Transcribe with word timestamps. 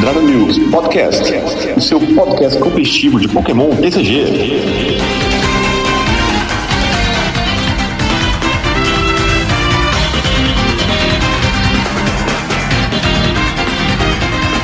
Dragon 0.00 0.22
News 0.22 0.58
Podcast, 0.70 1.30
o 1.76 1.80
seu 1.80 2.00
podcast 2.00 2.58
competitivo 2.58 3.20
de 3.20 3.28
Pokémon 3.28 3.68
TCG. 3.68 5.49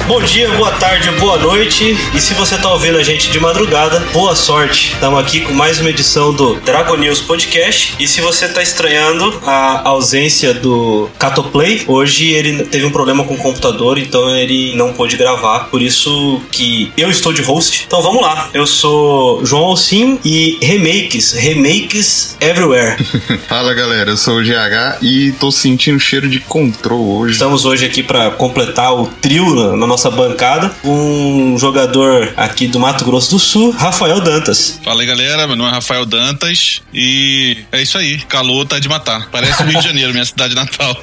Bom 0.09 0.23
dia, 0.23 0.49
boa 0.53 0.71
tarde, 0.71 1.11
boa 1.19 1.37
noite. 1.37 1.99
E 2.15 2.21
se 2.21 2.33
você 2.35 2.57
tá 2.57 2.73
ouvindo 2.73 2.97
a 2.97 3.03
gente 3.03 3.29
de 3.29 3.41
madrugada, 3.41 3.99
boa 4.13 4.37
sorte. 4.37 4.93
Estamos 4.93 5.19
aqui 5.19 5.41
com 5.41 5.53
mais 5.53 5.81
uma 5.81 5.91
edição 5.91 6.33
do 6.33 6.55
Dragon 6.61 6.95
News 6.95 7.21
Podcast. 7.21 7.97
E 7.99 8.07
se 8.07 8.21
você 8.21 8.47
tá 8.47 8.63
estranhando 8.63 9.37
a 9.45 9.89
ausência 9.89 10.55
do 10.55 11.11
Catoplay, 11.19 11.83
hoje 11.89 12.31
ele 12.31 12.65
teve 12.67 12.87
um 12.87 12.93
problema 12.93 13.25
com 13.25 13.35
o 13.35 13.37
computador, 13.37 13.99
então 13.99 14.31
ele 14.31 14.77
não 14.77 14.93
pôde 14.93 15.17
gravar. 15.17 15.69
Por 15.71 15.83
isso 15.83 16.41
que 16.53 16.93
eu 16.97 17.11
estou 17.11 17.33
de 17.33 17.43
host. 17.43 17.87
Então 17.89 18.01
vamos 18.01 18.23
lá. 18.23 18.49
Eu 18.55 18.65
sou 18.65 19.45
João 19.45 19.65
Alcim 19.65 20.21
e 20.25 20.57
remakes, 20.63 21.33
remakes 21.33 22.37
everywhere. 22.41 22.97
Fala 23.49 23.75
galera, 23.75 24.11
eu 24.11 24.17
sou 24.17 24.39
o 24.39 24.45
GH 24.45 25.03
e 25.03 25.33
tô 25.33 25.51
sentindo 25.51 25.99
cheiro 25.99 26.29
de 26.29 26.39
control 26.39 27.19
hoje. 27.19 27.33
Estamos 27.33 27.65
hoje 27.65 27.85
aqui 27.85 28.05
para 28.05 28.31
completar 28.31 28.95
o 28.95 29.09
trio 29.21 29.77
na 29.77 29.85
nossa 29.85 29.96
nossa 29.97 30.11
bancada, 30.11 30.71
um 30.85 31.57
jogador 31.57 32.35
aqui 32.37 32.69
do 32.69 32.79
Mato 32.79 33.03
Grosso 33.03 33.31
do 33.31 33.39
Sul, 33.39 33.71
Rafael 33.71 34.21
Dantas. 34.21 34.79
Fala 34.85 35.01
aí, 35.01 35.07
galera. 35.07 35.47
Meu 35.47 35.57
nome 35.57 35.71
é 35.71 35.73
Rafael 35.73 36.05
Dantas 36.05 36.83
e 36.93 37.65
é 37.73 37.81
isso 37.81 37.97
aí. 37.97 38.19
Calor 38.29 38.67
tá 38.67 38.79
de 38.79 38.91
matar. 38.91 39.31
Parece 39.33 39.63
o 39.63 39.65
Rio 39.65 39.81
de 39.81 39.87
Janeiro, 39.87 40.13
minha 40.13 40.27
cidade 40.27 40.55
natal. 40.55 40.95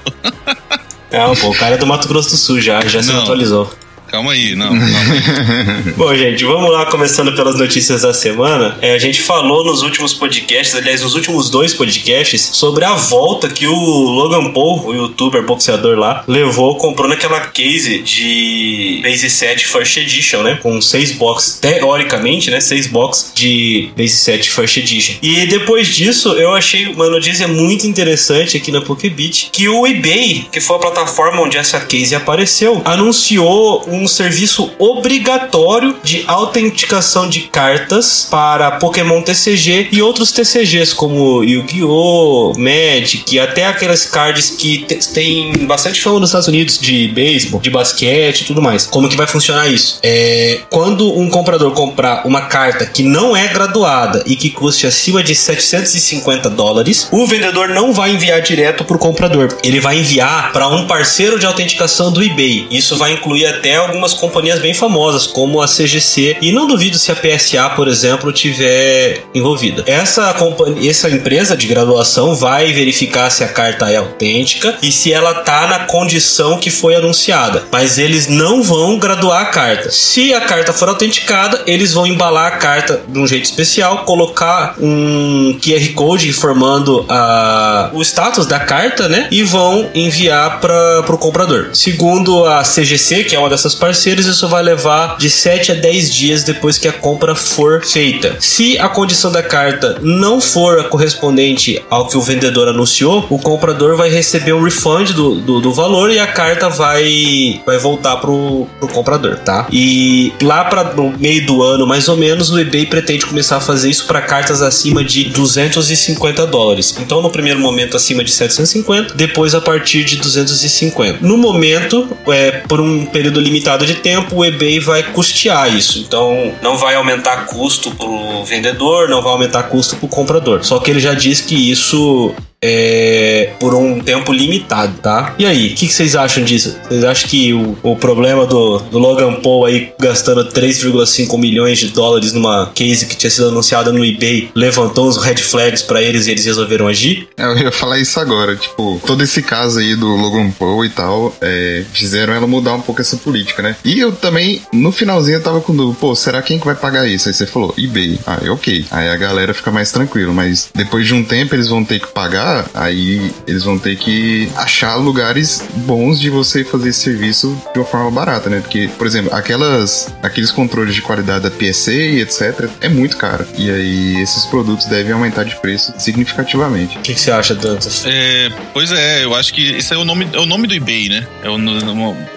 Não, 1.12 1.36
pô, 1.36 1.50
o 1.50 1.56
cara 1.56 1.74
é 1.74 1.78
do 1.80 1.88
Mato 1.88 2.08
Grosso 2.08 2.30
do 2.30 2.38
Sul 2.38 2.62
já, 2.62 2.82
já 2.86 3.02
se 3.02 3.12
atualizou. 3.12 3.74
Calma 4.14 4.34
aí, 4.34 4.56
não. 4.56 4.70
não. 4.76 5.94
Bom, 5.98 6.16
gente, 6.16 6.46
vamos 6.46 6.72
lá, 6.72 6.86
começando 6.86 7.34
pelas 7.34 7.58
notícias 7.58 8.04
da 8.04 8.14
semana. 8.14 8.78
É, 8.80 8.94
a 8.94 9.00
gente 9.00 9.24
falou 9.24 9.66
nos 9.66 9.82
últimos 9.82 10.14
podcasts, 10.14 10.76
aliás, 10.76 11.02
nos 11.02 11.16
últimos 11.16 11.50
dois 11.50 11.74
podcasts, 11.74 12.52
sobre 12.54 12.86
a 12.86 12.94
volta 12.94 13.50
que 13.50 13.66
o 13.66 13.74
Logan 13.74 14.52
Paul, 14.52 14.86
o 14.86 14.94
youtuber 14.94 15.44
boxeador 15.44 15.98
lá, 15.98 16.24
levou 16.28 16.78
comprando 16.78 17.14
aquela 17.14 17.40
case 17.40 18.04
de 18.04 19.00
Base 19.02 19.28
7 19.28 19.66
First 19.66 19.98
Edition, 19.98 20.44
né? 20.44 20.60
Com 20.62 20.80
seis 20.80 21.12
boxes, 21.14 21.58
teoricamente, 21.58 22.52
né? 22.52 22.60
Seis 22.62 22.86
boxes 22.86 23.32
de 23.34 23.90
Base 23.98 24.14
7 24.14 24.52
First 24.52 24.78
Edition. 24.78 25.16
E 25.24 25.48
depois 25.48 25.88
disso, 25.88 26.34
eu 26.34 26.54
achei 26.54 26.86
uma 26.86 27.10
notícia 27.10 27.48
muito 27.48 27.88
interessante 27.88 28.58
aqui 28.58 28.72
na 28.72 28.80
Pokébit, 28.82 29.50
que 29.52 29.68
o 29.68 29.88
eBay, 29.88 30.46
que 30.52 30.62
foi 30.62 30.76
a 30.76 30.80
plataforma 30.80 31.42
onde 31.42 31.58
essa 31.58 31.80
case 31.80 32.14
apareceu, 32.14 32.80
anunciou 32.86 33.84
um 33.90 34.03
um 34.04 34.08
serviço 34.08 34.70
obrigatório 34.78 35.96
de 36.04 36.26
autenticação 36.28 37.30
de 37.30 37.42
cartas 37.42 38.28
para 38.30 38.72
Pokémon 38.72 39.22
TCG 39.22 39.90
e 39.92 40.02
outros 40.02 40.32
TCGs, 40.32 40.94
como 40.94 41.42
Yu-Gi-Oh!, 41.42 42.54
Magic, 42.58 43.40
até 43.40 43.66
aquelas 43.66 44.06
cards 44.06 44.50
que 44.50 44.86
tem 45.14 45.66
bastante 45.66 46.02
fama 46.02 46.20
nos 46.20 46.30
Estados 46.30 46.50
Unidos 46.50 46.78
de 46.78 47.08
beisebol, 47.08 47.62
de 47.62 47.70
basquete 47.70 48.42
e 48.42 48.46
tudo 48.46 48.62
mais. 48.62 48.86
Como 48.86 49.08
que 49.08 49.16
vai 49.16 49.26
funcionar 49.26 49.68
isso? 49.68 50.00
É, 50.04 50.60
quando 50.70 51.18
um 51.18 51.30
comprador 51.30 51.72
comprar 51.72 52.28
uma 52.28 52.42
carta 52.42 52.86
que 52.86 53.04
não 53.04 53.36
é 53.36 53.48
graduada 53.48 54.24
e 54.26 54.36
que 54.36 54.50
custe 54.50 54.86
acima 54.86 55.24
de 55.24 55.34
750 55.34 56.50
dólares, 56.50 57.08
o 57.12 57.26
vendedor 57.26 57.70
não 57.70 57.94
vai 57.94 58.12
enviar 58.12 58.42
direto 58.42 58.84
para 58.84 58.98
o 58.98 59.00
comprador. 59.00 59.58
Ele 59.64 59.80
vai 59.80 59.98
enviar 59.98 60.52
para 60.52 60.68
um 60.68 60.86
parceiro 60.88 61.40
de 61.40 61.46
autenticação 61.46 62.12
do 62.12 62.22
eBay. 62.22 62.68
Isso 62.70 62.98
vai 62.98 63.14
incluir 63.14 63.46
até 63.46 63.80
algumas 63.84 64.14
companhias 64.14 64.60
bem 64.60 64.74
famosas, 64.74 65.28
como 65.28 65.62
a 65.62 65.68
CGC, 65.68 66.38
e 66.42 66.52
não 66.52 66.68
duvido 66.68 66.98
se 66.98 67.12
a 67.12 67.16
PSA, 67.16 67.70
por 67.76 67.88
exemplo, 67.88 68.32
tiver 68.32 69.24
envolvida. 69.34 69.84
Essa 69.86 70.34
companhia, 70.34 70.90
essa 70.90 71.10
empresa 71.10 71.56
de 71.56 71.68
graduação 71.68 72.36
vai 72.36 72.72
verificar 72.72 73.30
se 73.30 73.44
a 73.44 73.48
carta 73.48 73.90
é 73.90 73.98
autêntica 73.98 74.78
e 74.82 74.92
se 74.92 75.12
ela 75.12 75.34
tá 75.36 75.68
na 75.68 75.80
condição 75.80 76.58
que 76.58 76.70
foi 76.70 76.96
anunciada, 76.96 77.64
mas 77.72 77.98
eles 77.98 78.28
não 78.28 78.62
vão 78.64 78.98
graduar 78.98 79.42
a 79.42 79.46
carta. 79.46 79.92
Se 79.92 80.34
a 80.34 80.42
carta 80.42 80.74
for 80.74 80.90
autenticada, 80.90 81.62
eles 81.66 81.94
vão 81.94 82.06
embalar 82.06 82.54
a 82.54 82.58
carta 82.58 83.02
de 83.08 83.20
um 83.20 83.28
jeito 83.28 83.46
especial, 83.46 84.00
colocar 84.00 84.76
um 84.80 85.58
QR 85.62 85.94
Code 85.94 86.30
informando 86.30 87.06
a, 87.10 87.90
o 87.94 88.02
status 88.02 88.46
da 88.46 88.60
carta, 88.60 89.08
né? 89.08 89.28
E 89.32 89.44
vão 89.44 89.90
enviar 89.94 90.60
para 90.60 91.14
o 91.14 91.18
comprador. 91.18 91.70
Segundo 91.74 92.46
a 92.46 92.62
CGC, 92.62 93.24
que 93.24 93.36
é 93.36 93.40
uma 93.40 93.50
dessas 93.50 93.73
seus 93.74 93.76
parceiros, 93.76 94.26
isso 94.26 94.48
vai 94.48 94.64
levar 94.64 95.18
de 95.18 95.30
7 95.30 95.72
a 95.72 95.76
10 95.76 96.14
dias 96.14 96.44
depois 96.44 96.78
que 96.78 96.88
a 96.88 96.94
compra 96.94 97.36
for 97.36 97.84
feita. 97.84 98.38
Se 98.40 98.78
a 98.78 98.88
condição 98.88 99.32
da 99.32 99.42
carta 99.42 100.00
não 100.02 100.40
for 100.40 100.80
a 100.80 100.84
correspondente 100.84 101.84
ao 101.90 102.08
que 102.08 102.18
o 102.18 102.22
vendedor 102.22 102.68
anunciou, 102.68 103.26
o 103.30 103.40
comprador 103.40 103.98
vai 103.98 104.10
receber 104.10 104.54
um 104.54 104.64
refund 104.64 105.12
do, 105.14 105.36
do, 105.36 105.60
do 105.60 105.74
valor 105.74 106.12
e 106.12 106.20
a 106.20 106.28
carta 106.28 106.70
vai, 106.70 107.62
vai 107.66 107.78
voltar 107.78 108.18
pro, 108.18 108.68
pro 108.80 108.88
comprador, 108.90 109.38
tá? 109.40 109.68
E 109.72 110.32
lá 110.42 110.66
para 110.66 110.94
no 110.94 111.12
meio 111.18 111.46
do 111.46 111.64
ano, 111.64 111.88
mais 111.88 112.08
ou 112.08 112.16
menos, 112.16 112.52
o 112.52 112.60
eBay 112.60 112.86
pretende 112.86 113.26
começar 113.26 113.58
a 113.58 113.62
fazer 113.62 113.90
isso 113.90 114.06
para 114.06 114.22
cartas 114.22 114.62
acima 114.62 115.04
de 115.04 115.26
250 115.26 116.46
dólares. 116.48 116.96
Então, 117.00 117.22
no 117.22 117.30
primeiro 117.30 117.60
momento, 117.60 117.98
acima 117.98 118.24
de 118.24 118.32
750, 118.32 119.16
depois 119.16 119.56
a 119.56 119.62
partir 119.62 120.04
de 120.04 120.18
250. 120.18 121.26
No 121.26 121.38
momento, 121.38 122.08
é, 122.28 122.52
por 122.68 122.80
um 122.80 123.06
período 123.06 123.40
limitado 123.40 123.63
limitado 123.64 123.86
de 123.86 123.96
tempo, 123.96 124.36
o 124.36 124.46
eBay 124.46 124.80
vai 124.80 125.02
custear 125.02 125.74
isso. 125.74 126.00
Então, 126.00 126.54
não 126.62 126.78
vai 126.78 126.96
aumentar 126.96 127.46
custo 127.46 127.92
para 127.92 128.06
o 128.06 128.44
vendedor, 128.44 129.08
não 129.08 129.22
vai 129.22 129.32
aumentar 129.32 129.64
custo 129.64 129.96
para 129.96 130.06
o 130.06 130.10
comprador. 130.10 130.64
Só 130.66 130.80
que 130.80 130.92
ele 130.92 131.00
já 131.00 131.14
diz 131.14 131.40
que 131.40 131.72
isso 131.72 132.36
é, 132.66 133.52
por 133.60 133.76
um 133.76 134.00
tempo 134.00 134.32
limitado, 134.32 134.94
tá? 135.00 135.36
E 135.38 135.46
aí, 135.46 135.68
o 135.68 135.76
que, 135.76 135.86
que, 135.88 135.94
vocês 135.94 136.16
acham 136.16 136.46
disso? 136.46 136.78
Vocês 136.88 137.04
acham 137.04 137.30
que 137.30 137.54
o, 137.54 137.78
o 137.84 137.96
problema 137.98 138.46
do, 138.46 138.80
do, 138.80 138.98
Logan 138.98 139.34
Paul 139.34 139.66
aí 139.66 139.92
gastando 140.00 140.46
3,5 140.46 141.38
milhões 141.38 141.78
de 141.78 141.90
dólares 141.90 142.32
numa 142.32 142.72
case 142.74 143.06
que 143.06 143.18
tinha 143.18 143.30
sido 143.30 143.50
anunciada 143.50 143.92
no 143.92 144.06
eBay 144.06 144.50
levantou 144.56 145.10
os 145.10 145.18
red 145.18 145.36
flags 145.36 145.82
para 145.82 146.02
eles 146.02 146.26
e 146.26 146.32
eles 146.32 146.46
resolveram 146.46 146.88
agir? 146.88 147.28
É, 147.36 147.44
eu 147.44 147.58
ia 147.58 147.72
falar 147.72 148.00
isso 148.00 148.18
agora, 148.18 148.56
tipo, 148.56 149.02
todo 149.06 149.22
esse 149.22 149.42
caso 149.42 149.80
aí 149.80 149.96
do 149.98 150.08
Logan 150.08 150.50
Paul 150.52 150.86
e 150.86 150.90
tal, 150.90 151.36
é, 151.42 151.84
fizeram 151.92 152.34
ela 152.34 152.48
mudar 152.48 152.74
um 152.76 152.82
pouco 152.82 153.02
essa 153.02 153.18
política, 153.18 153.62
né? 153.62 153.76
E 153.84 154.00
eu 154.00 154.14
também, 154.14 154.62
no 154.72 154.94
finalzinho, 154.94 155.38
eu 155.38 155.44
tava 155.44 155.60
com 155.60 155.76
dúvida, 155.76 155.98
pô, 156.00 156.16
será 156.16 156.42
quem 156.42 156.58
que 156.58 156.66
vai 156.66 156.76
pagar 156.76 157.06
isso? 157.08 157.28
Aí 157.28 157.34
você 157.34 157.46
falou, 157.46 157.74
eBay. 157.78 158.18
Ah, 158.26 158.40
é 158.42 158.50
ok. 158.50 158.86
Aí 158.90 159.10
a 159.10 159.18
galera 159.18 159.54
fica 159.54 159.70
mais 159.70 159.92
tranquilo, 159.92 160.34
mas 160.34 160.70
depois 160.74 161.06
de 161.06 161.14
um 161.14 161.24
tempo 161.26 161.56
eles 161.56 161.68
vão 161.68 161.84
ter 161.84 162.00
que 162.00 162.08
pagar 162.08 162.53
aí 162.74 163.32
eles 163.48 163.64
vão 163.64 163.78
ter 163.78 163.96
que 163.96 164.50
achar 164.56 164.96
lugares 164.96 165.64
bons 165.78 166.20
de 166.20 166.30
você 166.30 166.64
fazer 166.64 166.90
esse 166.90 167.00
serviço 167.00 167.58
de 167.74 167.80
uma 167.80 167.86
forma 167.86 168.12
barata, 168.12 168.50
né? 168.50 168.60
Porque, 168.60 168.90
por 168.98 169.08
exemplo, 169.08 169.34
aquelas, 169.34 170.14
aqueles 170.22 170.52
controles 170.52 170.96
de 170.96 171.02
qualidade 171.02 171.44
da 171.44 171.52
PSA 171.52 171.94
e 171.94 172.22
etc. 172.22 172.70
é 172.82 172.90
muito 172.90 173.18
caro. 173.18 173.46
E 173.58 173.70
aí 173.70 174.22
esses 174.22 174.46
produtos 174.46 174.86
devem 174.86 175.14
aumentar 175.14 175.44
de 175.44 175.56
preço 175.56 175.94
significativamente. 175.98 176.98
O 176.98 177.02
que, 177.02 177.14
que, 177.14 177.20
você 177.20 177.32
acha, 177.32 177.56
Dantas? 177.56 178.04
É, 178.06 178.52
pois 178.74 178.92
é, 178.92 179.24
eu 179.24 179.34
acho 179.36 179.54
que 179.54 179.76
esse 179.76 179.94
é 179.94 179.98
o 179.98 180.06
nome, 180.06 180.28
é 180.32 180.40
o 180.40 180.46
nome 180.46 180.68
do 180.68 180.74
eBay, 180.74 181.10
né? 181.10 181.28
É 181.44 181.50
o, 181.50 181.58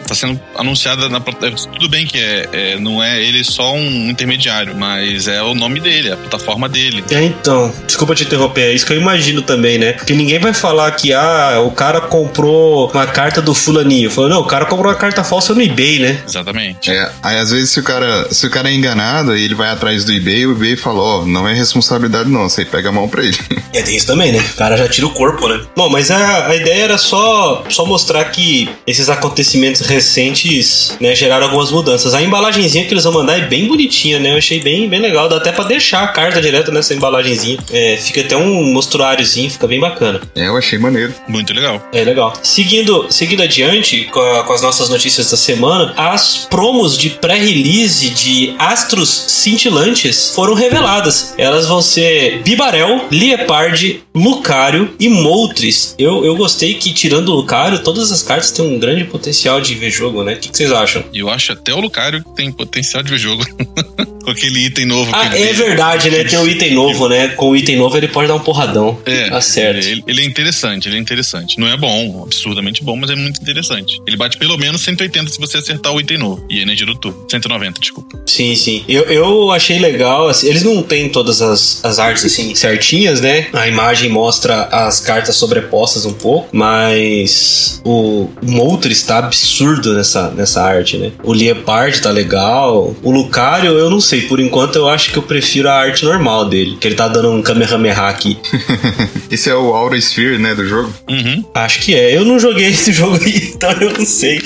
tá 0.06 0.14
sendo 0.14 0.40
anunciada 0.56 1.08
na 1.08 1.18
é, 1.18 1.50
tudo 1.50 1.88
bem 1.88 2.06
que 2.06 2.18
é, 2.18 2.48
é, 2.52 2.78
não 2.78 3.02
é 3.02 3.22
ele 3.22 3.42
só 3.44 3.74
um 3.74 4.08
intermediário, 4.08 4.74
mas 4.76 5.26
é 5.26 5.42
o 5.42 5.54
nome 5.54 5.80
dele, 5.80 6.12
a 6.12 6.16
plataforma 6.16 6.68
dele. 6.68 7.04
É 7.10 7.22
então, 7.22 7.72
desculpa 7.86 8.14
te 8.14 8.24
interromper, 8.24 8.62
é 8.62 8.74
isso 8.74 8.86
que 8.86 8.92
eu 8.92 9.00
imagino 9.00 9.42
também, 9.42 9.78
né? 9.78 9.94
Porque 10.06 10.14
ninguém 10.14 10.38
vai 10.38 10.54
falar 10.54 10.88
que, 10.92 11.12
ah, 11.12 11.60
o 11.66 11.72
cara 11.72 12.00
comprou 12.00 12.88
uma 12.94 13.08
carta 13.08 13.42
do 13.42 13.52
fulaninho. 13.52 14.08
Falou, 14.08 14.30
não, 14.30 14.40
o 14.40 14.44
cara 14.44 14.64
comprou 14.64 14.92
uma 14.92 14.96
carta 14.96 15.24
falsa 15.24 15.52
no 15.52 15.60
eBay, 15.60 15.98
né? 15.98 16.22
Exatamente. 16.24 16.92
É, 16.92 17.10
aí 17.20 17.36
às 17.38 17.50
vezes 17.50 17.70
se 17.70 17.80
o 17.80 17.82
cara, 17.82 18.32
se 18.32 18.46
o 18.46 18.50
cara 18.50 18.70
é 18.70 18.72
enganado, 18.72 19.32
aí 19.32 19.42
ele 19.42 19.56
vai 19.56 19.68
atrás 19.68 20.04
do 20.04 20.12
eBay, 20.12 20.46
o 20.46 20.52
eBay 20.52 20.76
fala, 20.76 21.00
ó, 21.00 21.18
oh, 21.18 21.26
não 21.26 21.48
é 21.48 21.52
responsabilidade 21.52 22.30
nossa, 22.30 22.60
aí 22.60 22.64
pega 22.64 22.90
a 22.90 22.92
mão 22.92 23.08
pra 23.08 23.24
ele. 23.24 23.36
É, 23.74 23.82
tem 23.82 23.94
isso 23.94 24.06
também, 24.06 24.32
né? 24.32 24.38
O 24.38 24.56
cara 24.56 24.74
já 24.74 24.88
tira 24.88 25.06
o 25.06 25.10
corpo, 25.10 25.46
né? 25.48 25.60
Bom, 25.76 25.90
mas 25.90 26.10
a, 26.10 26.46
a 26.46 26.56
ideia 26.56 26.84
era 26.84 26.96
só, 26.96 27.62
só 27.68 27.84
mostrar 27.84 28.24
que 28.24 28.70
esses 28.86 29.10
acontecimentos 29.10 29.82
recentes, 29.82 30.96
né, 30.98 31.14
geraram 31.14 31.44
algumas 31.44 31.70
mudanças. 31.70 32.14
A 32.14 32.22
embalagenzinha 32.22 32.86
que 32.86 32.94
eles 32.94 33.04
vão 33.04 33.12
mandar 33.12 33.36
é 33.36 33.42
bem 33.42 33.68
bonitinha, 33.68 34.18
né? 34.18 34.32
Eu 34.32 34.38
achei 34.38 34.60
bem, 34.62 34.88
bem 34.88 35.00
legal. 35.00 35.28
Dá 35.28 35.36
até 35.36 35.52
pra 35.52 35.64
deixar 35.64 36.04
a 36.04 36.08
carta 36.08 36.40
direto 36.40 36.72
nessa 36.72 36.94
embalagenzinha. 36.94 37.58
É, 37.70 37.98
fica 37.98 38.22
até 38.22 38.34
um 38.34 38.72
mostruáriozinho, 38.72 39.50
fica 39.50 39.66
bem 39.66 39.78
bacana. 39.88 40.20
É, 40.34 40.46
eu 40.48 40.56
achei 40.56 40.78
maneiro. 40.78 41.12
Muito 41.28 41.52
legal. 41.52 41.82
É 41.92 42.02
legal. 42.04 42.32
Seguindo, 42.42 43.06
seguindo 43.10 43.42
adiante 43.42 44.04
com, 44.12 44.20
a- 44.20 44.44
com 44.44 44.52
as 44.52 44.62
nossas 44.62 44.88
notícias 44.88 45.30
da 45.30 45.36
semana, 45.36 45.92
as 45.96 46.46
promos 46.50 46.96
de 46.96 47.10
pré-release 47.10 48.10
de 48.10 48.54
Astros 48.58 49.08
Cintilantes 49.28 50.30
foram 50.34 50.54
reveladas. 50.54 51.34
Elas 51.38 51.66
vão 51.66 51.80
ser 51.80 52.42
Bibarel, 52.42 53.06
Liepard, 53.10 54.02
Lucario 54.14 54.94
e 54.98 55.08
Moltres. 55.08 55.94
Eu, 55.98 56.24
eu 56.24 56.36
gostei 56.36 56.74
que, 56.74 56.92
tirando 56.92 57.28
o 57.30 57.36
Lucario, 57.36 57.78
todas 57.82 58.10
as 58.12 58.22
cartas 58.22 58.50
têm 58.50 58.64
um 58.64 58.78
grande 58.78 59.04
potencial 59.04 59.60
de 59.60 59.74
ver 59.74 59.90
jogo, 59.90 60.22
né? 60.22 60.34
O 60.34 60.38
que, 60.38 60.48
que 60.50 60.56
vocês 60.56 60.72
acham? 60.72 61.02
Eu 61.14 61.28
acho 61.30 61.52
até 61.52 61.72
o 61.74 61.80
Lucario 61.80 62.22
que 62.22 62.34
tem 62.34 62.50
potencial 62.52 63.02
de 63.02 63.10
ver 63.10 63.18
jogo. 63.18 63.44
Com 64.26 64.32
aquele 64.32 64.58
item 64.66 64.86
novo 64.86 65.12
Ah, 65.14 65.26
é 65.38 65.52
verdade, 65.52 66.10
né? 66.10 66.24
Tem 66.24 66.36
um 66.36 66.48
item 66.48 66.74
novo, 66.74 67.08
né? 67.08 67.28
Com 67.28 67.50
o 67.50 67.56
item 67.56 67.76
novo 67.76 67.96
ele 67.96 68.08
pode 68.08 68.26
dar 68.26 68.34
um 68.34 68.40
porradão. 68.40 68.98
É, 69.06 69.30
Tá 69.30 69.40
certo. 69.40 69.75
Ele, 69.84 70.04
ele 70.06 70.20
é 70.22 70.24
interessante, 70.24 70.88
ele 70.88 70.96
é 70.96 70.98
interessante. 70.98 71.58
Não 71.58 71.66
é 71.66 71.76
bom, 71.76 72.22
absurdamente 72.24 72.82
bom, 72.82 72.96
mas 72.96 73.10
é 73.10 73.16
muito 73.16 73.40
interessante. 73.40 74.00
Ele 74.06 74.16
bate 74.16 74.38
pelo 74.38 74.56
menos 74.56 74.82
180 74.82 75.30
se 75.30 75.38
você 75.38 75.58
acertar 75.58 75.92
o 75.92 76.00
item 76.00 76.18
novo. 76.18 76.44
E 76.48 76.58
a 76.58 76.62
energia 76.62 76.86
do 76.86 76.94
turno. 76.94 77.26
190, 77.30 77.80
desculpa. 77.80 78.18
Sim, 78.26 78.54
sim. 78.54 78.84
Eu, 78.88 79.04
eu 79.04 79.50
achei 79.50 79.78
legal. 79.78 80.28
assim, 80.28 80.48
eles 80.48 80.62
não 80.62 80.82
têm 80.82 81.08
todas 81.08 81.40
as, 81.42 81.84
as 81.84 81.98
artes 81.98 82.24
assim 82.24 82.54
certinhas, 82.54 83.20
né? 83.20 83.48
A 83.52 83.68
imagem 83.68 84.10
mostra 84.10 84.64
as 84.64 85.00
cartas 85.00 85.36
sobrepostas 85.36 86.04
um 86.04 86.12
pouco, 86.12 86.48
mas 86.52 87.80
o 87.84 88.28
Moltres 88.42 89.02
tá 89.02 89.18
absurdo 89.18 89.94
nessa, 89.94 90.30
nessa 90.30 90.62
arte, 90.62 90.96
né? 90.96 91.12
O 91.22 91.32
Liepard 91.32 92.00
tá 92.00 92.10
legal. 92.10 92.94
O 93.02 93.10
Lucario, 93.10 93.72
eu 93.72 93.90
não 93.90 94.00
sei. 94.00 94.22
Por 94.22 94.40
enquanto, 94.40 94.76
eu 94.76 94.88
acho 94.88 95.10
que 95.10 95.18
eu 95.18 95.22
prefiro 95.22 95.68
a 95.68 95.74
arte 95.74 96.04
normal 96.04 96.48
dele. 96.48 96.76
Que 96.80 96.88
ele 96.88 96.94
tá 96.94 97.08
dando 97.08 97.30
um 97.30 97.42
Kamehameha 97.42 98.02
aqui. 98.02 98.38
Esse 99.30 99.50
é 99.50 99.54
o 99.54 99.65
Aura 99.74 99.96
Sphere, 99.96 100.38
né, 100.38 100.54
do 100.54 100.66
jogo. 100.66 100.92
Uhum. 101.08 101.44
Acho 101.54 101.80
que 101.80 101.94
é. 101.94 102.16
Eu 102.16 102.24
não 102.24 102.38
joguei 102.38 102.66
esse 102.70 102.92
jogo 102.92 103.18
aí, 103.24 103.52
então 103.54 103.70
eu 103.72 103.92
não 103.92 104.04
sei. 104.04 104.40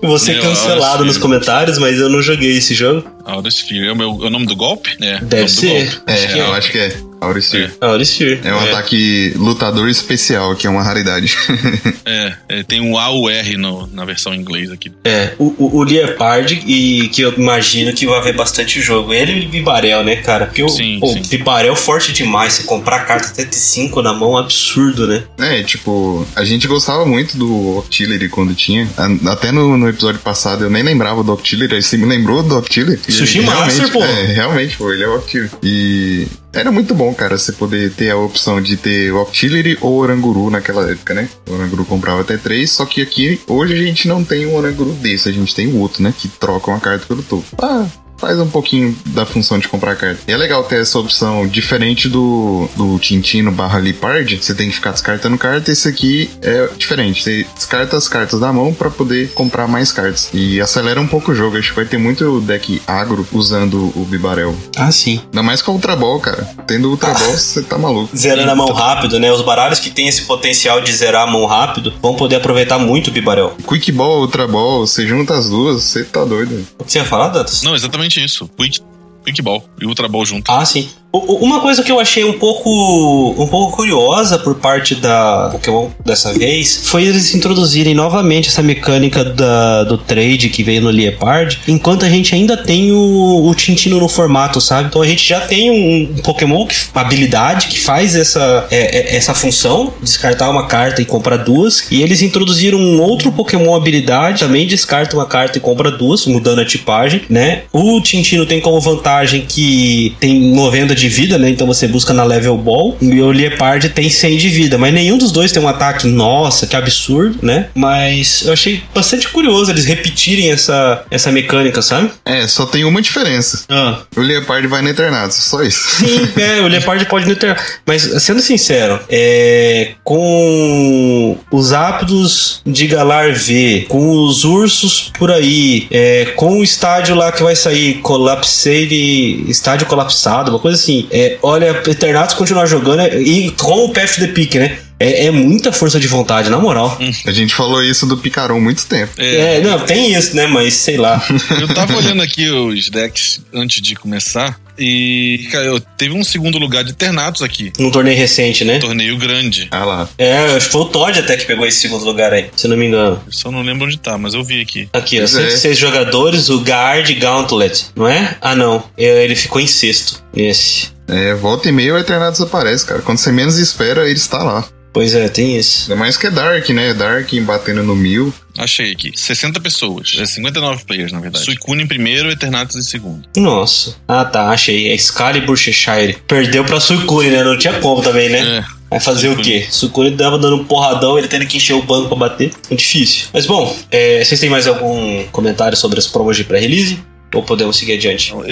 Eu 0.00 0.08
Vou 0.08 0.18
ser 0.18 0.34
Meu, 0.34 0.42
cancelado 0.42 1.04
nos 1.04 1.18
comentários, 1.18 1.76
mas 1.78 1.98
eu 1.98 2.08
não 2.08 2.22
joguei 2.22 2.56
esse 2.56 2.74
jogo. 2.74 3.04
Aura 3.24 3.48
Sphere. 3.48 3.88
É 3.88 3.92
o, 3.92 3.96
meu, 3.96 4.08
é 4.22 4.26
o 4.26 4.30
nome 4.30 4.46
do 4.46 4.54
golpe? 4.56 4.96
É. 5.00 5.18
Deve 5.20 5.20
é 5.20 5.20
o 5.20 5.22
nome 5.22 5.44
do 5.44 5.50
ser. 5.50 5.84
golpe. 5.90 6.02
É, 6.06 6.12
Acho 6.14 6.28
que 6.32 6.38
eu 6.38 6.52
acho 6.54 6.72
que 6.72 6.78
é. 6.78 6.96
Sphere. 7.40 7.72
Ah, 7.80 7.88
olha 7.90 8.02
esse 8.02 8.40
É 8.44 8.54
um 8.54 8.58
ataque 8.60 9.32
lutador 9.36 9.88
especial, 9.88 10.54
que 10.56 10.66
é 10.66 10.70
uma 10.70 10.82
raridade. 10.82 11.36
É, 12.10 12.34
é, 12.48 12.62
tem 12.62 12.80
um 12.80 12.96
A 12.96 13.10
ou 13.10 13.28
R 13.28 13.56
no, 13.58 13.86
na 13.88 14.02
versão 14.02 14.32
em 14.34 14.40
inglês 14.40 14.70
aqui. 14.72 14.90
É, 15.04 15.34
o, 15.38 15.54
o, 15.58 15.76
o 15.78 15.84
Liepard, 15.84 16.54
e 16.66 17.08
que 17.08 17.20
eu 17.20 17.34
imagino 17.34 17.92
que 17.92 18.06
vai 18.06 18.18
haver 18.18 18.34
bastante 18.34 18.80
jogo. 18.80 19.12
Ele 19.12 19.42
e 19.42 19.46
o 19.46 19.48
Bibarel, 19.50 20.02
né, 20.02 20.16
cara? 20.16 20.46
Porque 20.46 20.62
o, 20.62 20.68
Sim, 20.70 20.98
pô, 21.00 21.08
sim. 21.12 21.20
o 21.20 21.26
Bibarel 21.28 21.74
é 21.74 21.76
forte 21.76 22.12
demais. 22.14 22.54
Você 22.54 22.62
comprar 22.62 23.00
carta 23.04 23.28
até 23.28 23.44
de 23.44 23.54
5 23.56 24.00
na 24.00 24.14
mão, 24.14 24.38
absurdo, 24.38 25.06
né? 25.06 25.24
É, 25.38 25.62
tipo, 25.62 26.26
a 26.34 26.44
gente 26.44 26.66
gostava 26.66 27.04
muito 27.04 27.36
do 27.36 27.76
Octillery 27.78 28.30
quando 28.30 28.54
tinha. 28.54 28.88
A- 28.96 29.32
Até 29.32 29.52
no, 29.52 29.76
no 29.76 29.86
episódio 29.88 30.20
passado 30.20 30.64
eu 30.64 30.70
nem 30.70 30.82
lembrava 30.82 31.22
do 31.22 31.32
Octillery, 31.34 31.74
aí 31.74 31.82
você 31.82 31.98
me 31.98 32.06
lembrou 32.06 32.42
do 32.42 32.56
Octillery. 32.56 32.98
Sushi 33.06 33.40
realmente- 33.42 33.66
Master, 33.80 33.92
pô. 33.92 34.02
É, 34.02 34.22
realmente, 34.32 34.76
pô, 34.78 34.90
ele 34.90 35.02
é 35.04 35.08
o 35.08 35.16
Octillery. 35.16 35.50
E 35.62 36.26
era 36.54 36.72
muito 36.72 36.94
bom, 36.94 37.07
cara, 37.14 37.38
você 37.38 37.52
poder 37.52 37.92
ter 37.92 38.10
a 38.10 38.16
opção 38.16 38.60
de 38.60 38.76
ter 38.76 39.12
o 39.12 39.20
Octillery 39.22 39.78
ou 39.80 39.98
Oranguru 39.98 40.50
naquela 40.50 40.90
época, 40.90 41.14
né? 41.14 41.28
O 41.48 41.54
Oranguru 41.54 41.84
comprava 41.84 42.20
até 42.20 42.36
três, 42.36 42.70
só 42.70 42.84
que 42.84 43.02
aqui, 43.02 43.40
hoje 43.46 43.74
a 43.74 43.82
gente 43.82 44.08
não 44.08 44.24
tem 44.24 44.46
um 44.46 44.56
Oranguru 44.56 44.92
desse, 44.92 45.28
a 45.28 45.32
gente 45.32 45.54
tem 45.54 45.66
o 45.66 45.78
outro, 45.78 46.02
né? 46.02 46.12
Que 46.16 46.28
troca 46.28 46.70
uma 46.70 46.80
carta 46.80 47.06
pelo 47.06 47.22
topo. 47.22 47.44
Ah, 47.60 47.86
faz 48.18 48.38
um 48.38 48.48
pouquinho 48.48 48.96
da 49.06 49.24
função 49.24 49.58
de 49.58 49.68
comprar 49.68 49.96
carta. 49.96 50.20
E 50.26 50.32
é 50.32 50.36
legal 50.36 50.62
ter 50.64 50.80
essa 50.80 50.98
opção 50.98 51.46
diferente 51.46 52.08
do, 52.08 52.68
do 52.76 52.98
Tintino 52.98 53.50
barra 53.50 53.78
Lipard. 53.78 54.38
Você 54.42 54.54
tem 54.54 54.68
que 54.68 54.74
ficar 54.74 54.92
descartando 54.92 55.38
carta. 55.38 55.70
Esse 55.70 55.88
aqui 55.88 56.30
é 56.42 56.68
diferente. 56.76 57.22
Você 57.22 57.46
descarta 57.54 57.96
as 57.96 58.08
cartas 58.08 58.40
da 58.40 58.52
mão 58.52 58.74
pra 58.74 58.90
poder 58.90 59.30
comprar 59.32 59.66
mais 59.66 59.92
cartas. 59.92 60.28
E 60.34 60.60
acelera 60.60 61.00
um 61.00 61.06
pouco 61.06 61.32
o 61.32 61.34
jogo. 61.34 61.56
Acho 61.56 61.70
que 61.70 61.76
vai 61.76 61.84
ter 61.84 61.98
muito 61.98 62.40
deck 62.40 62.82
agro 62.86 63.26
usando 63.32 63.92
o 63.94 64.04
Bibarel. 64.04 64.54
Ah, 64.76 64.90
sim. 64.90 65.20
Ainda 65.26 65.42
mais 65.42 65.62
com 65.62 65.72
o 65.72 65.74
Ultra 65.74 65.94
Ball, 65.94 66.20
cara. 66.20 66.48
Tendo 66.66 66.90
Ultra 66.90 67.14
Ball, 67.14 67.32
você 67.32 67.62
tá 67.62 67.78
maluco. 67.78 68.16
Zerando 68.16 68.50
a 68.50 68.54
mão 68.54 68.72
rápido, 68.72 69.18
né? 69.18 69.32
Os 69.32 69.42
baralhos 69.42 69.78
que 69.78 69.90
têm 69.90 70.08
esse 70.08 70.22
potencial 70.22 70.80
de 70.80 70.92
zerar 70.92 71.28
a 71.28 71.30
mão 71.30 71.46
rápido 71.46 71.94
vão 72.02 72.14
poder 72.14 72.36
aproveitar 72.36 72.78
muito 72.78 73.08
o 73.08 73.10
Bibarel. 73.12 73.56
Quick 73.66 73.92
Ball, 73.92 74.20
Ultra 74.20 74.46
Ball, 74.46 74.86
você 74.86 75.06
junta 75.06 75.34
as 75.34 75.48
duas, 75.48 75.82
você 75.84 76.04
tá 76.04 76.24
doido. 76.24 76.66
O 76.78 76.84
que 76.84 76.92
você 76.92 76.98
ia 76.98 77.04
falar, 77.04 77.28
Datas? 77.28 77.62
Não, 77.62 77.74
exatamente 77.74 78.07
isso. 78.16 78.48
Quick, 78.48 78.80
Quick 79.22 79.42
Ball 79.42 79.68
e 79.80 79.86
Ultra 79.86 80.08
Ball 80.08 80.24
junto. 80.24 80.50
Ah, 80.50 80.64
sim. 80.64 80.90
Uma 81.10 81.60
coisa 81.60 81.82
que 81.82 81.90
eu 81.90 81.98
achei 81.98 82.22
um 82.22 82.34
pouco, 82.34 83.34
um 83.38 83.46
pouco 83.46 83.76
curiosa 83.76 84.38
por 84.38 84.56
parte 84.56 84.94
da 84.94 85.48
Pokémon 85.50 85.88
dessa 86.04 86.34
vez 86.34 86.82
foi 86.84 87.04
eles 87.04 87.34
introduzirem 87.34 87.94
novamente 87.94 88.48
essa 88.50 88.62
mecânica 88.62 89.24
da, 89.24 89.84
do 89.84 89.96
trade 89.96 90.50
que 90.50 90.62
veio 90.62 90.82
no 90.82 90.90
Liepard, 90.90 91.60
enquanto 91.66 92.04
a 92.04 92.10
gente 92.10 92.34
ainda 92.34 92.58
tem 92.58 92.92
o, 92.92 93.46
o 93.48 93.54
Tintino 93.54 93.98
no 93.98 94.06
formato, 94.06 94.60
sabe? 94.60 94.88
Então 94.88 95.00
a 95.00 95.06
gente 95.06 95.26
já 95.26 95.40
tem 95.40 95.70
um, 95.70 96.12
um 96.12 96.22
Pokémon, 96.22 96.66
que, 96.66 96.74
uma 96.94 97.00
habilidade 97.00 97.68
que 97.68 97.80
faz 97.80 98.14
essa, 98.14 98.66
é- 98.70 99.14
é- 99.14 99.16
essa 99.16 99.32
função, 99.32 99.94
descartar 100.02 100.50
uma 100.50 100.66
carta 100.66 101.00
e 101.00 101.06
comprar 101.06 101.38
duas, 101.38 101.86
e 101.90 102.02
eles 102.02 102.20
introduziram 102.20 102.78
um 102.78 103.00
outro 103.00 103.32
Pokémon 103.32 103.74
habilidade, 103.74 104.40
também 104.40 104.66
descarta 104.66 105.16
uma 105.16 105.26
carta 105.26 105.56
e 105.56 105.60
compra 105.60 105.90
duas, 105.90 106.26
mudando 106.26 106.60
a 106.60 106.66
tipagem, 106.66 107.22
né? 107.30 107.62
O 107.72 107.98
Tintino 108.02 108.44
tem 108.44 108.60
como 108.60 108.78
vantagem 108.78 109.46
que 109.48 110.14
tem 110.20 110.38
90 110.52 110.97
de 110.98 111.08
vida, 111.08 111.38
né? 111.38 111.50
Então 111.50 111.66
você 111.66 111.86
busca 111.86 112.12
na 112.12 112.24
level 112.24 112.56
ball. 112.56 112.96
E 113.00 113.20
o 113.20 113.32
Liepard 113.32 113.88
tem 113.90 114.08
100 114.08 114.36
de 114.36 114.48
vida. 114.48 114.78
Mas 114.78 114.92
nenhum 114.92 115.18
dos 115.18 115.32
dois 115.32 115.52
tem 115.52 115.62
um 115.62 115.68
ataque, 115.68 116.06
nossa, 116.06 116.66
que 116.66 116.76
absurdo, 116.76 117.38
né? 117.42 117.68
Mas 117.74 118.42
eu 118.44 118.52
achei 118.52 118.82
bastante 118.94 119.28
curioso 119.28 119.70
eles 119.70 119.84
repetirem 119.84 120.50
essa, 120.50 121.04
essa 121.10 121.30
mecânica, 121.30 121.82
sabe? 121.82 122.10
É, 122.24 122.46
só 122.46 122.66
tem 122.66 122.84
uma 122.84 123.00
diferença. 123.00 123.64
Ah. 123.68 124.00
O 124.16 124.20
Leopard 124.20 124.66
vai 124.66 124.82
no 124.82 124.88
Eternatus, 124.88 125.36
só 125.36 125.62
isso. 125.62 125.88
Sim, 125.98 126.28
é, 126.40 126.60
o 126.60 126.68
Leopard 126.68 127.04
pode 127.06 127.26
não 127.26 127.34
ter. 127.34 127.56
Mas, 127.86 128.02
sendo 128.22 128.40
sincero, 128.40 129.00
é, 129.08 129.92
com 130.04 131.38
os 131.50 131.72
ápidos 131.72 132.60
de 132.66 132.86
Galar 132.86 133.34
V, 133.34 133.86
com 133.88 134.24
os 134.24 134.44
ursos 134.44 135.12
por 135.18 135.30
aí, 135.30 135.86
é, 135.90 136.32
com 136.36 136.58
o 136.58 136.64
estádio 136.64 137.14
lá 137.14 137.32
que 137.32 137.42
vai 137.42 137.56
sair, 137.56 137.94
Colapsade, 138.02 139.44
estádio 139.48 139.86
colapsado, 139.86 140.50
uma 140.50 140.58
coisa 140.58 140.80
assim. 140.80 140.87
É, 141.10 141.38
olha, 141.42 141.82
Eternatus 141.86 142.34
continuar 142.34 142.66
jogando 142.66 143.00
é, 143.00 143.20
e 143.20 143.50
com 143.52 143.84
o 143.84 143.92
Path 143.92 144.16
the 144.18 144.28
Peak, 144.28 144.58
né? 144.58 144.78
É, 145.00 145.26
é 145.26 145.30
muita 145.30 145.70
força 145.72 146.00
de 146.00 146.08
vontade, 146.08 146.50
na 146.50 146.58
moral. 146.58 146.98
A 147.26 147.30
gente 147.30 147.54
falou 147.54 147.82
isso 147.82 148.04
do 148.04 148.16
Picaron 148.16 148.56
há 148.56 148.60
muito 148.60 148.84
tempo. 148.86 149.12
É, 149.16 149.60
não, 149.60 149.78
tem 149.80 150.14
isso, 150.14 150.34
né? 150.34 150.46
Mas 150.46 150.74
sei 150.74 150.96
lá. 150.96 151.24
Eu 151.60 151.68
tava 151.72 151.96
olhando 151.96 152.20
aqui 152.20 152.50
os 152.50 152.90
decks 152.90 153.40
antes 153.54 153.80
de 153.80 153.94
começar 153.94 154.58
e, 154.78 155.48
cara, 155.50 155.66
eu 155.66 155.80
teve 155.80 156.14
um 156.14 156.24
segundo 156.24 156.58
lugar 156.58 156.84
de 156.84 156.92
Ternatos 156.92 157.42
aqui. 157.42 157.72
Num 157.78 157.90
torneio 157.90 158.16
recente, 158.16 158.64
né? 158.64 158.78
Torneio 158.78 159.16
grande. 159.16 159.68
Ah 159.70 159.84
lá. 159.84 160.08
É, 160.18 160.56
acho 160.56 160.66
que 160.66 160.72
foi 160.72 160.82
o 160.82 160.86
Todd 160.86 161.18
até 161.18 161.36
que 161.36 161.44
pegou 161.46 161.66
esse 161.66 161.80
segundo 161.80 162.04
lugar 162.04 162.32
aí, 162.32 162.50
se 162.56 162.68
não 162.68 162.76
me 162.76 162.86
engano. 162.86 163.20
Eu 163.26 163.32
só 163.32 163.50
não 163.50 163.62
lembro 163.62 163.86
onde 163.86 163.98
tá, 163.98 164.16
mas 164.16 164.34
eu 164.34 164.44
vi 164.44 164.60
aqui. 164.60 164.88
Aqui, 164.92 165.16
ó, 165.16 165.20
Pois 165.20 165.36
é. 165.36 165.50
106 165.50 165.78
jogadores, 165.78 166.48
o 166.48 166.60
Guard 166.60 167.10
Gauntlet, 167.18 167.86
não 167.94 168.06
é? 168.08 168.36
Ah, 168.40 168.54
não. 168.54 168.84
Ele 168.96 169.34
ficou 169.34 169.60
em 169.60 169.66
sexto 169.66 170.22
nesse. 170.34 170.88
É, 171.08 171.34
volta 171.34 171.68
e 171.68 171.72
meia 171.72 171.94
o 171.94 171.98
Eternatus 171.98 172.40
aparece, 172.40 172.84
cara. 172.84 173.00
Quando 173.00 173.18
você 173.18 173.32
menos 173.32 173.58
espera, 173.58 174.04
ele 174.04 174.18
está 174.18 174.42
lá. 174.42 174.64
Pois 174.92 175.14
é, 175.14 175.28
tem 175.28 175.56
isso. 175.56 175.84
Ainda 175.90 175.96
mais 175.96 176.16
que 176.16 176.26
é 176.26 176.30
Dark, 176.30 176.68
né? 176.70 176.92
Dark 176.92 177.32
batendo 177.42 177.82
no 177.82 177.94
mil. 177.94 178.32
Achei 178.58 178.92
aqui. 178.92 179.12
60 179.14 179.60
pessoas. 179.60 180.16
É 180.18 180.26
59 180.26 180.84
players, 180.84 181.12
na 181.12 181.20
verdade. 181.20 181.44
Suicune 181.44 181.82
em 181.82 181.86
primeiro, 181.86 182.30
Eternatus 182.30 182.76
em 182.76 182.82
segundo. 182.82 183.28
Nossa. 183.36 183.96
Ah, 184.06 184.24
tá, 184.24 184.50
achei. 184.50 184.88
É 184.88 184.94
Excalibur 184.94 185.56
Cheshire. 185.56 186.18
Perdeu 186.26 186.64
pra 186.64 186.80
Suicune, 186.80 187.30
né? 187.30 187.44
Não 187.44 187.56
tinha 187.56 187.74
como 187.80 188.02
também, 188.02 188.28
né? 188.28 188.58
É. 188.58 188.78
Vai 188.90 189.00
fazer 189.00 189.28
o 189.28 189.34
Suicune. 189.34 189.60
quê? 189.60 189.66
Suicune 189.70 190.10
dava 190.12 190.38
dando 190.38 190.56
um 190.56 190.64
porradão, 190.64 191.18
ele 191.18 191.28
tendo 191.28 191.46
que 191.46 191.58
encher 191.58 191.74
o 191.74 191.82
banco 191.82 192.08
pra 192.08 192.16
bater. 192.16 192.50
É 192.70 192.74
difícil. 192.74 193.26
Mas 193.32 193.46
bom, 193.46 193.76
é, 193.90 194.24
vocês 194.24 194.40
têm 194.40 194.48
mais 194.50 194.66
algum 194.66 195.24
comentário 195.30 195.76
sobre 195.76 195.98
as 195.98 196.06
promos 196.06 196.36
de 196.36 196.44
pré-release? 196.44 196.98
Ou 197.34 197.42
podemos 197.42 197.76
seguir 197.76 197.92
adiante? 197.92 198.32
Eu, 198.32 198.46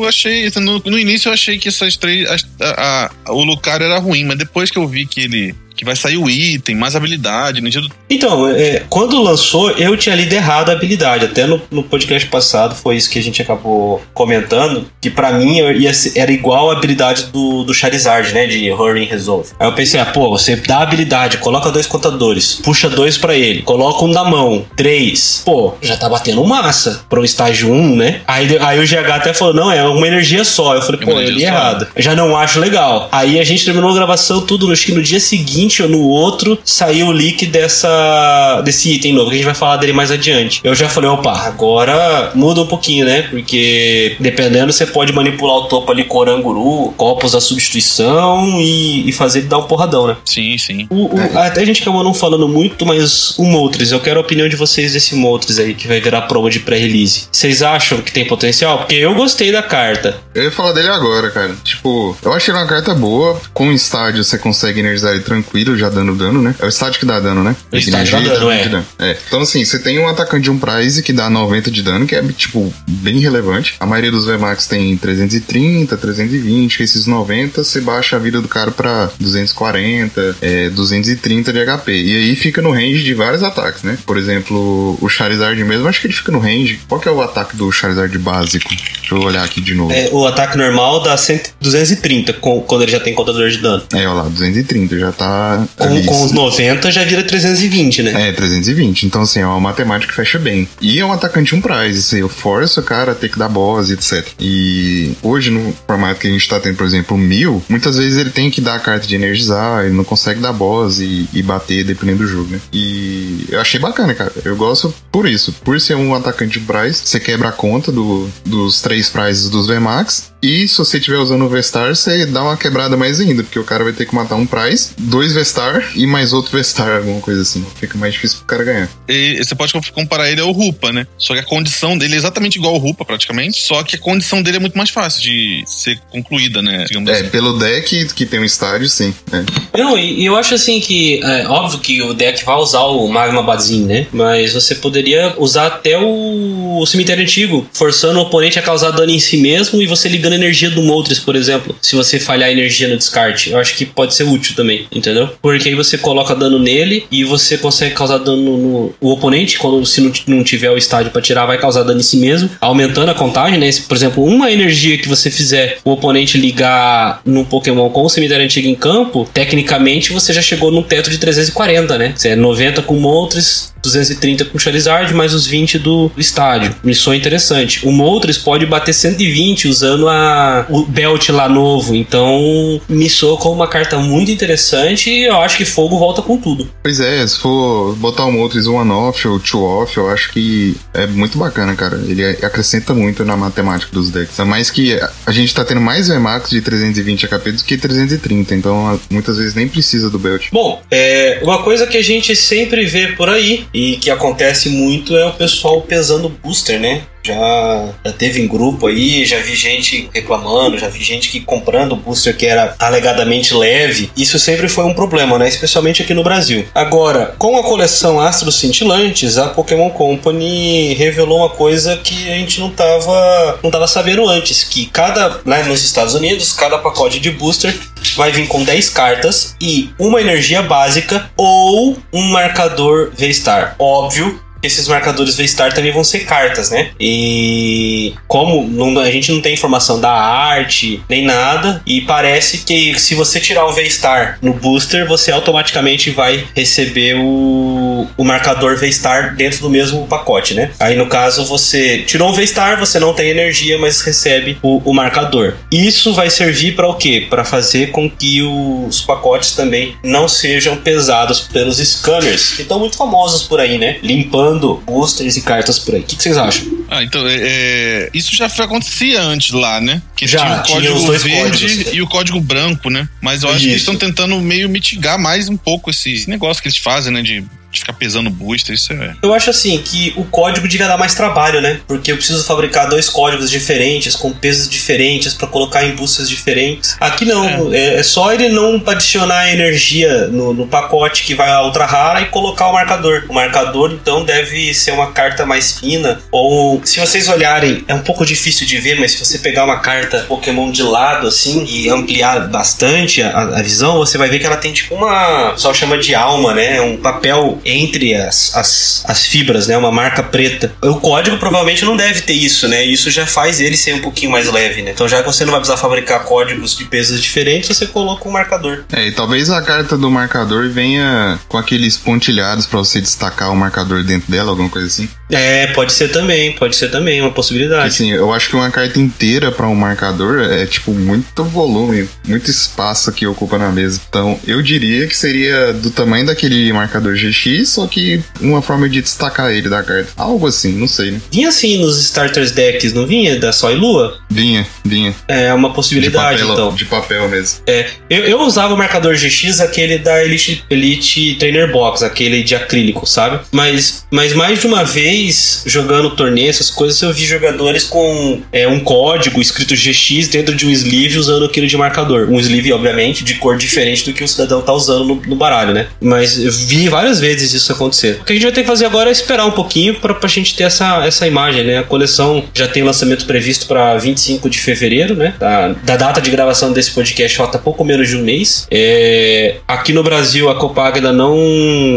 eu 0.00 0.08
achei. 0.08 0.50
No, 0.56 0.78
no 0.78 0.98
início 0.98 1.28
eu 1.28 1.34
achei 1.34 1.58
que 1.58 1.68
essas 1.68 1.98
três. 1.98 2.26
as- 2.30 2.46
a- 2.58 3.10
a- 3.26 3.32
o 3.32 3.44
Lucario 3.44 3.84
era 3.84 3.98
ruim, 3.98 4.24
mas 4.24 4.38
depois 4.38 4.70
que 4.70 4.78
eu 4.78 4.88
vi 4.88 5.04
que 5.04 5.20
ele. 5.20 5.54
Que 5.76 5.84
vai 5.84 5.96
sair 5.96 6.16
o 6.16 6.28
item, 6.30 6.74
mais 6.76 6.94
habilidade, 6.94 7.58
energia 7.58 7.80
do 7.80 7.90
Então, 8.08 8.48
é, 8.48 8.82
quando 8.88 9.20
lançou, 9.22 9.70
eu 9.72 9.96
tinha 9.96 10.14
lido 10.14 10.32
errado 10.32 10.70
a 10.70 10.72
habilidade. 10.72 11.24
Até 11.24 11.46
no, 11.46 11.60
no 11.70 11.82
podcast 11.82 12.28
passado 12.28 12.74
foi 12.74 12.96
isso 12.96 13.10
que 13.10 13.18
a 13.18 13.22
gente 13.22 13.42
acabou 13.42 14.00
comentando. 14.12 14.86
Que 15.00 15.10
pra 15.10 15.32
mim 15.32 15.58
ser- 15.92 16.12
era 16.18 16.30
igual 16.32 16.70
a 16.70 16.74
habilidade 16.74 17.24
do, 17.32 17.64
do 17.64 17.74
Charizard, 17.74 18.32
né? 18.32 18.46
De 18.46 18.70
Hurry 18.70 19.04
and 19.04 19.08
Resolve. 19.08 19.50
Aí 19.58 19.66
eu 19.66 19.72
pensei, 19.72 19.98
ah, 20.00 20.06
pô, 20.06 20.30
você 20.30 20.56
dá 20.56 20.78
a 20.78 20.82
habilidade, 20.82 21.38
coloca 21.38 21.70
dois 21.70 21.86
contadores, 21.86 22.54
puxa 22.62 22.88
dois 22.88 23.18
pra 23.18 23.34
ele, 23.34 23.62
coloca 23.62 24.04
um 24.04 24.08
na 24.08 24.24
mão, 24.24 24.64
três. 24.76 25.42
Pô, 25.44 25.74
já 25.82 25.96
tá 25.96 26.08
batendo 26.08 26.44
massa 26.44 27.04
pro 27.08 27.24
estágio 27.24 27.72
1, 27.72 27.96
né? 27.96 28.20
Aí, 28.26 28.56
aí 28.60 28.78
o 28.78 28.86
GH 28.86 29.10
até 29.10 29.32
falou, 29.34 29.52
não, 29.54 29.70
é 29.72 29.82
uma 29.86 30.06
energia 30.06 30.44
só. 30.44 30.74
Eu 30.74 30.82
falei, 30.82 31.00
É 31.02 31.04
pô, 31.04 31.20
eu 31.20 31.30
li 31.30 31.42
errado. 31.42 31.88
Eu 31.96 32.02
já 32.02 32.14
não 32.14 32.36
acho 32.36 32.60
legal. 32.60 33.08
Aí 33.10 33.40
a 33.40 33.44
gente 33.44 33.64
terminou 33.64 33.90
a 33.90 33.94
gravação 33.94 34.40
tudo, 34.46 34.70
acho 34.72 34.86
que 34.86 34.92
no 34.92 35.02
dia 35.02 35.18
seguinte 35.20 35.63
seguinte 35.64 35.82
ou 35.82 35.88
no 35.88 36.00
outro 36.08 36.58
saiu 36.64 37.06
o 37.06 37.12
leak 37.12 37.46
dessa, 37.46 38.60
desse 38.64 38.92
item 38.92 39.14
novo, 39.14 39.28
que 39.28 39.34
a 39.34 39.38
gente 39.38 39.46
vai 39.46 39.54
falar 39.54 39.76
dele 39.76 39.92
mais 39.92 40.10
adiante. 40.10 40.60
Eu 40.62 40.74
já 40.74 40.88
falei, 40.88 41.08
opa, 41.10 41.32
agora 41.32 42.32
muda 42.34 42.62
um 42.62 42.66
pouquinho, 42.66 43.04
né? 43.06 43.22
Porque 43.22 44.16
dependendo, 44.20 44.72
você 44.72 44.86
pode 44.86 45.12
manipular 45.12 45.56
o 45.56 45.64
topo 45.64 45.90
ali 45.90 46.04
com 46.04 46.18
oranguru, 46.18 46.92
copos 46.96 47.32
da 47.32 47.40
substituição 47.40 48.60
e, 48.60 49.08
e 49.08 49.12
fazer 49.12 49.40
ele 49.40 49.48
dar 49.48 49.58
um 49.58 49.64
porradão, 49.64 50.06
né? 50.06 50.16
Sim, 50.24 50.56
sim. 50.58 50.86
O, 50.90 51.14
o, 51.14 51.38
até 51.38 51.62
a 51.62 51.66
gente 51.66 51.82
acabou 51.82 52.04
não 52.04 52.14
falando 52.14 52.48
muito, 52.48 52.84
mas 52.84 53.36
o 53.38 53.44
Moltres, 53.44 53.90
eu 53.90 54.00
quero 54.00 54.18
a 54.18 54.22
opinião 54.22 54.48
de 54.48 54.56
vocês 54.56 54.92
desse 54.92 55.14
Moltres 55.14 55.58
aí, 55.58 55.74
que 55.74 55.88
vai 55.88 56.00
virar 56.00 56.22
promo 56.22 56.50
de 56.50 56.60
pré-release. 56.60 57.28
Vocês 57.30 57.62
acham 57.62 57.98
que 57.98 58.12
tem 58.12 58.26
potencial? 58.26 58.78
Porque 58.78 58.94
eu 58.94 59.14
gostei 59.14 59.50
da 59.50 59.62
carta. 59.62 60.16
Eu 60.34 60.44
ia 60.44 60.50
falar 60.50 60.72
dele 60.72 60.88
agora, 60.88 61.30
cara. 61.30 61.54
Tipo, 61.64 62.16
eu 62.22 62.32
achei 62.32 62.52
uma 62.52 62.66
carta 62.66 62.94
boa. 62.94 63.40
Com 63.52 63.68
o 63.68 63.72
estádio 63.72 64.22
você 64.22 64.38
consegue 64.38 64.80
energizar 64.80 65.12
ele 65.12 65.22
tranquilo, 65.22 65.53
já 65.76 65.88
dando 65.88 66.14
dano, 66.14 66.42
né? 66.42 66.54
É 66.58 66.64
o 66.64 66.68
estádio 66.68 67.00
que 67.00 67.06
dá 67.06 67.20
dano, 67.20 67.42
né? 67.42 67.54
O 67.72 67.76
estádio 67.76 68.20
dá 68.20 68.34
dano, 68.34 68.50
é. 68.50 68.68
dano. 68.68 68.86
é. 68.98 69.16
Então, 69.26 69.40
assim, 69.40 69.64
você 69.64 69.78
tem 69.78 69.98
um 69.98 70.08
atacante 70.08 70.44
de 70.44 70.50
um 70.50 70.58
prize 70.58 71.02
que 71.02 71.12
dá 71.12 71.30
90 71.30 71.70
de 71.70 71.82
dano, 71.82 72.06
que 72.06 72.14
é, 72.14 72.22
tipo, 72.36 72.72
bem 72.88 73.18
relevante. 73.18 73.74
A 73.78 73.86
maioria 73.86 74.10
dos 74.10 74.26
VMAX 74.26 74.66
tem 74.66 74.96
330, 74.96 75.96
320, 75.96 76.82
esses 76.82 77.06
90, 77.06 77.62
você 77.62 77.80
baixa 77.80 78.16
a 78.16 78.18
vida 78.18 78.40
do 78.40 78.48
cara 78.48 78.70
pra 78.70 79.10
240, 79.20 80.36
é, 80.40 80.70
230 80.70 81.52
de 81.52 81.64
HP. 81.64 81.92
E 81.92 82.16
aí 82.16 82.36
fica 82.36 82.60
no 82.60 82.70
range 82.70 83.02
de 83.02 83.14
vários 83.14 83.42
ataques, 83.42 83.82
né? 83.82 83.98
Por 84.06 84.16
exemplo, 84.16 84.98
o 85.00 85.08
Charizard 85.08 85.62
mesmo, 85.64 85.88
acho 85.88 86.00
que 86.00 86.06
ele 86.06 86.14
fica 86.14 86.32
no 86.32 86.38
range. 86.38 86.80
Qual 86.88 87.00
que 87.00 87.08
é 87.08 87.12
o 87.12 87.20
ataque 87.20 87.56
do 87.56 87.70
Charizard 87.70 88.16
básico? 88.18 88.68
Deixa 88.68 89.14
eu 89.14 89.20
olhar 89.20 89.44
aqui 89.44 89.60
de 89.60 89.74
novo. 89.74 89.92
É, 89.92 90.08
o 90.12 90.26
ataque 90.26 90.56
normal 90.56 91.02
dá 91.02 91.16
100, 91.16 91.42
230 91.60 92.32
com, 92.34 92.60
quando 92.62 92.82
ele 92.82 92.92
já 92.92 93.00
tem 93.00 93.14
contador 93.14 93.48
de 93.48 93.58
dano. 93.58 93.82
É, 93.92 94.06
olha 94.06 94.12
lá, 94.12 94.22
230 94.24 94.98
já 94.98 95.12
tá. 95.12 95.43
Com, 95.76 96.04
com 96.04 96.24
os 96.24 96.32
90 96.32 96.90
já 96.90 97.04
vira 97.04 97.22
320, 97.22 98.02
né? 98.02 98.28
É, 98.28 98.32
320. 98.32 99.06
Então, 99.06 99.22
assim, 99.22 99.40
é 99.40 99.46
uma 99.46 99.60
matemática 99.60 100.10
que 100.10 100.16
fecha 100.16 100.38
bem. 100.38 100.68
E 100.80 100.98
é 100.98 101.04
um 101.04 101.12
atacante 101.12 101.54
um 101.54 101.60
prize. 101.60 101.98
Assim, 101.98 102.18
eu 102.18 102.28
forço 102.28 102.80
o 102.80 102.82
cara 102.82 103.12
a 103.12 103.14
ter 103.14 103.28
que 103.28 103.38
dar 103.38 103.48
boss, 103.48 103.90
etc. 103.90 104.26
E 104.38 105.12
hoje, 105.22 105.50
no 105.50 105.74
formato 105.86 106.20
que 106.20 106.28
a 106.28 106.30
gente 106.30 106.48
tá 106.48 106.60
tendo, 106.60 106.76
por 106.76 106.86
exemplo, 106.86 107.16
o 107.16 107.20
Mil, 107.20 107.62
muitas 107.68 107.96
vezes 107.96 108.18
ele 108.18 108.30
tem 108.30 108.50
que 108.50 108.60
dar 108.60 108.76
a 108.76 108.78
carta 108.78 109.06
de 109.06 109.14
energizar, 109.14 109.84
ele 109.84 109.94
não 109.94 110.04
consegue 110.04 110.40
dar 110.40 110.52
boss 110.52 111.00
e, 111.00 111.28
e 111.32 111.42
bater 111.42 111.84
dependendo 111.84 112.18
do 112.18 112.26
jogo, 112.26 112.50
né? 112.50 112.60
E 112.72 113.46
eu 113.48 113.60
achei 113.60 113.80
bacana, 113.80 114.14
cara. 114.14 114.32
Eu 114.44 114.56
gosto 114.56 114.94
por 115.10 115.28
isso. 115.28 115.54
Por 115.64 115.80
ser 115.80 115.94
um 115.96 116.14
atacante 116.14 116.58
de 116.58 116.66
prize, 116.66 117.02
você 117.04 117.20
quebra 117.20 117.48
a 117.48 117.52
conta 117.52 117.90
do, 117.90 118.28
dos 118.44 118.80
três 118.80 119.08
prizes 119.08 119.48
dos 119.48 119.66
VMAX 119.66 120.33
e 120.44 120.68
se 120.68 120.76
você 120.76 120.98
estiver 120.98 121.16
usando 121.16 121.42
o 121.42 121.48
Vestar, 121.48 121.96
você 121.96 122.26
dá 122.26 122.42
uma 122.42 122.54
quebrada 122.54 122.98
mais 122.98 123.18
ainda, 123.18 123.42
porque 123.42 123.58
o 123.58 123.64
cara 123.64 123.82
vai 123.82 123.94
ter 123.94 124.04
que 124.04 124.14
matar 124.14 124.34
um 124.34 124.44
Prize, 124.44 124.90
dois 124.98 125.32
Vestar 125.32 125.92
e 125.96 126.06
mais 126.06 126.34
outro 126.34 126.52
Vestar, 126.54 126.98
alguma 126.98 127.18
coisa 127.20 127.40
assim. 127.40 127.64
Fica 127.76 127.96
mais 127.96 128.12
difícil 128.12 128.38
pro 128.38 128.46
cara 128.46 128.64
ganhar. 128.64 128.90
E 129.08 129.42
você 129.42 129.54
pode 129.54 129.72
comparar 129.92 130.30
ele 130.30 130.42
ao 130.42 130.52
Rupa, 130.52 130.92
né? 130.92 131.06
Só 131.16 131.32
que 131.32 131.40
a 131.40 131.44
condição 131.44 131.96
dele 131.96 132.14
é 132.14 132.18
exatamente 132.18 132.58
igual 132.58 132.74
ao 132.74 132.78
Rupa, 132.78 133.06
praticamente. 133.06 133.56
Só 133.56 133.82
que 133.82 133.96
a 133.96 133.98
condição 133.98 134.42
dele 134.42 134.58
é 134.58 134.60
muito 134.60 134.76
mais 134.76 134.90
fácil 134.90 135.22
de 135.22 135.64
ser 135.66 135.98
concluída, 136.10 136.60
né? 136.60 136.84
Digamos 136.86 137.10
é, 137.10 137.20
assim. 137.20 137.28
pelo 137.30 137.58
deck 137.58 138.08
que 138.14 138.26
tem 138.26 138.38
um 138.38 138.44
estádio, 138.44 138.86
sim. 138.86 139.14
É. 139.32 139.78
Não, 139.78 139.96
e, 139.96 140.26
eu 140.26 140.36
acho 140.36 140.54
assim 140.54 140.78
que, 140.78 141.22
é, 141.24 141.46
óbvio 141.48 141.78
que 141.78 142.02
o 142.02 142.12
deck 142.12 142.44
vai 142.44 142.56
usar 142.56 142.82
o 142.82 143.08
Magma 143.08 143.42
Bazin, 143.42 143.86
né? 143.86 144.06
Mas 144.12 144.52
você 144.52 144.74
poderia 144.74 145.34
usar 145.38 145.68
até 145.68 145.98
o, 145.98 146.80
o 146.80 146.86
cemitério 146.86 147.22
antigo, 147.22 147.66
forçando 147.72 148.18
o 148.18 148.22
oponente 148.22 148.58
a 148.58 148.62
causar 148.62 148.90
dano 148.90 149.10
em 149.10 149.18
si 149.18 149.38
mesmo 149.38 149.80
e 149.80 149.86
você 149.86 150.06
ligando 150.06 150.33
energia 150.34 150.70
do 150.70 150.82
Moltres, 150.82 151.18
por 151.18 151.36
exemplo, 151.36 151.76
se 151.80 151.96
você 151.96 152.18
falhar 152.18 152.50
energia 152.50 152.88
no 152.88 152.96
descarte. 152.96 153.50
Eu 153.50 153.58
acho 153.58 153.76
que 153.76 153.84
pode 153.84 154.14
ser 154.14 154.24
útil 154.24 154.54
também, 154.54 154.86
entendeu? 154.92 155.28
Porque 155.40 155.68
aí 155.68 155.74
você 155.74 155.98
coloca 155.98 156.34
dano 156.34 156.58
nele 156.58 157.06
e 157.10 157.24
você 157.24 157.58
consegue 157.58 157.94
causar 157.94 158.18
dano 158.18 158.56
no, 158.56 158.94
oponente, 159.10 159.58
quando 159.58 159.84
se 159.86 160.00
não, 160.00 160.12
não 160.26 160.44
tiver 160.44 160.70
o 160.70 160.76
estádio 160.76 161.10
para 161.10 161.22
tirar, 161.22 161.46
vai 161.46 161.58
causar 161.58 161.82
dano 161.82 162.00
em 162.00 162.02
si 162.02 162.16
mesmo, 162.16 162.50
aumentando 162.60 163.10
a 163.10 163.14
contagem, 163.14 163.58
né? 163.58 163.70
Por 163.88 163.96
exemplo, 163.96 164.24
uma 164.24 164.50
energia 164.50 164.98
que 164.98 165.08
você 165.08 165.30
fizer 165.30 165.78
o 165.84 165.92
oponente 165.92 166.38
ligar 166.38 167.20
num 167.24 167.44
Pokémon 167.44 167.88
com 167.90 168.02
o 168.02 168.08
cemitério 168.08 168.44
antigo 168.44 168.68
em 168.68 168.74
campo, 168.74 169.28
tecnicamente 169.32 170.12
você 170.12 170.32
já 170.32 170.42
chegou 170.42 170.70
no 170.70 170.82
teto 170.82 171.10
de 171.10 171.18
340, 171.18 171.98
né? 171.98 172.12
Você 172.16 172.30
é 172.30 172.36
90 172.36 172.82
com 172.82 172.94
Moltres, 172.94 173.73
230 173.84 174.46
com 174.46 174.58
Charizard, 174.58 175.12
mais 175.14 175.32
os 175.34 175.46
20 175.46 175.78
do 175.78 176.10
estádio. 176.16 176.74
Missão 176.82 177.14
interessante. 177.14 177.86
O 177.86 177.92
Moltres 177.92 178.38
pode 178.38 178.66
bater 178.66 178.92
120 178.92 179.68
usando 179.68 180.08
a, 180.08 180.66
o 180.68 180.84
Belt 180.84 181.28
lá 181.30 181.48
novo. 181.48 181.94
Então, 181.94 182.80
me 182.88 183.08
soa 183.08 183.36
como 183.36 183.54
uma 183.54 183.68
carta 183.68 183.98
muito 183.98 184.30
interessante 184.30 185.10
e 185.10 185.24
eu 185.24 185.40
acho 185.40 185.56
que 185.56 185.64
fogo 185.64 185.98
volta 185.98 186.22
com 186.22 186.36
tudo. 186.36 186.68
Pois 186.82 187.00
é, 187.00 187.26
se 187.26 187.38
for 187.38 187.94
botar 187.96 188.24
o 188.24 188.32
Moltres 188.32 188.66
one-off 188.66 189.26
ou 189.28 189.38
two-off, 189.38 189.96
eu 189.96 190.08
acho 190.08 190.32
que 190.32 190.76
é 190.92 191.06
muito 191.06 191.38
bacana, 191.38 191.74
cara. 191.74 192.00
Ele 192.06 192.24
acrescenta 192.24 192.94
muito 192.94 193.24
na 193.24 193.36
matemática 193.36 193.92
dos 193.92 194.10
decks. 194.10 194.38
É 194.38 194.44
mais 194.44 194.70
que 194.70 194.98
a 195.26 195.32
gente 195.32 195.54
tá 195.54 195.64
tendo 195.64 195.80
mais 195.80 196.08
VMAX 196.08 196.50
de 196.50 196.60
320 196.60 197.28
HP 197.28 197.52
do 197.52 197.64
que 197.64 197.76
330, 197.76 198.54
então 198.54 199.00
muitas 199.10 199.38
vezes 199.38 199.54
nem 199.54 199.68
precisa 199.68 200.10
do 200.10 200.18
Belt. 200.18 200.48
Bom, 200.52 200.82
é, 200.90 201.40
uma 201.42 201.62
coisa 201.62 201.86
que 201.86 201.96
a 201.96 202.02
gente 202.02 202.34
sempre 202.34 202.84
vê 202.84 203.08
por 203.08 203.28
aí 203.28 203.66
e 203.74 203.96
que 203.96 204.08
acontece 204.08 204.68
muito 204.68 205.16
é 205.16 205.26
o 205.26 205.32
pessoal 205.32 205.82
pesando 205.82 206.28
booster, 206.28 206.78
né? 206.78 207.02
Já, 207.24 207.88
já 208.04 208.12
teve 208.12 208.42
em 208.42 208.46
grupo 208.46 208.86
aí, 208.86 209.24
já 209.24 209.38
vi 209.38 209.56
gente 209.56 210.10
reclamando, 210.12 210.78
já 210.78 210.88
vi 210.88 211.02
gente 211.02 211.30
que 211.30 211.40
comprando 211.40 211.96
booster 211.96 212.36
que 212.36 212.44
era 212.44 212.76
alegadamente 212.78 213.54
leve. 213.54 214.10
Isso 214.14 214.38
sempre 214.38 214.68
foi 214.68 214.84
um 214.84 214.92
problema, 214.92 215.38
né? 215.38 215.48
Especialmente 215.48 216.02
aqui 216.02 216.12
no 216.12 216.22
Brasil. 216.22 216.66
Agora, 216.74 217.34
com 217.38 217.56
a 217.56 217.62
coleção 217.62 218.20
Astros 218.20 218.56
Cintilantes, 218.56 219.38
a 219.38 219.48
Pokémon 219.48 219.88
Company 219.88 220.92
revelou 220.94 221.38
uma 221.38 221.48
coisa 221.48 221.96
que 221.96 222.28
a 222.28 222.34
gente 222.34 222.60
não 222.60 222.68
tava, 222.68 223.58
não 223.62 223.70
tava 223.70 223.88
sabendo 223.88 224.28
antes, 224.28 224.62
que 224.62 224.84
cada, 224.86 225.40
né, 225.46 225.62
nos 225.62 225.82
Estados 225.82 226.14
Unidos, 226.14 226.52
cada 226.52 226.76
pacote 226.76 227.18
de 227.18 227.30
booster 227.30 227.74
vai 228.16 228.30
vir 228.30 228.46
com 228.46 228.62
10 228.62 228.90
cartas 228.90 229.56
e 229.60 229.90
uma 229.98 230.20
energia 230.20 230.62
básica 230.62 231.30
ou 231.36 231.98
um 232.12 232.22
marcador 232.30 233.12
V-Star. 233.16 233.74
Óbvio 233.78 234.40
esses 234.66 234.88
marcadores 234.88 235.36
V-Star 235.36 235.72
também 235.72 235.92
vão 235.92 236.04
ser 236.04 236.20
cartas, 236.20 236.70
né? 236.70 236.90
E 236.98 238.14
como 238.26 238.66
não, 238.68 238.98
a 238.98 239.10
gente 239.10 239.32
não 239.32 239.40
tem 239.40 239.54
informação 239.54 240.00
da 240.00 240.12
arte 240.12 241.02
nem 241.08 241.24
nada, 241.24 241.82
e 241.86 242.00
parece 242.02 242.58
que 242.58 242.98
se 242.98 243.14
você 243.14 243.40
tirar 243.40 243.66
o 243.66 243.72
V-Star 243.72 244.38
no 244.40 244.52
booster, 244.52 245.06
você 245.06 245.30
automaticamente 245.30 246.10
vai 246.10 246.44
receber 246.54 247.16
o, 247.16 248.06
o 248.16 248.24
marcador 248.24 248.76
V-Star 248.76 249.34
dentro 249.36 249.60
do 249.60 249.70
mesmo 249.70 250.06
pacote, 250.06 250.54
né? 250.54 250.70
Aí 250.78 250.96
no 250.96 251.06
caso 251.06 251.44
você 251.44 251.98
tirou 251.98 252.30
um 252.30 252.32
V-Star, 252.32 252.78
você 252.78 252.98
não 252.98 253.12
tem 253.12 253.30
energia, 253.30 253.78
mas 253.78 254.00
recebe 254.00 254.58
o, 254.62 254.78
o 254.84 254.92
marcador. 254.92 255.54
Isso 255.70 256.12
vai 256.14 256.30
servir 256.30 256.74
para 256.74 256.88
o 256.88 256.94
quê? 256.94 257.26
Para 257.28 257.44
fazer 257.44 257.90
com 257.90 258.10
que 258.10 258.42
os 258.42 259.00
pacotes 259.00 259.52
também 259.52 259.96
não 260.02 260.28
sejam 260.28 260.76
pesados 260.76 261.40
pelos 261.40 261.78
scanners, 261.78 262.52
que 262.52 262.62
estão 262.62 262.78
muito 262.78 262.96
famosos 262.96 263.42
por 263.42 263.60
aí, 263.60 263.78
né? 263.78 263.98
Limpando 264.02 264.53
boosters 264.58 265.36
e 265.36 265.42
cartas 265.42 265.78
por 265.78 265.94
aí. 265.94 266.00
O 266.00 266.04
que, 266.04 266.16
que 266.16 266.22
vocês 266.22 266.36
acham? 266.36 266.66
Ah, 266.90 267.02
então, 267.02 267.26
é, 267.26 267.36
é, 267.40 268.10
isso 268.14 268.34
já 268.34 268.46
acontecia 268.46 269.22
antes 269.22 269.52
lá, 269.52 269.80
né? 269.80 270.02
Que 270.14 270.26
já, 270.26 270.60
tinha 270.62 270.94
o 270.94 271.02
código 271.02 271.18
verde 271.18 271.66
códigos. 271.66 271.94
e 271.94 272.02
o 272.02 272.06
código 272.06 272.40
branco, 272.40 272.90
né? 272.90 273.08
Mas 273.20 273.42
eu 273.42 273.48
acho 273.48 273.58
isso. 273.58 273.64
que 273.64 273.70
eles 273.72 273.82
estão 273.82 273.96
tentando 273.96 274.40
meio 274.40 274.68
mitigar 274.68 275.18
mais 275.18 275.48
um 275.48 275.56
pouco 275.56 275.90
esse 275.90 276.28
negócio 276.28 276.62
que 276.62 276.68
eles 276.68 276.78
fazem, 276.78 277.12
né? 277.12 277.22
De 277.22 277.44
de 277.74 277.80
ficar 277.80 277.92
pesando 277.92 278.30
booster, 278.30 278.74
isso 278.74 278.92
é. 278.92 279.14
Eu 279.22 279.34
acho 279.34 279.50
assim 279.50 279.78
que 279.78 280.14
o 280.16 280.24
código 280.24 280.66
devia 280.66 280.86
dar 280.86 280.96
mais 280.96 281.14
trabalho, 281.14 281.60
né? 281.60 281.80
Porque 281.86 282.12
eu 282.12 282.16
preciso 282.16 282.44
fabricar 282.44 282.88
dois 282.88 283.08
códigos 283.08 283.50
diferentes, 283.50 284.16
com 284.16 284.32
pesos 284.32 284.68
diferentes, 284.68 285.34
para 285.34 285.48
colocar 285.48 285.84
em 285.84 285.94
boosters 285.94 286.28
diferentes. 286.28 286.96
Aqui 287.00 287.24
não, 287.24 287.72
é. 287.74 287.96
é, 287.96 288.02
só 288.02 288.32
ele 288.32 288.48
não 288.48 288.82
adicionar 288.86 289.52
energia 289.52 290.28
no, 290.28 290.54
no 290.54 290.66
pacote 290.66 291.24
que 291.24 291.34
vai 291.34 291.50
a 291.50 291.62
ultra 291.62 291.84
rara 291.84 292.20
e 292.20 292.26
colocar 292.26 292.68
o 292.68 292.72
marcador. 292.72 293.24
O 293.28 293.34
marcador, 293.34 293.92
então, 293.92 294.24
deve 294.24 294.72
ser 294.72 294.92
uma 294.92 295.12
carta 295.12 295.44
mais 295.44 295.78
fina. 295.78 296.20
Ou, 296.30 296.80
se 296.84 297.00
vocês 297.00 297.28
olharem, 297.28 297.84
é 297.88 297.94
um 297.94 298.00
pouco 298.00 298.24
difícil 298.24 298.66
de 298.66 298.78
ver, 298.78 298.98
mas 298.98 299.12
se 299.12 299.24
você 299.24 299.38
pegar 299.38 299.64
uma 299.64 299.80
carta 299.80 300.24
Pokémon 300.28 300.70
de 300.70 300.82
lado, 300.82 301.26
assim, 301.26 301.64
e 301.68 301.88
ampliar 301.88 302.48
bastante 302.48 303.22
a, 303.22 303.40
a 303.40 303.62
visão, 303.62 303.98
você 303.98 304.16
vai 304.16 304.28
ver 304.28 304.38
que 304.38 304.46
ela 304.46 304.56
tem 304.56 304.72
tipo 304.72 304.94
uma. 304.94 305.54
só 305.56 305.74
chama 305.74 305.98
de 305.98 306.14
alma, 306.14 306.54
né? 306.54 306.80
Um 306.80 306.96
papel 306.96 307.58
entre 307.64 308.14
as, 308.14 308.54
as, 308.56 309.04
as 309.06 309.26
fibras, 309.26 309.66
né? 309.66 309.76
Uma 309.76 309.92
marca 309.92 310.22
preta. 310.22 310.72
O 310.82 310.96
código 310.96 311.38
provavelmente 311.38 311.84
não 311.84 311.96
deve 311.96 312.22
ter 312.22 312.32
isso, 312.32 312.68
né? 312.68 312.84
Isso 312.84 313.10
já 313.10 313.26
faz 313.26 313.60
ele 313.60 313.76
ser 313.76 313.94
um 313.94 314.00
pouquinho 314.00 314.30
mais 314.30 314.50
leve, 314.50 314.82
né? 314.82 314.90
Então 314.92 315.08
já 315.08 315.20
que 315.20 315.26
você 315.26 315.44
não 315.44 315.52
vai 315.52 315.60
precisar 315.60 315.80
fabricar 315.80 316.24
códigos 316.24 316.76
de 316.76 316.84
pesos 316.84 317.22
diferentes, 317.22 317.76
você 317.76 317.86
coloca 317.86 318.28
um 318.28 318.32
marcador. 318.32 318.84
É, 318.92 319.06
e 319.06 319.12
talvez 319.12 319.50
a 319.50 319.62
carta 319.62 319.96
do 319.96 320.10
marcador 320.10 320.68
venha 320.68 321.38
com 321.48 321.58
aqueles 321.58 321.96
pontilhados 321.96 322.66
para 322.66 322.78
você 322.78 323.00
destacar 323.00 323.52
o 323.52 323.56
marcador 323.56 324.02
dentro 324.04 324.30
dela, 324.30 324.50
alguma 324.50 324.68
coisa 324.68 324.86
assim. 324.86 325.08
É, 325.30 325.66
pode 325.68 325.92
ser 325.92 326.08
também, 326.08 326.52
pode 326.52 326.76
ser 326.76 326.90
também, 326.90 327.20
uma 327.20 327.30
possibilidade. 327.30 327.86
Assim, 327.86 328.12
eu 328.12 328.32
acho 328.32 328.48
que 328.48 328.56
uma 328.56 328.70
carta 328.70 328.98
inteira 329.00 329.50
para 329.50 329.66
um 329.66 329.74
marcador 329.74 330.40
é 330.40 330.66
tipo 330.66 330.92
muito 330.92 331.44
volume, 331.44 332.08
muito 332.26 332.50
espaço 332.50 333.10
que 333.12 333.26
ocupa 333.26 333.58
na 333.58 333.70
mesa. 333.70 334.00
Então, 334.08 334.38
eu 334.46 334.62
diria 334.62 335.06
que 335.06 335.16
seria 335.16 335.72
do 335.72 335.90
tamanho 335.90 336.26
daquele 336.26 336.72
marcador 336.72 337.14
GX, 337.14 337.53
só 337.64 337.86
que 337.86 338.22
uma 338.40 338.62
forma 338.62 338.88
de 338.88 339.02
destacar 339.02 339.50
ele 339.50 339.68
da 339.68 339.82
carta. 339.82 340.10
Algo 340.16 340.46
assim, 340.46 340.72
não 340.72 340.88
sei, 340.88 341.12
né? 341.12 341.20
Vinha 341.30 341.48
assim 341.48 341.78
nos 341.78 341.98
starters 342.00 342.50
decks, 342.52 342.92
não 342.92 343.06
vinha? 343.06 343.38
Da 343.38 343.52
Sol 343.52 343.72
e 343.72 343.74
Lua? 343.74 344.18
Vinha, 344.30 344.66
vinha. 344.84 345.14
É 345.28 345.52
uma 345.52 345.72
possibilidade, 345.72 346.38
de 346.38 346.42
papel, 346.42 346.54
então. 346.54 346.74
De 346.74 346.84
papel 346.84 347.28
mesmo. 347.28 347.58
É, 347.66 347.86
eu, 348.08 348.24
eu 348.24 348.40
usava 348.40 348.74
o 348.74 348.76
marcador 348.76 349.14
GX, 349.14 349.60
aquele 349.60 349.98
da 349.98 350.24
Elite, 350.24 350.64
Elite 350.70 351.36
Trainer 351.36 351.70
Box, 351.70 352.02
aquele 352.02 352.42
de 352.42 352.54
acrílico, 352.54 353.06
sabe? 353.06 353.40
Mas, 353.52 354.06
mas 354.10 354.32
mais 354.34 354.60
de 354.60 354.66
uma 354.66 354.84
vez, 354.84 355.62
jogando 355.66 356.10
torneio, 356.16 356.48
essas 356.48 356.70
coisas, 356.70 357.00
eu 357.02 357.12
vi 357.12 357.24
jogadores 357.24 357.84
com 357.84 358.42
é, 358.52 358.66
um 358.66 358.80
código 358.80 359.40
escrito 359.40 359.74
GX 359.74 360.28
dentro 360.28 360.54
de 360.54 360.66
um 360.66 360.70
sleeve 360.70 361.18
usando 361.18 361.44
aquilo 361.44 361.66
de 361.66 361.76
marcador. 361.76 362.28
Um 362.30 362.38
sleeve, 362.40 362.72
obviamente, 362.72 363.24
de 363.24 363.34
cor 363.34 363.56
diferente 363.56 364.04
do 364.04 364.12
que 364.12 364.24
o 364.24 364.28
cidadão 364.28 364.62
tá 364.62 364.72
usando 364.72 365.04
no, 365.04 365.14
no 365.16 365.36
baralho, 365.36 365.74
né? 365.74 365.88
Mas 366.00 366.38
eu 366.38 366.50
vi 366.52 366.88
várias 366.88 367.20
vezes 367.20 367.43
isso 367.52 367.72
acontecer. 367.72 368.18
O 368.20 368.24
que 368.24 368.32
a 368.32 368.34
gente 368.34 368.44
vai 368.44 368.52
ter 368.52 368.62
que 368.62 368.66
fazer 368.66 368.86
agora 368.86 369.08
é 369.08 369.12
esperar 369.12 369.46
um 369.46 369.50
pouquinho 369.50 369.94
pra, 370.00 370.14
pra 370.14 370.28
gente 370.28 370.54
ter 370.54 370.64
essa, 370.64 371.04
essa 371.04 371.26
imagem, 371.26 371.64
né? 371.64 371.78
A 371.78 371.82
coleção 371.82 372.44
já 372.54 372.66
tem 372.68 372.82
lançamento 372.82 373.26
previsto 373.26 373.66
para 373.66 373.96
25 373.96 374.48
de 374.48 374.58
fevereiro, 374.58 375.14
né? 375.14 375.34
Da, 375.38 375.68
da 375.68 375.96
data 375.96 376.20
de 376.20 376.30
gravação 376.30 376.72
desse 376.72 376.92
podcast 376.92 377.36
falta 377.36 377.58
pouco 377.58 377.84
menos 377.84 378.08
de 378.08 378.16
um 378.16 378.22
mês. 378.22 378.66
É, 378.70 379.56
aqui 379.66 379.92
no 379.92 380.02
Brasil, 380.02 380.48
a 380.48 380.54
Copag 380.54 380.96
ainda 380.96 381.12
não. 381.12 381.36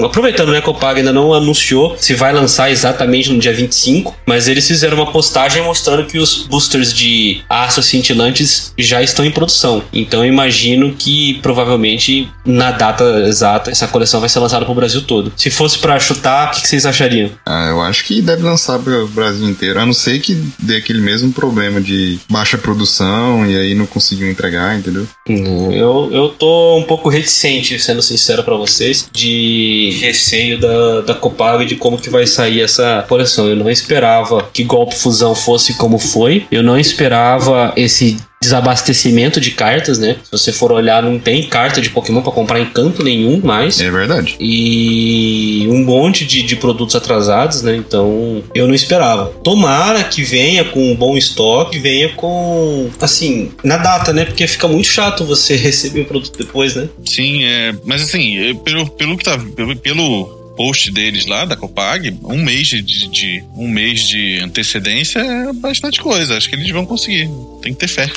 Aproveitando, 0.03 0.51
né? 0.51 0.59
A 0.59 0.61
Copag 0.61 0.99
ainda 0.99 1.13
não 1.13 1.33
anunciou 1.33 1.95
se 1.97 2.13
vai 2.13 2.33
lançar 2.33 2.71
exatamente 2.71 3.31
no 3.31 3.39
dia 3.39 3.53
25, 3.53 4.15
mas 4.25 4.47
eles 4.47 4.67
fizeram 4.67 4.97
uma 4.97 5.11
postagem 5.11 5.63
mostrando 5.63 6.05
que 6.05 6.17
os 6.17 6.43
boosters 6.47 6.93
de 6.93 7.41
aço 7.49 7.81
cintilantes 7.81 8.73
já 8.77 9.01
estão 9.01 9.25
em 9.25 9.31
produção. 9.31 9.83
Então 9.93 10.23
eu 10.23 10.31
imagino 10.31 10.93
que 10.93 11.35
provavelmente 11.41 12.29
na 12.45 12.71
data 12.71 13.03
exata 13.27 13.71
essa 13.71 13.87
coleção 13.87 14.19
vai 14.19 14.29
ser 14.29 14.39
lançada 14.39 14.65
pro 14.65 14.73
Brasil 14.73 15.01
todo. 15.01 15.31
Se 15.37 15.49
fosse 15.51 15.77
para 15.77 15.99
chutar, 15.99 16.47
o 16.47 16.51
que, 16.51 16.61
que 16.61 16.67
vocês 16.67 16.85
achariam? 16.85 17.29
Ah, 17.45 17.67
eu 17.69 17.79
acho 17.81 18.03
que 18.03 18.21
deve 18.21 18.41
lançar 18.43 18.79
para 18.79 19.03
o 19.03 19.07
Brasil 19.07 19.47
inteiro, 19.47 19.79
a 19.79 19.85
não 19.85 19.93
ser 19.93 20.19
que 20.19 20.33
dê 20.59 20.77
aquele 20.77 20.99
mesmo 20.99 21.31
problema 21.31 21.79
de 21.79 22.19
baixa 22.29 22.57
produção 22.57 23.45
e 23.45 23.55
aí 23.55 23.75
não 23.75 23.85
conseguiu 23.85 24.29
entregar, 24.29 24.77
entendeu? 24.77 25.07
Hum, 25.29 25.71
Eu, 25.71 26.09
eu 26.11 26.29
tô 26.29 26.77
um 26.77 26.83
pouco 26.83 27.07
reticente, 27.07 27.79
sendo 27.79 28.01
sincero 28.01 28.43
pra 28.43 28.55
vocês, 28.55 29.07
de 29.13 29.97
receio 30.01 30.59
da, 30.59 31.01
da 31.01 31.13
Copag 31.13 31.65
de 31.65 31.75
como 31.75 31.97
que 31.99 32.09
vai 32.09 32.25
sair 32.25 32.61
essa 32.61 33.05
coleção. 33.07 33.47
Eu 33.47 33.55
não 33.55 33.69
esperava 33.69 34.49
que 34.51 34.63
Golpe 34.63 34.95
Fusão 34.95 35.35
fosse 35.35 35.75
como 35.75 35.99
foi. 35.99 36.45
Eu 36.51 36.63
não 36.63 36.77
esperava 36.79 37.73
esse 37.77 38.17
desabastecimento 38.41 39.39
de 39.39 39.51
cartas, 39.51 39.97
né? 39.99 40.17
Se 40.23 40.31
você 40.31 40.51
for 40.53 40.71
olhar, 40.71 41.01
não 41.03 41.19
tem 41.19 41.43
carta 41.43 41.81
de 41.81 41.89
Pokémon 41.89 42.21
pra 42.21 42.31
comprar 42.31 42.59
em 42.59 42.65
canto 42.65 43.03
nenhum 43.03 43.41
mais. 43.43 43.79
É 43.79 43.89
verdade. 43.89 44.35
E 44.39 45.67
um 45.69 45.83
monte 45.83 46.25
de, 46.25 46.43
de 46.43 46.55
produtos 46.55 46.95
atrasados, 46.95 47.61
né? 47.61 47.75
Então 47.75 48.43
eu 48.53 48.67
não 48.67 48.73
esperava. 48.75 49.25
Tomara 49.43 50.03
que 50.03 50.23
venha 50.23 50.63
com 50.63 50.91
um 50.91 50.95
bom 50.95 51.17
estoque, 51.17 51.79
venha 51.79 52.09
com. 52.09 52.89
Assim, 53.01 53.51
na 53.63 53.77
data, 53.77 54.13
né? 54.13 54.25
Porque 54.25 54.47
fica 54.47 54.67
muito 54.67 54.87
chato 54.87 55.25
você 55.25 55.55
receber 55.57 56.01
o 56.01 56.05
produto 56.05 56.37
depois, 56.37 56.75
né? 56.75 56.87
Sim, 57.05 57.43
é, 57.43 57.73
mas 57.85 58.01
assim, 58.03 58.35
eu- 58.37 58.55
pelo, 58.57 58.89
pelo 58.91 59.17
que 59.17 59.23
tá. 59.23 59.37
Pelo, 59.55 59.75
pelo 59.75 60.46
post 60.57 60.91
deles 60.91 61.25
lá 61.27 61.45
da 61.45 61.55
Copag, 61.55 62.17
um 62.23 62.43
mês 62.43 62.67
de, 62.67 62.81
de- 62.81 63.43
um 63.55 63.67
mês 63.69 64.01
de 64.01 64.39
antecedência 64.43 65.19
é 65.19 65.53
bastante 65.53 66.01
coisa. 66.01 66.35
Acho 66.35 66.49
que 66.49 66.55
eles 66.55 66.69
vão 66.71 66.85
conseguir. 66.85 67.29
Tem 67.61 67.73
que 67.73 67.79
ter 67.79 67.87
fé. 67.87 68.09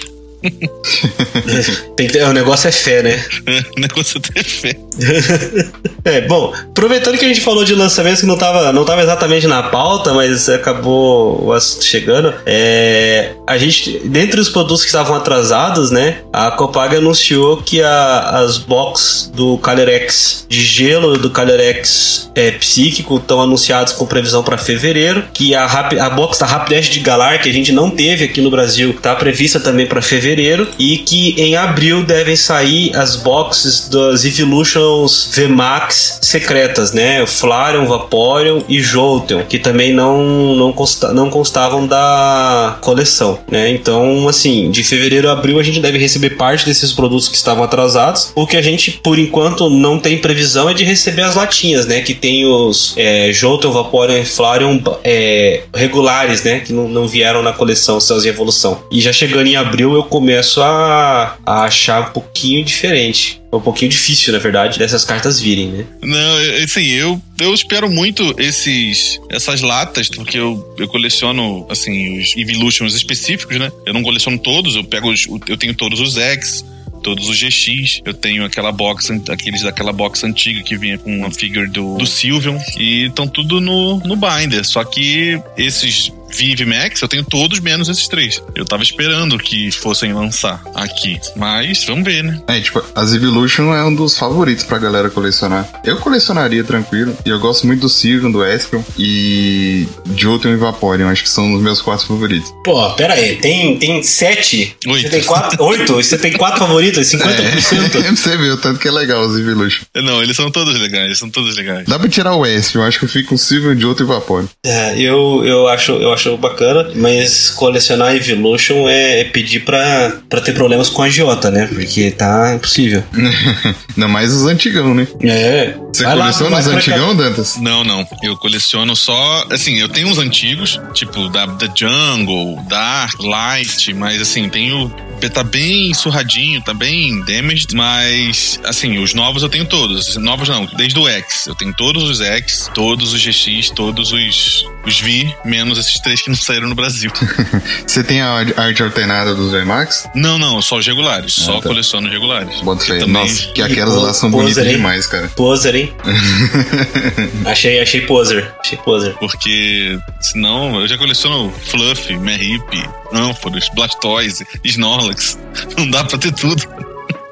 Tem 1.97 2.06
que 2.06 2.12
ter- 2.14 2.25
o 2.25 2.32
negócio 2.32 2.66
é 2.68 2.73
fé, 2.73 3.02
né? 3.02 3.23
o 3.76 3.80
negócio 3.80 4.18
é 4.18 4.32
ter 4.32 4.44
fé. 4.44 4.75
É, 6.02 6.23
bom, 6.23 6.50
aproveitando 6.54 7.18
que 7.18 7.25
a 7.26 7.28
gente 7.28 7.42
falou 7.42 7.62
de 7.62 7.75
lançamentos 7.75 8.20
que 8.23 8.26
não 8.26 8.37
tava, 8.38 8.73
não 8.73 8.87
tava 8.87 9.02
exatamente 9.02 9.47
na 9.47 9.62
pauta, 9.64 10.14
mas 10.14 10.49
acabou 10.49 11.44
o 11.44 11.52
assunto 11.52 11.85
chegando, 11.85 12.32
é, 12.47 13.35
a 13.50 13.59
gente, 13.59 13.99
dentre 14.04 14.40
os 14.40 14.49
produtos 14.49 14.83
que 14.83 14.87
estavam 14.88 15.14
atrasados, 15.16 15.90
né, 15.90 16.19
a 16.33 16.50
Copag 16.52 16.95
anunciou 16.97 17.57
que 17.59 17.83
a- 17.83 18.40
as 18.40 18.59
box 18.59 19.30
do 19.35 19.59
Calyrex 19.59 20.47
de 20.49 20.62
gelo 20.62 21.16
do 21.19 21.30
Calyrex 21.30 22.30
é, 22.35 22.50
psíquico 22.52 23.16
estão 23.16 23.40
anunciados 23.40 23.92
com 23.92 24.06
previsão 24.06 24.43
para 24.43 24.56
fevereiro, 24.56 25.25
que 25.34 25.54
a, 25.54 25.65
a 25.65 26.10
box 26.10 26.39
da 26.39 26.47
Rapidash 26.47 26.89
de 26.91 27.00
Galar, 27.00 27.43
que 27.43 27.49
a 27.49 27.52
gente 27.52 27.73
não 27.73 27.91
teve 27.91 28.25
aqui 28.25 28.41
no 28.41 28.50
Brasil, 28.50 28.91
está 28.91 29.15
prevista 29.15 29.58
também 29.60 29.86
para 29.86 30.00
fevereiro, 30.00 30.69
e 30.78 30.99
que 30.99 31.34
em 31.41 31.56
abril 31.56 32.04
devem 32.04 32.36
sair 32.36 32.95
as 32.97 33.17
boxes 33.17 33.89
das 33.89 34.25
Evolutions 34.25 35.28
VMAX 35.34 36.19
secretas, 36.23 36.93
né? 36.93 37.26
Flareon, 37.26 37.86
Vaporeon 37.86 38.63
e 38.69 38.80
Jolteon, 38.80 39.43
que 39.49 39.58
também 39.58 39.93
não, 39.93 40.54
não, 40.54 40.73
consta- 40.73 41.13
não 41.13 41.28
constavam 41.28 41.86
da 41.86 42.76
coleção, 42.80 43.39
né? 43.50 43.71
Então, 43.71 44.29
assim, 44.29 44.71
de 44.71 44.83
fevereiro 44.83 45.29
a 45.29 45.33
abril 45.33 45.59
a 45.59 45.63
gente 45.63 45.81
deve 45.81 45.99
receber 45.99 46.31
parte 46.31 46.65
desses 46.67 46.93
produtos 46.93 47.29
que 47.29 47.37
estavam 47.37 47.63
atrasados. 47.63 48.33
O 48.35 48.47
que 48.47 48.57
a 48.57 48.63
gente, 48.63 48.93
por 49.03 49.19
enquanto, 49.19 49.69
não 49.69 49.99
tem 49.99 50.19
previsão 50.19 50.69
é 50.69 50.75
de 50.75 50.85
receber 50.85 51.23
as 51.23 51.35
latinhas, 51.35 51.87
né? 51.87 52.00
Que 52.00 52.15
tem 52.15 52.45
os 52.45 52.95
é, 52.97 53.33
Jolteon, 53.33 53.73
Vaporeon 53.73 54.19
e 54.19 54.25
Flareon 54.25 54.79
é, 55.05 55.63
regulares, 55.75 56.43
né? 56.43 56.61
Que 56.61 56.73
não, 56.73 56.89
não 56.89 57.07
vieram 57.07 57.43
na 57.43 57.53
coleção 57.53 58.00
Cells 58.00 58.26
em 58.26 58.31
Evolução. 58.31 58.83
E 58.91 59.00
já 59.00 59.13
chegando 59.13 59.47
em 59.47 59.57
abril 59.57 59.95
eu 59.95 60.03
começo 60.03 60.61
a, 60.63 61.37
a 61.45 61.65
achar 61.65 62.09
um 62.09 62.13
pouquinho 62.13 62.65
diferente. 62.65 63.41
É 63.52 63.56
um 63.56 63.60
pouquinho 63.60 63.91
difícil, 63.91 64.32
na 64.32 64.39
verdade, 64.39 64.78
dessas 64.78 65.04
cartas 65.04 65.41
virem, 65.41 65.69
né? 65.69 65.86
Não, 66.02 66.63
assim, 66.63 66.86
eu, 66.86 67.21
eu 67.41 67.52
espero 67.52 67.91
muito 67.91 68.34
esses, 68.39 69.21
essas 69.28 69.60
latas, 69.60 70.08
porque 70.08 70.39
eu, 70.39 70.75
eu 70.78 70.86
coleciono, 70.86 71.67
assim, 71.69 72.21
os 72.21 72.36
Evolutions 72.36 72.95
específicos, 72.95 73.58
né? 73.58 73.73
Eu 73.84 73.93
não 73.93 74.02
coleciono 74.02 74.39
todos, 74.39 74.76
eu 74.76 74.84
pego 74.84 75.10
os, 75.10 75.26
eu 75.49 75.56
tenho 75.56 75.75
todos 75.75 75.99
os 75.99 76.17
X, 76.17 76.65
todos 77.02 77.28
os 77.28 77.36
GX, 77.36 78.02
eu 78.04 78.15
tenho 78.15 78.45
aquela 78.45 78.71
box, 78.71 79.10
aqueles 79.28 79.63
daquela 79.63 79.93
box 79.93 80.23
antiga 80.25 80.63
que 80.63 80.76
vinha 80.76 80.99
com 80.99 81.15
uma 81.17 81.30
figure 81.30 81.69
do, 81.69 81.97
do 81.97 82.06
Sylveon, 82.06 82.58
e 82.78 83.06
estão 83.06 83.26
tudo 83.26 83.60
no, 83.60 83.99
no 84.00 84.17
binder, 84.17 84.65
só 84.65 84.84
que 84.84 85.41
esses 85.56 86.13
Vive 86.30 86.64
Max, 86.64 87.00
eu 87.02 87.08
tenho 87.08 87.25
todos 87.25 87.60
menos 87.60 87.88
esses 87.88 88.08
três. 88.08 88.43
Eu 88.54 88.64
tava 88.64 88.82
esperando 88.82 89.38
que 89.38 89.71
fossem 89.71 90.12
lançar 90.12 90.62
aqui, 90.75 91.19
mas 91.36 91.84
vamos 91.84 92.04
ver, 92.04 92.23
né? 92.23 92.40
É, 92.47 92.60
tipo, 92.60 92.82
as 92.95 93.12
Evolution 93.12 93.75
é 93.75 93.84
um 93.84 93.95
dos 93.95 94.19
favoritos 94.19 94.64
pra 94.64 94.78
galera 94.78 95.10
colecionar. 95.10 95.69
Eu 95.84 95.97
colecionaria 95.99 96.64
tranquilo, 96.64 97.16
e 97.25 97.28
eu 97.28 97.38
gosto 97.38 97.66
muito 97.66 97.80
do 97.80 97.88
Sylveon, 97.88 98.30
do 98.30 98.45
Espion 98.45 98.82
e 98.99 99.86
Jolteon 100.16 100.52
e 100.52 100.56
Vaporeon, 100.56 101.08
acho 101.08 101.23
que 101.23 101.28
são 101.28 101.54
os 101.54 101.62
meus 101.62 101.80
quatro 101.80 102.06
favoritos. 102.06 102.52
Pô, 102.64 102.90
pera 102.90 103.14
aí, 103.14 103.36
tem, 103.36 103.76
tem 103.76 104.02
sete? 104.02 104.76
Oito. 104.86 105.02
Você 105.02 105.08
tem 105.08 105.23
quatro? 105.23 105.64
Oito? 105.64 105.95
Você 105.95 106.19
tem 106.19 106.32
quatro 106.32 106.58
favoritos? 106.58 107.06
50%? 107.06 107.40
É, 107.40 108.10
você 108.14 108.36
o 108.50 108.56
tanto 108.56 108.78
que 108.80 108.88
é 108.88 108.90
legal 108.90 109.23
os 109.23 109.38
Evolution. 109.38 109.84
Não, 109.95 110.23
eles 110.23 110.36
são 110.36 110.50
todos 110.50 110.78
legais, 110.78 111.06
eles 111.06 111.19
são 111.19 111.30
todos 111.30 111.56
legais. 111.56 111.86
Dá 111.86 111.99
pra 111.99 112.08
tirar 112.08 112.34
o 112.34 112.47
Espion, 112.47 112.82
acho 112.82 112.99
que 112.99 113.04
eu 113.04 113.08
fico 113.08 113.30
com 113.30 113.36
Sylveon, 113.36 113.78
Jolteon 113.78 114.04
e 114.04 114.08
Vaporeon. 114.08 114.47
É, 114.64 114.99
eu, 114.99 115.43
eu, 115.45 115.69
acho, 115.69 115.93
eu 115.93 116.12
acho 116.12 116.20
bacana, 116.37 116.91
mas 116.95 117.50
colecionar 117.50 118.15
Evolution 118.15 118.89
é, 118.89 119.21
é 119.21 119.25
pedir 119.25 119.61
pra, 119.61 120.13
pra 120.28 120.41
ter 120.41 120.52
problemas 120.52 120.89
com 120.89 121.02
a 121.02 121.06
agiota, 121.06 121.50
né? 121.50 121.67
Porque 121.67 122.11
tá 122.11 122.54
impossível. 122.54 123.02
Ainda 123.97 124.09
mais 124.09 124.33
os 124.33 124.47
antigão, 124.47 124.95
né? 124.95 125.06
É. 125.23 125.75
Você 125.93 126.04
Vai 126.04 126.15
lá, 126.15 126.25
coleciona 126.25 126.50
vai 126.50 126.61
os 126.61 126.67
antigão, 126.69 127.17
Dantas? 127.17 127.56
Não, 127.56 127.85
não. 127.85 128.06
Eu 128.23 128.37
coleciono 128.37 128.95
só. 128.95 129.47
Assim, 129.50 129.78
eu 129.78 129.89
tenho 129.89 130.09
uns 130.09 130.19
antigos, 130.19 130.80
tipo 130.95 131.28
da, 131.28 131.47
da 131.47 131.67
Jungle, 131.75 132.59
Dark, 132.69 133.21
Light, 133.21 133.93
mas 133.95 134.21
assim, 134.21 134.49
tenho. 134.49 134.93
Tá 135.35 135.45
bem 135.45 135.93
surradinho, 135.93 136.63
tá 136.63 136.73
bem 136.73 137.21
damaged, 137.25 137.75
mas 137.75 138.59
assim, 138.65 138.99
os 138.99 139.13
novos 139.13 139.43
eu 139.43 139.50
tenho 139.50 139.67
todos. 139.67 140.17
Novos 140.17 140.49
não, 140.49 140.65
desde 140.76 140.99
o 140.99 141.06
X. 141.06 141.47
Eu 141.47 141.54
tenho 141.54 141.75
todos 141.75 142.04
os 142.04 142.21
X, 142.23 142.71
todos 142.75 143.13
os 143.13 143.23
GX, 143.23 143.71
todos 143.71 144.13
os 144.13 144.65
Os 144.86 144.99
vi, 144.99 145.34
menos 145.45 145.78
esses 145.78 146.00
três 146.00 146.23
que 146.23 146.28
não 146.30 146.36
saíram 146.36 146.69
no 146.69 146.75
Brasil. 146.75 147.10
Você 147.86 148.02
tem 148.02 148.21
a 148.23 148.32
arte 148.56 148.82
alternada 148.82 149.34
dos 149.34 149.52
VMAX? 149.52 150.08
não, 150.14 150.38
não, 150.38 150.60
só 150.62 150.78
os 150.78 150.86
regulares. 150.86 151.36
Ah, 151.40 151.45
só 151.45 151.60
tá. 151.60 151.69
coleciono 151.69 152.06
os 152.06 152.12
regulares. 152.12 152.60
Bota 152.62 152.84
fé. 152.84 152.99
também- 152.99 153.12
Nossa, 153.12 153.52
que 153.52 153.60
aquelas 153.62 153.95
lá 154.02 154.14
são 154.14 154.30
poser, 154.30 154.45
bonitas 154.45 154.66
hein? 154.66 154.76
demais, 154.76 155.06
cara. 155.06 155.28
Poser, 155.36 155.75
hein? 155.75 155.95
achei, 157.45 157.80
achei 157.80 158.00
poser. 158.02 158.50
Achei 158.60 158.78
poser. 158.78 159.14
Porque 159.14 159.99
senão 160.21 160.80
eu 160.80 160.88
já 160.88 160.97
coleciono 160.97 161.50
Fluff, 161.50 162.16
Merrip, 162.19 162.88
Amphoros, 163.12 163.69
Blastoise, 163.75 164.47
Snorlax. 164.64 165.38
Não 165.76 165.88
dá 165.90 166.04
pra 166.04 166.19
ter 166.19 166.32
tudo. 166.32 166.62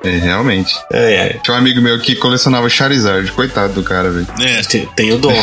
É, 0.04 0.11
realmente. 0.11 0.74
É, 0.92 1.14
é. 1.14 1.40
Tinha 1.42 1.54
um 1.54 1.58
amigo 1.58 1.80
meu 1.80 1.98
que 1.98 2.14
colecionava 2.14 2.68
Charizard, 2.68 3.30
coitado 3.32 3.72
do 3.74 3.82
cara, 3.82 4.11
velho. 4.11 4.26
É, 4.40 4.62
Tem, 4.62 4.87
tem 4.94 5.12
o 5.12 5.18
dom. 5.18 5.34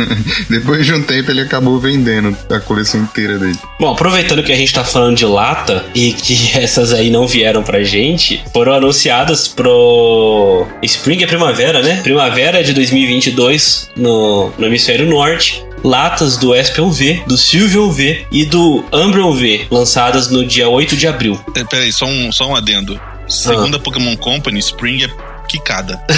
Depois 0.48 0.84
de 0.84 0.92
um 0.92 1.02
tempo 1.02 1.30
ele 1.30 1.40
acabou 1.40 1.78
vendendo 1.78 2.36
a 2.50 2.60
coleção 2.60 3.00
inteira 3.00 3.38
dele. 3.38 3.58
Bom, 3.80 3.90
aproveitando 3.90 4.42
que 4.42 4.52
a 4.52 4.56
gente 4.56 4.72
tá 4.72 4.84
falando 4.84 5.16
de 5.16 5.24
lata 5.24 5.84
e 5.94 6.12
que 6.12 6.52
essas 6.58 6.92
aí 6.92 7.10
não 7.10 7.26
vieram 7.26 7.62
pra 7.62 7.82
gente, 7.82 8.42
foram 8.52 8.72
anunciadas 8.74 9.48
pro 9.48 10.66
Spring 10.82 11.22
é 11.22 11.26
Primavera, 11.26 11.82
né? 11.82 12.00
Primavera 12.02 12.62
de 12.62 12.72
2022 12.72 13.90
no, 13.96 14.52
no 14.58 14.66
Hemisfério 14.66 15.06
Norte. 15.06 15.64
Latas 15.84 16.36
do 16.36 16.54
Espion 16.54 16.90
V, 16.90 17.24
do 17.26 17.36
Sylveon 17.36 17.90
V 17.90 18.24
e 18.30 18.44
do 18.44 18.84
Umbreon 18.92 19.32
V, 19.34 19.66
lançadas 19.68 20.30
no 20.30 20.46
dia 20.46 20.68
8 20.68 20.96
de 20.96 21.08
abril. 21.08 21.40
é, 21.56 21.64
peraí, 21.64 21.92
só 21.92 22.06
um, 22.06 22.30
só 22.30 22.46
um 22.46 22.54
adendo. 22.54 23.00
Segundo 23.32 23.76
a 23.76 23.80
Pokémon 23.80 24.16
Company, 24.16 24.58
Spring 24.58 25.04
é 25.04 25.10
quicada. 25.48 26.02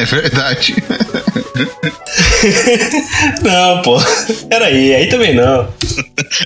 é 0.00 0.04
verdade. 0.04 0.74
Não, 3.42 3.82
pô. 3.82 4.00
Peraí, 4.48 4.94
aí 4.94 5.08
também 5.08 5.34
não. 5.34 5.68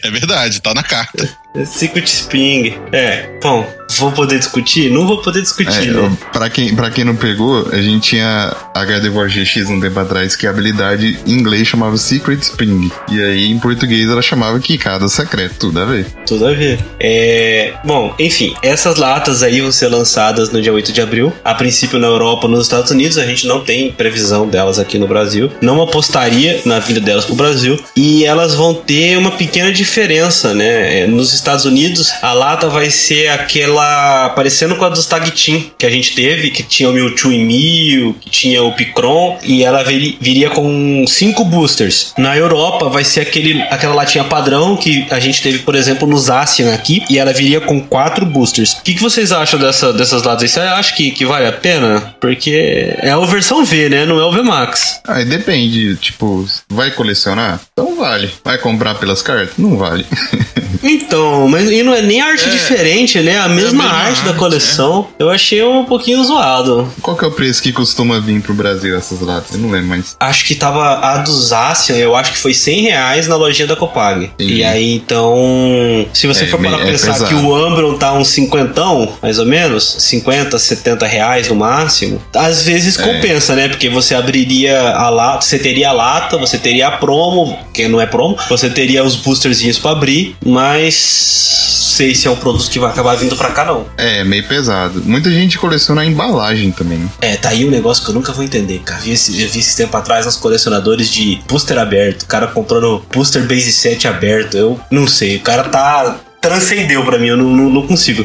É 0.03 0.11
verdade, 0.11 0.61
tá 0.61 0.75
na 0.75 0.83
carta. 0.83 1.29
Secret 1.65 2.05
Spring. 2.07 2.75
É, 2.93 3.29
bom, 3.43 3.67
vou 3.99 4.13
poder 4.13 4.39
discutir? 4.39 4.91
Não 4.91 5.07
vou 5.07 5.19
poder 5.23 5.41
discutir, 5.43 5.89
É, 5.89 5.93
né? 5.93 6.17
pra, 6.33 6.51
quem, 6.51 6.75
pra 6.75 6.91
quem 6.91 7.05
não 7.05 7.17
pegou, 7.17 7.69
a 7.73 7.81
gente 7.81 8.11
tinha 8.11 8.55
HD 8.75 9.09
War 9.09 9.29
GX 9.29 9.69
um 9.71 9.81
tempo 9.81 9.99
atrás 9.99 10.37
que 10.37 10.47
a 10.47 10.51
habilidade 10.51 11.19
em 11.27 11.33
inglês 11.33 11.67
chamava 11.67 11.97
Secret 11.97 12.39
Spring. 12.41 12.91
E 13.11 13.23
aí 13.23 13.51
em 13.51 13.59
português 13.59 14.09
ela 14.11 14.21
chamava 14.23 14.59
Quicada 14.61 15.09
Secreta, 15.09 15.55
tudo 15.59 15.81
a 15.81 15.85
ver. 15.85 16.07
Tudo 16.27 16.47
a 16.47 16.53
ver. 16.53 16.79
É, 17.01 17.75
bom, 17.85 18.15
enfim, 18.19 18.55
essas 18.63 18.97
latas 18.97 19.43
aí 19.43 19.61
vão 19.61 19.73
ser 19.73 19.89
lançadas 19.89 20.51
no 20.51 20.61
dia 20.61 20.73
8 20.73 20.93
de 20.93 21.01
abril. 21.01 21.33
A 21.45 21.55
princípio 21.55 21.99
na 21.99 22.07
Europa, 22.09 22.49
nos 22.49 22.65
Estados 22.67 22.91
Unidos, 22.91 23.17
a 23.19 23.25
gente 23.25 23.47
não 23.47 23.61
tem 23.61 23.91
previsão 23.93 24.47
delas 24.49 24.79
aqui 24.79 24.99
no 24.99 25.07
Brasil. 25.07 25.51
Não 25.61 25.81
apostaria 25.81 26.61
na 26.65 26.79
vinda 26.79 27.01
delas 27.01 27.25
pro 27.25 27.35
Brasil. 27.35 27.79
E 27.97 28.25
elas 28.25 28.55
vão 28.55 28.75
ter 28.75 29.17
uma 29.17 29.31
pequena 29.31 29.73
diferença, 29.73 30.53
né? 30.55 31.01
É, 31.01 31.07
Nos 31.07 31.33
Estados 31.33 31.46
Unidos, 31.65 32.13
a 32.23 32.33
lata 32.33 32.69
vai 32.69 32.91
ser 32.91 33.29
aquela 33.29 34.31
parecendo 34.31 34.77
com 34.77 34.85
a 34.85 34.89
dos 34.89 35.07
Tag 35.07 35.31
Team 35.31 35.65
que 35.79 35.87
a 35.87 35.91
gente 35.91 36.15
teve, 36.15 36.51
que 36.51 36.63
tinha 36.63 36.89
o 36.89 36.93
Mewtwo 36.93 37.33
e 37.33 37.39
Mew, 37.39 38.15
que 38.21 38.29
tinha 38.31 38.63
o 38.63 38.73
Picron, 38.73 39.39
e 39.43 39.63
ela 39.65 39.83
viri- 39.83 40.17
viria 40.21 40.51
com 40.51 41.05
cinco 41.07 41.45
boosters. 41.45 42.13
Na 42.19 42.37
Europa 42.37 42.89
vai 42.89 43.05
ser 43.05 43.21
aquele, 43.21 43.61
aquela 43.71 43.95
latinha 43.95 44.25
padrão 44.25 44.77
que 44.77 45.07
a 45.11 45.21
gente 45.21 45.41
teve, 45.43 45.61
por 45.61 45.75
exemplo, 45.75 46.07
no 46.09 46.19
Zacian 46.19 46.73
aqui, 46.75 47.03
e 47.09 47.19
ela 47.19 47.33
viria 47.33 47.61
com 47.61 47.81
quatro 47.81 48.25
boosters. 48.27 48.73
O 48.75 48.83
que, 48.83 48.95
que 48.95 49.03
vocês 49.03 49.33
acham 49.33 49.59
dessa, 49.59 49.93
dessas 49.93 50.23
latas 50.23 50.43
aí? 50.45 50.49
Você 50.49 50.61
acha 50.61 50.95
que, 50.95 51.11
que 51.11 51.25
vale 51.25 51.47
a 51.47 51.53
pena? 51.53 52.15
Porque 52.21 52.95
é 52.99 53.11
a 53.11 53.19
versão 53.21 53.65
V, 53.65 53.89
né? 53.89 54.05
Não 54.07 54.19
é 54.21 54.25
o 54.25 54.33
VMAX. 54.33 55.01
Aí 55.07 55.25
depende, 55.25 55.97
tipo, 55.97 56.47
vai 56.69 56.91
colecionar? 56.91 57.61
Então 57.73 57.97
vale. 57.97 58.31
Vai 58.45 58.59
comprar 58.59 58.95
pelas 58.97 59.23
cartas? 59.23 59.55
Não 59.59 59.77
vale. 59.77 60.05
Então, 60.83 61.36
mas 61.49 61.71
e 61.71 61.83
não 61.83 61.95
é 61.95 62.03
nem 62.03 62.21
arte 62.21 62.45
É. 62.47 62.51
diferente, 62.51 63.21
né? 63.21 63.39
A 63.39 63.49
mesma 63.49 63.67
mesma 63.67 63.85
arte 63.85 64.23
da 64.23 64.29
arte, 64.31 64.39
coleção. 64.39 65.09
Eu 65.19 65.29
achei 65.31 65.63
um 65.63 65.85
pouquinho 65.85 66.23
zoado. 66.25 66.89
Qual 67.03 67.17
que 67.17 67.25
é 67.25 67.29
o 67.29 67.33
preço 67.33 67.63
que 67.63 67.73
costuma 67.73 68.21
vir 68.21 68.41
pro 68.41 68.55
Brasil 68.55 68.97
essas 68.97 69.21
latas? 69.21 69.53
Eu 69.55 69.59
não 69.59 69.71
lembro 69.71 69.89
mais. 69.89 70.17
Acho 70.21 70.45
que 70.45 70.55
tava 70.55 70.99
a 71.01 71.19
do 71.19 71.33
Zacian, 71.33 71.97
eu 71.97 72.15
acho 72.15 72.33
que 72.33 72.39
foi 72.39 72.55
100 72.55 72.83
reais 72.83 73.27
na 73.29 73.37
lojinha 73.37 73.67
da 73.67 73.77
Copag. 73.77 74.25
Entendi. 74.27 74.55
E 74.57 74.65
aí, 74.65 74.95
então, 74.95 76.07
se 76.13 76.27
você 76.27 76.45
É, 76.45 76.47
for 76.47 76.59
pra 76.61 76.71
é 76.71 76.85
pensar 76.87 77.13
pesado. 77.15 77.29
que 77.29 77.35
o 77.35 77.55
Ambron 77.55 77.95
tá 77.99 78.13
uns 78.13 78.29
cinquentão, 78.29 79.13
mais 79.23 79.39
ou 79.39 79.47
menos, 79.47 79.97
50, 79.99 80.59
70 80.59 81.07
reais 81.07 81.49
no 81.49 81.57
máximo, 81.57 82.23
às 82.35 82.63
vezes 82.63 82.99
É. 82.99 83.03
compensa, 83.03 83.55
né? 83.55 83.69
Porque 83.69 83.89
você 83.89 84.15
abriria 84.15 84.91
a 84.93 85.09
lata, 85.09 85.43
você 85.45 85.59
teria 85.59 85.91
a 85.91 85.93
lata, 85.93 86.37
você 86.39 86.59
teria 86.59 86.89
a 86.89 86.93
promo, 86.93 87.59
que 87.73 87.89
não 87.89 88.01
é 88.01 88.07
promo, 88.07 88.37
você 88.49 88.71
teria 88.71 89.03
os 89.05 89.17
boosterzinhos 89.17 89.79
pra 89.79 89.91
abrir, 89.93 90.37
mas 90.45 90.95
sei 91.27 92.15
se 92.15 92.29
é 92.29 92.31
um 92.31 92.37
produto 92.37 92.71
que 92.71 92.79
vai 92.79 92.91
acabar 92.91 93.17
vindo 93.17 93.37
pra 93.37 93.51
cá, 93.51 93.65
não. 93.65 93.87
É, 93.97 94.23
meio 94.23 94.47
pesado. 94.47 95.03
Muita 95.05 95.31
gente 95.31 95.59
coleciona 95.59 96.03
a 96.03 96.05
embalagem 96.05 96.71
também. 96.71 97.11
É, 97.21 97.37
tá 97.37 97.51
aí 97.51 97.65
um 97.65 97.71
negócio 97.71 98.05
que 98.05 98.11
eu 98.11 98.15
nunca 98.15 98.33
vou 98.33 98.45
entender, 98.45 98.81
cara. 98.81 99.01
Vi 99.01 99.13
esse, 99.13 99.41
eu 99.41 99.49
vi 99.49 99.61
esse 99.61 99.77
tempo 99.77 99.97
atrás 99.97 100.27
nos 100.27 100.37
colecionadores 100.37 101.11
de 101.11 101.41
booster 101.49 101.79
aberto. 101.79 102.23
O 102.23 102.27
cara 102.27 102.47
comprando 102.49 103.05
booster 103.13 103.47
base 103.47 103.73
7 103.73 104.07
aberto. 104.09 104.57
Eu 104.57 104.81
não 104.91 105.07
sei, 105.07 105.37
o 105.37 105.41
cara 105.41 105.65
tá. 105.65 106.17
Transcendeu 106.47 107.05
pra 107.05 107.19
mim, 107.19 107.27
eu 107.29 107.37
não, 107.37 107.51
não, 107.51 107.69
não 107.71 107.87
consigo. 107.87 108.25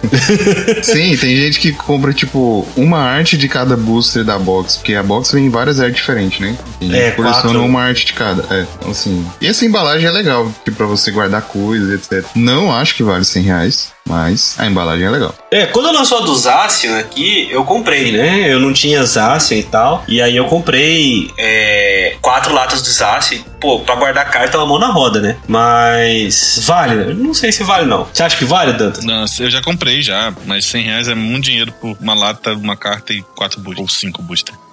Sim, 0.82 1.16
tem 1.16 1.36
gente 1.36 1.60
que 1.60 1.72
compra, 1.72 2.12
tipo, 2.12 2.66
uma 2.76 2.98
arte 2.98 3.36
de 3.36 3.48
cada 3.48 3.76
booster 3.76 4.24
da 4.24 4.38
box, 4.38 4.76
porque 4.78 4.94
a 4.94 5.02
box 5.02 5.32
vem 5.32 5.46
em 5.46 5.50
várias 5.50 5.78
artes 5.80 5.96
diferentes, 5.96 6.40
né? 6.40 6.56
Gente 6.80 6.94
É, 6.96 7.10
coleciona 7.10 7.42
quatro. 7.50 7.64
uma 7.64 7.82
arte 7.82 8.06
de 8.06 8.12
cada. 8.14 8.42
É, 8.54 8.66
então, 8.78 8.90
assim. 8.90 9.26
E 9.40 9.46
essa 9.46 9.64
embalagem 9.66 10.08
é 10.08 10.10
legal, 10.10 10.50
tipo, 10.64 10.76
pra 10.76 10.86
você 10.86 11.10
guardar 11.10 11.42
coisas, 11.42 11.90
etc. 11.92 12.24
Não 12.34 12.72
acho 12.74 12.94
que 12.94 13.02
vale 13.02 13.24
100 13.24 13.42
reais, 13.42 13.92
mas 14.08 14.54
a 14.58 14.66
embalagem 14.66 15.06
é 15.06 15.10
legal. 15.10 15.34
É, 15.50 15.66
quando 15.66 15.92
lançou 15.92 16.18
a 16.18 16.20
do 16.22 16.34
Zacian 16.34 16.98
aqui, 16.98 17.48
eu 17.50 17.64
comprei, 17.64 18.12
né? 18.12 18.52
Eu 18.52 18.60
não 18.60 18.72
tinha 18.72 19.04
Zacian 19.04 19.58
e 19.58 19.62
tal. 19.62 20.04
E 20.06 20.20
aí 20.20 20.36
eu 20.36 20.44
comprei 20.46 21.30
é, 21.38 22.16
quatro 22.20 22.52
latas 22.52 22.82
do 22.82 22.88
Zacian. 22.88 23.42
Pô, 23.60 23.80
pra 23.80 23.94
guardar 23.94 24.30
carta 24.30 24.56
é 24.56 24.60
uma 24.60 24.66
mão 24.66 24.78
na 24.78 24.88
roda, 24.88 25.20
né? 25.20 25.36
Mas 25.48 26.60
vale, 26.64 26.94
né? 26.96 27.04
Eu 27.12 27.14
não 27.14 27.32
sei 27.32 27.50
se 27.50 27.64
vale, 27.64 27.86
não. 27.86 28.06
Você 28.12 28.22
acha 28.22 28.36
que 28.36 28.44
vale, 28.44 28.72
Dantas? 28.74 29.04
Não, 29.04 29.24
eu 29.40 29.50
já 29.50 29.62
comprei 29.62 30.02
já, 30.02 30.32
mas 30.44 30.66
100 30.66 30.82
reais 30.82 31.08
é 31.08 31.14
muito 31.14 31.44
dinheiro 31.44 31.72
por 31.72 31.96
uma 32.00 32.14
lata, 32.14 32.52
uma 32.52 32.76
carta 32.76 33.12
e 33.12 33.22
quatro 33.34 33.60
boosters. 33.60 33.80
Ou 33.80 33.88
cinco 33.88 34.22
boosters. 34.22 34.63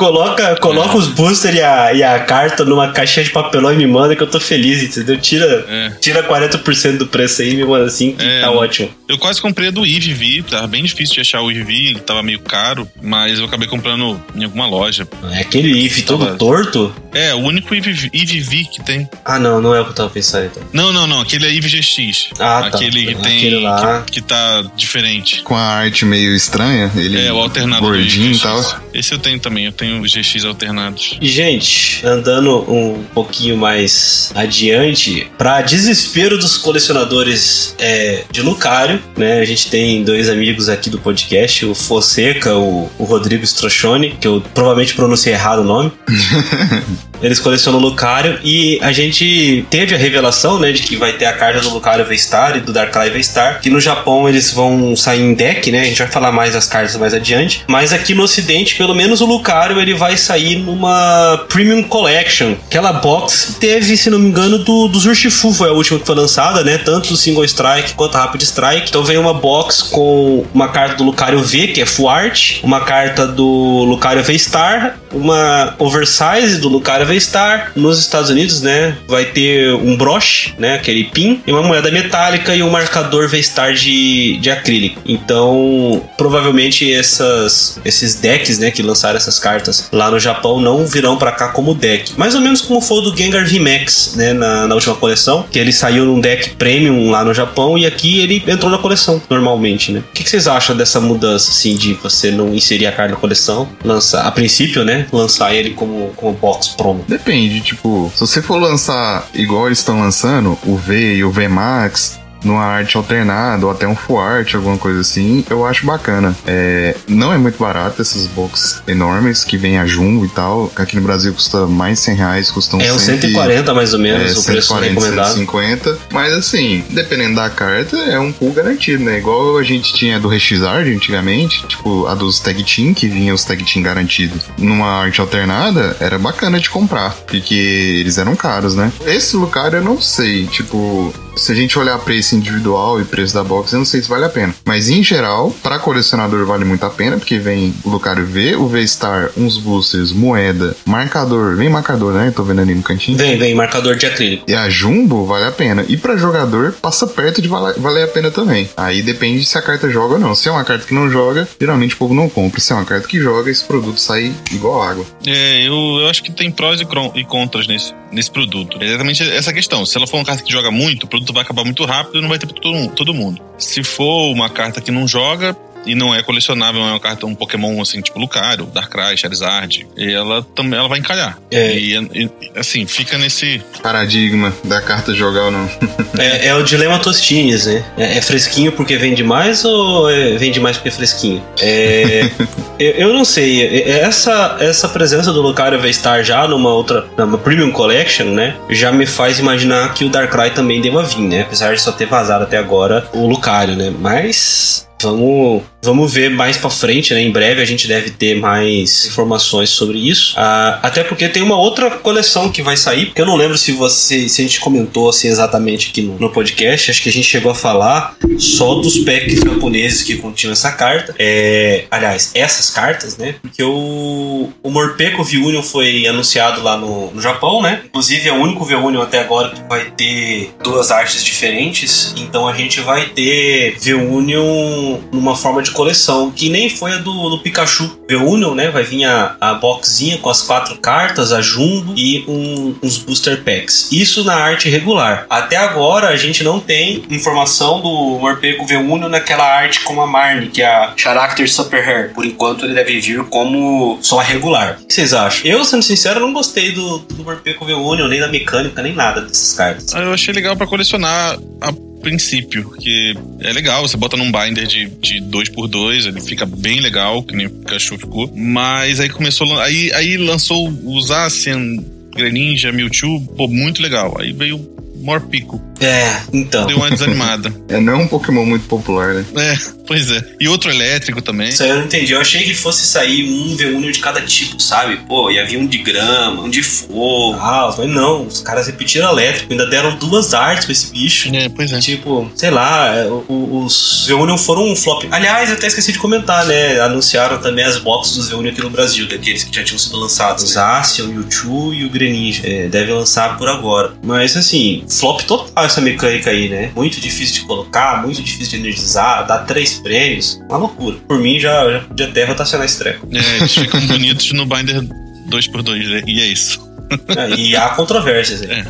Coloca, 0.00 0.56
coloca 0.56 0.96
os 0.96 1.08
boosters 1.08 1.54
e 1.56 1.60
a, 1.60 1.92
e 1.92 2.02
a 2.02 2.18
carta 2.20 2.64
numa 2.64 2.88
caixinha 2.90 3.22
de 3.22 3.30
papelão 3.30 3.70
e 3.70 3.76
me 3.76 3.86
manda 3.86 4.16
que 4.16 4.22
eu 4.22 4.26
tô 4.26 4.40
feliz, 4.40 4.82
entendeu? 4.82 5.18
Tira, 5.18 5.66
É. 5.68 5.90
tira 6.00 6.22
40% 6.22 6.96
do 6.96 7.06
preço 7.06 7.42
aí 7.42 7.50
e 7.52 7.56
me 7.56 7.64
manda 7.66 7.84
assim 7.84 8.12
que 8.12 8.24
É. 8.24 8.40
tá 8.40 8.50
ótimo. 8.50 8.88
Eu 9.06 9.18
quase 9.18 9.42
comprei 9.42 9.68
a 9.68 9.70
do 9.70 9.84
EVV, 9.84 10.42
tava 10.48 10.66
bem 10.68 10.82
difícil 10.84 11.16
de 11.16 11.20
achar 11.20 11.42
o 11.42 11.50
EVV, 11.50 11.72
ele 11.88 11.98
tava 12.00 12.22
meio 12.22 12.40
caro, 12.40 12.88
mas 13.02 13.38
eu 13.40 13.44
acabei 13.44 13.68
comprando 13.68 14.18
em 14.34 14.44
alguma 14.44 14.66
loja. 14.66 15.06
É 15.32 15.40
aquele 15.40 15.84
if 15.84 16.02
todo 16.06 16.24
Tava- 16.24 16.38
torto? 16.38 16.94
É, 17.12 17.34
o 17.34 17.38
único 17.38 17.74
EVV, 17.74 18.08
EVV 18.14 18.64
que 18.72 18.82
tem. 18.82 19.06
Ah, 19.24 19.38
não, 19.38 19.60
não 19.60 19.74
é 19.74 19.80
o 19.80 19.84
que 19.84 19.90
eu 19.90 19.94
tava 19.94 20.08
pensando 20.10 20.46
então. 20.46 20.62
Não, 20.72 20.92
não, 20.92 21.06
não, 21.06 21.20
aquele 21.20 21.44
é 21.44 21.54
EVGX. 21.54 22.28
Ah, 22.38 22.60
tá. 22.62 22.66
Aquele 22.68 23.06
que 23.06 23.14
tem. 23.16 23.36
Aquele 23.36 23.58
lá. 23.58 24.02
Que, 24.06 24.12
que 24.12 24.20
tá 24.22 24.64
diferente. 24.76 25.42
Com 25.42 25.56
a 25.56 25.60
arte 25.60 26.04
meio 26.06 26.34
estranha, 26.34 26.90
ele 26.96 27.20
É, 27.26 27.30
o 27.32 27.36
alternado 27.38 27.82
do 27.82 27.88
gordinho 27.88 28.32
e 28.32 28.38
tal. 28.38 28.80
Esse 28.94 29.12
eu 29.12 29.18
tenho 29.18 29.38
também, 29.40 29.66
eu 29.66 29.72
tenho 29.72 29.89
os 29.98 30.12
GX 30.12 30.44
alternados. 30.44 31.18
E, 31.20 31.28
gente, 31.28 32.04
andando 32.06 32.70
um 32.70 33.02
pouquinho 33.14 33.56
mais 33.56 34.30
adiante, 34.34 35.30
para 35.38 35.62
desespero 35.62 36.38
dos 36.38 36.56
colecionadores 36.56 37.74
é, 37.78 38.24
de 38.30 38.42
Lucario, 38.42 39.02
né? 39.16 39.40
A 39.40 39.44
gente 39.44 39.70
tem 39.70 40.04
dois 40.04 40.28
amigos 40.28 40.68
aqui 40.68 40.90
do 40.90 40.98
podcast, 40.98 41.64
o 41.66 41.74
Fonseca, 41.74 42.54
o, 42.54 42.90
o 42.98 43.04
Rodrigo 43.04 43.44
Strochone, 43.44 44.16
que 44.20 44.28
eu 44.28 44.42
provavelmente 44.54 44.94
pronunciei 44.94 45.34
errado 45.34 45.60
o 45.60 45.64
nome. 45.64 45.92
Eles 47.22 47.38
colecionam 47.38 47.78
Lucario 47.78 48.38
e 48.42 48.78
a 48.80 48.92
gente 48.92 49.64
teve 49.68 49.94
a 49.94 49.98
revelação, 49.98 50.58
né, 50.58 50.72
de 50.72 50.82
que 50.82 50.96
vai 50.96 51.12
ter 51.12 51.26
a 51.26 51.32
carta 51.32 51.60
do 51.60 51.70
Lucario 51.70 52.04
V-Star 52.04 52.56
e 52.56 52.60
do 52.60 52.72
Darkrai 52.72 53.10
V-Star, 53.10 53.60
que 53.60 53.68
no 53.68 53.80
Japão 53.80 54.28
eles 54.28 54.50
vão 54.52 54.96
sair 54.96 55.20
em 55.20 55.34
deck, 55.34 55.70
né? 55.70 55.82
A 55.82 55.84
gente 55.84 55.98
vai 55.98 56.08
falar 56.08 56.32
mais 56.32 56.54
das 56.54 56.66
cartas 56.66 56.96
mais 56.96 57.12
adiante, 57.12 57.64
mas 57.66 57.92
aqui 57.92 58.14
no 58.14 58.22
ocidente, 58.22 58.74
pelo 58.74 58.94
menos 58.94 59.20
o 59.20 59.26
Lucario 59.26 59.79
ele 59.80 59.94
vai 59.94 60.16
sair 60.16 60.56
numa 60.56 61.44
Premium 61.48 61.82
Collection. 61.82 62.54
Aquela 62.66 62.92
box 62.92 63.56
teve, 63.58 63.96
se 63.96 64.10
não 64.10 64.18
me 64.18 64.28
engano, 64.28 64.58
do, 64.58 64.88
do 64.88 64.98
Urshifu, 64.98 65.52
foi 65.52 65.68
a 65.68 65.72
última 65.72 65.98
que 65.98 66.06
foi 66.06 66.14
lançada, 66.14 66.62
né? 66.62 66.78
Tanto 66.78 67.14
o 67.14 67.16
Single 67.16 67.44
Strike 67.44 67.94
quanto 67.94 68.16
a 68.16 68.20
Rapid 68.20 68.42
Strike. 68.42 68.88
Então 68.88 69.04
veio 69.04 69.20
uma 69.20 69.34
box 69.34 69.82
com 69.82 70.44
uma 70.52 70.68
carta 70.68 70.96
do 70.96 71.04
Lucario 71.04 71.42
V, 71.42 71.68
que 71.68 71.80
é 71.80 71.86
Full 71.86 72.08
Art, 72.08 72.58
uma 72.62 72.80
carta 72.80 73.26
do 73.26 73.84
Lucario 73.84 74.22
V-Star, 74.22 74.98
uma 75.12 75.74
Oversize 75.78 76.58
do 76.58 76.68
Lucario 76.68 77.06
V-Star. 77.06 77.72
Nos 77.76 77.98
Estados 77.98 78.30
Unidos, 78.30 78.60
né, 78.60 78.96
vai 79.06 79.26
ter 79.26 79.72
um 79.74 79.96
broche, 79.96 80.54
né, 80.58 80.74
aquele 80.74 81.04
pin, 81.04 81.42
e 81.46 81.52
uma 81.52 81.62
moeda 81.62 81.90
metálica 81.90 82.54
e 82.54 82.62
um 82.62 82.70
marcador 82.70 83.28
V-Star 83.28 83.74
de, 83.74 84.38
de 84.38 84.50
acrílico. 84.50 85.00
Então, 85.06 86.02
provavelmente 86.16 86.92
essas, 86.92 87.80
esses 87.84 88.14
decks, 88.16 88.58
né, 88.58 88.70
que 88.70 88.82
lançaram 88.82 89.16
essas 89.16 89.38
cartas 89.38 89.59
lá 89.92 90.10
no 90.10 90.18
Japão 90.18 90.60
não 90.60 90.86
virão 90.86 91.16
para 91.16 91.32
cá 91.32 91.48
como 91.48 91.74
deck. 91.74 92.18
Mais 92.18 92.34
ou 92.34 92.40
menos 92.40 92.60
como 92.60 92.80
foi 92.80 92.98
o 92.98 93.00
do 93.02 93.16
Gengar 93.16 93.46
VMAX, 93.46 94.14
né, 94.16 94.32
na, 94.32 94.66
na 94.66 94.74
última 94.74 94.94
coleção, 94.94 95.44
que 95.50 95.58
ele 95.58 95.72
saiu 95.72 96.04
num 96.04 96.20
deck 96.20 96.50
premium 96.50 97.10
lá 97.10 97.24
no 97.24 97.34
Japão 97.34 97.76
e 97.76 97.86
aqui 97.86 98.20
ele 98.20 98.42
entrou 98.46 98.70
na 98.70 98.78
coleção 98.78 99.20
normalmente, 99.28 99.92
né? 99.92 100.00
O 100.00 100.12
que, 100.12 100.24
que 100.24 100.30
vocês 100.30 100.46
acham 100.46 100.76
dessa 100.76 101.00
mudança, 101.00 101.50
assim, 101.50 101.76
de 101.76 101.94
você 101.94 102.30
não 102.30 102.54
inserir 102.54 102.86
a 102.86 102.92
carta 102.92 103.14
na 103.14 103.20
coleção, 103.20 103.68
lançar, 103.84 104.26
a 104.26 104.30
princípio, 104.30 104.84
né, 104.84 105.06
lançar 105.12 105.54
ele 105.54 105.70
como, 105.70 106.12
como 106.16 106.32
box 106.32 106.68
promo? 106.68 107.04
Depende, 107.06 107.60
tipo, 107.60 108.10
se 108.14 108.20
você 108.20 108.42
for 108.42 108.58
lançar 108.58 109.28
igual 109.34 109.66
eles 109.66 109.78
estão 109.78 110.00
lançando, 110.00 110.58
o 110.64 110.76
V 110.76 111.16
e 111.16 111.24
o 111.24 111.30
V 111.30 111.48
Max, 111.48 112.20
numa 112.44 112.64
arte 112.64 112.96
alternada 112.96 113.64
ou 113.66 113.72
até 113.72 113.86
um 113.86 113.96
full 113.96 114.20
art, 114.20 114.54
alguma 114.54 114.78
coisa 114.78 115.00
assim, 115.00 115.44
eu 115.48 115.66
acho 115.66 115.86
bacana. 115.86 116.34
É, 116.46 116.96
não 117.08 117.32
é 117.32 117.38
muito 117.38 117.58
barato 117.58 118.02
esses 118.02 118.26
boxes 118.26 118.82
enormes 118.86 119.44
que 119.44 119.56
vem 119.56 119.78
a 119.78 119.86
Jumbo 119.86 120.24
e 120.24 120.28
tal. 120.28 120.72
Aqui 120.76 120.96
no 120.96 121.02
Brasil 121.02 121.32
custa 121.32 121.66
mais 121.66 122.00
100 122.00 122.14
reais, 122.14 122.50
custam 122.50 122.80
É 122.80 122.92
uns 122.92 123.02
100 123.02 123.20
140 123.20 123.74
mais 123.74 123.92
ou 123.92 124.00
menos 124.00 124.36
é, 124.36 124.38
o 124.38 124.44
preço 124.44 124.68
140, 124.68 124.88
recomendado. 124.88 125.34
150. 125.34 125.98
Mas 126.12 126.32
assim, 126.32 126.84
dependendo 126.90 127.36
da 127.36 127.50
carta, 127.50 127.96
é 127.96 128.18
um 128.18 128.32
pool 128.32 128.52
garantido, 128.52 129.04
né? 129.04 129.18
Igual 129.18 129.58
a 129.58 129.62
gente 129.62 129.92
tinha 129.92 130.18
do 130.18 130.28
Rexard 130.28 130.92
antigamente, 130.92 131.66
tipo 131.66 132.06
a 132.06 132.14
dos 132.14 132.40
Tag 132.40 132.62
Team, 132.64 132.94
que 132.94 133.06
vinha 133.08 133.34
os 133.34 133.44
Tag 133.44 133.62
Team 133.64 133.82
garantidos. 133.82 134.42
Numa 134.58 134.86
arte 134.86 135.20
alternada, 135.20 135.96
era 136.00 136.18
bacana 136.18 136.58
de 136.58 136.70
comprar, 136.70 137.14
porque 137.26 137.54
eles 137.54 138.18
eram 138.18 138.34
caros, 138.36 138.74
né? 138.74 138.92
Esse 139.06 139.36
Lucario 139.36 139.78
eu 139.78 139.84
não 139.84 140.00
sei, 140.00 140.46
tipo, 140.46 141.12
se 141.36 141.52
a 141.52 141.54
gente 141.54 141.78
olhar 141.78 141.98
preço 141.98 142.34
individual 142.36 143.00
e 143.00 143.04
preço 143.04 143.34
da 143.34 143.42
box, 143.44 143.72
eu 143.72 143.78
não 143.78 143.86
sei 143.86 144.02
se 144.02 144.08
vale 144.08 144.24
a 144.24 144.28
pena. 144.28 144.54
Mas 144.64 144.88
em 144.88 145.02
geral, 145.02 145.50
para 145.62 145.78
colecionador 145.78 146.44
vale 146.46 146.64
muito 146.64 146.84
a 146.84 146.90
pena, 146.90 147.16
porque 147.16 147.38
vem 147.38 147.74
o 147.84 147.90
Lucario 147.90 148.24
V, 148.26 148.56
o 148.56 148.66
V-Star, 148.66 149.30
uns 149.36 149.56
boosters, 149.58 150.12
moeda, 150.12 150.76
marcador, 150.84 151.56
vem 151.56 151.68
marcador, 151.68 152.12
né? 152.12 152.32
Tô 152.34 152.42
vendo 152.42 152.60
ali 152.60 152.74
no 152.74 152.82
cantinho. 152.82 153.16
Vem, 153.18 153.38
vem, 153.38 153.54
marcador 153.54 153.96
de 153.96 154.06
acrílico. 154.06 154.44
E 154.48 154.54
a 154.54 154.68
Jumbo 154.68 155.24
vale 155.24 155.44
a 155.46 155.52
pena. 155.52 155.84
E 155.88 155.96
pra 155.96 156.16
jogador, 156.16 156.72
passa 156.80 157.06
perto 157.06 157.40
de 157.40 157.48
vala- 157.48 157.74
valer 157.78 158.04
a 158.04 158.08
pena 158.08 158.30
também. 158.30 158.68
Aí 158.76 159.02
depende 159.02 159.44
se 159.44 159.56
a 159.58 159.62
carta 159.62 159.88
joga 159.90 160.14
ou 160.14 160.20
não. 160.20 160.34
Se 160.34 160.48
é 160.48 160.52
uma 160.52 160.64
carta 160.64 160.86
que 160.86 160.94
não 160.94 161.10
joga, 161.10 161.48
geralmente 161.60 161.94
o 161.94 161.98
povo 161.98 162.14
não 162.14 162.28
compra. 162.28 162.60
Se 162.60 162.72
é 162.72 162.76
uma 162.76 162.84
carta 162.84 163.06
que 163.08 163.20
joga, 163.20 163.50
esse 163.50 163.64
produto 163.64 163.98
sai 164.00 164.32
igual 164.50 164.82
água. 164.82 165.04
É, 165.26 165.66
eu, 165.66 165.74
eu 166.00 166.08
acho 166.08 166.22
que 166.22 166.30
tem 166.32 166.50
prós 166.50 166.80
e, 166.80 166.86
e 167.18 167.24
contras 167.24 167.66
nesse, 167.66 167.92
nesse 168.12 168.30
produto. 168.30 168.76
É 168.80 168.86
exatamente 168.86 169.22
essa 169.30 169.52
questão. 169.52 169.84
Se 169.86 169.96
ela 169.96 170.06
for 170.06 170.16
uma 170.18 170.24
carta 170.24 170.42
que 170.42 170.52
joga 170.52 170.70
muito, 170.70 171.04
o 171.04 171.08
produto 171.20 171.32
vai 171.32 171.42
acabar 171.42 171.64
muito 171.64 171.84
rápido 171.84 172.18
e 172.18 172.20
não 172.20 172.28
vai 172.28 172.38
ter 172.38 172.46
pra 172.46 172.60
todo, 172.60 172.88
todo 172.94 173.14
mundo. 173.14 173.40
Se 173.58 173.84
for 173.84 174.32
uma 174.32 174.48
carta 174.48 174.80
que 174.80 174.90
não 174.90 175.06
joga 175.06 175.56
e 175.86 175.94
não 175.94 176.14
é 176.14 176.22
colecionável, 176.22 176.80
é 176.82 176.90
uma 176.90 177.00
carta, 177.00 177.26
um 177.26 177.34
Pokémon 177.34 177.80
assim, 177.80 178.00
tipo 178.00 178.18
Lucario, 178.18 178.66
Darkrai, 178.66 179.16
Charizard, 179.16 179.86
e 179.96 180.12
ela 180.12 180.42
também 180.54 180.78
ela 180.78 180.88
vai 180.88 180.98
encalhar. 180.98 181.38
É. 181.50 181.74
E, 181.74 181.94
e, 181.96 182.30
assim, 182.56 182.86
fica 182.86 183.18
nesse. 183.18 183.62
Paradigma 183.82 184.52
da 184.64 184.80
carta 184.80 185.14
jogar 185.14 185.44
ou 185.44 185.50
não. 185.50 185.70
É, 186.18 186.48
é 186.48 186.54
o 186.54 186.62
dilema 186.62 186.98
Tostines, 186.98 187.66
né? 187.66 187.84
É, 187.96 188.18
é 188.18 188.22
fresquinho 188.22 188.72
porque 188.72 188.96
vende 188.96 189.22
mais 189.22 189.64
ou 189.64 190.10
é, 190.10 190.36
vende 190.36 190.60
mais 190.60 190.76
porque 190.76 190.88
é 190.88 190.92
fresquinho? 190.92 191.42
É, 191.60 192.30
eu, 192.78 192.90
eu 192.92 193.14
não 193.14 193.24
sei. 193.24 193.62
É- 193.62 194.00
Essa, 194.00 194.56
essa 194.60 194.88
presença 194.88 195.32
do 195.32 195.40
Lucario 195.40 195.80
V-Star 195.80 196.24
já 196.24 196.46
numa 196.46 196.70
outra, 196.70 197.06
numa 197.16 197.38
Premium 197.38 197.70
Collection, 197.70 198.26
né? 198.26 198.56
Já 198.70 198.90
me 198.90 199.06
faz 199.06 199.38
imaginar 199.38 199.92
que 199.94 200.04
o 200.04 200.08
Darkrai 200.08 200.50
também 200.50 200.80
deva 200.80 201.02
vir, 201.02 201.22
né? 201.22 201.42
Apesar 201.42 201.74
de 201.74 201.80
só 201.80 201.92
ter 201.92 202.06
vazado 202.06 202.44
até 202.44 202.56
agora 202.58 203.06
o 203.12 203.26
Lucario, 203.26 203.76
né? 203.76 203.92
Mas 203.98 204.88
Vamos, 205.02 205.62
vamos 205.82 206.12
ver 206.12 206.30
mais 206.30 206.56
pra 206.56 206.70
frente, 206.70 207.14
né? 207.14 207.22
Em 207.22 207.30
breve 207.30 207.62
a 207.62 207.64
gente 207.64 207.88
deve 207.88 208.10
ter 208.10 208.38
mais 208.38 209.06
informações 209.06 209.70
sobre 209.70 209.98
isso. 209.98 210.34
Ah, 210.36 210.78
até 210.82 211.02
porque 211.02 211.28
tem 211.28 211.42
uma 211.42 211.56
outra 211.56 211.90
coleção 211.90 212.50
que 212.50 212.62
vai 212.62 212.76
sair, 212.76 213.06
porque 213.06 213.20
eu 213.20 213.26
não 213.26 213.36
lembro 213.36 213.56
se 213.56 213.72
você 213.72 214.28
se 214.28 214.42
a 214.42 214.44
gente 214.44 214.60
comentou 214.60 215.08
assim 215.08 215.28
exatamente 215.28 215.90
aqui 215.90 216.02
no, 216.02 216.18
no 216.18 216.30
podcast. 216.30 216.90
Acho 216.90 217.02
que 217.02 217.08
a 217.08 217.12
gente 217.12 217.26
chegou 217.26 217.52
a 217.52 217.54
falar 217.54 218.16
só 218.38 218.74
dos 218.76 218.98
packs 218.98 219.40
japoneses 219.40 220.02
que 220.02 220.16
continham 220.16 220.52
essa 220.52 220.72
carta. 220.72 221.14
É, 221.18 221.84
aliás, 221.90 222.30
essas 222.34 222.70
cartas, 222.70 223.16
né? 223.16 223.36
Porque 223.40 223.62
o, 223.62 224.50
o 224.62 224.70
Morpeko 224.70 225.24
V-Union 225.24 225.62
foi 225.62 226.06
anunciado 226.06 226.62
lá 226.62 226.76
no, 226.76 227.10
no 227.10 227.20
Japão, 227.20 227.62
né? 227.62 227.82
Inclusive 227.86 228.28
é 228.28 228.32
o 228.32 228.36
único 228.36 228.64
V-Union 228.64 229.02
até 229.02 229.20
agora 229.20 229.50
que 229.50 229.62
vai 229.68 229.90
ter 229.90 230.54
duas 230.62 230.90
artes 230.90 231.24
diferentes. 231.24 232.14
Então 232.16 232.46
a 232.46 232.54
gente 232.54 232.80
vai 232.80 233.06
ter 233.06 233.76
V-Union 233.78 234.98
numa 235.12 235.36
forma 235.36 235.62
de 235.62 235.69
coleção, 235.72 236.30
que 236.30 236.48
nem 236.48 236.68
foi 236.68 236.92
a 236.92 236.96
do, 236.98 237.30
do 237.30 237.38
Pikachu. 237.38 237.98
V-Union, 238.08 238.54
né? 238.54 238.70
Vai 238.70 238.82
vir 238.82 239.04
a, 239.04 239.36
a 239.40 239.54
boxinha 239.54 240.18
com 240.18 240.28
as 240.28 240.42
quatro 240.42 240.76
cartas, 240.78 241.32
a 241.32 241.40
Jumbo 241.40 241.94
e 241.96 242.24
um- 242.26 242.74
uns 242.82 242.98
booster 242.98 243.42
packs. 243.44 243.88
Isso 243.92 244.24
na 244.24 244.34
arte 244.34 244.68
regular. 244.68 245.26
Até 245.30 245.56
agora 245.56 246.08
a 246.08 246.16
gente 246.16 246.42
não 246.42 246.58
tem 246.58 247.04
informação 247.10 247.80
do 247.80 248.18
Morpeko 248.18 248.66
V-Union 248.66 249.08
naquela 249.08 249.44
arte 249.44 249.80
como 249.80 250.00
a 250.00 250.06
Marnie, 250.06 250.48
que 250.50 250.60
é 250.62 250.66
a 250.66 250.92
Character 250.96 251.50
Super 251.50 251.86
Hair. 251.88 252.12
Por 252.14 252.24
enquanto 252.24 252.64
ele 252.64 252.74
deve 252.74 253.00
vir 253.00 253.22
como 253.26 253.98
só 254.02 254.18
a 254.20 254.22
regular. 254.22 254.78
O 254.82 254.86
que 254.86 254.92
vocês 254.94 255.14
acham? 255.14 255.46
Eu, 255.46 255.64
sendo 255.64 255.82
sincero, 255.82 256.18
não 256.20 256.32
gostei 256.32 256.72
do, 256.72 256.98
do 256.98 257.22
Morpeko 257.22 257.64
V-Union, 257.64 258.08
nem 258.08 258.18
da 258.20 258.28
mecânica, 258.28 258.82
nem 258.82 258.92
nada 258.94 259.20
dessas 259.20 259.52
cartas. 259.52 259.92
Eu 259.94 260.12
achei 260.12 260.34
legal 260.34 260.56
pra 260.56 260.66
colecionar 260.66 261.38
a 261.60 261.72
princípio, 262.00 262.64
porque 262.64 263.14
é 263.40 263.52
legal, 263.52 263.86
você 263.86 263.96
bota 263.96 264.16
num 264.16 264.32
binder 264.32 264.66
de, 264.66 264.86
de 264.86 265.20
2x2, 265.20 266.06
ele 266.06 266.20
fica 266.20 266.44
bem 266.46 266.80
legal, 266.80 267.22
que 267.22 267.34
nem 267.34 267.46
o 267.46 267.50
Pikachu 267.50 267.98
ficou. 267.98 268.32
Mas 268.34 269.00
aí 269.00 269.08
começou. 269.08 269.58
Aí, 269.60 269.92
aí 269.92 270.16
lançou 270.16 270.68
o 270.68 271.00
Zacian, 271.00 271.76
Greninja, 272.14 272.72
Mewtwo, 272.72 273.20
pô, 273.36 273.46
muito 273.46 273.82
legal. 273.82 274.16
Aí 274.18 274.32
veio 274.32 274.56
o 274.56 275.04
Morpico, 275.04 275.60
É, 275.80 276.20
então. 276.32 276.66
deu 276.66 276.76
uma 276.76 276.90
desanimada. 276.90 277.52
É, 277.70 277.78
não 277.80 277.92
é 277.92 277.96
um 277.96 278.08
Pokémon 278.08 278.44
muito 278.44 278.66
popular, 278.66 279.14
né? 279.14 279.24
É, 279.36 279.56
pois 279.86 280.10
é. 280.10 280.20
E 280.40 280.48
outro 280.48 280.70
elétrico 280.70 281.22
também. 281.22 281.50
Isso 281.50 281.62
aí 281.62 281.68
eu 281.70 281.76
não 281.76 281.84
entendi. 281.84 282.12
Eu 282.12 282.20
achei 282.20 282.42
que 282.42 282.52
fosse 282.52 282.84
sair 282.84 283.30
um 283.30 283.56
V1 283.56 283.92
de 283.92 284.00
cada 284.00 284.20
tipo, 284.22 284.60
sabe? 284.60 284.96
Pô, 285.06 285.30
ia 285.30 285.46
vir 285.46 285.56
um 285.56 285.66
de 285.66 285.78
grama, 285.78 286.42
um 286.42 286.50
de 286.50 286.64
fogo. 286.64 287.38
Ah, 287.40 287.72
mas 287.78 287.88
não. 287.88 288.26
Os 288.26 288.40
caras 288.40 288.66
repetiram 288.66 289.08
elétrico, 289.08 289.52
ainda 289.52 289.66
deram 289.66 289.94
duas 289.96 290.34
artes 290.34 290.64
pra 290.64 290.72
esse 290.72 290.90
bicho. 290.90 291.32
É, 291.32 291.48
pois 291.48 291.72
é. 291.72 291.78
Tipo, 291.78 292.28
sei 292.34 292.50
lá, 292.50 292.92
é, 292.92 293.06
os 293.08 294.06
V1 294.08 294.36
foram 294.36 294.64
um 294.64 294.74
flop. 294.74 295.04
Aliás, 295.12 295.48
eu 295.48 295.54
até 295.54 295.68
esqueci 295.68 295.92
de 295.92 295.98
comentar, 296.00 296.44
né? 296.46 296.80
Anunciaram 296.80 297.38
também 297.38 297.64
as 297.64 297.78
boxes 297.78 298.16
dos 298.16 298.32
V1 298.32 298.48
aqui 298.50 298.60
no 298.62 298.70
Brasil, 298.70 299.06
daqueles 299.06 299.44
que 299.44 299.54
já 299.54 299.62
tinham 299.62 299.78
sido 299.78 299.96
lançados. 299.96 300.42
O 300.42 300.46
Zacian, 300.48 301.04
o 301.04 301.08
Mewtwo 301.08 301.72
e 301.72 301.84
o 301.84 301.90
Greninja. 301.90 302.42
É, 302.44 302.68
deve 302.68 302.92
lançar 302.92 303.38
por 303.38 303.48
agora. 303.48 303.92
Mas 304.02 304.36
assim, 304.36 304.82
flop 304.88 305.20
total 305.20 305.69
essa 305.70 305.80
mecânica 305.80 306.30
aí, 306.30 306.48
né? 306.48 306.70
Muito 306.74 307.00
difícil 307.00 307.34
de 307.34 307.40
colocar, 307.42 308.02
muito 308.02 308.22
difícil 308.22 308.50
de 308.50 308.56
energizar, 308.56 309.26
dá 309.26 309.38
três 309.38 309.74
prêmios. 309.74 310.40
Uma 310.48 310.58
loucura. 310.58 310.96
Por 311.06 311.18
mim, 311.18 311.38
já, 311.38 311.70
já 311.70 311.80
podia 311.80 312.06
até 312.06 312.24
rotacionar 312.24 312.66
esse 312.66 312.78
treco. 312.78 313.06
É, 313.12 313.36
eles 313.36 313.54
ficam 313.54 313.80
bonitos 313.86 314.32
no 314.32 314.44
binder 314.46 314.82
2x2, 315.28 315.88
né? 315.88 316.02
e 316.06 316.20
é 316.20 316.26
isso. 316.26 316.69
É, 317.16 317.30
e 317.34 317.56
há 317.56 317.70
controvérsias 317.70 318.42
aí. 318.42 318.50
É. 318.50 318.66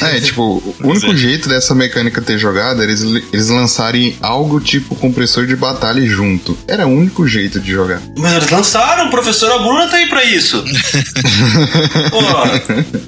É, 0.00 0.20
tipo, 0.20 0.42
o 0.82 0.88
único 0.88 1.12
é. 1.12 1.16
jeito 1.16 1.46
dessa 1.46 1.74
mecânica 1.74 2.22
ter 2.22 2.38
jogado 2.38 2.82
era 2.82 2.90
eles, 2.90 3.02
eles 3.32 3.48
lançarem 3.48 4.16
algo 4.22 4.58
tipo 4.60 4.94
compressor 4.96 5.46
de 5.46 5.54
batalha 5.54 6.00
junto. 6.08 6.56
Era 6.66 6.86
o 6.86 6.90
único 6.90 7.26
jeito 7.28 7.60
de 7.60 7.72
jogar. 7.72 8.00
Mas 8.16 8.34
eles 8.36 8.50
lançaram, 8.50 9.10
professora 9.10 9.58
Bruna 9.58 9.86
tá 9.88 9.98
aí 9.98 10.08
pra 10.08 10.24
isso. 10.24 10.64
Pô, 12.10 12.18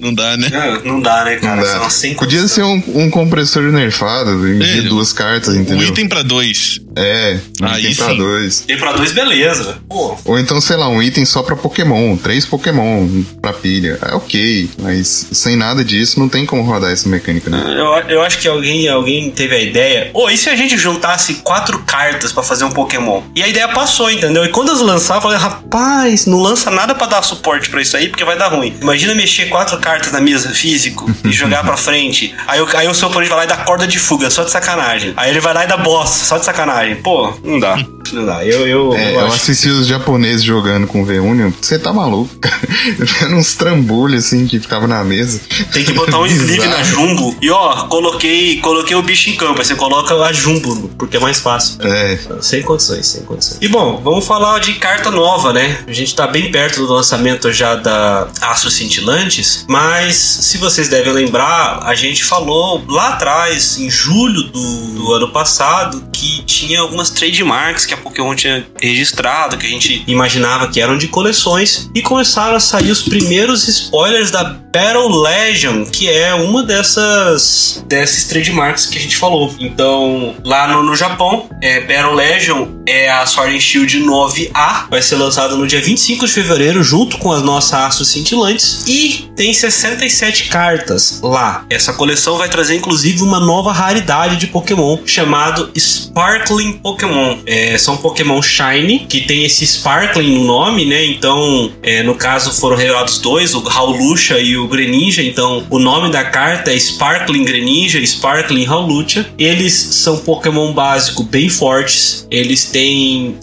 Não 0.01 0.13
dá, 0.13 0.37
né? 0.37 0.49
É, 0.53 0.87
Não 0.87 1.01
dá, 1.01 1.25
né, 1.25 1.37
cara? 1.37 1.57
Não 1.57 1.63
dá. 1.63 1.89
São 1.89 2.15
Podia 2.15 2.47
ser 2.47 2.63
um, 2.63 2.83
um 2.95 3.11
compressor 3.11 3.63
nerfado 3.73 4.47
em 4.49 4.63
É, 4.63 4.75
de 4.75 4.83
duas 4.83 5.13
cartas, 5.13 5.55
entendeu? 5.55 5.89
item 5.89 6.09
pra 6.09 6.23
dois. 6.23 6.79
É, 6.97 7.39
um 7.61 7.67
Aí 7.67 7.85
item 7.85 7.95
pra 7.95 8.07
sim. 8.09 8.17
dois. 8.19 8.61
Tem 8.67 8.77
pra 8.77 8.93
dois, 8.93 9.13
beleza. 9.13 9.79
Pô, 9.89 10.17
Ou 10.25 10.39
então, 10.39 10.61
sei 10.61 10.77
lá, 10.77 10.89
um 10.89 11.03
item 11.03 11.25
só 11.25 11.43
pra 11.43 11.57
Pokémon, 11.57 12.17
três 12.17 12.45
Pokémon 12.45 13.09
pra 13.41 13.53
pilha. 13.53 13.99
É 14.03 14.15
ok, 14.15 14.39
mas 14.81 15.26
sem 15.33 15.57
nada 15.57 15.85
disso 15.85 16.18
não 16.18 16.29
tem 16.29 16.44
como 16.46 16.62
rodar 16.62 16.90
essa 16.92 17.09
mecânica, 17.09 17.48
né? 17.50 17.62
eu, 17.68 17.87
eu 18.16 18.22
acho 18.22 18.38
que 18.38 18.48
alguém, 18.48 18.88
alguém 18.88 19.31
teve 19.31 19.55
a 19.55 19.61
ideia. 19.61 20.11
Ô, 20.14 20.29
e 20.31 20.37
se 20.37 20.48
a 20.48 20.57
gente 20.57 20.76
juntasse 20.76 21.35
quatro 21.42 21.79
cartas 21.87 22.33
pra 22.33 22.42
fazer 22.42 22.64
um 22.64 22.70
Pokémon? 22.70 23.22
E 23.35 23.42
a 23.42 23.48
ideia 23.48 23.68
passou, 23.68 24.11
entendeu? 24.11 24.44
E 24.44 24.48
quando 24.48 24.68
eles 24.70 24.81
lançaram, 24.81 25.18
eu 25.18 25.22
falei, 25.22 25.38
rapaz, 25.38 26.26
não 26.26 26.38
lança 26.40 26.70
nada 26.70 26.94
pra 26.94 27.07
dar 27.07 27.22
suporte 27.22 27.70
pra 27.70 27.81
isso 27.83 27.96
aí, 27.96 28.09
porque 28.09 28.24
vai 28.24 28.37
dar 28.38 28.48
ruim. 28.48 28.74
Imagina 28.81 29.14
mexer 29.14 29.46
quatro 29.48 29.79
cartas 29.79 30.12
na 30.12 30.20
mesa 30.20 30.50
físico 30.50 31.11
e 31.24 31.31
jogar 31.33 31.62
pra 31.64 31.76
frente. 31.76 32.35
Aí, 32.46 32.61
o- 32.61 32.76
aí 32.76 32.88
o 32.88 32.94
seu 32.94 33.09
oponente 33.09 33.29
vai 33.31 33.38
lá 33.38 33.44
e 33.44 33.48
dá 33.48 33.57
corda 33.59 33.87
de 33.87 33.98
fuga, 33.98 34.31
só 34.31 34.42
de 34.44 34.50
sacanagem. 34.50 35.12
Aí 35.16 35.31
ele 35.31 35.40
vai 35.40 35.55
lá 35.55 35.64
e 35.64 35.68
dá 35.68 35.76
boss, 35.76 36.11
só 36.11 36.38
de 36.38 36.44
sacanagem. 36.44 36.96
Pô, 36.96 37.33
não 37.44 37.59
dá. 37.59 37.76
Não 38.12 38.26
dá. 38.26 38.44
Eu, 38.44 38.66
eu, 38.66 38.94
É, 38.94 39.14
eu 39.14 39.20
eu 39.20 39.26
assisti 39.26 39.68
os 39.68 39.87
japoneses 39.87 40.42
jogando 40.42 40.87
com 40.87 41.03
o 41.03 41.05
V-Union. 41.05 41.53
Você 41.61 41.79
tá 41.79 41.92
maluco, 41.92 42.35
cara. 42.40 42.59
Vendo 42.98 43.37
uns 43.37 43.55
trambolhos 43.55 44.30
assim 44.31 44.47
que 44.47 44.61
ficava 44.61 44.87
na 44.87 45.03
mesa. 45.03 45.40
Tem 45.73 45.85
que 45.85 45.93
botar 45.93 46.19
um 46.21 46.27
sleeve 46.27 46.66
na 46.69 46.83
Jumbo. 46.83 47.37
E 47.43 47.51
ó, 47.51 47.87
coloquei, 47.88 48.61
coloquei 48.61 48.97
o 48.97 49.03
bicho 49.03 49.31
em 49.31 49.37
campo. 49.37 49.59
Aí 49.59 49.64
você 49.64 49.75
coloca 49.75 50.14
a 50.14 50.33
Jumbo, 50.33 50.88
porque 50.97 51.16
é 51.16 51.21
mais 51.21 51.40
fácil. 51.40 51.77
É, 51.81 52.19
Sem 52.40 52.62
condições, 52.62 53.07
sem 53.07 53.23
condições. 53.23 53.59
E 53.61 53.69
bom, 53.69 54.01
vamos 54.03 54.27
falar 54.27 54.61
de 54.61 54.75
carta 54.75 55.11
nova, 55.11 55.53
né? 55.53 55.83
A 55.87 55.93
gente 55.93 56.14
tá 56.14 56.27
bem 56.27 56.51
perto 56.51 56.87
do 56.87 56.93
lançamento 56.93 57.53
já 57.53 57.75
da 57.75 58.29
Astros 58.40 58.75
Cintilantes, 58.75 59.64
mas 59.69 60.16
se 60.16 60.59
vocês 60.59 60.88
devem 60.88 61.12
lembrar, 61.12 61.81
a 61.83 61.95
gente 61.95 62.25
falou 62.25 62.85
lá 62.88 63.11
atrás, 63.11 63.79
em 63.79 63.90
julho 63.90 64.45
do, 64.45 64.87
do 64.95 65.12
ano 65.12 65.29
passado, 65.31 66.05
que 66.12 66.43
tinha 66.45 66.81
algumas 66.81 67.11
trademarks 67.11 67.85
que 67.85 67.95
a 67.95 67.97
Pokémon 67.97 68.35
tinha 68.35 68.66
registrado, 68.81 69.57
que 69.57 69.66
a 69.66 69.71
gente 69.71 70.05
imaginava 70.07 70.69
que 70.69 70.81
eram 70.81 70.97
de 70.97 71.09
coleções, 71.09 71.90
e 71.95 72.03
começaram 72.03 72.57
a 72.57 72.61
sair 72.61 72.90
os 72.90 73.03
primeiros 73.03 73.66
spoilers 73.69 74.10
da 74.11 74.42
Battle 74.42 75.23
Legion, 75.23 75.85
que 75.85 76.11
é 76.11 76.35
uma 76.35 76.64
dessas 76.64 77.85
desses 77.87 78.25
trademarks 78.27 78.87
que 78.87 78.99
a 78.99 79.01
gente 79.01 79.16
falou. 79.16 79.55
Então, 79.61 80.35
lá 80.44 80.66
no, 80.66 80.83
no 80.83 80.96
Japão, 80.96 81.49
é, 81.62 81.81
Battle 81.81 82.14
Legion 82.14 82.66
é 82.90 83.11
a 83.11 83.24
Sword 83.24 83.57
and 83.57 83.61
Shield 83.61 84.00
9A, 84.00 84.88
vai 84.90 85.00
ser 85.00 85.16
lançada 85.16 85.57
no 85.57 85.66
dia 85.66 85.81
25 85.81 86.26
de 86.26 86.33
fevereiro, 86.33 86.83
junto 86.83 87.18
com 87.18 87.33
as 87.33 87.42
nossas 87.42 87.72
Astros 87.72 88.09
Cintilantes, 88.09 88.85
e 88.87 89.31
tem 89.37 89.55
67 89.55 90.48
cartas 90.48 91.20
lá. 91.22 91.64
Essa 91.70 91.92
coleção 91.92 92.37
vai 92.37 92.48
trazer, 92.48 92.76
inclusive, 92.76 93.22
uma 93.22 93.40
nova 93.40 93.72
raridade 93.72 94.37
de 94.37 94.46
Pokémon, 94.46 94.98
chamado 95.07 95.70
Sparkling 95.76 96.74
Pokémon. 96.74 97.38
É, 97.46 97.79
são 97.79 97.96
Pokémon 97.96 98.42
Shiny, 98.42 99.07
que 99.09 99.22
tem 99.22 99.44
esse 99.44 99.66
Sparkling 99.66 100.35
no 100.35 100.44
nome, 100.44 100.85
né? 100.85 101.05
Então, 101.05 101.72
é, 101.83 102.03
no 102.03 102.14
caso, 102.14 102.53
foram 102.53 102.76
revelados 102.76 103.18
dois, 103.18 103.55
o 103.55 103.66
Howlucha 103.66 104.38
e 104.38 104.57
o 104.57 104.66
Greninja. 104.68 105.22
Então, 105.22 105.64
o 105.70 105.79
nome 105.79 106.11
da 106.11 106.24
carta 106.24 106.72
é 106.72 106.79
Sparkling 106.79 107.44
Greninja 107.44 108.00
Sparkling 108.05 108.66
Howlucha. 108.66 109.26
Eles 109.38 109.72
são 109.72 110.18
Pokémon 110.18 110.72
básico 110.72 111.22
bem 111.22 111.48
fortes. 111.48 112.26
Eles 112.31 112.64
têm 112.64 112.80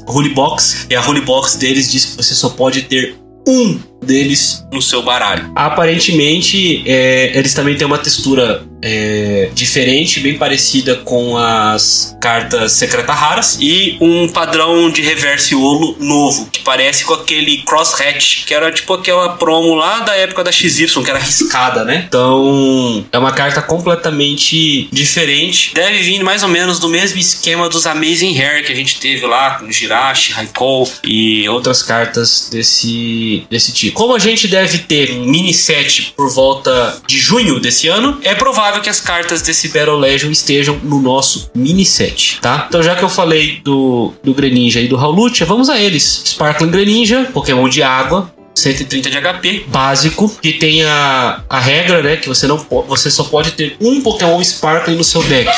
Holy 0.07 0.29
Box, 0.33 0.87
e 0.89 0.95
a 0.95 1.07
Holy 1.07 1.21
Box 1.21 1.55
deles 1.55 1.91
diz 1.91 2.05
que 2.05 2.17
você 2.17 2.33
só 2.33 2.49
pode 2.49 2.83
ter 2.83 3.15
um 3.47 3.79
deles 4.01 4.65
no 4.71 4.81
seu 4.81 5.01
baralho. 5.01 5.51
Aparentemente, 5.55 6.83
é, 6.85 7.37
eles 7.37 7.53
também 7.53 7.75
têm 7.75 7.85
uma 7.85 7.97
textura 7.97 8.65
é, 8.81 9.49
diferente, 9.53 10.19
bem 10.19 10.37
parecida 10.37 10.95
com 10.97 11.37
as 11.37 12.15
cartas 12.21 12.73
secreta 12.73 13.13
raras 13.13 13.57
e 13.59 13.97
um 13.99 14.27
padrão 14.27 14.89
de 14.89 15.01
reverse 15.01 15.55
olo 15.55 15.95
novo, 15.99 16.47
que 16.51 16.59
parece 16.61 17.03
com 17.03 17.13
aquele 17.13 17.63
cross 17.63 17.99
hatch, 17.99 18.45
que 18.45 18.53
era 18.53 18.71
tipo 18.71 18.93
aquela 18.93 19.29
promo 19.29 19.73
lá 19.73 20.01
da 20.01 20.15
época 20.15 20.43
da 20.43 20.51
XY, 20.51 21.03
que 21.03 21.09
era 21.09 21.19
riscada, 21.19 21.83
né? 21.83 22.05
Então, 22.07 23.05
é 23.11 23.17
uma 23.17 23.31
carta 23.31 23.61
completamente 23.61 24.87
diferente. 24.91 25.73
Deve 25.73 25.99
vir 26.03 26.23
mais 26.23 26.43
ou 26.43 26.49
menos 26.49 26.79
do 26.79 26.87
mesmo 26.87 27.19
esquema 27.19 27.69
dos 27.69 27.87
Amazing 27.87 28.37
Hair 28.39 28.65
que 28.65 28.71
a 28.71 28.75
gente 28.75 28.99
teve 28.99 29.25
lá 29.25 29.55
com 29.55 29.71
Jirachi, 29.71 30.33
Raikou 30.33 30.89
e 31.03 31.47
outras 31.49 31.81
cartas 31.81 32.49
desse, 32.51 33.43
desse 33.49 33.71
tipo. 33.71 33.86
Como 33.91 34.15
a 34.15 34.19
gente 34.19 34.47
deve 34.47 34.79
ter 34.79 35.11
um 35.11 35.25
mini 35.25 35.53
set 35.53 36.13
por 36.15 36.29
volta 36.31 36.97
de 37.07 37.17
junho 37.17 37.59
desse 37.59 37.87
ano, 37.87 38.19
é 38.23 38.35
provável 38.35 38.81
que 38.81 38.89
as 38.89 38.99
cartas 38.99 39.41
desse 39.41 39.69
Battle 39.69 39.97
Legion 39.97 40.31
estejam 40.31 40.79
no 40.83 41.01
nosso 41.01 41.49
mini 41.55 41.85
set, 41.85 42.39
tá? 42.41 42.65
Então 42.67 42.81
já 42.83 42.95
que 42.95 43.03
eu 43.03 43.09
falei 43.09 43.61
do, 43.63 44.13
do 44.23 44.33
Greninja 44.33 44.79
e 44.79 44.87
do 44.87 44.95
Howlucha, 44.95 45.45
vamos 45.45 45.69
a 45.69 45.79
eles. 45.79 46.23
Sparkling 46.25 46.71
Greninja, 46.71 47.29
Pokémon 47.33 47.67
de 47.69 47.81
água, 47.81 48.31
130 48.55 49.09
de 49.09 49.21
HP, 49.21 49.65
básico, 49.67 50.29
que 50.41 50.53
tem 50.53 50.83
a, 50.83 51.43
a 51.47 51.59
regra, 51.59 52.01
né, 52.01 52.17
que 52.17 52.27
você 52.27 52.47
não 52.47 52.57
você 52.87 53.11
só 53.11 53.23
pode 53.23 53.51
ter 53.51 53.77
um 53.79 54.01
Pokémon 54.01 54.41
Sparkling 54.41 54.95
no 54.95 55.03
seu 55.03 55.23
deck. 55.23 55.49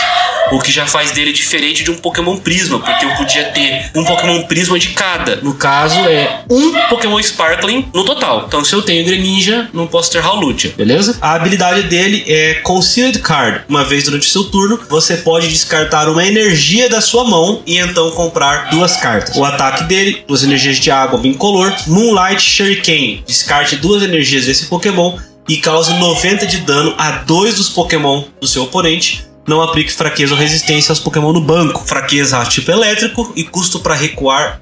O 0.52 0.60
que 0.60 0.72
já 0.72 0.86
faz 0.86 1.12
dele 1.12 1.32
diferente 1.32 1.84
de 1.84 1.92
um 1.92 1.96
Pokémon 1.96 2.38
Prisma, 2.38 2.80
porque 2.80 3.06
eu 3.06 3.12
podia 3.12 3.46
ter 3.46 3.92
um 3.96 4.04
Pokémon 4.04 4.44
Prisma 4.44 4.80
de 4.80 4.90
cada. 4.90 5.38
No 5.38 5.54
caso, 5.54 6.00
é 6.00 6.44
um 6.50 6.74
Pokémon 6.90 7.20
Sparkling 7.20 7.90
no 7.94 8.04
total. 8.04 8.46
Então, 8.48 8.64
se 8.64 8.74
eu 8.74 8.82
tenho 8.82 9.06
Greninja, 9.06 9.70
não 9.74 9.88
posso 9.88 10.12
ter 10.12 10.26
Howlucha, 10.26 10.74
beleza? 10.76 11.18
A 11.22 11.34
habilidade 11.34 11.84
dele 11.84 12.24
é 12.28 12.56
Concealed 12.56 13.20
Card. 13.20 13.62
Uma 13.70 13.84
vez 13.84 14.06
durante 14.06 14.30
seu 14.30 14.46
turno, 14.46 14.80
você 14.90 15.18
pode 15.18 15.48
descartar 15.48 16.10
uma 16.10 16.26
energia 16.26 16.90
da 16.90 17.02
sua 17.02 17.24
mão 17.24 17.62
e 17.66 17.78
então 17.78 18.12
comprar 18.12 18.70
duas 18.70 18.98
cartas. 18.98 19.36
O 19.36 19.44
ataque 19.44 19.84
dele, 19.84 20.24
duas 20.28 20.44
energias 20.44 20.78
de 20.78 20.90
água 20.90 21.20
bicolor, 21.20 21.74
Moonlight 21.88 22.42
Shuriken. 22.42 23.24
Descarte 23.26 23.76
duas 23.76 24.04
energias 24.04 24.46
desse 24.46 24.66
Pokémon 24.66 25.18
e 25.48 25.58
cause 25.58 25.94
90 25.96 26.46
de 26.46 26.58
dano 26.58 26.94
a 26.98 27.12
dois 27.12 27.56
dos 27.56 27.70
Pokémon 27.70 28.24
do 28.40 28.48
seu 28.48 28.64
oponente. 28.64 29.28
Não 29.48 29.62
aplique 29.62 29.92
fraqueza 29.92 30.34
ou 30.34 30.40
resistência 30.40 30.92
aos 30.92 31.00
Pokémon 31.00 31.34
no 31.34 31.42
banco. 31.42 31.84
Fraqueza 31.86 32.40
a 32.40 32.46
tipo 32.46 32.72
elétrico 32.72 33.32
e 33.36 33.44
custo 33.44 33.80
para 33.80 33.96
recuar 33.96 34.62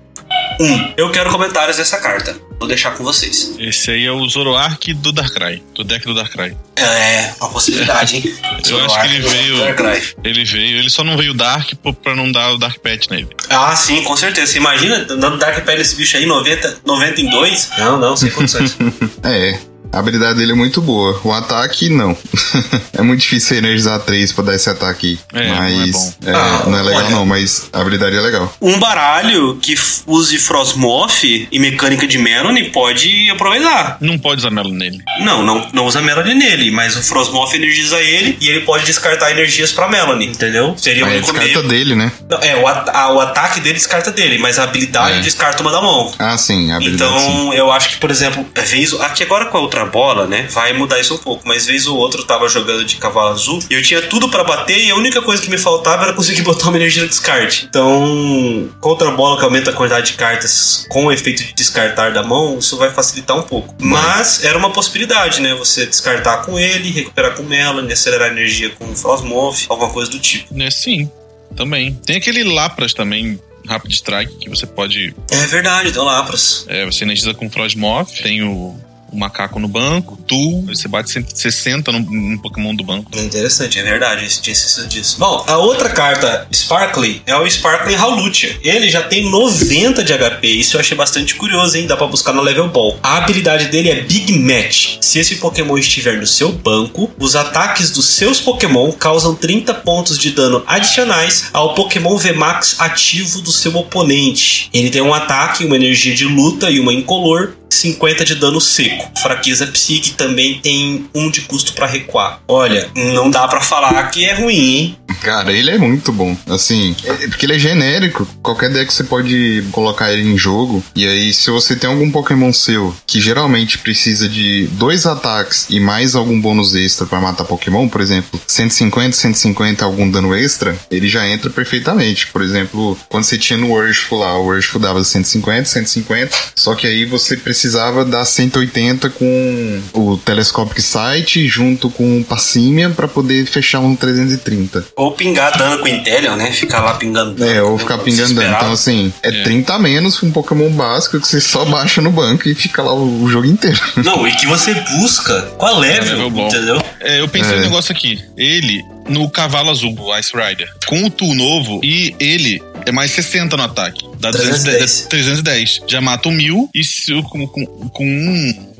1. 0.60 0.94
Eu 0.98 1.12
quero 1.12 1.30
comentários 1.30 1.78
dessa 1.78 1.98
carta. 1.98 2.36
Vou 2.60 2.68
deixar 2.68 2.92
com 2.92 3.04
vocês. 3.04 3.54
Esse 3.60 3.92
aí 3.92 4.06
é 4.06 4.12
o 4.12 4.28
Zoroark 4.28 4.92
do 4.96 5.12
Darkrai, 5.12 5.62
do 5.76 5.84
deck 5.84 6.04
do 6.06 6.16
Darkrai. 6.16 6.58
É, 6.76 7.32
uma 7.40 7.50
possibilidade, 7.50 8.16
hein? 8.18 8.36
Eu 8.68 8.84
acho 8.84 9.00
que 9.00 9.06
ele 9.08 9.20
veio- 9.20 9.58
Darkrai. 9.60 10.02
Ele 10.24 10.44
veio, 10.44 10.80
ele 10.80 10.90
só 10.90 11.04
não 11.04 11.16
veio 11.16 11.36
Dark 11.36 11.70
pra 12.02 12.16
não 12.16 12.32
dar 12.32 12.54
o 12.54 12.58
Dark 12.58 12.80
Pet 12.80 13.12
nele. 13.12 13.28
Ah, 13.50 13.76
sim, 13.76 14.04
com 14.04 14.18
certeza. 14.18 14.52
Você 14.54 14.58
imagina 14.58 15.06
dando 15.06 15.38
Dark 15.38 15.64
Pele 15.64 15.82
esse 15.84 15.96
bicho 15.96 16.18
aí, 16.18 16.26
90, 16.26 16.80
90 16.84 17.22
em 17.22 17.30
2? 17.30 17.70
Não, 17.78 18.00
não, 18.00 18.18
sem 18.18 18.32
condições. 18.32 18.76
é. 19.24 19.60
A 19.92 20.00
habilidade 20.00 20.38
dele 20.38 20.52
é 20.52 20.56
muito 20.56 20.82
boa. 20.82 21.20
O 21.24 21.32
ataque, 21.32 21.90
não. 21.90 22.16
é 22.94 23.02
muito 23.02 23.22
difícil 23.22 23.50
você 23.50 23.58
energizar 23.58 24.00
3 24.00 24.32
pra 24.32 24.44
dar 24.44 24.56
esse 24.56 24.70
ataque. 24.70 25.20
É, 25.34 25.48
não 25.48 25.56
é 25.56 25.60
mas 25.78 25.92
bom. 25.92 26.14
é, 26.28 26.32
Ah, 26.34 26.64
não 26.68 26.78
é 26.78 26.82
legal, 26.84 27.02
olha. 27.02 27.10
não. 27.10 27.26
Mas 27.26 27.70
a 27.74 27.82
habilidade 27.82 28.16
é 28.16 28.20
legal. 28.22 28.54
um 28.62 28.78
baralho 28.80 29.58
que 29.62 29.76
use 30.06 30.38
Frostmoth 30.38 31.24
e 31.24 31.60
mecânica 31.60 32.06
de 32.06 32.18
Melony 32.18 32.66
pode 32.70 33.30
aproveitar. 33.32 33.98
Não 34.00 34.20
pode 34.20 34.40
usar 34.42 34.52
Melo 34.52 34.70
nele. 34.72 35.02
Não, 35.22 35.44
não, 35.44 35.68
não 35.74 35.86
usa 35.86 36.02
Melody 36.02 36.34
nele, 36.36 36.70
mas 36.70 36.96
o 36.96 37.02
Frostmoth 37.02 37.54
energiza 37.54 38.00
ele 38.00 38.38
e 38.40 38.48
ele 38.50 38.62
pode 38.62 38.86
descartar 38.86 39.32
energias 39.32 39.72
pra 39.72 39.88
Melody, 39.90 40.26
entendeu? 40.26 40.76
Seria 40.78 41.06
Aí 41.06 41.14
único 41.18 41.32
descarta 41.32 41.60
meio. 41.60 41.68
dele, 41.70 41.96
né? 41.96 42.12
Não, 42.30 42.38
É, 42.40 42.56
o, 42.58 42.68
at- 42.68 42.90
a- 42.90 43.12
o 43.14 43.20
ataque 43.20 43.60
dele 43.62 43.76
descarta 43.76 44.12
dele, 44.12 44.38
mas 44.38 44.60
a 44.60 44.64
habilidade 44.64 45.18
É. 45.18 45.22
descarta 45.22 45.62
uma 45.64 45.72
da 45.72 45.82
mão. 45.82 46.14
Ah, 46.20 46.38
sim, 46.38 46.72
a 46.72 46.76
habilidade 46.76 47.20
sim. 47.20 47.26
Então, 47.28 47.54
eu 47.54 47.72
acho 47.72 47.90
que, 47.90 47.98
por 47.98 48.12
exemplo, 48.12 48.46
vez 48.56 48.94
aqui 49.02 49.24
agora 49.24 49.46
com 49.46 49.58
a 49.58 49.62
outra 49.78 49.86
bola, 49.86 50.26
né, 50.26 50.48
vai 50.50 50.74
mudar 50.74 51.00
isso 51.00 51.14
um 51.14 51.18
pouco, 51.18 51.48
mas 51.48 51.66
vez 51.66 51.86
ou 51.88 51.98
outro 51.98 52.22
eu 52.22 52.26
tava 52.26 52.48
jogando 52.50 52.84
de 52.84 52.96
cavalo 52.96 53.30
azul 53.30 53.60
e 53.70 53.74
eu 53.74 53.82
tinha 53.82 54.02
tudo 54.02 54.30
pra 54.30 54.44
bater 54.44 54.78
e 54.78 54.92
a 54.92 54.96
única 54.96 55.22
coisa 55.22 55.42
que 55.42 55.50
me 55.50 55.58
faltava 55.58 56.04
era 56.04 56.14
conseguir 56.14 56.42
botar 56.44 56.70
uma 56.70 56.78
energia 56.78 57.04
no 57.04 57.10
descarte. 57.10 57.66
Então, 57.70 58.70
contra 58.80 59.10
a 59.10 59.12
bola 59.12 59.38
que 59.38 59.44
aumenta 59.44 59.72
a 59.72 59.74
quantidade 59.74 60.12
de 60.12 60.18
cartas 60.18 60.86
com 60.90 61.06
o 61.06 61.12
efeito 61.12 61.44
de 61.44 61.54
descartar 61.54 62.12
da 62.12 62.24
mão, 62.24 62.58
isso 62.58 62.78
vai 62.78 62.90
facilitar 62.90 63.38
um 63.38 63.44
pouco. 63.44 63.76
Mas 63.80 64.44
era 64.44 64.58
uma 64.58 64.72
possibilidade, 64.72 65.42
né, 65.42 65.54
você 65.54 65.86
descartar 65.86 66.38
com 66.44 66.58
ele, 66.58 66.90
recuperar 66.92 67.36
com 67.36 67.44
Melanie, 67.44 67.94
acelerar 67.94 68.30
a 68.30 68.32
energia 68.32 68.72
com 68.72 68.96
Frostmoth, 68.96 69.66
alguma 69.70 69.92
coisa 69.92 70.10
do 70.10 70.20
tipo. 70.20 70.60
É, 70.60 70.72
sim, 70.72 71.10
também. 71.56 71.94
Tem 72.06 72.16
aquele 72.18 72.44
Lapras 72.44 72.94
também, 72.94 73.40
Rapid 73.68 73.92
Strike, 73.92 74.38
que 74.38 74.50
você 74.50 74.66
pode. 74.66 75.14
É 75.32 75.46
verdade, 75.48 75.92
deu 75.92 76.04
Lapras. 76.04 76.66
É, 76.68 76.86
você 76.86 77.04
energiza 77.04 77.34
com 77.34 77.50
Frostmoth, 77.50 78.22
tem 78.22 78.44
o, 78.44 78.76
o 79.12 79.18
macaco 79.18 79.60
no 79.60 79.68
banco, 79.68 80.18
Tu, 80.28 80.66
você 80.68 80.88
bate 80.88 81.10
160 81.10 81.92
no, 81.92 82.40
Pokémon 82.40 82.76
do 82.76 82.84
banco. 82.84 83.12
É 83.16 83.24
interessante, 83.24 83.80
é 83.80 83.84
verdade, 83.84 84.28
tinha 84.42 84.54
esquecido 84.54 84.88
disso. 84.88 85.18
Bom, 85.18 85.44
a 85.48 85.58
outra 85.58 85.90
carta, 85.90 86.48
Sparkly, 86.54 87.22
é 87.26 87.36
o 87.36 87.50
Sparkly 87.50 87.96
Howlucha. 87.96 88.58
Ele 88.62 88.90
já 88.90 89.02
tem 89.02 89.30
90 89.30 90.04
de 90.04 90.14
HP, 90.14 90.48
isso 90.48 90.76
eu 90.76 90.82
achei 90.82 90.98
bastante 90.98 91.36
curioso, 91.36 91.78
hein? 91.78 91.88
Dá 91.88 91.96
pra 91.96 92.08
buscar 92.08 92.34
no 92.34 92.42
Level 92.42 92.68
Ball. 92.68 93.00
A 93.02 93.18
habilidade 93.18 93.68
dele 93.68 93.90
é 93.90 94.02
Big 94.02 94.38
Match. 94.38 94.98
Se 95.02 95.20
esse 95.20 95.38
Pokémon 95.38 95.78
estiver 95.78 96.18
no 96.18 96.28
seu 96.28 96.52
banco, 96.52 97.10
os 97.20 97.36
ataques 97.36 97.92
dos 97.92 98.06
seus 98.10 98.42
Pokémon 98.42 98.92
causam 98.92 99.36
30 99.36 99.74
pontos 99.76 100.18
de 100.18 100.32
dano 100.32 100.64
adicionais 100.68 101.50
ao 101.54 101.74
Pokémon 101.74 102.18
VMAX 102.18 102.76
ativo 102.80 103.42
do 103.42 103.52
seu 103.52 103.76
oponente. 103.76 104.70
Ele 104.74 104.90
tem 104.90 105.02
um 105.02 105.14
ataque, 105.14 105.66
uma 105.66 105.76
energia 105.76 106.14
de 106.14 106.26
luta 106.26 106.70
e 106.70 106.80
uma 106.80 106.94
incolor 106.94 107.54
50 107.70 108.26
de 108.26 108.36
dano 108.36 108.60
seco. 108.62 109.10
Fraqueza 109.22 109.68
psique 109.68 110.12
também 110.12 110.60
tem 110.60 111.08
1 111.14 111.30
de 111.32 111.42
custo 111.42 111.74
pra 111.74 111.86
recuar. 111.88 112.42
Olha, 112.48 112.90
não 112.96 113.30
dá 113.30 113.48
pra 113.48 113.62
falar 113.62 114.04
que 114.12 114.26
é 114.26 114.34
ruim, 114.34 114.56
hein? 114.76 114.98
Cara, 115.22 115.52
ele 115.52 115.72
é 115.72 115.78
muito 115.78 116.12
bom. 116.12 116.38
Assim, 116.48 116.96
é- 117.04 117.28
porque 117.28 117.46
ele 117.46 117.56
é 117.56 117.60
genérico. 117.60 118.28
Qualquer 118.42 118.70
deck 118.72 118.94
você 118.94 119.04
pode 119.04 119.64
colocar 119.72 120.12
ele 120.14 120.22
em 120.30 120.38
jogo. 120.38 120.84
E 120.96 121.08
aí, 121.08 121.34
se 121.34 121.50
você 121.50 121.76
tem 121.76 121.90
algum 121.90 122.12
Pokémon 122.12 122.54
seu 122.54 122.96
que 123.06 123.20
geralmente 123.20 123.80
precisa 123.80 124.30
de 124.30 124.68
dois 124.74 125.06
ataques 125.06 125.66
e 125.70 125.80
mais 125.80 126.16
algum 126.16 126.40
bônus 126.40 126.76
extra 126.76 127.08
pra 127.08 127.20
matar 127.20 127.46
Pokémon, 127.46 127.88
por 127.90 128.00
exemplo, 128.02 128.40
150, 128.46 129.16
150, 129.16 129.84
algum 129.84 130.10
dano 130.10 130.36
extra, 130.36 130.78
ele 130.92 131.08
já 131.10 131.28
entra 131.28 131.50
perfeitamente. 131.50 132.28
Por 132.28 132.42
exemplo, 132.44 132.98
quando 133.10 133.24
você 133.24 133.38
tinha 133.38 133.58
no 133.58 133.70
Worshful 133.70 134.20
lá, 134.20 134.38
o 134.38 134.44
Worshful 134.46 134.80
dava 134.80 135.04
150, 135.04 135.66
150. 135.66 136.38
Só 136.56 136.76
que 136.76 136.86
aí 136.86 137.06
você 137.06 137.36
precisava 137.62 138.06
dar 138.06 138.24
180 138.24 139.10
com 139.10 139.82
o 139.94 140.16
Telescopic 140.18 140.80
Sight 140.80 141.48
junto 141.48 141.90
com 141.90 142.20
o 142.20 142.24
Passimian 142.24 142.92
pra 142.92 143.08
poder 143.08 143.48
fechar 143.48 143.80
um 143.80 143.96
330. 143.96 144.86
Ou 144.96 145.12
pingar 145.14 145.58
dano 145.58 145.80
com 145.80 145.86
o 145.86 145.88
Intellion, 145.88 146.36
né? 146.36 146.52
Ficar 146.52 146.82
lá 146.82 146.94
pingando. 146.94 147.44
É, 147.44 147.62
ou 147.64 147.76
ficar 147.80 147.98
pingando 147.98 148.36
dano. 148.36 148.56
Então, 148.56 148.72
assim, 148.72 149.12
é, 149.24 149.42
30 149.44 149.74
a 149.74 149.80
menos 149.80 150.22
um 150.22 150.30
Pokémon 150.32 150.70
básico 150.70 151.20
que 151.20 151.28
você 151.28 151.42
só 151.42 151.66
baixa 151.66 152.00
no 152.00 152.12
banco 152.12 152.48
e 152.48 152.54
fica 152.54 152.84
lá 152.84 152.94
o, 152.94 153.24
o 153.24 153.28
jogo 153.30 153.48
inteiro. 153.48 153.80
Não, 153.98 154.28
e 154.28 154.36
que 154.36 154.46
você 154.46 154.76
busca 154.76 155.42
qual 155.58 155.80
level, 155.80 156.14
level 156.14 156.30
bom. 156.30 156.48
entendeu? 156.48 156.80
É, 157.00 157.20
eu 157.22 157.28
pensei 157.28 157.56
É. 157.56 157.58
um 157.58 157.62
negócio 157.62 157.92
aqui. 157.92 158.24
Ele, 158.38 158.84
no 159.08 159.30
cavalo 159.30 159.70
azul, 159.70 159.96
o 159.98 160.18
Ice 160.18 160.32
Rider, 160.36 160.72
com 160.86 161.04
o 161.04 161.10
Tu 161.10 161.34
novo, 161.34 161.80
e 161.84 162.16
ele 162.20 162.62
é 162.86 162.92
mais 162.92 163.12
60 163.12 163.56
no 163.58 163.64
ataque. 163.64 164.06
Dá 164.20 164.32
310. 164.32 165.08
310. 165.08 165.08
310. 165.10 165.82
Já 165.88 166.02
mata 166.02 166.30
um 166.30 166.32
mil 166.32 166.70
e 166.74 166.84
se, 166.84 167.14
com, 167.24 167.48
com, 167.48 167.66
com 167.90 168.06
um. 168.06 168.77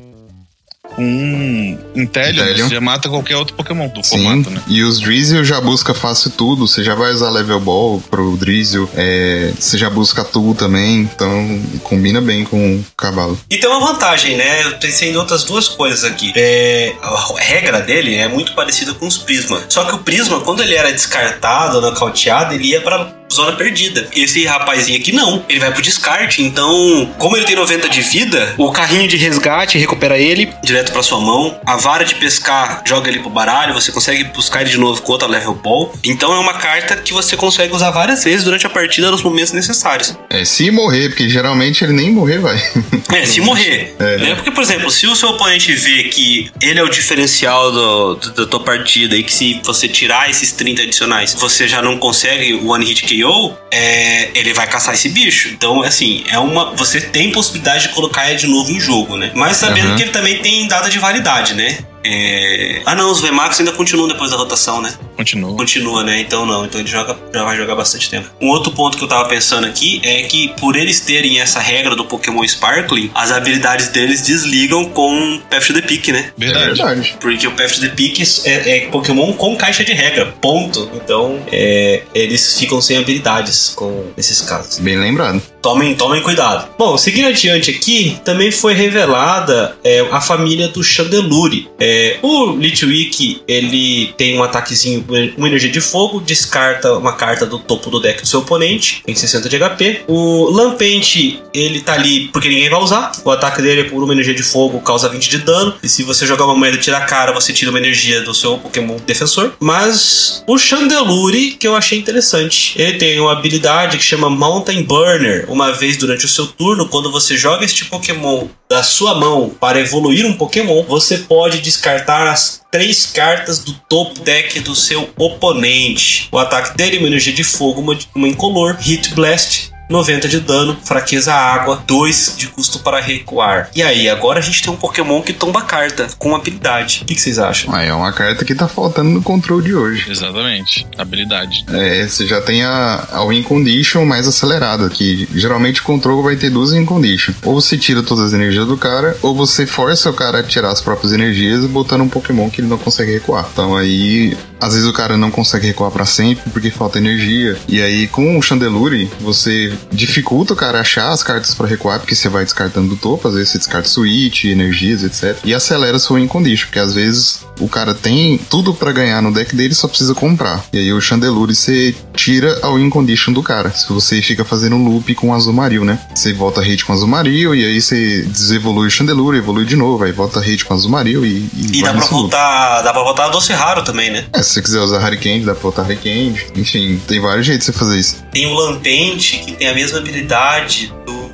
Com 0.98 1.04
um 1.04 1.78
Intellion, 1.94 2.42
Intellion. 2.42 2.68
você 2.68 2.74
já 2.74 2.80
mata 2.80 3.08
qualquer 3.08 3.36
outro 3.36 3.54
Pokémon 3.54 3.86
do 3.86 4.02
Sim, 4.02 4.24
formato, 4.24 4.50
né? 4.50 4.60
e 4.66 4.82
os 4.82 4.98
Drizzle 4.98 5.44
já 5.44 5.60
busca 5.60 5.94
fácil 5.94 6.32
tudo. 6.32 6.66
Você 6.66 6.82
já 6.82 6.96
vai 6.96 7.12
usar 7.12 7.30
Level 7.30 7.60
Ball 7.60 8.02
pro 8.10 8.36
Drizzle. 8.36 8.90
É, 8.96 9.52
você 9.56 9.78
já 9.78 9.88
busca 9.88 10.24
Tu 10.24 10.56
também. 10.56 11.02
Então, 11.02 11.62
combina 11.84 12.20
bem 12.20 12.42
com 12.42 12.74
o 12.78 12.84
cavalo. 12.96 13.38
E 13.48 13.58
tem 13.58 13.70
uma 13.70 13.78
vantagem, 13.78 14.36
né? 14.36 14.64
Eu 14.64 14.72
pensei 14.78 15.12
em 15.12 15.16
outras 15.16 15.44
duas 15.44 15.68
coisas 15.68 16.02
aqui. 16.02 16.32
É, 16.34 16.92
a 17.00 17.34
regra 17.38 17.80
dele 17.80 18.16
é 18.16 18.26
muito 18.26 18.52
parecida 18.54 18.92
com 18.92 19.06
os 19.06 19.18
Prisma. 19.18 19.62
Só 19.68 19.84
que 19.84 19.94
o 19.94 19.98
Prisma, 19.98 20.40
quando 20.40 20.64
ele 20.64 20.74
era 20.74 20.90
descartado, 20.92 21.80
nocauteado, 21.80 22.54
ele 22.54 22.70
ia 22.70 22.80
pra 22.80 23.14
zona 23.32 23.52
perdida. 23.52 24.08
Esse 24.14 24.44
rapazinho 24.46 24.98
aqui 24.98 25.12
não. 25.12 25.44
Ele 25.48 25.60
vai 25.60 25.72
pro 25.72 25.82
descarte. 25.82 26.42
Então, 26.42 27.12
como 27.18 27.36
ele 27.36 27.44
tem 27.46 27.56
90 27.56 27.88
de 27.88 28.00
vida, 28.00 28.54
o 28.56 28.70
carrinho 28.72 29.06
de 29.08 29.16
resgate 29.16 29.78
recupera 29.78 30.18
ele 30.18 30.52
direto 30.64 30.92
pra 30.92 31.02
sua 31.02 31.20
mão. 31.20 31.58
A 31.66 31.76
vara 31.76 32.04
de 32.04 32.14
pescar 32.14 32.82
joga 32.86 33.08
ele 33.08 33.20
pro 33.20 33.30
baralho. 33.30 33.74
Você 33.74 33.92
consegue 33.92 34.24
buscar 34.24 34.62
ele 34.62 34.70
de 34.70 34.78
novo 34.78 35.00
com 35.02 35.12
outra 35.12 35.28
level 35.28 35.54
ball. 35.54 35.94
Então 36.04 36.32
é 36.32 36.38
uma 36.38 36.54
carta 36.54 36.96
que 36.96 37.12
você 37.12 37.36
consegue 37.36 37.74
usar 37.74 37.90
várias 37.90 38.24
vezes 38.24 38.44
durante 38.44 38.66
a 38.66 38.70
partida 38.70 39.10
nos 39.10 39.22
momentos 39.22 39.52
necessários. 39.52 40.16
É, 40.30 40.44
se 40.44 40.70
morrer, 40.70 41.08
porque 41.10 41.28
geralmente 41.28 41.82
ele 41.84 41.92
nem 41.92 42.10
morrer 42.10 42.38
vai. 42.38 42.58
É, 43.10 43.24
se 43.24 43.40
morrer. 43.40 43.96
É. 43.98 44.18
Né? 44.18 44.34
Porque, 44.34 44.50
por 44.50 44.62
exemplo, 44.62 44.90
se 44.90 45.06
o 45.06 45.16
seu 45.16 45.30
oponente 45.30 45.72
vê 45.74 46.04
que 46.04 46.50
ele 46.60 46.78
é 46.78 46.82
o 46.82 46.88
diferencial 46.90 47.72
do, 47.72 48.14
do- 48.16 48.34
da 48.34 48.46
tua 48.46 48.60
partida 48.60 49.16
e 49.16 49.22
que 49.22 49.32
se 49.32 49.60
você 49.64 49.88
tirar 49.88 50.28
esses 50.28 50.52
30 50.52 50.82
adicionais, 50.82 51.32
você 51.34 51.66
já 51.66 51.80
não 51.80 51.96
consegue 51.96 52.52
o 52.52 52.68
One 52.68 52.84
Hit 52.84 53.06
KO, 53.22 53.54
é, 53.70 54.30
ele 54.34 54.52
vai 54.52 54.66
caçar 54.66 54.94
esse 54.94 55.08
bicho. 55.08 55.48
Então, 55.48 55.82
assim, 55.82 56.24
é 56.28 56.38
uma. 56.38 56.74
Você 56.76 57.00
tem 57.00 57.30
possibilidade 57.32 57.88
de 57.88 57.94
colocar 57.94 58.28
ele 58.28 58.38
de 58.38 58.46
novo 58.46 58.70
em 58.70 58.80
jogo, 58.80 59.16
né? 59.16 59.30
Mas 59.34 59.56
sabendo 59.56 59.90
Uhum. 59.90 59.96
que 59.96 60.02
ele 60.02 60.10
também 60.10 60.38
tem 60.42 60.66
data 60.68 60.88
de 60.90 60.98
validade, 60.98 61.54
né? 61.54 61.78
É... 62.04 62.80
Ah 62.86 62.94
não, 62.94 63.10
os 63.10 63.20
VMAX 63.20 63.60
ainda 63.60 63.72
continuam 63.72 64.08
depois 64.08 64.30
da 64.30 64.36
rotação, 64.36 64.80
né? 64.80 64.94
Continua. 65.16 65.56
Continua, 65.56 66.04
né? 66.04 66.20
Então 66.20 66.46
não. 66.46 66.64
Então 66.64 66.80
ele 66.80 66.88
joga, 66.88 67.16
já 67.32 67.44
vai 67.44 67.56
jogar 67.56 67.74
bastante 67.74 68.08
tempo. 68.08 68.30
Um 68.40 68.48
outro 68.48 68.72
ponto 68.72 68.96
que 68.96 69.04
eu 69.04 69.08
tava 69.08 69.28
pensando 69.28 69.66
aqui 69.66 70.00
é 70.04 70.22
que 70.22 70.48
por 70.60 70.76
eles 70.76 71.00
terem 71.00 71.40
essa 71.40 71.60
regra 71.60 71.96
do 71.96 72.04
Pokémon 72.04 72.44
Sparkling, 72.44 73.10
as 73.14 73.32
habilidades 73.32 73.88
deles 73.88 74.22
desligam 74.22 74.84
com 74.86 75.40
Path 75.50 75.66
to 75.66 75.74
the 75.74 75.82
Peak, 75.82 76.12
né? 76.12 76.30
É 76.38 76.44
Verdade. 76.44 76.66
verdade. 76.66 77.16
Porque 77.20 77.46
o 77.46 77.52
Path 77.52 77.72
to 77.72 77.80
the 77.80 77.88
Peak 77.88 78.22
é, 78.44 78.76
é 78.76 78.80
Pokémon 78.88 79.32
com 79.32 79.56
caixa 79.56 79.84
de 79.84 79.92
regra, 79.92 80.26
ponto. 80.40 80.90
Então 80.94 81.40
é, 81.50 82.02
eles 82.14 82.58
ficam 82.58 82.80
sem 82.80 82.96
habilidades 82.96 83.72
com 83.74 84.04
nesses 84.16 84.40
casos. 84.40 84.78
Bem 84.78 84.96
lembrado. 84.96 85.42
Tomem, 85.60 85.94
tomem 85.96 86.22
cuidado. 86.22 86.68
Bom, 86.78 86.96
seguindo 86.96 87.28
adiante 87.28 87.70
aqui, 87.70 88.18
também 88.24 88.50
foi 88.52 88.74
revelada 88.74 89.76
é, 89.82 90.06
a 90.12 90.20
família 90.20 90.68
do 90.68 90.82
Chandelure. 90.82 91.68
É, 91.78 91.97
o 92.22 92.56
Litwick, 92.56 93.42
ele 93.46 94.12
tem 94.16 94.38
um 94.38 94.42
ataquezinho, 94.42 95.04
uma 95.36 95.48
energia 95.48 95.70
de 95.70 95.80
fogo, 95.80 96.20
descarta 96.20 96.94
uma 96.94 97.12
carta 97.12 97.46
do 97.46 97.58
topo 97.58 97.90
do 97.90 98.00
deck 98.00 98.22
do 98.22 98.28
seu 98.28 98.40
oponente, 98.40 99.02
tem 99.04 99.14
60 99.14 99.48
de 99.48 99.58
HP. 99.58 100.00
O 100.06 100.50
Lampente, 100.50 101.42
ele 101.52 101.80
tá 101.80 101.94
ali 101.94 102.28
porque 102.28 102.48
ninguém 102.48 102.68
vai 102.68 102.80
usar. 102.80 103.12
O 103.24 103.30
ataque 103.30 103.62
dele 103.62 103.82
é 103.82 103.84
por 103.84 104.02
uma 104.02 104.12
energia 104.12 104.34
de 104.34 104.42
fogo, 104.42 104.80
causa 104.80 105.08
20 105.08 105.28
de 105.28 105.38
dano. 105.38 105.74
E 105.82 105.88
se 105.88 106.02
você 106.02 106.26
jogar 106.26 106.44
uma 106.44 106.54
moeda 106.54 106.76
e 106.76 106.80
tirar 106.80 106.98
a 106.98 107.06
cara, 107.06 107.32
você 107.32 107.52
tira 107.52 107.70
uma 107.70 107.78
energia 107.78 108.22
do 108.22 108.34
seu 108.34 108.58
Pokémon 108.58 108.96
defensor. 109.06 109.52
Mas 109.60 110.42
o 110.46 110.58
Chandelure, 110.58 111.52
que 111.52 111.66
eu 111.66 111.74
achei 111.74 111.98
interessante, 111.98 112.80
ele 112.80 112.98
tem 112.98 113.20
uma 113.20 113.32
habilidade 113.32 113.98
que 113.98 114.04
chama 114.04 114.30
Mountain 114.30 114.82
Burner. 114.82 115.46
Uma 115.48 115.72
vez 115.72 115.96
durante 115.96 116.24
o 116.24 116.28
seu 116.28 116.46
turno, 116.46 116.88
quando 116.88 117.10
você 117.10 117.36
joga 117.36 117.64
este 117.64 117.84
Pokémon 117.86 118.46
da 118.68 118.82
sua 118.82 119.14
mão 119.14 119.50
para 119.58 119.80
evoluir 119.80 120.26
um 120.26 120.34
Pokémon, 120.34 120.84
você 120.84 121.18
pode 121.18 121.60
descartar 121.60 121.77
as 122.26 122.62
três 122.70 123.06
cartas 123.06 123.60
do 123.60 123.72
topo 123.88 124.20
deck 124.20 124.60
do 124.60 124.74
seu 124.74 125.10
oponente. 125.16 126.28
O 126.30 126.38
ataque 126.38 126.76
dele 126.76 126.98
uma 126.98 127.08
energia 127.08 127.32
de 127.32 127.44
fogo, 127.44 127.80
uma, 127.80 127.98
uma 128.14 128.28
incolor, 128.28 128.76
Hit 128.80 129.14
Blast. 129.14 129.70
90 129.88 130.28
de 130.28 130.40
dano, 130.40 130.76
fraqueza 130.84 131.32
água, 131.32 131.82
2 131.86 132.34
de 132.36 132.48
custo 132.48 132.80
para 132.80 133.00
recuar. 133.00 133.70
E 133.74 133.82
aí, 133.82 134.08
agora 134.08 134.38
a 134.38 134.42
gente 134.42 134.62
tem 134.62 134.72
um 134.72 134.76
Pokémon 134.76 135.22
que 135.22 135.32
tomba 135.32 135.62
carta 135.62 136.08
com 136.18 136.34
habilidade. 136.34 137.00
O 137.02 137.06
que, 137.06 137.14
que 137.14 137.20
vocês 137.20 137.38
acham? 137.38 137.74
Ah, 137.74 137.82
é 137.82 137.92
uma 137.92 138.12
carta 138.12 138.44
que 138.44 138.54
tá 138.54 138.68
faltando 138.68 139.10
no 139.10 139.22
controle 139.22 139.64
de 139.64 139.74
hoje. 139.74 140.10
Exatamente. 140.10 140.86
Habilidade. 140.96 141.64
É, 141.68 142.06
você 142.06 142.26
já 142.26 142.40
tem 142.40 142.62
a, 142.62 143.08
a 143.12 143.24
Win 143.24 143.42
Condition 143.42 144.04
mais 144.04 144.26
acelerada, 144.26 144.88
que 144.90 145.28
geralmente 145.34 145.80
o 145.80 145.84
controle 145.84 146.22
vai 146.22 146.36
ter 146.36 146.50
duas 146.50 146.72
Win 146.72 146.84
Condition. 146.84 147.32
Ou 147.42 147.54
você 147.54 147.76
tira 147.78 148.02
todas 148.02 148.26
as 148.26 148.32
energias 148.32 148.66
do 148.66 148.76
cara, 148.76 149.16
ou 149.22 149.34
você 149.34 149.66
força 149.66 150.10
o 150.10 150.14
cara 150.14 150.40
a 150.40 150.42
tirar 150.42 150.70
as 150.70 150.80
próprias 150.80 151.12
energias 151.12 151.64
botando 151.66 152.02
um 152.02 152.08
Pokémon 152.08 152.50
que 152.50 152.60
ele 152.60 152.68
não 152.68 152.78
consegue 152.78 153.12
recuar. 153.12 153.48
Então 153.52 153.76
aí, 153.76 154.36
às 154.60 154.74
vezes 154.74 154.88
o 154.88 154.92
cara 154.92 155.16
não 155.16 155.30
consegue 155.30 155.66
recuar 155.66 155.90
pra 155.90 156.04
sempre 156.04 156.50
porque 156.50 156.70
falta 156.70 156.98
energia. 156.98 157.56
E 157.68 157.80
aí, 157.80 158.06
com 158.06 158.38
o 158.38 158.42
Chandelure, 158.42 159.10
você 159.20 159.77
dificulta 159.92 160.52
o 160.52 160.56
cara 160.56 160.80
achar 160.80 161.10
as 161.10 161.22
cartas 161.22 161.54
pra 161.54 161.66
recuar, 161.66 161.98
porque 162.00 162.14
você 162.14 162.28
vai 162.28 162.44
descartando 162.44 162.88
do 162.88 162.96
topo, 162.96 163.28
às 163.28 163.34
vezes 163.34 163.50
você 163.50 163.58
descarta 163.58 163.88
switch, 163.88 164.44
energias, 164.44 165.02
etc. 165.02 165.36
E 165.44 165.54
acelera 165.54 165.98
sua 165.98 166.18
Win 166.18 166.26
Condition, 166.28 166.66
porque 166.66 166.78
às 166.78 166.94
vezes 166.94 167.40
o 167.60 167.68
cara 167.68 167.92
tem 167.94 168.38
tudo 168.48 168.72
pra 168.72 168.92
ganhar 168.92 169.20
no 169.20 169.32
deck 169.32 169.54
dele, 169.56 169.74
só 169.74 169.88
precisa 169.88 170.14
comprar. 170.14 170.64
E 170.72 170.78
aí 170.78 170.92
o 170.92 171.00
Chandelure 171.00 171.54
você 171.54 171.94
tira 172.14 172.58
a 172.62 172.68
win 172.72 172.88
condition 172.88 173.32
do 173.32 173.42
cara. 173.42 173.70
Se 173.70 173.88
você 173.92 174.22
fica 174.22 174.44
fazendo 174.44 174.76
um 174.76 174.88
loop 174.88 175.12
com 175.16 175.30
o 175.30 175.34
Azumarill, 175.34 175.84
né? 175.84 175.98
Você 176.14 176.32
volta 176.32 176.60
hit 176.60 176.84
com 176.84 176.92
o 176.92 176.96
Azumarill 176.96 177.54
e 177.56 177.64
aí 177.64 177.80
você 177.80 178.22
desevolui 178.22 178.86
o 178.86 178.90
Chandelure, 178.90 179.38
evolui 179.38 179.64
de 179.64 179.74
novo, 179.74 180.04
aí 180.04 180.12
volta 180.12 180.38
hit 180.40 180.64
com 180.64 180.72
o 180.72 180.76
Azumarill 180.76 181.26
e, 181.26 181.48
E 181.72 181.82
dá 181.82 181.90
pra 181.90 181.94
nesse 182.00 182.12
loop. 182.12 182.22
voltar. 182.22 182.82
Dá 182.82 182.92
pra 182.92 183.02
voltar 183.02 183.28
doce 183.28 183.52
raro 183.52 183.82
também, 183.82 184.10
né? 184.10 184.26
É, 184.32 184.40
se 184.42 184.50
você 184.54 184.62
quiser 184.62 184.78
usar 184.80 185.02
Hurricane, 185.04 185.40
dá 185.44 185.52
pra 185.54 185.62
botar 185.62 185.82
Hurricane. 185.82 186.40
Enfim, 186.54 187.00
tem 187.08 187.18
vários 187.20 187.44
jeitos 187.46 187.66
de 187.66 187.72
você 187.72 187.78
fazer 187.78 187.98
isso. 187.98 188.16
Tem 188.32 188.46
o 188.46 188.54
Lampente, 188.54 189.38
que 189.38 189.52
tem 189.52 189.67
a 189.68 189.74
mesma 189.74 189.98
habilidade 189.98 190.92
do. 191.04 191.27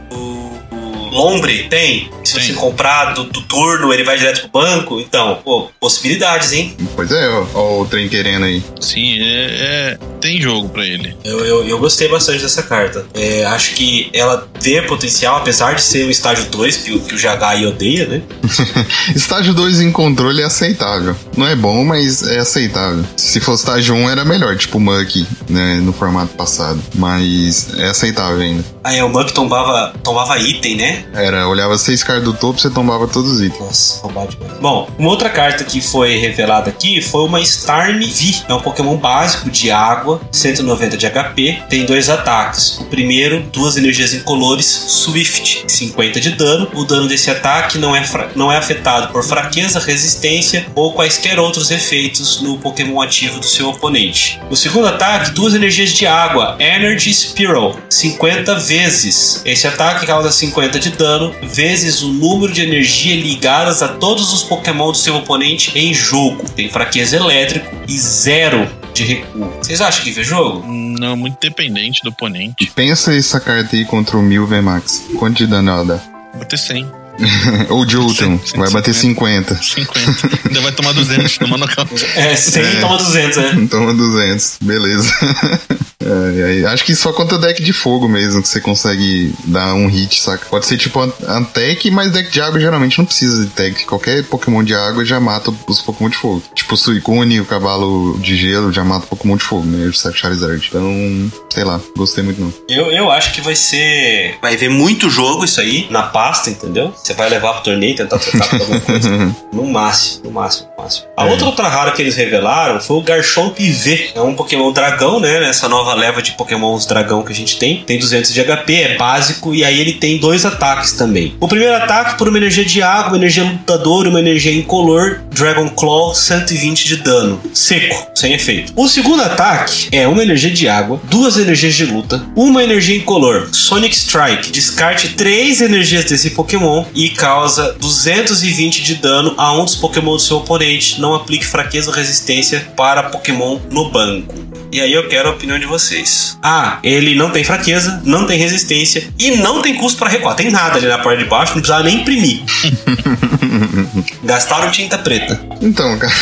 Lombre, 1.14 1.68
tem. 1.70 2.10
Se 2.24 2.40
você 2.40 2.52
comprar 2.54 3.12
do, 3.14 3.24
do 3.24 3.40
turno, 3.42 3.92
ele 3.92 4.02
vai 4.02 4.18
direto 4.18 4.48
pro 4.48 4.60
banco. 4.60 5.00
Então, 5.00 5.38
pô, 5.44 5.68
possibilidades, 5.78 6.52
hein? 6.52 6.76
Pois 6.96 7.10
é, 7.12 7.28
ó, 7.28 7.46
ó 7.54 7.80
o 7.82 7.86
trem 7.86 8.08
querendo 8.08 8.44
aí. 8.46 8.62
Sim, 8.80 9.20
é, 9.20 9.96
é- 9.96 9.98
tem 10.20 10.40
jogo 10.40 10.70
pra 10.70 10.84
ele. 10.86 11.14
Eu, 11.22 11.44
eu, 11.44 11.68
eu 11.68 11.78
gostei 11.78 12.08
bastante 12.08 12.42
dessa 12.42 12.62
carta. 12.62 13.04
É, 13.14 13.44
acho 13.44 13.74
que 13.74 14.10
ela 14.14 14.48
tem 14.60 14.82
potencial, 14.86 15.36
apesar 15.36 15.74
de 15.74 15.82
ser 15.82 16.04
o 16.06 16.10
estágio 16.10 16.46
2, 16.46 16.76
que, 16.78 16.92
o- 16.92 17.00
que 17.00 17.14
o 17.14 17.18
Jagai 17.18 17.64
odeia, 17.66 18.06
né? 18.06 18.22
Estágio 19.14 19.52
2 19.54 19.80
em 19.80 19.92
controle 19.92 20.40
é 20.42 20.44
aceitável. 20.46 21.14
Não 21.36 21.46
é 21.46 21.54
bom, 21.54 21.84
mas 21.84 22.22
é 22.26 22.38
aceitável. 22.38 23.04
Se 23.16 23.38
fosse 23.40 23.62
estágio 23.64 23.94
1 23.94 24.10
era 24.10 24.24
melhor, 24.24 24.56
tipo 24.56 24.78
o 24.78 24.80
Muck, 24.80 25.26
né, 25.48 25.76
no 25.82 25.92
formato 25.92 26.34
passado. 26.34 26.80
Mas 26.94 27.72
é 27.78 27.86
aceitável 27.90 28.40
ainda. 28.40 28.64
Aí 28.82 29.00
o 29.02 29.08
Muck 29.08 29.30
tombava, 29.32 29.92
tombava 30.02 30.38
item, 30.38 30.76
né? 30.76 31.03
Era, 31.12 31.48
olhava 31.48 31.76
seis 31.78 32.02
cartas 32.02 32.24
do 32.24 32.32
topo, 32.32 32.60
você 32.60 32.70
tombava 32.70 33.06
todos 33.06 33.32
os 33.32 33.40
itens. 33.40 33.60
Nossa, 33.60 34.02
roubado 34.02 34.30
demais. 34.30 34.58
Bom, 34.60 34.88
uma 34.98 35.10
outra 35.10 35.28
carta 35.28 35.64
que 35.64 35.80
foi 35.80 36.16
revelada 36.16 36.70
aqui 36.70 37.00
foi 37.00 37.24
uma 37.24 37.40
Starm 37.40 38.00
V. 38.00 38.44
É 38.48 38.54
um 38.54 38.60
Pokémon 38.60 38.96
básico 38.96 39.50
de 39.50 39.70
água, 39.70 40.20
190 40.32 40.96
de 40.96 41.10
HP, 41.10 41.62
tem 41.68 41.84
dois 41.84 42.08
ataques. 42.08 42.78
O 42.78 42.84
primeiro, 42.84 43.42
duas 43.52 43.76
energias 43.76 44.14
incolores, 44.14 44.66
Swift, 44.66 45.64
50 45.66 46.20
de 46.20 46.30
dano. 46.30 46.68
O 46.74 46.84
dano 46.84 47.08
desse 47.08 47.30
ataque 47.30 47.78
não 47.78 47.94
é, 47.94 48.02
não 48.34 48.52
é 48.52 48.56
afetado 48.56 49.12
por 49.12 49.22
fraqueza, 49.24 49.78
resistência 49.78 50.66
ou 50.74 50.92
quaisquer 50.92 51.38
outros 51.38 51.70
efeitos 51.70 52.40
no 52.40 52.58
Pokémon 52.58 53.00
ativo 53.00 53.40
do 53.40 53.46
seu 53.46 53.68
oponente. 53.68 54.40
O 54.50 54.56
segundo 54.56 54.88
ataque, 54.88 55.30
duas 55.32 55.54
energias 55.54 55.90
de 55.90 56.06
água, 56.06 56.56
Energy 56.58 57.12
Spiral, 57.12 57.76
50 57.88 58.54
vezes. 58.56 59.42
Esse 59.44 59.66
ataque 59.66 60.06
causa 60.06 60.30
50 60.30 60.78
de 60.78 60.90
dano, 60.94 61.34
vezes 61.42 62.02
o 62.02 62.08
número 62.08 62.52
de 62.52 62.62
energia 62.62 63.14
ligadas 63.16 63.82
a 63.82 63.88
todos 63.88 64.32
os 64.32 64.42
Pokémon 64.42 64.92
do 64.92 64.96
seu 64.96 65.16
oponente 65.16 65.76
em 65.78 65.92
jogo. 65.92 66.48
Tem 66.50 66.68
fraqueza 66.68 67.16
elétrico 67.16 67.74
e 67.88 67.98
zero 67.98 68.68
de 68.92 69.02
recuo. 69.02 69.52
Vocês 69.60 69.80
acham 69.80 70.04
que 70.04 70.12
vê 70.12 70.22
jogo? 70.22 70.64
Não, 70.66 71.16
muito 71.16 71.38
dependente 71.40 72.00
do 72.02 72.10
oponente. 72.10 72.70
Pensa 72.74 73.14
essa 73.14 73.40
carta 73.40 73.76
aí 73.76 73.84
contra 73.84 74.16
o 74.16 74.22
Mil 74.22 74.46
VMAX. 74.46 75.06
Quanto 75.18 75.38
de 75.38 75.46
dano 75.46 75.70
ela 75.70 75.84
dá? 75.84 76.00
Bater 76.38 76.58
100. 76.58 77.04
Ou 77.70 77.88
Jolteon, 77.88 78.38
vai 78.56 78.70
bater 78.70 78.94
50. 78.94 79.54
50. 79.54 80.48
Ainda 80.48 80.60
vai 80.60 80.72
tomar 80.72 80.92
200, 80.92 81.38
tomar 81.38 81.58
nocaute. 81.58 82.04
É, 82.16 82.34
100 82.34 82.62
é, 82.62 82.80
toma 82.80 82.96
200, 82.96 83.36
né? 83.36 83.68
Toma 83.70 83.94
200, 83.94 84.58
beleza. 84.60 85.12
É, 86.00 86.60
é, 86.60 86.66
acho 86.66 86.84
que 86.84 86.94
só 86.94 87.12
contra 87.12 87.38
deck 87.38 87.62
de 87.62 87.72
fogo 87.72 88.08
mesmo 88.08 88.42
que 88.42 88.48
você 88.48 88.60
consegue 88.60 89.34
dar 89.44 89.74
um 89.74 89.86
hit, 89.86 90.20
saca? 90.20 90.46
Pode 90.46 90.66
ser 90.66 90.76
tipo 90.76 91.00
Antec, 91.00 91.90
mas 91.90 92.12
deck 92.12 92.30
de 92.30 92.40
água 92.40 92.60
geralmente 92.60 92.98
não 92.98 93.04
precisa 93.04 93.44
de 93.44 93.50
tech. 93.50 93.84
Qualquer 93.86 94.24
Pokémon 94.24 94.62
de 94.62 94.74
água 94.74 95.04
já 95.04 95.20
mata 95.20 95.52
os 95.66 95.80
Pokémon 95.80 96.08
de 96.08 96.16
fogo. 96.16 96.42
Tipo 96.54 96.74
o 96.74 96.76
Suicune, 96.76 97.40
o 97.40 97.44
cavalo 97.44 98.18
de 98.18 98.36
gelo, 98.36 98.72
já 98.72 98.84
mata 98.84 99.06
o 99.06 99.08
Pokémon 99.08 99.36
de 99.36 99.44
fogo, 99.44 99.64
né? 99.66 99.86
O 99.86 99.92
Charizard. 99.92 100.66
Então, 100.68 101.32
sei 101.52 101.64
lá, 101.64 101.80
gostei 101.96 102.22
muito 102.24 102.40
não. 102.40 102.52
Eu, 102.68 102.90
eu 102.90 103.10
acho 103.10 103.32
que 103.32 103.40
vai 103.40 103.54
ser. 103.54 104.36
Vai 104.42 104.56
ver 104.56 104.68
muito 104.68 105.08
jogo 105.08 105.44
isso 105.44 105.60
aí 105.60 105.86
na 105.90 106.02
pasta, 106.02 106.50
entendeu? 106.50 106.92
Você 106.96 107.14
vai 107.14 107.28
levar 107.28 107.54
pro 107.54 107.62
torneio, 107.62 107.96
tentar 107.96 108.18
trocar 108.18 108.48
por 108.48 108.60
alguma 108.60 108.80
coisa. 108.80 109.36
no 109.52 109.64
máximo, 109.64 110.24
no 110.24 110.30
máximo, 110.32 110.68
no 110.76 110.82
máximo. 110.82 111.06
A 111.16 111.26
é. 111.26 111.30
outra 111.30 111.46
outra 111.46 111.68
rara 111.68 111.92
que 111.92 112.02
eles 112.02 112.16
revelaram 112.16 112.80
foi 112.80 112.96
o 112.96 113.02
Garchomp 113.02 113.58
V. 113.58 114.10
É 114.14 114.20
um 114.20 114.34
Pokémon 114.34 114.72
dragão, 114.72 115.20
né? 115.20 115.40
Nessa 115.40 115.68
nova 115.68 115.83
leva 115.92 116.22
de 116.22 116.32
Pokémons 116.32 116.86
dragão 116.86 117.22
que 117.22 117.32
a 117.32 117.34
gente 117.34 117.58
tem. 117.58 117.82
Tem 117.84 117.98
200 117.98 118.32
de 118.32 118.42
HP, 118.42 118.74
é 118.74 118.96
básico, 118.96 119.54
e 119.54 119.64
aí 119.64 119.78
ele 119.78 119.92
tem 119.92 120.18
dois 120.18 120.46
ataques 120.46 120.92
também. 120.92 121.34
O 121.40 121.48
primeiro 121.48 121.74
ataque 121.74 122.16
por 122.16 122.28
uma 122.28 122.38
energia 122.38 122.64
de 122.64 122.80
água, 122.80 123.08
uma 123.10 123.18
energia 123.18 123.44
lutadora 123.44 124.14
uma 124.14 124.20
energia 124.20 124.54
incolor, 124.54 125.20
Dragon 125.30 125.68
Claw, 125.68 126.14
120 126.14 126.86
de 126.86 126.96
dano. 126.96 127.40
Seco, 127.52 128.10
sem 128.14 128.32
efeito. 128.32 128.72
O 128.76 128.88
segundo 128.88 129.22
ataque 129.22 129.88
é 129.90 130.06
uma 130.06 130.22
energia 130.22 130.50
de 130.50 130.68
água, 130.68 131.00
duas 131.04 131.36
energias 131.36 131.74
de 131.74 131.84
luta, 131.84 132.24
uma 132.36 132.62
energia 132.62 132.96
incolor, 132.96 133.48
Sonic 133.52 133.94
Strike. 133.96 134.52
Descarte 134.52 135.10
três 135.10 135.60
energias 135.60 136.04
desse 136.04 136.30
Pokémon 136.30 136.84
e 136.94 137.08
causa 137.10 137.72
220 137.80 138.82
de 138.82 138.94
dano 138.94 139.34
a 139.36 139.52
um 139.52 139.64
dos 139.64 139.74
Pokémon 139.74 140.12
do 140.12 140.20
seu 140.20 140.38
oponente. 140.38 141.00
Não 141.00 141.14
aplique 141.14 141.44
fraqueza 141.44 141.90
ou 141.90 141.96
resistência 141.96 142.68
para 142.76 143.04
Pokémon 143.04 143.58
no 143.70 143.90
banco. 143.90 144.53
E 144.74 144.80
aí 144.80 144.92
eu 144.92 145.06
quero 145.06 145.28
a 145.28 145.30
opinião 145.30 145.56
de 145.56 145.66
vocês. 145.66 146.36
Ah, 146.42 146.80
ele 146.82 147.14
não 147.14 147.30
tem 147.30 147.44
fraqueza, 147.44 148.02
não 148.04 148.26
tem 148.26 148.36
resistência 148.36 149.04
e 149.16 149.36
não 149.36 149.62
tem 149.62 149.76
custo 149.76 150.00
para 150.00 150.10
recuar. 150.10 150.34
Tem 150.34 150.50
nada 150.50 150.78
ali 150.78 150.88
na 150.88 150.98
parte 150.98 151.22
de 151.22 151.30
baixo, 151.30 151.52
não 151.52 151.60
precisava 151.60 151.84
nem 151.84 152.00
imprimir. 152.00 152.40
Gastaram 154.24 154.72
tinta 154.72 154.98
preta. 154.98 155.40
Então, 155.60 155.96
cara, 155.96 156.12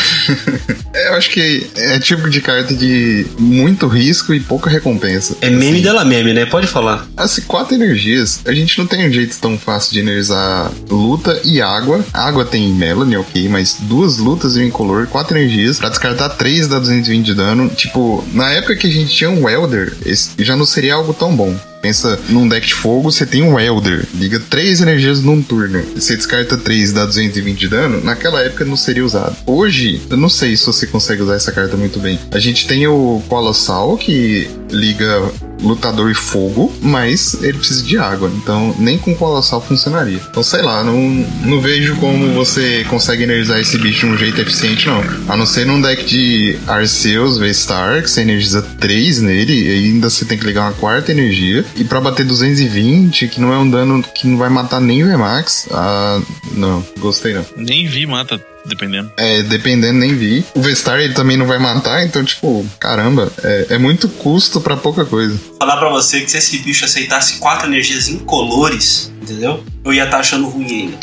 eu 0.93 1.15
acho 1.15 1.31
que 1.31 1.67
é 1.75 1.97
tipo 1.99 2.29
de 2.29 2.41
carta 2.41 2.75
de 2.75 3.25
muito 3.39 3.87
risco 3.87 4.35
e 4.35 4.39
pouca 4.39 4.69
recompensa. 4.69 5.35
É 5.41 5.49
meme 5.49 5.71
assim, 5.71 5.81
dela 5.81 6.05
meme, 6.05 6.31
né? 6.31 6.45
Pode 6.45 6.67
falar. 6.67 7.07
Assim, 7.17 7.41
quatro 7.41 7.73
energias, 7.73 8.41
a 8.45 8.53
gente 8.53 8.77
não 8.77 8.85
tem 8.85 9.07
um 9.07 9.11
jeito 9.11 9.35
tão 9.39 9.57
fácil 9.57 9.93
de 9.93 9.99
energizar 9.99 10.71
luta 10.89 11.41
e 11.43 11.59
água. 11.59 12.05
A 12.13 12.27
água 12.27 12.45
tem 12.45 12.69
Melanie, 12.69 13.17
ok, 13.17 13.49
mas 13.49 13.77
duas 13.81 14.17
lutas 14.17 14.55
e 14.55 14.59
um 14.59 14.63
incolor, 14.63 15.07
quatro 15.07 15.35
energias, 15.35 15.79
pra 15.79 15.89
descartar 15.89 16.29
três 16.29 16.67
dá 16.67 16.77
220 16.77 17.25
de 17.25 17.33
dano. 17.33 17.69
Tipo, 17.69 18.23
na 18.33 18.42
época 18.51 18.75
que 18.75 18.87
a 18.87 18.91
gente 18.91 19.13
tinha 19.13 19.29
um 19.29 19.43
Welder, 19.43 19.95
já 20.39 20.55
não 20.55 20.65
seria 20.65 20.95
algo 20.95 21.13
tão 21.13 21.35
bom. 21.35 21.57
Pensa 21.83 22.17
num 22.29 22.47
deck 22.47 22.65
de 22.65 22.73
fogo, 22.73 23.11
você 23.11 23.25
tem 23.25 23.43
um 23.43 23.59
Elder, 23.59 24.05
liga 24.15 24.39
três 24.39 24.79
energias 24.79 25.21
num 25.21 25.41
turno. 25.41 25.83
Você 25.93 26.15
descarta 26.15 26.57
três, 26.57 26.93
dá 26.93 27.05
220 27.05 27.59
de 27.59 27.67
dano. 27.67 28.01
Naquela 28.01 28.39
época 28.39 28.63
não 28.63 28.77
seria 28.77 29.03
usado. 29.03 29.35
Hoje, 29.45 30.01
eu 30.09 30.15
não 30.15 30.29
sei 30.29 30.55
se 30.55 30.65
você 30.65 30.87
consegue 30.87 31.21
usar 31.21 31.35
essa 31.35 31.51
carta 31.51 31.75
muito 31.75 31.99
bem. 31.99 32.17
A 32.31 32.39
gente 32.39 32.65
tem 32.65 32.87
o 32.87 33.21
Colossal, 33.27 33.97
que 33.97 34.49
liga 34.71 35.29
lutador 35.63 36.11
e 36.11 36.13
fogo, 36.13 36.71
mas 36.81 37.41
ele 37.41 37.57
precisa 37.57 37.83
de 37.83 37.97
água. 37.97 38.31
Então, 38.35 38.75
nem 38.77 38.97
com 38.97 39.15
colossal 39.15 39.61
funcionaria. 39.61 40.19
Então, 40.29 40.43
sei 40.43 40.61
lá, 40.61 40.83
não, 40.83 40.99
não 41.45 41.61
vejo 41.61 41.95
como 41.95 42.33
você 42.33 42.85
consegue 42.89 43.23
energizar 43.23 43.59
esse 43.59 43.77
bicho 43.77 44.05
de 44.05 44.13
um 44.13 44.17
jeito 44.17 44.41
eficiente, 44.41 44.87
não. 44.87 45.01
A 45.27 45.37
não 45.37 45.45
ser 45.45 45.65
num 45.65 45.81
deck 45.81 46.03
de 46.05 46.57
Arceus 46.67 47.37
V-Star, 47.37 48.03
que 48.03 48.09
você 48.09 48.21
energiza 48.21 48.61
3 48.61 49.21
nele, 49.21 49.53
e 49.53 49.71
ainda 49.71 50.09
você 50.09 50.25
tem 50.25 50.37
que 50.37 50.45
ligar 50.45 50.63
uma 50.63 50.73
quarta 50.73 51.11
energia. 51.11 51.63
E 51.75 51.83
para 51.83 52.01
bater 52.01 52.25
220, 52.25 53.27
que 53.27 53.41
não 53.41 53.53
é 53.53 53.57
um 53.57 53.69
dano 53.69 54.03
que 54.03 54.27
não 54.27 54.37
vai 54.37 54.49
matar 54.49 54.79
nem 54.79 55.03
o 55.03 55.11
Emax, 55.11 55.67
ah, 55.71 56.21
não, 56.51 56.85
gostei 56.99 57.33
não. 57.33 57.45
Nem 57.55 57.87
vi 57.87 58.05
mata 58.05 58.39
dependendo. 58.65 59.11
É, 59.17 59.41
dependendo, 59.43 59.99
nem 59.99 60.15
vi. 60.15 60.45
O 60.55 60.61
Vestar 60.61 60.99
ele 60.99 61.13
também 61.13 61.37
não 61.37 61.45
vai 61.45 61.59
matar, 61.59 62.05
então, 62.05 62.23
tipo, 62.23 62.65
caramba, 62.79 63.31
é, 63.43 63.67
é 63.71 63.77
muito 63.77 64.07
custo 64.07 64.61
para 64.61 64.77
pouca 64.77 65.05
coisa. 65.05 65.39
Falar 65.59 65.77
para 65.77 65.89
você 65.89 66.21
que 66.21 66.31
se 66.31 66.37
esse 66.37 66.57
bicho 66.59 66.85
aceitasse 66.85 67.39
quatro 67.39 67.67
energias 67.67 68.07
incolores, 68.07 69.11
entendeu? 69.21 69.63
Eu 69.85 69.93
ia 69.93 70.03
estar 70.05 70.17
tá 70.17 70.21
achando 70.21 70.47
ruim 70.47 70.65
ainda. 70.65 70.97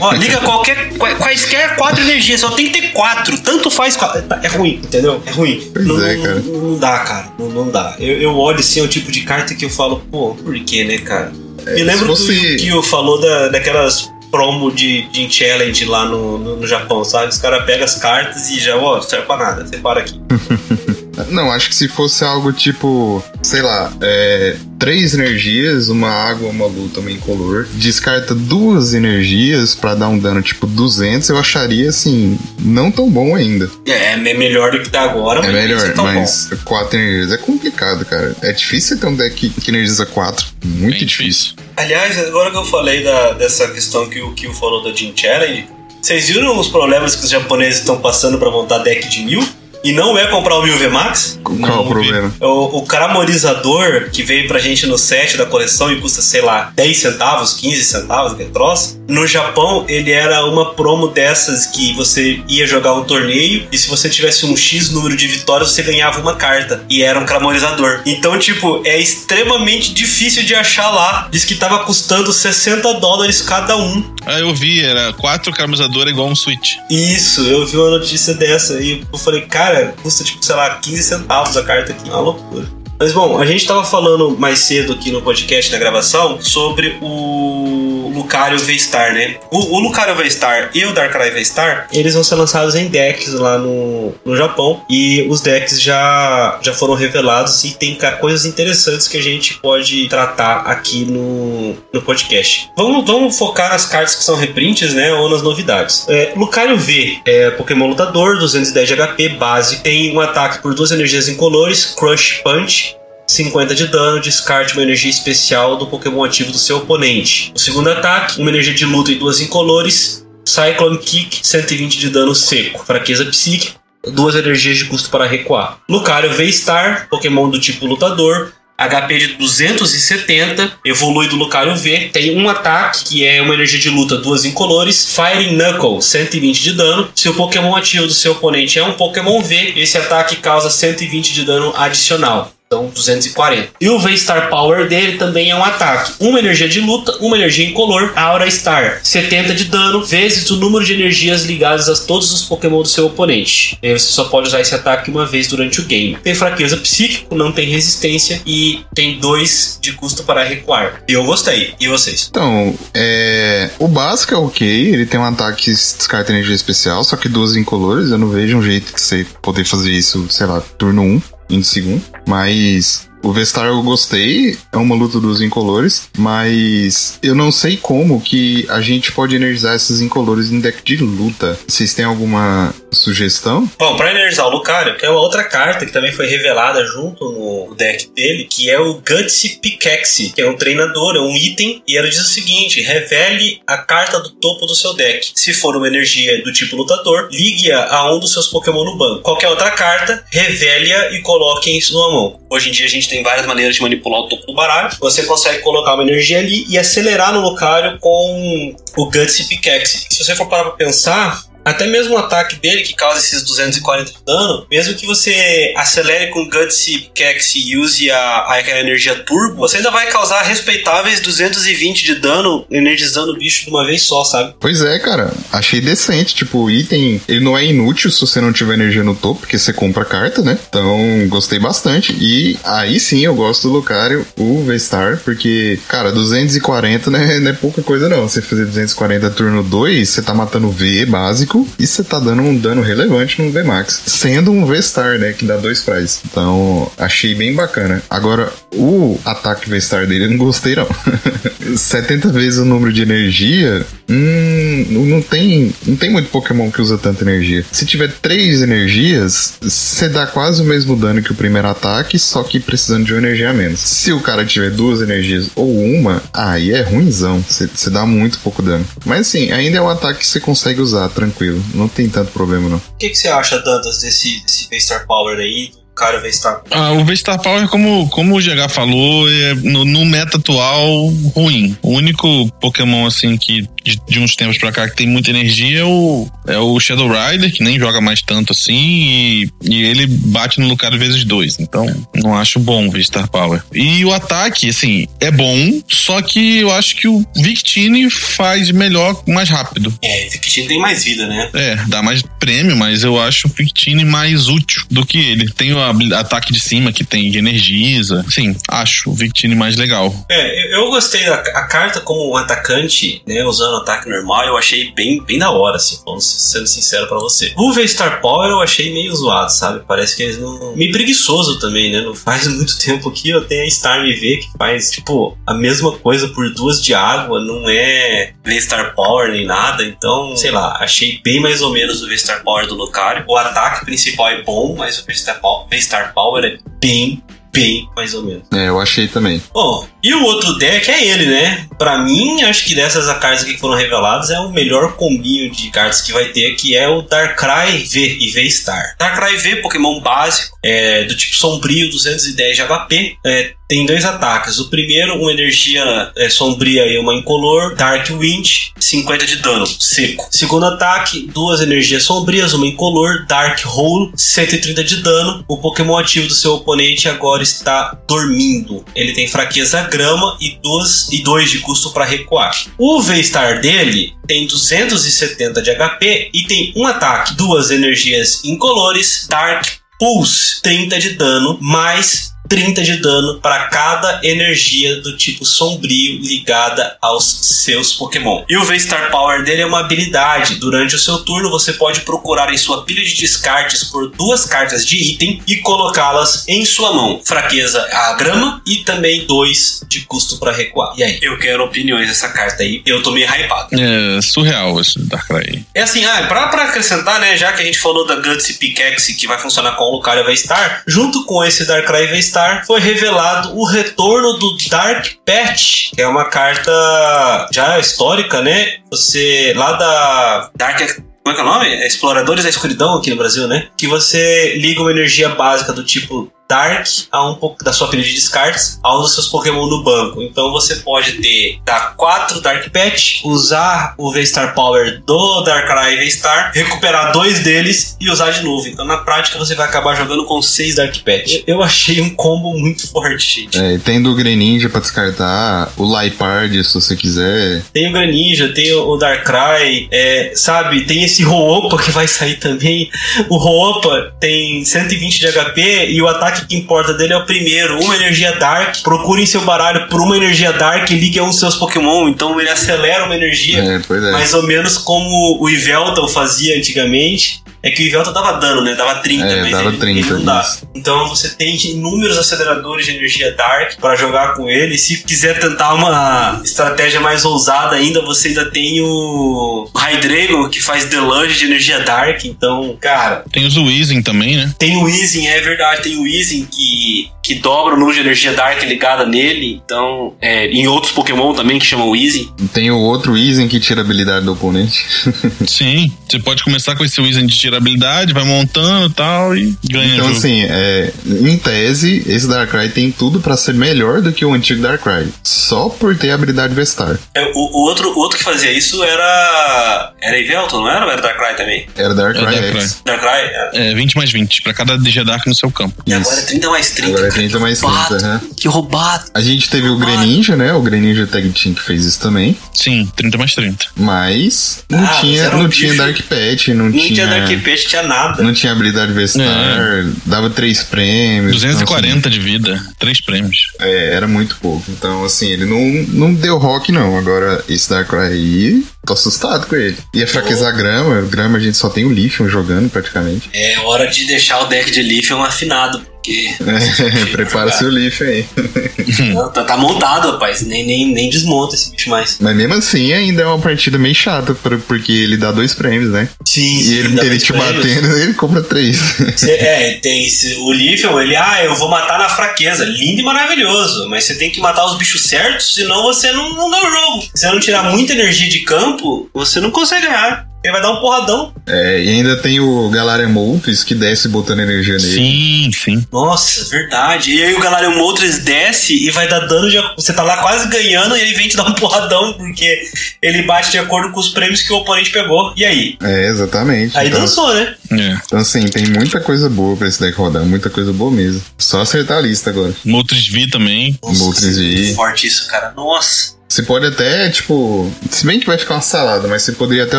Ó, 0.00 0.12
liga 0.12 0.38
qualquer, 0.38 0.90
quaisquer 1.18 1.74
quatro 1.76 2.00
energias, 2.02 2.40
só 2.40 2.50
tem 2.50 2.70
que 2.70 2.80
ter 2.80 2.88
quatro. 2.92 3.36
Tanto 3.38 3.70
faz. 3.70 3.98
É 4.42 4.48
ruim, 4.48 4.80
entendeu? 4.82 5.20
É 5.26 5.30
ruim. 5.32 5.70
Não, 5.74 6.00
é. 6.04 6.16
Não, 6.16 6.60
não 6.60 6.78
dá, 6.78 6.98
cara. 7.00 7.32
Não, 7.38 7.48
não 7.48 7.70
dá. 7.70 7.96
Eu, 7.98 8.20
eu 8.20 8.36
olho 8.36 8.60
assim, 8.60 8.80
é 8.80 8.82
o 8.84 8.88
tipo 8.88 9.10
de 9.10 9.22
carta 9.22 9.54
que 9.54 9.64
eu 9.64 9.70
falo, 9.70 10.02
pô, 10.10 10.34
por 10.34 10.54
que, 10.60 10.84
né, 10.84 10.98
cara? 10.98 11.32
É, 11.66 11.74
Me 11.74 11.82
lembro 11.82 12.06
fosse... 12.06 12.56
que 12.56 12.70
o 12.70 12.74
Kyo 12.74 12.82
falou 12.82 13.20
da, 13.20 13.48
daquelas 13.48 14.10
promo 14.30 14.70
de, 14.70 15.08
de 15.08 15.28
challenge 15.28 15.84
lá 15.84 16.04
no, 16.04 16.38
no, 16.38 16.56
no 16.56 16.66
Japão, 16.66 17.04
sabe? 17.04 17.28
Os 17.28 17.38
caras 17.38 17.64
pegam 17.64 17.84
as 17.84 17.96
cartas 17.96 18.48
e 18.50 18.60
já, 18.60 18.76
ó, 18.76 18.98
oh, 18.98 19.02
serve 19.02 19.26
pra 19.26 19.36
nada, 19.36 19.66
separa 19.66 20.00
aqui. 20.00 20.20
Não, 21.28 21.50
acho 21.50 21.68
que 21.68 21.74
se 21.74 21.88
fosse 21.88 22.24
algo 22.24 22.52
tipo, 22.52 23.22
sei 23.42 23.62
lá, 23.62 23.92
é, 24.00 24.56
três 24.78 25.14
energias, 25.14 25.88
uma 25.88 26.08
água, 26.10 26.48
uma 26.48 26.66
luta, 26.66 27.00
uma 27.00 27.10
incolor, 27.10 27.66
descarta 27.74 28.34
duas 28.34 28.94
energias 28.94 29.74
para 29.74 29.94
dar 29.94 30.08
um 30.08 30.18
dano 30.18 30.42
tipo 30.42 30.66
200, 30.66 31.28
eu 31.28 31.38
acharia 31.38 31.88
assim, 31.88 32.38
não 32.58 32.90
tão 32.90 33.10
bom 33.10 33.34
ainda. 33.34 33.70
É, 33.86 34.12
é 34.12 34.16
melhor 34.16 34.70
do 34.72 34.80
que 34.80 34.88
tá 34.88 35.02
agora, 35.02 35.44
é 35.46 35.52
melhor, 35.52 35.94
mas 35.96 36.48
bom. 36.50 36.56
quatro 36.64 36.98
energias 36.98 37.32
é 37.32 37.36
complicado, 37.36 38.04
cara. 38.04 38.34
É 38.42 38.52
difícil 38.52 38.98
ter 38.98 39.06
um 39.06 39.14
deck 39.16 39.50
que 39.50 39.70
energiza 39.70 40.06
quatro, 40.06 40.46
muito 40.64 40.98
Bem 40.98 41.06
difícil. 41.06 41.54
difícil. 41.54 41.54
Aliás, 41.76 42.18
agora 42.18 42.50
que 42.50 42.56
eu 42.56 42.64
falei 42.64 43.02
da, 43.02 43.32
dessa 43.32 43.68
questão 43.68 44.08
que 44.08 44.20
o 44.20 44.32
Kyo 44.34 44.52
falou 44.54 44.82
da 44.82 44.92
Jin 44.94 45.12
Challenge, 45.16 45.66
vocês 46.00 46.28
viram 46.28 46.58
os 46.58 46.68
problemas 46.68 47.14
que 47.14 47.24
os 47.24 47.30
japoneses 47.30 47.80
estão 47.80 48.00
passando 48.00 48.38
para 48.38 48.50
montar 48.50 48.78
deck 48.78 49.08
de 49.08 49.22
mil? 49.22 49.46
E 49.82 49.92
não 49.92 50.18
é 50.18 50.26
comprar 50.26 50.56
o 50.56 50.62
Mil 50.62 50.76
VMAX. 50.76 51.38
Qual 51.42 51.84
o 51.84 51.88
problema? 51.88 52.32
O, 52.40 52.78
o 52.78 52.86
cramorizador 52.86 54.10
que 54.12 54.22
veio 54.22 54.46
pra 54.46 54.58
gente 54.58 54.86
no 54.86 54.98
set 54.98 55.36
da 55.36 55.46
coleção 55.46 55.92
e 55.92 56.00
custa, 56.00 56.22
sei 56.22 56.40
lá, 56.40 56.72
10 56.74 56.96
centavos, 56.96 57.54
15 57.54 57.84
centavos, 57.84 58.34
que 58.34 58.44
troço. 58.44 59.00
No 59.08 59.26
Japão, 59.26 59.84
ele 59.88 60.12
era 60.12 60.44
uma 60.44 60.74
promo 60.74 61.08
dessas 61.08 61.66
que 61.66 61.92
você 61.94 62.42
ia 62.48 62.66
jogar 62.66 62.94
um 62.94 63.04
torneio 63.04 63.66
e 63.72 63.78
se 63.78 63.88
você 63.88 64.08
tivesse 64.08 64.46
um 64.46 64.56
X 64.56 64.90
número 64.90 65.16
de 65.16 65.26
vitórias, 65.26 65.70
você 65.70 65.82
ganhava 65.82 66.20
uma 66.20 66.36
carta. 66.36 66.84
E 66.88 67.02
era 67.02 67.18
um 67.18 67.24
cramorizador. 67.24 68.00
Então, 68.06 68.38
tipo, 68.38 68.82
é 68.84 68.98
extremamente 68.98 69.92
difícil 69.92 70.42
de 70.42 70.54
achar 70.54 70.90
lá. 70.90 71.28
Diz 71.30 71.44
que 71.44 71.54
tava 71.54 71.80
custando 71.80 72.32
60 72.32 72.94
dólares 72.94 73.42
cada 73.42 73.76
um. 73.76 74.04
Ah, 74.26 74.38
eu 74.38 74.54
vi, 74.54 74.84
era 74.84 75.12
quatro 75.14 75.52
cramorizadores 75.52 76.12
igual 76.12 76.28
um 76.28 76.34
Switch. 76.36 76.76
Isso, 76.90 77.40
eu 77.42 77.66
vi 77.66 77.76
uma 77.76 77.90
notícia 77.90 78.34
dessa 78.34 78.80
e 78.80 79.04
eu 79.12 79.18
falei, 79.18 79.42
cara 79.42 79.70
cara, 79.70 79.94
custa 80.02 80.24
tipo, 80.24 80.44
sei 80.44 80.54
lá, 80.54 80.76
15 80.76 81.02
centavos 81.02 81.56
a 81.56 81.62
carta 81.62 81.92
aqui. 81.92 82.08
É 82.08 82.12
uma 82.12 82.20
loucura. 82.20 82.79
Mas 83.00 83.14
bom, 83.14 83.40
a 83.40 83.46
gente 83.46 83.66
tava 83.66 83.82
falando 83.82 84.36
mais 84.38 84.58
cedo 84.58 84.92
aqui 84.92 85.10
no 85.10 85.22
podcast, 85.22 85.72
na 85.72 85.78
gravação, 85.78 86.38
sobre 86.42 86.98
o 87.00 88.12
Lucario 88.14 88.58
V-Star, 88.58 89.14
né? 89.14 89.38
O, 89.50 89.76
o 89.76 89.80
Lucario 89.80 90.14
V-Star 90.14 90.70
e 90.74 90.84
o 90.84 90.92
Darkrai 90.92 91.30
V-Star, 91.30 91.88
eles 91.94 92.12
vão 92.12 92.22
ser 92.22 92.34
lançados 92.34 92.74
em 92.74 92.88
decks 92.88 93.32
lá 93.32 93.56
no, 93.56 94.12
no 94.22 94.36
Japão. 94.36 94.82
E 94.90 95.26
os 95.30 95.40
decks 95.40 95.80
já, 95.80 96.58
já 96.60 96.74
foram 96.74 96.92
revelados 96.92 97.64
e 97.64 97.70
tem 97.70 97.96
coisas 98.20 98.44
interessantes 98.44 99.08
que 99.08 99.16
a 99.16 99.22
gente 99.22 99.54
pode 99.54 100.06
tratar 100.10 100.58
aqui 100.66 101.06
no, 101.06 101.74
no 101.94 102.02
podcast. 102.02 102.68
Vamos, 102.76 103.06
vamos 103.06 103.38
focar 103.38 103.70
nas 103.70 103.86
cartas 103.86 104.14
que 104.14 104.24
são 104.24 104.36
reprints, 104.36 104.92
né? 104.92 105.10
Ou 105.14 105.30
nas 105.30 105.40
novidades. 105.40 106.04
É, 106.06 106.34
Lucario 106.36 106.76
V 106.76 107.18
é 107.24 107.50
Pokémon 107.52 107.86
lutador, 107.86 108.38
210 108.38 108.88
de 108.88 108.96
HP, 108.96 109.28
base. 109.30 109.80
Tem 109.80 110.14
um 110.14 110.20
ataque 110.20 110.60
por 110.60 110.74
duas 110.74 110.90
energias 110.90 111.28
incolores, 111.28 111.94
Crush 111.98 112.42
Punch 112.44 112.89
50 113.30 113.74
de 113.76 113.86
dano, 113.86 114.20
descarte 114.20 114.72
uma 114.74 114.82
energia 114.82 115.08
especial 115.08 115.76
do 115.76 115.86
Pokémon 115.86 116.24
ativo 116.24 116.50
do 116.50 116.58
seu 116.58 116.78
oponente. 116.78 117.52
O 117.54 117.58
segundo 117.60 117.88
ataque, 117.88 118.40
uma 118.40 118.50
energia 118.50 118.74
de 118.74 118.84
luta 118.84 119.12
e 119.12 119.14
duas 119.14 119.40
incolores, 119.40 120.26
Cyclone 120.44 120.98
Kick, 120.98 121.38
120 121.40 121.96
de 121.96 122.10
dano 122.10 122.34
seco. 122.34 122.84
Fraqueza 122.84 123.24
psíquica, 123.26 123.78
duas 124.12 124.34
energias 124.34 124.78
de 124.78 124.86
custo 124.86 125.10
para 125.10 125.28
recuar. 125.28 125.78
Lucario 125.88 126.32
V-Star, 126.32 127.08
Pokémon 127.08 127.48
do 127.48 127.60
tipo 127.60 127.86
lutador, 127.86 128.52
HP 128.76 129.18
de 129.18 129.26
270, 129.34 130.80
evolui 130.84 131.28
do 131.28 131.36
Lucario 131.36 131.76
V, 131.76 132.10
tem 132.12 132.36
um 132.36 132.48
ataque 132.48 133.04
que 133.04 133.24
é 133.24 133.40
uma 133.40 133.54
energia 133.54 133.78
de 133.78 133.90
luta, 133.90 134.16
duas 134.16 134.44
incolores, 134.44 135.14
Firing 135.14 135.54
Knuckle, 135.56 136.02
120 136.02 136.60
de 136.60 136.72
dano. 136.72 137.08
Se 137.14 137.28
o 137.28 137.34
Pokémon 137.34 137.76
ativo 137.76 138.08
do 138.08 138.12
seu 138.12 138.32
oponente 138.32 138.76
é 138.76 138.82
um 138.82 138.94
Pokémon 138.94 139.40
V, 139.40 139.74
esse 139.76 139.96
ataque 139.96 140.36
causa 140.36 140.68
120 140.68 141.32
de 141.32 141.44
dano 141.44 141.72
adicional. 141.76 142.52
Então, 142.72 142.86
240. 142.86 143.70
E 143.80 143.88
o 143.88 143.98
V-Star 143.98 144.48
Power 144.48 144.88
dele 144.88 145.18
também 145.18 145.50
é 145.50 145.56
um 145.56 145.64
ataque. 145.64 146.12
Uma 146.20 146.38
energia 146.38 146.68
de 146.68 146.80
luta, 146.80 147.16
uma 147.18 147.36
energia 147.36 147.68
incolor, 147.68 148.12
Aura 148.14 148.48
Star. 148.48 149.00
70 149.02 149.56
de 149.56 149.64
dano, 149.64 150.04
vezes 150.04 150.48
o 150.52 150.56
número 150.56 150.84
de 150.84 150.92
energias 150.92 151.42
ligadas 151.42 151.88
a 151.88 152.06
todos 152.06 152.32
os 152.32 152.44
Pokémon 152.44 152.80
do 152.80 152.86
seu 152.86 153.06
oponente. 153.06 153.76
E 153.82 153.88
aí 153.88 153.98
você 153.98 154.12
só 154.12 154.26
pode 154.26 154.46
usar 154.46 154.60
esse 154.60 154.72
ataque 154.72 155.10
uma 155.10 155.26
vez 155.26 155.48
durante 155.48 155.80
o 155.80 155.84
game. 155.84 156.16
Tem 156.22 156.32
fraqueza 156.32 156.76
psíquico, 156.76 157.34
não 157.34 157.50
tem 157.50 157.68
resistência 157.68 158.40
e 158.46 158.84
tem 158.94 159.18
2 159.18 159.80
de 159.82 159.94
custo 159.94 160.22
para 160.22 160.44
recuar. 160.44 161.02
Eu 161.08 161.24
gostei. 161.24 161.74
E 161.80 161.88
vocês? 161.88 162.28
Então, 162.30 162.78
é... 162.94 163.70
o 163.80 163.88
básico 163.88 164.32
é 164.32 164.38
ok. 164.38 164.68
Ele 164.68 165.06
tem 165.06 165.18
um 165.18 165.24
ataque 165.24 165.64
que 165.64 165.70
descarta 165.72 166.30
energia 166.30 166.54
especial, 166.54 167.02
só 167.02 167.16
que 167.16 167.28
duas 167.28 167.56
incolores. 167.56 168.12
Eu 168.12 168.18
não 168.18 168.28
vejo 168.28 168.56
um 168.56 168.62
jeito 168.62 168.92
que 168.92 169.00
você 169.00 169.26
poder 169.42 169.64
fazer 169.64 169.90
isso, 169.90 170.28
sei 170.30 170.46
lá, 170.46 170.62
turno 170.78 171.02
1 171.02 171.22
em 171.50 171.62
segundo. 171.62 172.02
Mas 172.26 173.09
o 173.22 173.32
Vestar 173.32 173.66
eu 173.66 173.82
gostei, 173.82 174.56
é 174.72 174.76
uma 174.76 174.94
luta 174.94 175.20
dos 175.20 175.40
incolores, 175.40 176.08
mas 176.16 177.18
eu 177.22 177.34
não 177.34 177.52
sei 177.52 177.76
como 177.76 178.20
que 178.20 178.66
a 178.68 178.80
gente 178.80 179.12
pode 179.12 179.36
energizar 179.36 179.74
esses 179.74 180.00
incolores 180.00 180.50
em 180.50 180.60
deck 180.60 180.82
de 180.82 180.96
luta. 180.96 181.58
Vocês 181.66 181.94
têm 181.94 182.04
alguma 182.04 182.74
sugestão? 182.90 183.70
Bom, 183.78 183.96
para 183.96 184.10
energizar 184.10 184.46
o 184.46 184.50
Lucario, 184.50 184.96
tem 184.98 185.08
uma 185.08 185.20
outra 185.20 185.44
carta 185.44 185.86
que 185.86 185.92
também 185.92 186.12
foi 186.12 186.26
revelada 186.26 186.84
junto 186.86 187.30
no 187.30 187.74
deck 187.74 188.10
dele, 188.14 188.44
que 188.44 188.70
é 188.70 188.78
o 188.78 188.94
Gutsy 188.94 189.60
Pickaxe, 189.60 190.32
que 190.34 190.40
é 190.40 190.48
um 190.48 190.56
treinador, 190.56 191.16
é 191.16 191.20
um 191.20 191.36
item, 191.36 191.82
e 191.86 191.96
ela 191.96 192.08
diz 192.08 192.20
o 192.20 192.28
seguinte: 192.28 192.80
revele 192.80 193.60
a 193.66 193.78
carta 193.78 194.18
do 194.20 194.30
topo 194.30 194.66
do 194.66 194.74
seu 194.74 194.94
deck. 194.94 195.32
Se 195.34 195.52
for 195.52 195.76
uma 195.76 195.86
energia 195.86 196.42
do 196.42 196.52
tipo 196.52 196.76
lutador, 196.76 197.28
ligue-a 197.30 197.94
a 197.94 198.14
um 198.14 198.18
dos 198.18 198.32
seus 198.32 198.48
Pokémon 198.48 198.84
no 198.84 198.96
banco. 198.96 199.22
Qualquer 199.22 199.48
outra 199.48 199.70
carta, 199.70 200.24
revele-a 200.30 201.12
e 201.12 201.20
coloque 201.22 201.70
em 201.70 201.80
sua 201.80 202.10
mão. 202.12 202.40
Hoje 202.50 202.70
em 202.70 202.72
dia 202.72 202.86
a 202.86 202.88
gente 202.88 203.08
tem 203.10 203.22
várias 203.22 203.46
maneiras 203.46 203.74
de 203.74 203.82
manipular 203.82 204.20
o 204.20 204.28
topo 204.28 204.46
do 204.46 204.54
baralho. 204.54 204.90
Você 205.00 205.24
consegue 205.24 205.62
colocar 205.62 205.94
uma 205.94 206.02
energia 206.02 206.38
ali 206.38 206.64
e 206.68 206.78
acelerar 206.78 207.32
no 207.32 207.40
Lucario 207.40 207.98
com 207.98 208.74
o 208.96 209.04
Gutsy 209.06 209.44
Pickaxe. 209.48 210.06
Se 210.08 210.24
você 210.24 210.34
for 210.34 210.46
parar 210.46 210.64
pra 210.64 210.72
pensar, 210.72 211.42
até 211.64 211.86
mesmo 211.86 212.14
o 212.14 212.18
ataque 212.18 212.56
dele, 212.56 212.82
que 212.82 212.94
causa 212.94 213.18
esses 213.18 213.42
240 213.42 214.12
de 214.12 214.18
dano, 214.24 214.66
mesmo 214.70 214.94
que 214.94 215.06
você 215.06 215.72
acelere 215.76 216.28
com 216.28 216.48
Gutsy 216.48 217.10
Kex 217.14 217.54
e 217.56 217.76
use 217.76 218.10
a, 218.10 218.46
a, 218.48 218.80
energia 218.80 219.14
turbo, 219.14 219.56
você 219.56 219.78
ainda 219.78 219.90
vai 219.90 220.06
causar 220.08 220.42
respeitáveis 220.42 221.20
220 221.20 222.04
de 222.04 222.14
dano 222.16 222.64
energizando 222.70 223.32
o 223.32 223.36
bicho 223.36 223.64
de 223.64 223.70
uma 223.70 223.84
vez 223.84 224.02
só, 224.02 224.24
sabe? 224.24 224.54
Pois 224.58 224.82
é, 224.82 224.98
cara. 224.98 225.32
Achei 225.52 225.80
decente. 225.80 226.34
Tipo, 226.34 226.64
o 226.64 226.70
item, 226.70 227.20
ele 227.28 227.40
não 227.40 227.56
é 227.56 227.64
inútil 227.64 228.10
se 228.10 228.20
você 228.20 228.40
não 228.40 228.52
tiver 228.52 228.74
energia 228.74 229.02
no 229.02 229.14
topo, 229.14 229.40
porque 229.40 229.58
você 229.58 229.72
compra 229.72 230.04
carta, 230.04 230.42
né? 230.42 230.58
Então, 230.68 231.26
gostei 231.28 231.58
bastante. 231.58 232.12
E 232.18 232.58
aí 232.64 232.98
sim 232.98 233.24
eu 233.24 233.34
gosto 233.34 233.68
do 233.68 233.74
Lucario, 233.74 234.26
o 234.36 234.62
V-Star, 234.64 235.20
porque, 235.24 235.78
cara, 235.88 236.12
240 236.12 237.10
né, 237.10 237.38
não 237.40 237.50
é 237.50 237.54
pouca 237.54 237.82
coisa 237.82 238.08
não. 238.08 238.28
Você 238.28 238.40
fazer 238.40 238.64
240 238.64 239.30
turno 239.30 239.62
2, 239.62 240.08
você 240.08 240.22
tá 240.22 240.34
matando 240.34 240.70
V 240.70 241.06
básico 241.06 241.49
e 241.78 241.86
você 241.86 242.04
tá 242.04 242.18
dando 242.18 242.42
um 242.42 242.56
dano 242.56 242.82
relevante 242.82 243.42
no 243.42 243.50
VMAX, 243.50 244.02
sendo 244.06 244.50
um 244.50 244.64
V-Star, 244.64 245.18
né, 245.18 245.32
que 245.32 245.44
dá 245.44 245.56
dois 245.56 245.80
price. 245.80 246.20
Então, 246.30 246.90
achei 246.96 247.34
bem 247.34 247.54
bacana. 247.54 248.02
Agora, 248.08 248.52
o 248.72 249.18
ataque 249.24 249.68
V-Star 249.68 250.06
dele 250.06 250.24
eu 250.24 250.30
não 250.30 250.38
gostei 250.38 250.76
não. 250.76 250.88
70 251.76 252.28
vezes 252.30 252.58
o 252.58 252.64
número 252.64 252.92
de 252.92 253.02
energia, 253.02 253.84
hum, 254.08 254.86
não 254.90 255.22
tem, 255.22 255.72
não 255.86 255.96
tem 255.96 256.10
muito 256.10 256.28
Pokémon 256.30 256.70
que 256.70 256.80
usa 256.80 256.98
tanta 256.98 257.22
energia. 257.22 257.64
Se 257.70 257.84
tiver 257.84 258.12
três 258.20 258.62
energias, 258.62 259.54
você 259.60 260.08
dá 260.08 260.26
quase 260.26 260.62
o 260.62 260.64
mesmo 260.64 260.96
dano 260.96 261.22
que 261.22 261.32
o 261.32 261.34
primeiro 261.34 261.68
ataque, 261.68 262.18
só 262.18 262.42
que 262.42 262.58
precisando 262.58 263.04
de 263.04 263.12
uma 263.12 263.20
energia 263.20 263.50
a 263.50 263.52
menos. 263.52 263.80
Se 263.80 264.12
o 264.12 264.20
cara 264.20 264.44
tiver 264.44 264.70
duas 264.70 265.00
energias 265.00 265.50
ou 265.54 265.70
uma, 265.80 266.22
aí 266.32 266.72
é 266.72 266.82
ruimzão. 266.82 267.44
Você 267.48 267.90
dá 267.90 268.04
muito 268.06 268.38
pouco 268.38 268.62
dano. 268.62 268.84
Mas 269.04 269.20
assim, 269.20 269.52
ainda 269.52 269.78
é 269.78 269.82
um 269.82 269.88
ataque 269.88 270.20
que 270.20 270.26
você 270.26 270.40
consegue 270.40 270.80
usar 270.80 271.08
tranquilo 271.08 271.39
tranquilo. 271.40 271.64
Não 271.74 271.88
tem 271.88 272.08
tanto 272.08 272.30
problema, 272.32 272.68
não. 272.68 272.76
O 272.76 272.96
que, 272.98 273.08
que 273.08 273.16
você 273.16 273.28
acha, 273.28 273.58
Dantas, 273.58 274.00
desse, 274.00 274.42
desse 274.42 274.68
V-Star 274.68 275.06
Power 275.06 275.38
aí? 275.38 275.72
cara 276.00 276.18
o 276.18 276.22
V-Star 276.22 276.62
Ah, 276.70 276.92
o 276.92 277.04
V-Star 277.04 277.42
Power, 277.42 277.68
como, 277.68 278.08
como 278.08 278.34
o 278.34 278.40
GH 278.40 278.70
falou, 278.70 279.30
é 279.30 279.54
no, 279.54 279.84
no, 279.84 280.06
meta 280.06 280.38
atual 280.38 281.08
ruim. 281.34 281.76
O 281.82 281.90
único 281.90 282.50
Pokémon, 282.52 283.06
assim, 283.06 283.36
que 283.36 283.68
de, 283.84 284.00
de, 284.08 284.18
uns 284.18 284.36
tempos 284.36 284.58
pra 284.58 284.72
cá 284.72 284.88
que 284.88 284.96
tem 284.96 285.06
muita 285.06 285.30
energia 285.30 285.80
é 285.80 285.84
o, 285.84 286.28
é 286.46 286.58
o 286.58 286.78
Shadow 286.78 287.08
Rider, 287.08 287.52
que 287.52 287.62
nem 287.62 287.78
joga 287.78 288.00
mais 288.00 288.22
tanto 288.22 288.52
assim, 288.52 288.72
e, 288.74 289.50
e 289.62 289.82
ele 289.82 290.06
bate 290.06 290.60
no 290.60 290.68
Lucario 290.68 290.98
vezes 290.98 291.24
dois. 291.24 291.58
Então, 291.58 291.86
não 292.14 292.36
acho 292.36 292.58
bom 292.58 292.88
o 292.88 292.90
V-Star 292.90 293.28
Power. 293.28 293.62
E 293.72 294.04
o 294.04 294.12
ataque, 294.12 294.68
assim, 294.68 295.06
é 295.18 295.30
bom, 295.30 295.80
só 295.88 296.20
que 296.22 296.58
eu 296.58 296.70
acho 296.70 296.96
que 296.96 297.08
o 297.08 297.24
Victini 297.36 298.10
faz 298.10 298.70
melhor, 298.70 299.22
mais 299.26 299.48
rápido. 299.48 299.92
É, 300.02 300.26
o 300.26 300.30
Victini 300.30 300.68
tem 300.68 300.78
mais 300.78 301.04
vida, 301.04 301.26
né? 301.26 301.50
É, 301.54 301.76
dá 301.86 302.02
mais 302.02 302.22
prêmio, 302.38 302.76
mas 302.76 303.02
eu 303.02 303.20
acho 303.20 303.48
o 303.48 303.50
Victini 303.50 304.04
mais 304.04 304.48
útil 304.48 304.82
do 304.90 305.04
que 305.04 305.18
ele. 305.18 305.50
Tem 305.50 305.72
o 305.72 306.14
ataque 306.14 306.52
de 306.52 306.60
cima 306.60 306.92
que 306.92 307.04
tem 307.04 307.30
de 307.30 307.38
energiza. 307.38 308.24
Sim, 308.28 308.56
acho 308.68 309.10
o 309.10 309.14
Victini 309.14 309.54
mais 309.54 309.76
legal. 309.76 310.14
É, 310.30 310.74
eu 310.74 310.88
gostei 310.90 311.24
da 311.24 311.40
a 311.40 311.62
carta 311.62 312.00
como 312.00 312.32
um 312.32 312.36
atacante, 312.36 313.22
né, 313.26 313.44
usando 313.44 313.69
ataque 313.78 314.08
normal, 314.08 314.44
eu 314.44 314.56
achei 314.56 314.92
bem, 314.92 315.22
bem 315.22 315.38
da 315.38 315.50
hora, 315.50 315.76
assim, 315.76 315.98
sendo 316.20 316.66
sincero 316.66 317.08
para 317.08 317.18
você. 317.18 317.52
O 317.56 317.72
V-Star 317.72 318.20
Power 318.20 318.50
eu 318.50 318.60
achei 318.60 318.92
meio 318.92 319.14
zoado, 319.14 319.50
sabe? 319.50 319.84
Parece 319.86 320.16
que 320.16 320.22
eles 320.22 320.38
não. 320.38 320.74
meio 320.76 320.92
preguiçoso 320.92 321.58
também, 321.58 321.90
né? 321.90 322.00
Não 322.00 322.14
faz 322.14 322.46
muito 322.54 322.78
tempo 322.78 323.10
que 323.10 323.30
eu 323.30 323.44
tenho 323.46 323.64
a 323.64 323.70
Star 323.70 324.00
MV 324.00 324.36
que 324.38 324.48
faz, 324.56 324.90
tipo, 324.90 325.36
a 325.46 325.54
mesma 325.54 325.92
coisa 325.98 326.28
por 326.28 326.48
duas 326.54 326.82
de 326.82 326.94
água, 326.94 327.40
não 327.40 327.68
é 327.68 328.32
V-Star 328.44 328.94
Power 328.94 329.30
nem 329.30 329.44
nada, 329.44 329.84
então, 329.84 330.36
sei 330.36 330.50
lá, 330.50 330.76
achei 330.80 331.20
bem 331.22 331.40
mais 331.40 331.62
ou 331.62 331.72
menos 331.72 332.02
o 332.02 332.08
V-Star 332.08 332.42
Power 332.44 332.66
do 332.66 332.74
Lucario. 332.74 333.24
O 333.28 333.36
ataque 333.36 333.84
principal 333.84 334.28
é 334.28 334.42
bom, 334.42 334.76
mas 334.76 334.98
o 334.98 335.06
V-Star 335.06 335.40
Power 335.40 335.66
Star 335.80 336.12
Power 336.14 336.44
é 336.44 336.58
bem, 336.80 337.22
bem 337.52 337.88
mais 337.96 338.14
ou 338.14 338.22
menos. 338.22 338.42
É, 338.52 338.68
eu 338.68 338.80
achei 338.80 339.08
também. 339.08 339.42
Bom, 339.52 339.86
e 340.02 340.14
o 340.14 340.22
outro 340.24 340.54
deck 340.58 340.90
é 340.90 341.06
ele, 341.06 341.26
né? 341.26 341.66
Para 341.78 341.98
mim, 341.98 342.42
acho 342.42 342.64
que 342.64 342.74
dessas 342.74 343.06
cartas 343.18 343.44
que 343.44 343.58
foram 343.58 343.74
reveladas 343.74 344.30
é 344.30 344.38
o 344.38 344.50
melhor 344.50 344.96
combinho 344.96 345.50
de 345.50 345.70
cartas 345.70 346.00
que 346.00 346.12
vai 346.12 346.26
ter, 346.26 346.54
que 346.54 346.76
é 346.76 346.88
o 346.88 347.02
Darkrai 347.02 347.78
V 347.78 348.18
e 348.20 348.30
V-Star. 348.30 348.96
Darkrai 348.98 349.36
V, 349.36 349.56
Pokémon 349.56 350.00
básico, 350.00 350.56
é, 350.62 351.04
do 351.04 351.16
tipo 351.16 351.34
sombrio, 351.34 351.90
210 351.90 352.56
de 352.56 352.62
HP, 352.62 353.16
é, 353.24 353.52
tem 353.70 353.86
dois 353.86 354.04
ataques. 354.04 354.58
O 354.58 354.68
primeiro, 354.68 355.14
uma 355.14 355.30
energia 355.30 356.10
é, 356.16 356.28
sombria 356.28 356.86
e 356.86 356.98
uma 356.98 357.14
incolor, 357.14 357.76
Dark 357.76 358.10
Wind, 358.10 358.72
50 358.78 359.26
de 359.26 359.36
dano, 359.36 359.64
seco. 359.64 360.26
Segundo 360.30 360.66
ataque, 360.66 361.30
duas 361.32 361.60
energias 361.60 362.02
sombrias, 362.02 362.52
uma 362.52 362.66
incolor, 362.66 363.24
Dark 363.26 363.60
Hole, 363.64 364.10
130 364.16 364.82
de 364.82 364.96
dano. 364.96 365.44
O 365.46 365.56
Pokémon 365.56 365.96
ativo 365.96 366.26
do 366.26 366.34
seu 366.34 366.54
oponente 366.54 367.08
agora 367.08 367.44
está 367.44 367.96
dormindo. 368.08 368.84
Ele 368.94 369.12
tem 369.12 369.28
fraqueza 369.28 369.84
grama 369.90 370.36
e 370.40 370.58
2 370.62 371.08
e 371.12 371.22
dois 371.22 371.50
de 371.50 371.58
custo 371.58 371.90
para 371.90 372.04
recuar. 372.04 372.54
O 372.78 373.02
V-Star 373.02 373.60
dele 373.60 374.14
tem 374.26 374.46
270 374.46 375.60
de 375.60 375.74
HP 375.74 376.30
e 376.32 376.44
tem 376.44 376.72
um 376.76 376.86
ataque, 376.86 377.34
duas 377.34 377.70
energias 377.70 378.44
incolores, 378.44 379.26
Dark 379.28 379.66
Pulse, 379.98 380.62
30 380.62 380.98
de 380.98 381.10
dano, 381.10 381.58
mais 381.60 382.29
30 382.50 382.82
de 382.82 382.96
dano 382.96 383.38
para 383.40 383.68
cada 383.68 384.20
energia 384.24 385.00
do 385.00 385.16
tipo 385.16 385.44
sombrio 385.44 386.20
ligada 386.20 386.96
aos 387.00 387.24
seus 387.64 387.92
Pokémon. 387.92 388.44
E 388.48 388.56
o 388.56 388.64
V-Star 388.64 389.08
Power 389.12 389.44
dele 389.44 389.62
é 389.62 389.66
uma 389.66 389.78
habilidade. 389.78 390.56
Durante 390.56 390.96
o 390.96 390.98
seu 390.98 391.18
turno, 391.20 391.48
você 391.48 391.74
pode 391.74 392.00
procurar 392.00 392.52
em 392.52 392.58
sua 392.58 392.84
pilha 392.84 393.04
de 393.04 393.14
descartes 393.14 393.84
por 393.84 394.10
duas 394.10 394.44
cartas 394.44 394.84
de 394.84 394.96
item 394.96 395.40
e 395.46 395.58
colocá-las 395.58 396.44
em 396.48 396.64
sua 396.64 396.92
mão. 396.92 397.20
Fraqueza 397.24 397.86
a 397.92 398.14
grama 398.14 398.60
e 398.66 398.78
também 398.78 399.24
dois 399.26 399.84
de 399.88 400.00
custo 400.00 400.38
para 400.38 400.50
recuar. 400.50 400.92
E 400.96 401.04
aí? 401.04 401.20
Eu 401.22 401.38
quero 401.38 401.64
opiniões 401.64 402.08
dessa 402.08 402.30
carta 402.30 402.64
aí. 402.64 402.82
Eu 402.84 403.00
tô 403.00 403.12
meio 403.12 403.28
hypado. 403.28 403.68
É 403.80 404.20
surreal 404.20 404.80
esse 404.80 404.98
Darkrai. 404.98 405.64
É 405.72 405.82
assim, 405.82 406.04
ah, 406.04 406.26
pra, 406.26 406.48
pra 406.48 406.64
acrescentar, 406.64 407.20
né, 407.20 407.36
já 407.36 407.52
que 407.52 407.62
a 407.62 407.64
gente 407.64 407.78
falou 407.78 408.04
da 408.04 408.16
Guts 408.16 408.50
e 408.50 408.54
Pickaxe 408.54 409.14
que 409.14 409.28
vai 409.28 409.38
funcionar 409.38 409.72
com 409.72 409.84
o 409.84 409.92
Lucario 409.92 410.24
V-Star, 410.24 410.82
junto 410.86 411.24
com 411.24 411.44
esse 411.44 411.64
Darkrai 411.64 412.08
V-Star, 412.08 412.39
foi 412.66 412.80
revelado 412.80 413.56
o 413.56 413.64
retorno 413.64 414.34
do 414.34 414.56
Dark 414.68 415.06
Patch, 415.24 415.90
que 415.94 416.02
é 416.02 416.06
uma 416.06 416.26
carta 416.26 417.48
já 417.52 417.78
histórica, 417.78 418.40
né? 418.40 418.78
Você, 418.90 419.52
lá 419.56 419.72
da 419.72 420.50
Dark 420.56 420.80
como 421.22 421.32
é 421.32 421.34
que 421.34 421.40
é 421.40 421.44
o 421.44 421.46
nome? 421.46 421.66
É 421.66 421.86
Exploradores 421.86 422.44
da 422.44 422.50
Escuridão 422.50 422.94
aqui 422.94 423.10
no 423.10 423.16
Brasil, 423.16 423.46
né? 423.46 423.68
Que 423.76 423.86
você 423.86 424.54
liga 424.56 424.80
uma 424.80 424.90
energia 424.90 425.28
básica 425.28 425.72
do 425.72 425.84
tipo 425.84 426.32
Dark 426.50 426.84
a 427.12 427.30
um 427.30 427.36
pouco 427.36 427.62
da 427.62 427.72
sua 427.72 427.86
pilha 427.86 428.02
de 428.02 428.12
descartes 428.12 428.80
a 428.82 428.98
um 428.98 429.02
dos 429.02 429.14
seus 429.14 429.28
Pokémon 429.28 429.66
no 429.66 429.84
banco. 429.84 430.20
Então 430.20 430.50
você 430.50 430.76
pode 430.76 431.12
ter 431.12 431.60
dar 431.64 431.94
4 431.96 432.40
Dark 432.40 432.68
Patch, 432.70 433.20
usar 433.24 433.94
o 433.96 434.10
V-Star 434.10 434.52
Power 434.52 435.00
do 435.06 435.42
Darkrai 435.42 435.96
V-Star, 435.96 436.50
recuperar 436.52 437.12
dois 437.12 437.40
deles 437.40 437.96
e 438.00 438.10
usar 438.10 438.32
de 438.32 438.42
novo. 438.42 438.66
Então 438.66 438.84
na 438.84 438.98
prática 438.98 439.38
você 439.38 439.54
vai 439.54 439.68
acabar 439.68 439.94
jogando 439.94 440.24
com 440.26 440.42
6 440.42 440.74
Dark 440.74 440.96
Patch. 441.04 441.44
Eu 441.46 441.62
achei 441.62 442.00
um 442.00 442.10
combo 442.10 442.52
muito 442.58 442.88
forte, 442.88 443.42
gente. 443.42 443.58
É, 443.58 443.78
tem 443.78 444.02
do 444.02 444.14
Greninja 444.14 444.68
pra 444.68 444.80
descartar, 444.80 445.72
o 445.76 446.00
Lipard 446.00 446.64
se 446.64 446.74
você 446.74 446.96
quiser. 446.96 447.62
Tem 447.72 447.88
o 447.88 447.92
Greninja, 447.92 448.52
tem 448.52 448.74
o 448.74 448.96
Darkrai, 448.96 449.88
é, 449.92 450.32
sabe? 450.34 450.82
Tem 450.82 451.04
esse 451.04 451.22
Roopa 451.22 451.78
que 451.78 451.90
vai 451.92 452.08
sair 452.08 452.36
também. 452.36 452.90
O 453.28 453.36
Roopa 453.36 454.12
tem 454.18 454.64
120 454.64 455.20
de 455.20 455.32
HP 455.32 455.86
e 455.90 456.02
o 456.02 456.08
ataque 456.08 456.39
que 456.46 456.56
importa 456.56 456.94
dele 456.94 457.12
é 457.12 457.16
o 457.16 457.24
primeiro, 457.24 457.78
uma 457.82 457.94
energia 457.96 458.32
Dark. 458.32 458.82
Procure 458.82 459.22
em 459.22 459.26
seu 459.26 459.40
baralho 459.42 459.88
por 459.88 460.00
uma 460.00 460.16
energia 460.16 460.52
Dark 460.52 460.90
e 460.90 460.94
ligue 460.94 461.18
a 461.18 461.22
um 461.24 461.28
dos 461.28 461.38
seus 461.38 461.54
Pokémon. 461.56 462.08
Então 462.08 462.38
ele 462.40 462.48
acelera 462.50 463.04
uma 463.04 463.14
energia, 463.14 463.62
É, 463.62 463.80
pois 463.86 464.02
é. 464.02 464.10
mais 464.10 464.32
ou 464.34 464.42
menos 464.46 464.78
como 464.78 465.38
o 465.40 465.48
Yveltal 465.48 466.08
fazia 466.08 466.56
antigamente. 466.56 467.42
É 467.62 467.70
que 467.70 467.82
o 467.82 467.86
Yveltal 467.86 468.12
dava 468.14 468.38
dano, 468.40 468.62
né? 468.62 468.74
Dava 468.74 468.96
30, 468.96 469.24
É, 469.24 469.42
mas 469.42 469.50
dava 469.50 469.68
ele, 469.68 469.76
30, 469.78 469.98
ele 470.00 470.10
não 470.18 470.24
dá. 470.24 470.40
isso. 470.40 470.68
Então 470.74 471.08
você 471.08 471.28
tem 471.30 471.54
inúmeros 471.66 472.16
aceleradores 472.16 472.86
de 472.86 472.92
energia 472.92 473.32
Dark 473.34 473.78
para 473.78 473.96
jogar 473.96 474.34
com 474.34 474.48
ele. 474.48 474.78
Se 474.78 474.98
quiser 475.02 475.38
tentar 475.38 475.74
uma 475.74 476.40
estratégia 476.42 477.00
mais 477.00 477.24
ousada 477.24 477.76
ainda, 477.76 478.00
você 478.02 478.28
ainda 478.28 478.50
tem 478.50 478.80
o 478.80 479.68
Hydreigon 479.76 480.48
que 480.48 480.60
faz 480.62 480.86
Deluge 480.86 481.38
de 481.38 481.44
energia 481.44 481.80
Dark. 481.80 482.24
Então, 482.24 482.76
cara, 482.80 483.24
Tem 483.30 483.46
o 483.46 483.64
Weezing 483.66 484.02
também, 484.02 484.36
né? 484.36 484.54
tem 484.58 484.76
o 484.76 484.84
Weezing, 484.84 485.26
é 485.26 485.40
verdade, 485.40 485.82
tem 485.82 485.96
o 485.96 486.02
Weezing 486.02 486.46
que, 486.46 487.10
que 487.22 487.34
dobra 487.36 487.74
o 487.74 487.78
número 487.78 487.94
de 487.94 488.00
energia 488.00 488.32
Dark 488.32 488.62
ligada 488.62 489.04
nele. 489.06 489.60
Então, 489.64 490.14
é, 490.20 490.46
em 490.46 490.66
outros 490.66 490.92
Pokémon 490.92 491.34
também 491.34 491.58
que 491.58 491.66
chamam 491.66 491.90
Weezing. 491.90 492.32
Tem 492.52 492.70
o 492.70 492.78
outro 492.78 493.16
Easy 493.16 493.46
que 493.46 493.60
tira 493.60 493.80
a 493.80 493.84
habilidade 493.84 494.24
do 494.24 494.32
oponente. 494.32 494.84
Sim. 495.46 495.92
Você 496.08 496.18
pode 496.18 496.42
começar 496.42 496.74
com 496.74 496.84
esse 496.84 497.00
Weezing 497.00 497.26
de 497.26 497.36
tirabilidade, 497.36 498.12
vai 498.12 498.24
montando 498.24 498.86
e 498.86 498.94
tal 498.94 499.36
e 499.36 499.54
ganha 499.70 499.94
Então, 499.94 500.08
assim, 500.08 500.42
é, 500.44 500.92
em 501.06 501.36
tese, 501.36 502.04
esse 502.06 502.26
Darkrai 502.26 502.68
tem 502.68 502.90
tudo 502.90 503.20
pra 503.20 503.36
ser 503.36 503.54
melhor 503.54 504.00
do 504.00 504.12
que 504.12 504.24
o 504.24 504.32
antigo 504.32 504.62
Darkrai. 504.62 505.06
Só 505.22 505.68
por 505.68 505.96
ter 505.96 506.10
a 506.10 506.14
habilidade 506.14 506.54
Vestar. 506.54 506.98
É, 507.14 507.24
o, 507.34 507.38
o 507.38 507.62
outro, 507.62 507.90
o 507.90 507.98
outro 507.98 508.18
que 508.18 508.24
fazia 508.24 508.50
isso 508.52 508.82
era. 508.82 509.92
Era 510.02 510.18
Yveltal, 510.18 510.60
não 510.60 510.70
era? 510.70 510.84
Ou 510.84 510.90
era 510.90 511.02
Darkrai 511.02 511.36
também? 511.36 511.66
Era 511.76 511.94
Darkrai 511.94 512.34
É 512.34 512.40
Darkrai. 512.40 512.68
Darkrai? 512.84 513.22
É. 513.22 513.70
É 513.70 513.74
20 513.74 513.96
mais 513.96 514.10
20, 514.10 514.42
pra 514.42 514.52
cada 514.54 514.76
DG 514.78 515.04
Dark 515.04 515.26
no 515.26 515.34
seu 515.34 515.50
campo. 515.50 515.82
E 515.86 515.92
agora 515.92 516.18
é 516.18 516.22
30 516.22 516.50
mais 516.50 516.70
30. 516.70 516.90
Agora 516.90 517.09
é 517.10 517.14
30 517.14 517.36
que 517.36 517.42
mais 517.42 517.60
roubado, 517.60 517.88
30, 517.98 518.06
aham. 518.06 518.20
Que 518.36 518.48
roubado. 518.48 519.04
A 519.14 519.20
gente 519.20 519.48
teve 519.50 519.68
o 519.68 519.76
Greninja, 519.76 520.36
né? 520.36 520.52
O 520.52 520.62
Greninja 520.62 521.06
Tag 521.06 521.28
Team 521.30 521.54
que 521.54 521.62
fez 521.62 521.84
isso 521.84 522.00
também. 522.00 522.36
Sim, 522.52 522.90
30 522.96 523.18
mais 523.18 523.34
30. 523.34 523.66
Mas 523.76 524.64
não 524.70 524.84
Ah, 524.84 524.86
tinha, 525.00 525.12
mas 525.22 525.26
era 525.26 525.36
um 525.36 525.42
não 525.42 525.48
tinha 525.48 525.70
bicho. 525.72 525.82
Dark 525.82 525.96
Patch, 526.02 526.48
não, 526.48 526.64
Não 526.66 526.72
tinha. 526.72 526.84
tinha 526.94 527.06
Dark 527.06 527.42
Peixe, 527.42 527.66
tinha 527.68 527.82
nada. 527.82 528.22
Não 528.22 528.32
tinha 528.32 528.52
habilidade 528.52 528.92
Vestar, 528.92 529.22
É. 529.24 529.84
dava 530.06 530.30
três 530.30 530.62
prêmios. 530.62 531.32
240 531.32 532.08
de 532.10 532.20
vida, 532.20 532.60
3 532.78 533.00
prêmios. 533.00 533.52
Então, 533.54 533.66
assim, 533.66 533.74
é, 533.76 533.94
era 533.94 534.06
muito 534.06 534.36
pouco. 534.40 534.64
Então, 534.70 535.04
assim, 535.04 535.28
ele 535.28 535.44
não, 535.44 536.08
não 536.08 536.14
deu 536.14 536.38
rock, 536.38 536.70
não. 536.72 536.96
Agora, 536.98 537.44
esse 537.48 537.68
Darkrai 537.68 538.12
aí, 538.12 538.64
tô 538.86 538.92
assustado 538.94 539.46
com 539.46 539.56
ele. 539.56 539.76
E 539.94 540.02
a 540.02 540.06
fraqueza 540.06 540.48
a 540.48 540.52
grama, 540.52 541.02
grama 541.02 541.38
a 541.38 541.40
gente 541.40 541.56
só 541.56 541.68
tem 541.68 541.84
o 541.84 541.92
Lithium 541.92 542.28
jogando 542.28 542.70
praticamente. 542.70 543.28
É 543.32 543.58
hora 543.60 543.86
de 543.86 544.04
deixar 544.06 544.40
o 544.40 544.46
deck 544.46 544.70
de 544.70 544.82
Lithium 544.82 545.22
afinado, 545.22 545.80
porque. 545.80 546.30
É, 546.40 547.06
prepara 547.12 547.52
seu 547.52 547.68
Lithium 547.68 548.06
aí. 548.06 548.24
Não, 549.14 549.30
tá, 549.30 549.44
tá 549.44 549.56
montado, 549.56 550.10
rapaz. 550.12 550.40
Nem, 550.42 550.66
nem, 550.66 550.92
nem 550.92 551.08
desmonta 551.10 551.54
esse 551.54 551.70
bicho 551.70 551.88
mais. 551.90 552.16
Mas 552.20 552.34
mesmo 552.36 552.54
assim, 552.54 552.92
ainda 552.92 553.22
é 553.22 553.26
uma 553.26 553.38
partida 553.38 553.78
meio 553.78 553.94
chata, 553.94 554.34
por- 554.34 554.58
porque 554.60 554.90
ele 554.92 555.16
dá 555.16 555.30
dois 555.30 555.54
prêmios, 555.54 555.90
né? 555.92 556.08
Sim, 556.24 556.60
E 556.60 556.74
ele, 556.78 557.00
ele 557.00 557.18
te 557.18 557.32
batendo, 557.32 557.96
ele 557.98 558.14
compra 558.14 558.42
três. 558.42 558.76
Cê- 559.16 559.30
é, 559.32 559.74
tem 559.74 560.08
o 560.40 560.52
Lithium, 560.52 561.00
ele, 561.00 561.14
ah, 561.16 561.44
eu 561.44 561.54
vou 561.54 561.68
matar 561.68 561.98
na 561.98 562.08
fraqueza. 562.08 562.64
Lindo 562.64 563.00
e 563.00 563.04
maravilhoso. 563.04 563.88
Mas 563.88 564.04
você 564.04 564.14
tem 564.16 564.30
que 564.30 564.40
matar 564.40 564.64
os 564.66 564.76
bichos 564.78 565.02
certos, 565.04 565.54
senão 565.54 565.82
você 565.82 566.10
não, 566.12 566.34
não 566.34 566.50
ganha 566.50 566.66
o 566.66 566.70
jogo. 566.70 567.02
Se 567.02 567.10
você 567.14 567.26
não 567.30 567.40
tirar 567.40 567.62
muita 567.70 567.92
energia 567.92 568.28
de 568.28 568.40
campo, 568.40 568.69
você 569.12 569.40
não 569.40 569.50
consegue 569.50 569.86
ganhar. 569.86 570.30
Ele 570.42 570.52
vai 570.52 570.62
dar 570.62 570.72
um 570.72 570.80
porradão. 570.80 571.34
É, 571.46 571.84
e 571.84 571.88
ainda 571.90 572.16
tem 572.16 572.40
o 572.40 572.68
Galarian 572.70 573.08
Moltres 573.08 573.62
que 573.62 573.74
desce 573.74 574.08
botando 574.08 574.40
energia 574.40 574.76
nele. 574.78 574.94
Sim, 574.94 575.50
sim. 575.52 575.86
Nossa, 575.92 576.48
verdade. 576.48 577.12
E 577.12 577.22
aí 577.22 577.34
o 577.34 577.40
Galarian 577.40 577.76
Moltres 577.76 578.20
desce 578.20 578.74
e 578.74 578.90
vai 578.90 579.06
dar 579.06 579.20
dano 579.20 579.50
de. 579.50 579.58
Você 579.76 579.92
tá 579.92 580.02
lá 580.02 580.16
quase 580.16 580.48
ganhando 580.48 580.96
e 580.96 581.00
ele 581.00 581.14
vem 581.14 581.28
te 581.28 581.36
dar 581.36 581.46
um 581.46 581.52
porradão, 581.52 582.14
porque 582.14 582.62
ele 583.02 583.22
bate 583.24 583.50
de 583.50 583.58
acordo 583.58 583.92
com 583.92 584.00
os 584.00 584.08
prêmios 584.08 584.40
que 584.40 584.50
o 584.52 584.56
oponente 584.56 584.90
pegou. 584.90 585.34
E 585.36 585.44
aí? 585.44 585.76
É, 585.82 586.08
exatamente. 586.08 586.76
Aí 586.76 586.88
então, 586.88 587.00
dançou, 587.00 587.34
né? 587.34 587.54
É. 587.72 587.98
então, 588.06 588.18
assim, 588.18 588.40
tem 588.46 588.66
muita 588.68 588.98
coisa 588.98 589.28
boa 589.28 589.54
pra 589.56 589.68
esse 589.68 589.78
deck 589.78 589.96
rodar, 589.96 590.24
muita 590.24 590.48
coisa 590.48 590.72
boa 590.72 590.90
mesmo. 590.90 591.22
Só 591.36 591.60
acertar 591.60 591.98
a 591.98 592.00
lista 592.00 592.30
agora. 592.30 592.54
Moltres 592.64 593.08
V 593.08 593.28
também. 593.28 593.78
Nossa, 593.82 593.98
Moltres 593.98 594.38
V. 594.38 594.74
forte 594.74 595.06
isso, 595.06 595.28
cara. 595.28 595.52
Nossa. 595.54 596.19
Você 596.40 596.46
pode 596.46 596.66
até, 596.66 597.08
tipo. 597.10 597.70
Se 597.90 598.06
bem 598.06 598.18
que 598.18 598.26
vai 598.26 598.38
ficar 598.38 598.54
uma 598.54 598.60
salada, 598.62 599.06
mas 599.06 599.22
você 599.22 599.32
poderia 599.32 599.64
até 599.64 599.78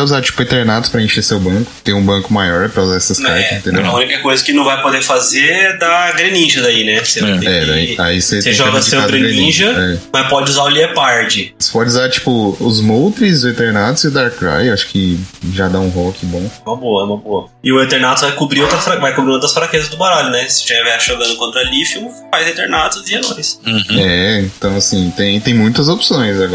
usar, 0.00 0.22
tipo, 0.22 0.40
Eternatus 0.42 0.88
pra 0.90 1.02
encher 1.02 1.22
seu 1.22 1.40
banco. 1.40 1.70
Ter 1.82 1.92
um 1.92 2.02
banco 2.04 2.32
maior 2.32 2.68
pra 2.68 2.82
usar 2.84 2.96
essas 2.96 3.18
cartas, 3.18 3.44
É, 3.52 3.56
entendeu? 3.56 3.84
a 3.86 3.94
única 3.96 4.18
coisa 4.20 4.42
que 4.44 4.52
não 4.52 4.64
vai 4.64 4.80
poder 4.80 5.02
fazer 5.02 5.44
é 5.50 5.76
dar 5.76 6.12
Greninja 6.14 6.62
daí, 6.62 6.84
né? 6.84 7.02
Você, 7.04 7.20
É, 7.24 7.30
É, 7.32 7.38
que- 7.38 7.44
daí, 7.66 7.96
aí 7.98 8.22
você, 8.22 8.36
você 8.40 8.44
tem 8.50 8.52
joga 8.52 8.80
seu 8.82 9.00
do 9.02 9.08
Greninja, 9.08 9.66
É. 9.70 9.98
mas 10.12 10.28
pode 10.28 10.50
usar 10.50 10.62
o 10.62 10.68
Leopard. 10.68 11.54
Você 11.58 11.72
pode 11.72 11.88
usar, 11.90 12.08
tipo, 12.10 12.56
os 12.60 12.80
Moltres, 12.80 13.42
o 13.44 13.48
Eternatus 13.48 14.04
e 14.04 14.08
o 14.08 14.10
Darkrai. 14.10 14.68
Acho 14.70 14.86
que 14.86 15.18
já 15.52 15.68
dá 15.68 15.80
um 15.80 15.88
rock 15.88 16.24
bom. 16.26 16.48
Uma 16.66 16.76
boa, 16.76 17.04
uma 17.04 17.16
boa. 17.16 17.48
E 17.64 17.72
o 17.72 17.80
Eternatus 17.82 18.22
vai 18.22 18.32
cobrir, 18.32 18.60
outra 18.62 18.78
fra... 18.78 18.96
vai 18.96 19.14
cobrir 19.14 19.30
uma 19.32 19.40
das 19.40 19.52
fraquezas 19.52 19.88
do 19.88 19.96
baralho, 19.96 20.30
né? 20.30 20.46
Se 20.48 20.60
estiver 20.60 21.00
jogando 21.00 21.36
contra 21.36 21.62
Lithium, 21.64 22.10
faz 22.30 22.46
Eternatus 22.48 23.08
e 23.10 23.14
é 23.14 23.20
nóis. 23.20 23.60
Uhum. 23.66 23.98
É, 23.98 24.40
então, 24.40 24.76
assim, 24.76 25.12
tem, 25.16 25.40
tem 25.40 25.54
muitas 25.54 25.88
opções. 25.88 26.40
Agora 26.40 26.51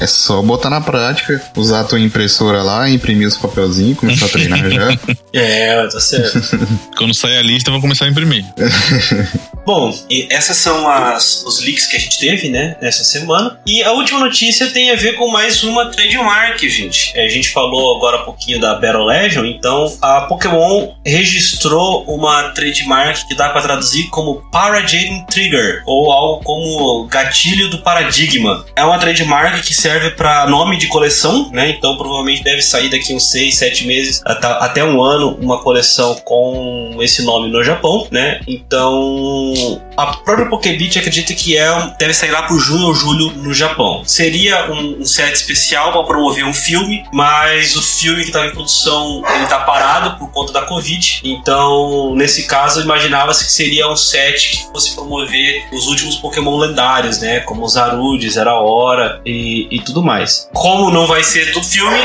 é 0.00 0.06
só 0.06 0.42
botar 0.42 0.70
na 0.70 0.80
prática, 0.80 1.40
usar 1.56 1.80
a 1.80 1.84
tua 1.84 2.00
impressora 2.00 2.62
lá, 2.62 2.88
imprimir 2.88 3.26
os 3.28 3.36
papelzinhos, 3.36 3.98
começar 3.98 4.26
a 4.26 4.28
treinar 4.28 4.70
já. 4.70 4.98
É, 5.34 5.86
tá 5.86 5.98
certo. 5.98 6.40
Quando 6.96 7.14
sair 7.14 7.38
a 7.38 7.42
lista, 7.42 7.70
eu 7.70 7.72
vou 7.72 7.80
começar 7.80 8.04
a 8.04 8.08
imprimir. 8.08 8.44
Bom, 9.64 9.94
essas 10.30 10.56
são 10.56 10.88
as, 10.88 11.44
os 11.46 11.60
leaks 11.60 11.86
que 11.86 11.96
a 11.96 12.00
gente 12.00 12.18
teve, 12.18 12.48
né, 12.48 12.76
nessa 12.80 13.04
semana. 13.04 13.60
E 13.66 13.82
a 13.82 13.92
última 13.92 14.18
notícia 14.18 14.68
tem 14.70 14.90
a 14.90 14.96
ver 14.96 15.14
com 15.14 15.30
mais 15.30 15.62
uma 15.62 15.86
trademark, 15.86 16.58
gente. 16.68 17.12
É, 17.14 17.24
A 17.24 17.28
gente 17.28 17.50
falou 17.50 17.96
agora 17.96 18.22
um 18.22 18.24
pouquinho 18.24 18.60
da 18.60 18.74
Battle 18.74 19.04
Legion, 19.04 19.44
então 19.44 19.96
a 20.02 20.22
Pokémon 20.22 20.92
registrou 21.04 22.04
uma 22.04 22.50
trademark 22.50 23.26
que 23.28 23.34
dá 23.34 23.50
pra 23.50 23.62
traduzir 23.62 24.08
como 24.10 24.42
Paradigm 24.50 25.24
Trigger, 25.30 25.82
ou 25.86 26.10
algo 26.10 26.44
como 26.44 27.06
gatilho 27.06 27.70
do 27.70 27.78
paradigma. 27.78 28.64
É 28.74 28.84
uma 28.84 28.98
trademark 28.98 29.62
que 29.62 29.74
serve 29.74 30.10
para 30.10 30.46
nome 30.46 30.76
de 30.76 30.88
coleção, 30.88 31.50
né? 31.52 31.70
Então 31.70 31.96
provavelmente 31.96 32.42
deve 32.42 32.62
sair 32.62 32.90
daqui 32.90 33.14
uns 33.14 33.30
6, 33.30 33.54
7 33.54 33.86
meses, 33.86 34.20
até, 34.24 34.46
até 34.46 34.84
um 34.84 35.00
ano, 35.02 35.38
uma 35.40 35.62
coleção 35.62 36.16
com 36.24 36.96
esse 37.00 37.22
nome 37.22 37.48
no 37.48 37.62
Japão, 37.62 38.06
né? 38.10 38.40
Então 38.46 39.51
a 39.96 40.06
própria 40.06 40.46
Pokébit 40.46 40.98
acredita 40.98 41.34
que 41.34 41.56
é 41.56 41.72
um, 41.72 41.94
deve 41.98 42.14
sair 42.14 42.30
lá 42.30 42.44
por 42.44 42.58
junho 42.58 42.86
ou 42.86 42.94
julho 42.94 43.30
no 43.32 43.52
Japão. 43.52 44.02
Seria 44.04 44.70
um, 44.70 45.00
um 45.00 45.04
set 45.04 45.32
especial 45.34 45.92
para 45.92 46.04
promover 46.04 46.44
um 46.44 46.54
filme, 46.54 47.04
mas 47.12 47.76
o 47.76 47.82
filme 47.82 48.22
que 48.22 48.28
estava 48.28 48.46
em 48.46 48.50
produção 48.50 49.22
ele 49.34 49.46
tá 49.46 49.60
parado 49.60 50.18
por 50.18 50.30
conta 50.30 50.52
da 50.52 50.62
Covid. 50.62 51.20
Então, 51.24 52.14
nesse 52.14 52.46
caso, 52.46 52.80
imaginava-se 52.80 53.44
que 53.44 53.52
seria 53.52 53.88
um 53.88 53.96
set 53.96 54.50
que 54.50 54.72
fosse 54.72 54.94
promover 54.94 55.68
os 55.72 55.86
últimos 55.86 56.16
Pokémon 56.16 56.58
lendários, 56.58 57.20
né? 57.20 57.40
Como 57.40 57.64
os 57.64 57.72
Zarud, 57.72 58.30
Zeraora 58.30 59.20
e, 59.24 59.68
e 59.70 59.80
tudo 59.80 60.02
mais. 60.02 60.48
Como 60.52 60.90
não 60.90 61.06
vai 61.06 61.24
ser 61.24 61.52
do 61.52 61.62
filme, 61.62 61.98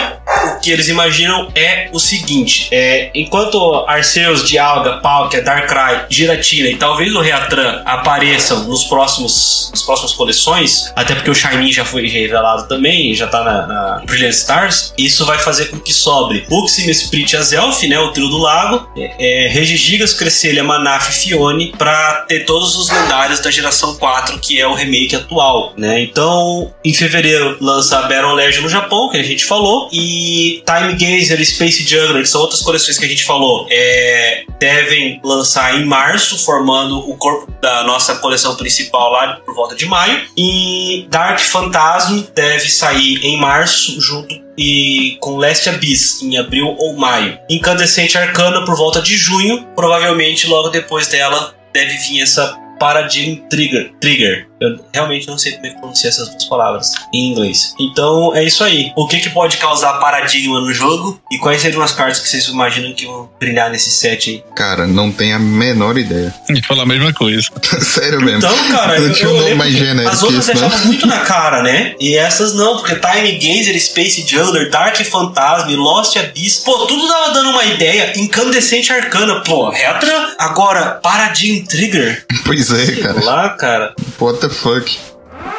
o 0.55 0.59
que 0.59 0.71
eles 0.71 0.87
imaginam 0.87 1.49
é 1.55 1.89
o 1.91 1.99
seguinte: 1.99 2.67
é, 2.71 3.11
enquanto 3.13 3.85
Arceus, 3.87 4.47
Dialga, 4.47 4.97
Palkia, 4.97 5.41
Darkrai, 5.41 6.05
Giratina 6.09 6.69
e 6.69 6.77
talvez 6.77 7.13
o 7.15 7.21
Reatran 7.37 7.81
apareçam 7.85 8.63
nos 8.63 8.83
próximos, 8.85 9.69
nas 9.71 9.81
próximas 9.83 10.13
coleções, 10.13 10.91
até 10.95 11.15
porque 11.15 11.29
o 11.29 11.35
Shiny 11.35 11.71
já 11.71 11.85
foi 11.85 12.07
revelado 12.07 12.67
também, 12.67 13.13
já 13.13 13.27
tá 13.27 13.43
na, 13.43 13.67
na 13.67 14.03
Brilliant 14.05 14.33
Stars, 14.33 14.93
isso 14.97 15.25
vai 15.25 15.37
fazer 15.37 15.65
com 15.65 15.79
que 15.79 15.93
sobre 15.93 16.45
Uxim, 16.49 16.89
Sprit 16.89 17.33
e 17.33 17.37
Azelf, 17.37 17.87
né, 17.87 17.99
o 17.99 18.11
trio 18.11 18.27
do 18.27 18.37
lago, 18.37 18.89
é, 18.97 19.45
é, 19.45 19.47
Regigigas, 19.47 20.13
Cresselia, 20.13 20.63
Manaf 20.63 21.09
e 21.09 21.13
Fione, 21.13 21.73
pra 21.77 22.25
ter 22.27 22.45
todos 22.45 22.75
os 22.75 22.89
lendários 22.89 23.39
da 23.39 23.51
geração 23.51 23.95
4, 23.95 24.39
que 24.39 24.59
é 24.59 24.67
o 24.67 24.73
remake 24.73 25.15
atual, 25.15 25.73
né? 25.77 26.01
Então, 26.01 26.73
em 26.83 26.93
fevereiro 26.93 27.57
lança 27.61 28.01
Battle 28.03 28.33
Legend 28.33 28.63
no 28.63 28.69
Japão, 28.69 29.09
que 29.09 29.17
a 29.17 29.23
gente 29.23 29.45
falou, 29.45 29.89
e 29.91 30.63
Time 30.65 30.93
Gazer, 30.93 31.43
Space 31.45 31.83
Juggler, 31.83 32.23
que 32.23 32.29
são 32.29 32.41
outras 32.41 32.61
coleções 32.61 32.97
que 32.97 33.05
a 33.05 33.09
gente 33.09 33.23
falou, 33.23 33.67
é, 33.69 34.43
devem 34.59 35.19
lançar 35.23 35.79
em 35.79 35.85
março, 35.85 36.37
formando 36.43 36.99
o 37.09 37.15
corpo 37.27 37.51
da 37.61 37.83
nossa 37.83 38.15
coleção 38.15 38.55
principal 38.55 39.11
lá 39.11 39.41
por 39.45 39.53
volta 39.53 39.75
de 39.75 39.85
maio. 39.85 40.21
E 40.37 41.05
Dark 41.09 41.39
Phantasm 41.39 42.23
deve 42.33 42.69
sair 42.69 43.19
em 43.23 43.37
março, 43.37 43.99
junto 43.99 44.47
e 44.57 45.17
com 45.19 45.37
Last 45.37 45.69
Abyss 45.69 46.21
em 46.23 46.37
abril 46.37 46.75
ou 46.79 46.95
maio. 46.95 47.37
Incandescente 47.49 48.17
Arcana 48.17 48.65
por 48.65 48.75
volta 48.75 49.01
de 49.01 49.15
junho, 49.15 49.67
provavelmente 49.75 50.47
logo 50.47 50.69
depois 50.69 51.07
dela 51.07 51.53
deve 51.73 51.95
vir 51.97 52.21
essa 52.21 52.57
Paradigm 52.79 53.41
Trigger. 53.49 53.91
Trigger. 53.99 54.47
Eu 54.59 54.79
realmente 54.93 55.27
não 55.27 55.37
sei 55.37 55.53
como 55.53 55.67
é 55.67 55.69
que 55.69 55.79
pronuncia 55.79 56.09
essas 56.09 56.29
duas 56.29 56.45
palavras 56.45 56.93
em 57.13 57.31
inglês. 57.31 57.73
Então 57.79 58.35
é 58.35 58.43
isso 58.43 58.63
aí. 58.63 58.91
O 58.95 59.07
que, 59.07 59.19
que 59.19 59.29
pode 59.29 59.57
causar 59.57 59.93
paradigma 59.99 60.59
no 60.59 60.73
jogo? 60.73 61.19
E 61.31 61.37
quais 61.37 61.61
seriam 61.61 61.81
as 61.81 61.91
cartas 61.91 62.19
que 62.19 62.27
vocês 62.27 62.47
imaginam 62.47 62.93
que 62.93 63.05
vão 63.05 63.29
brilhar 63.39 63.69
nesse 63.69 63.91
set 63.91 64.29
aí? 64.29 64.43
Cara, 64.55 64.87
não 64.87 65.11
tenho 65.11 65.35
a 65.35 65.39
menor 65.39 65.97
ideia. 65.97 66.33
E 66.57 66.65
falar 66.65 66.83
a 66.83 66.85
mesma 66.87 67.13
coisa. 67.13 67.49
Sério 67.79 68.19
mesmo. 68.19 68.37
Então, 68.39 68.69
cara, 68.69 68.99
não 68.99 69.07
eu, 69.07 69.13
tinha 69.13 69.29
um 69.29 69.37
nome 69.37 69.53
mais 69.53 69.73
genérico 69.73 70.09
as 70.09 70.23
outras 70.23 70.43
isso, 70.43 70.53
deixavam 70.53 70.79
não. 70.79 70.85
muito 70.87 71.05
na 71.05 71.19
cara, 71.19 71.61
né? 71.61 71.93
E 71.99 72.15
essas 72.15 72.55
não, 72.55 72.77
porque 72.77 72.95
Time 72.95 73.33
Gazer, 73.33 73.79
Space 73.79 74.25
Juggler, 74.27 74.71
Dark 74.71 74.95
Phantasm, 75.03 75.69
Lost 75.75 76.17
Abyss, 76.17 76.63
pô, 76.65 76.87
tudo 76.87 77.07
tava 77.07 77.31
dando 77.31 77.51
uma 77.51 77.63
ideia. 77.63 78.11
Incandescente 78.17 78.91
Arcana, 78.91 79.41
pô, 79.43 79.69
Retra. 79.69 80.35
Agora, 80.39 80.99
Paradigm 81.01 81.63
Trigger. 81.65 82.25
Pois 82.47 82.71
é, 82.71 82.85
Sei 82.85 82.95
cara. 82.97 83.25
lá, 83.25 83.49
cara. 83.49 83.93
What 84.19 84.39
the 84.47 84.53
fuck? 84.55 84.97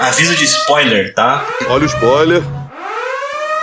Aviso 0.00 0.34
de 0.36 0.44
spoiler, 0.44 1.12
tá? 1.14 1.44
Olha 1.68 1.82
o 1.84 1.86
spoiler. 1.86 2.42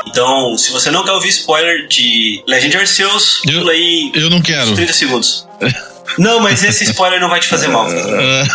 Então, 0.08 0.58
se 0.58 0.72
você 0.72 0.90
não 0.92 1.04
quer 1.04 1.12
ouvir 1.12 1.30
spoiler 1.30 1.88
de 1.88 2.44
Legend 2.48 2.78
Arceus, 2.78 3.42
Eu- 3.48 3.60
pula 3.60 3.72
aí 3.72 4.12
Eu 4.14 4.30
não 4.30 4.42
quero. 4.42 4.74
30 4.76 4.94
segundos. 4.94 5.48
Não, 6.18 6.40
mas 6.40 6.64
esse 6.64 6.84
spoiler 6.86 7.20
não 7.20 7.28
vai 7.28 7.40
te 7.42 7.48
fazer 7.50 7.68
mal. 7.68 7.86
Ah, 7.90 8.48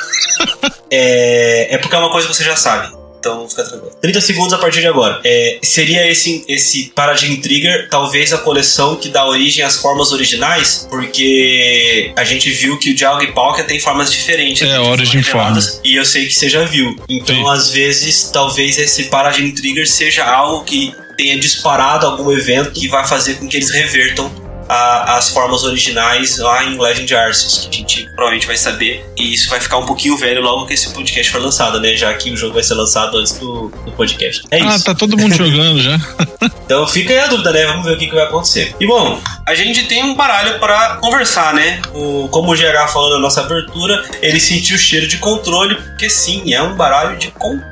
É, 0.90 1.74
é 1.74 1.78
porque 1.78 1.94
é 1.94 1.98
uma 1.98 2.10
coisa 2.10 2.26
que 2.28 2.34
você 2.34 2.42
já 2.44 2.56
sabe. 2.56 2.90
Então 3.20 3.46
fica 3.48 3.62
tranquilo. 3.62 3.92
30 4.00 4.20
segundos 4.22 4.52
a 4.54 4.58
partir 4.58 4.80
de 4.80 4.86
agora. 4.86 5.20
É, 5.22 5.58
seria 5.62 6.10
esse, 6.10 6.42
esse 6.48 6.90
Paradigm 6.94 7.36
Trigger, 7.40 7.88
talvez 7.90 8.32
a 8.32 8.38
coleção 8.38 8.96
que 8.96 9.10
dá 9.10 9.26
origem 9.26 9.62
às 9.62 9.76
formas 9.76 10.10
originais, 10.10 10.86
porque 10.88 12.12
a 12.16 12.24
gente 12.24 12.50
viu 12.50 12.78
que 12.78 12.90
o 12.90 12.94
Dialga 12.94 13.24
e 13.24 13.32
Palkia 13.32 13.64
tem 13.64 13.78
formas 13.78 14.10
diferentes. 14.10 14.62
É, 14.62 14.72
né, 14.72 14.80
origin 14.80 15.18
reveladas, 15.18 15.80
E 15.84 15.94
eu 15.94 16.04
sei 16.04 16.26
que 16.26 16.34
você 16.34 16.48
já 16.48 16.64
viu. 16.64 16.96
Então, 17.08 17.36
Sim. 17.36 17.48
às 17.48 17.70
vezes, 17.70 18.30
talvez 18.32 18.78
esse 18.78 19.04
Paradigm 19.04 19.50
Trigger 19.50 19.86
seja 19.86 20.24
algo 20.24 20.64
que 20.64 20.94
tenha 21.16 21.38
disparado 21.38 22.06
algum 22.06 22.32
evento 22.32 22.70
que 22.70 22.88
vai 22.88 23.06
fazer 23.06 23.34
com 23.34 23.46
que 23.46 23.58
eles 23.58 23.70
revertam 23.70 24.30
a- 24.70 25.16
as 25.16 25.30
formas 25.30 25.64
originais 25.64 26.38
lá 26.38 26.64
em 26.64 26.78
Legend 26.78 27.14
Arceus, 27.14 27.58
que 27.58 27.68
a 27.68 27.78
gente 27.78 28.04
provavelmente 28.14 28.46
vai 28.46 28.56
saber. 28.56 29.04
E 29.16 29.34
isso 29.34 29.50
vai 29.50 29.60
ficar 29.60 29.78
um 29.78 29.86
pouquinho 29.86 30.16
velho 30.16 30.40
logo 30.40 30.66
que 30.66 30.74
esse 30.74 30.92
podcast 30.92 31.30
for 31.30 31.40
lançado, 31.40 31.80
né? 31.80 31.96
Já 31.96 32.14
que 32.14 32.30
o 32.30 32.36
jogo 32.36 32.54
vai 32.54 32.62
ser 32.62 32.74
lançado 32.74 33.18
antes 33.18 33.36
do, 33.38 33.68
do 33.84 33.92
podcast. 33.92 34.42
É 34.50 34.60
ah, 34.62 34.76
isso. 34.76 34.84
tá 34.84 34.94
todo 34.94 35.16
mundo 35.16 35.34
jogando 35.34 35.80
já. 35.80 35.98
Então 36.70 36.86
fica 36.86 37.12
aí 37.12 37.18
a 37.18 37.26
dúvida, 37.26 37.50
né? 37.50 37.66
Vamos 37.66 37.84
ver 37.84 37.94
o 37.94 37.98
que, 37.98 38.06
que 38.06 38.14
vai 38.14 38.24
acontecer. 38.24 38.76
E 38.78 38.86
bom, 38.86 39.20
a 39.44 39.54
gente 39.56 39.88
tem 39.88 40.04
um 40.04 40.14
baralho 40.14 40.60
pra 40.60 40.98
conversar, 41.00 41.52
né? 41.52 41.82
O, 41.92 42.28
como 42.28 42.52
o 42.52 42.54
GH 42.56 42.92
falou 42.92 43.10
na 43.10 43.18
nossa 43.18 43.40
abertura, 43.40 44.04
ele 44.22 44.38
sentiu 44.38 44.76
o 44.76 44.78
cheiro 44.78 45.08
de 45.08 45.18
controle, 45.18 45.74
porque 45.74 46.08
sim, 46.08 46.54
é 46.54 46.62
um 46.62 46.76
baralho 46.76 47.18
de 47.18 47.32
controle. 47.32 47.69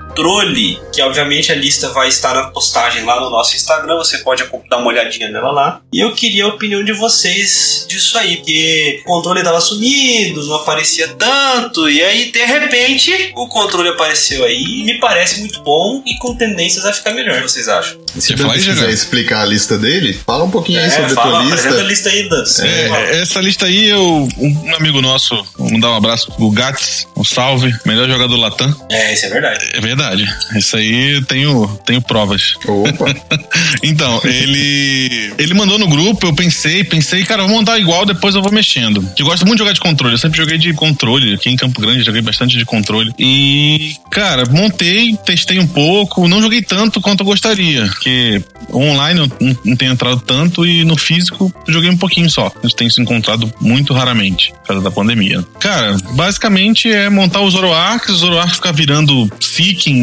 Que 0.93 1.03
obviamente 1.03 1.53
a 1.53 1.55
lista 1.55 1.89
vai 1.91 2.09
estar 2.09 2.35
na 2.35 2.45
postagem 2.45 3.05
lá 3.05 3.21
no 3.21 3.31
nosso 3.31 3.55
Instagram, 3.57 3.97
você 3.97 4.19
pode 4.19 4.45
dar 4.69 4.79
uma 4.79 4.89
olhadinha 4.89 5.29
nela 5.31 5.51
lá. 5.51 5.81
E 5.93 6.01
eu 6.01 6.13
queria 6.15 6.45
a 6.45 6.49
opinião 6.49 6.85
de 6.85 6.93
vocês 6.93 7.87
disso 7.89 8.17
aí, 8.19 8.37
porque 8.37 9.01
o 9.03 9.05
controle 9.05 9.43
tava 9.43 9.61
sumido, 9.61 10.45
não 10.47 10.57
aparecia 10.57 11.09
tanto, 11.09 11.89
e 11.89 12.03
aí 12.03 12.31
de 12.31 12.45
repente 12.45 13.33
o 13.37 13.49
controle 13.49 13.89
apareceu 13.91 14.45
aí 14.45 14.63
e 14.63 14.85
me 14.85 14.99
parece 15.01 15.41
muito 15.41 15.63
bom 15.63 16.03
e 16.07 16.17
com 16.19 16.35
tendências 16.35 16.85
a 16.85 16.93
ficar 16.93 17.13
melhor, 17.13 17.41
vocês 17.43 17.69
acham? 17.69 17.99
Se 18.19 18.35
Você 18.35 18.45
aí, 18.45 18.75
quiser 18.75 18.91
explicar 18.91 19.43
a 19.43 19.45
lista 19.45 19.79
dele, 19.79 20.19
fala 20.27 20.45
um 20.45 20.51
pouquinho 20.51 20.81
aí 20.81 20.87
É, 20.87 20.91
sobre 20.91 21.13
a 21.13 21.15
fala, 21.15 21.31
tua 21.31 21.47
apresenta 21.47 21.81
a 21.81 21.83
lista. 21.85 22.09
lista 22.11 22.11
aí, 22.11 22.29
Dan. 22.29 22.45
É, 22.65 23.21
essa 23.21 23.41
lista 23.41 23.67
aí, 23.67 23.89
eu, 23.89 24.29
um 24.39 24.75
amigo 24.75 25.01
nosso, 25.01 25.35
vou 25.57 25.71
mandar 25.71 25.91
um 25.91 25.97
abraço, 25.97 26.33
o 26.39 26.51
Gats, 26.51 27.07
um 27.17 27.25
salve, 27.25 27.73
melhor 27.85 28.09
jogador 28.09 28.37
Latam. 28.37 28.75
É, 28.91 29.15
isso 29.15 29.27
é 29.27 29.29
verdade. 29.29 29.71
É 29.73 29.81
verdade. 29.81 30.08
Isso 30.57 30.77
aí 30.77 31.23
tenho, 31.27 31.67
tenho 31.85 32.01
provas. 32.01 32.55
Opa, 32.67 33.15
Então, 33.83 34.21
ele 34.25 35.33
ele 35.39 35.55
mandou 35.55 35.79
no 35.79 35.89
grupo, 35.89 36.27
eu 36.27 36.35
pensei, 36.35 36.85
pensei, 36.85 37.25
cara, 37.25 37.43
vou 37.43 37.51
montar 37.51 37.79
igual, 37.79 38.05
depois 38.05 38.35
eu 38.35 38.43
vou 38.43 38.53
mexendo. 38.53 39.07
Eu 39.19 39.25
gosto 39.25 39.47
muito 39.47 39.59
de 39.59 39.65
jogar 39.65 39.73
de 39.73 39.81
controle, 39.81 40.15
eu 40.15 40.19
sempre 40.19 40.39
joguei 40.39 40.59
de 40.59 40.73
controle, 40.73 41.35
aqui 41.35 41.49
em 41.49 41.57
Campo 41.57 41.81
Grande 41.81 42.03
joguei 42.03 42.23
bastante 42.23 42.57
de 42.57 42.65
controle. 42.65 43.13
E, 43.19 43.95
cara, 44.11 44.45
montei, 44.51 45.17
testei 45.25 45.59
um 45.59 45.67
pouco, 45.67 46.29
não 46.29 46.41
joguei 46.41 46.63
tanto 46.63 47.01
quanto 47.01 47.21
eu 47.21 47.27
gostaria, 47.27 47.87
porque 47.87 48.43
online 48.73 49.21
eu 49.21 49.31
não, 49.41 49.57
não 49.65 49.77
tenho 49.77 49.93
entrado 49.93 50.21
tanto 50.21 50.67
e 50.67 50.85
no 50.85 50.97
físico 50.97 51.53
eu 51.67 51.73
joguei 51.73 51.91
um 51.91 51.97
pouquinho 51.97 52.31
só. 52.31 52.53
A 52.63 52.67
gente 52.67 52.77
tem 52.77 52.91
se 52.91 53.01
encontrado 53.01 53.53
muito 53.61 53.93
raramente, 53.93 54.53
por 54.53 54.69
causa 54.69 54.83
da 54.83 54.91
pandemia. 54.91 55.45
Cara, 55.61 55.97
basicamente 56.13 56.91
é 56.91 57.09
montar 57.09 57.41
os 57.41 57.55
Zoroarks, 57.55 58.11
os 58.11 58.21
Zoroarks 58.21 58.57
ficar 58.57 58.73
virando 58.73 59.31
Seeking, 59.41 59.98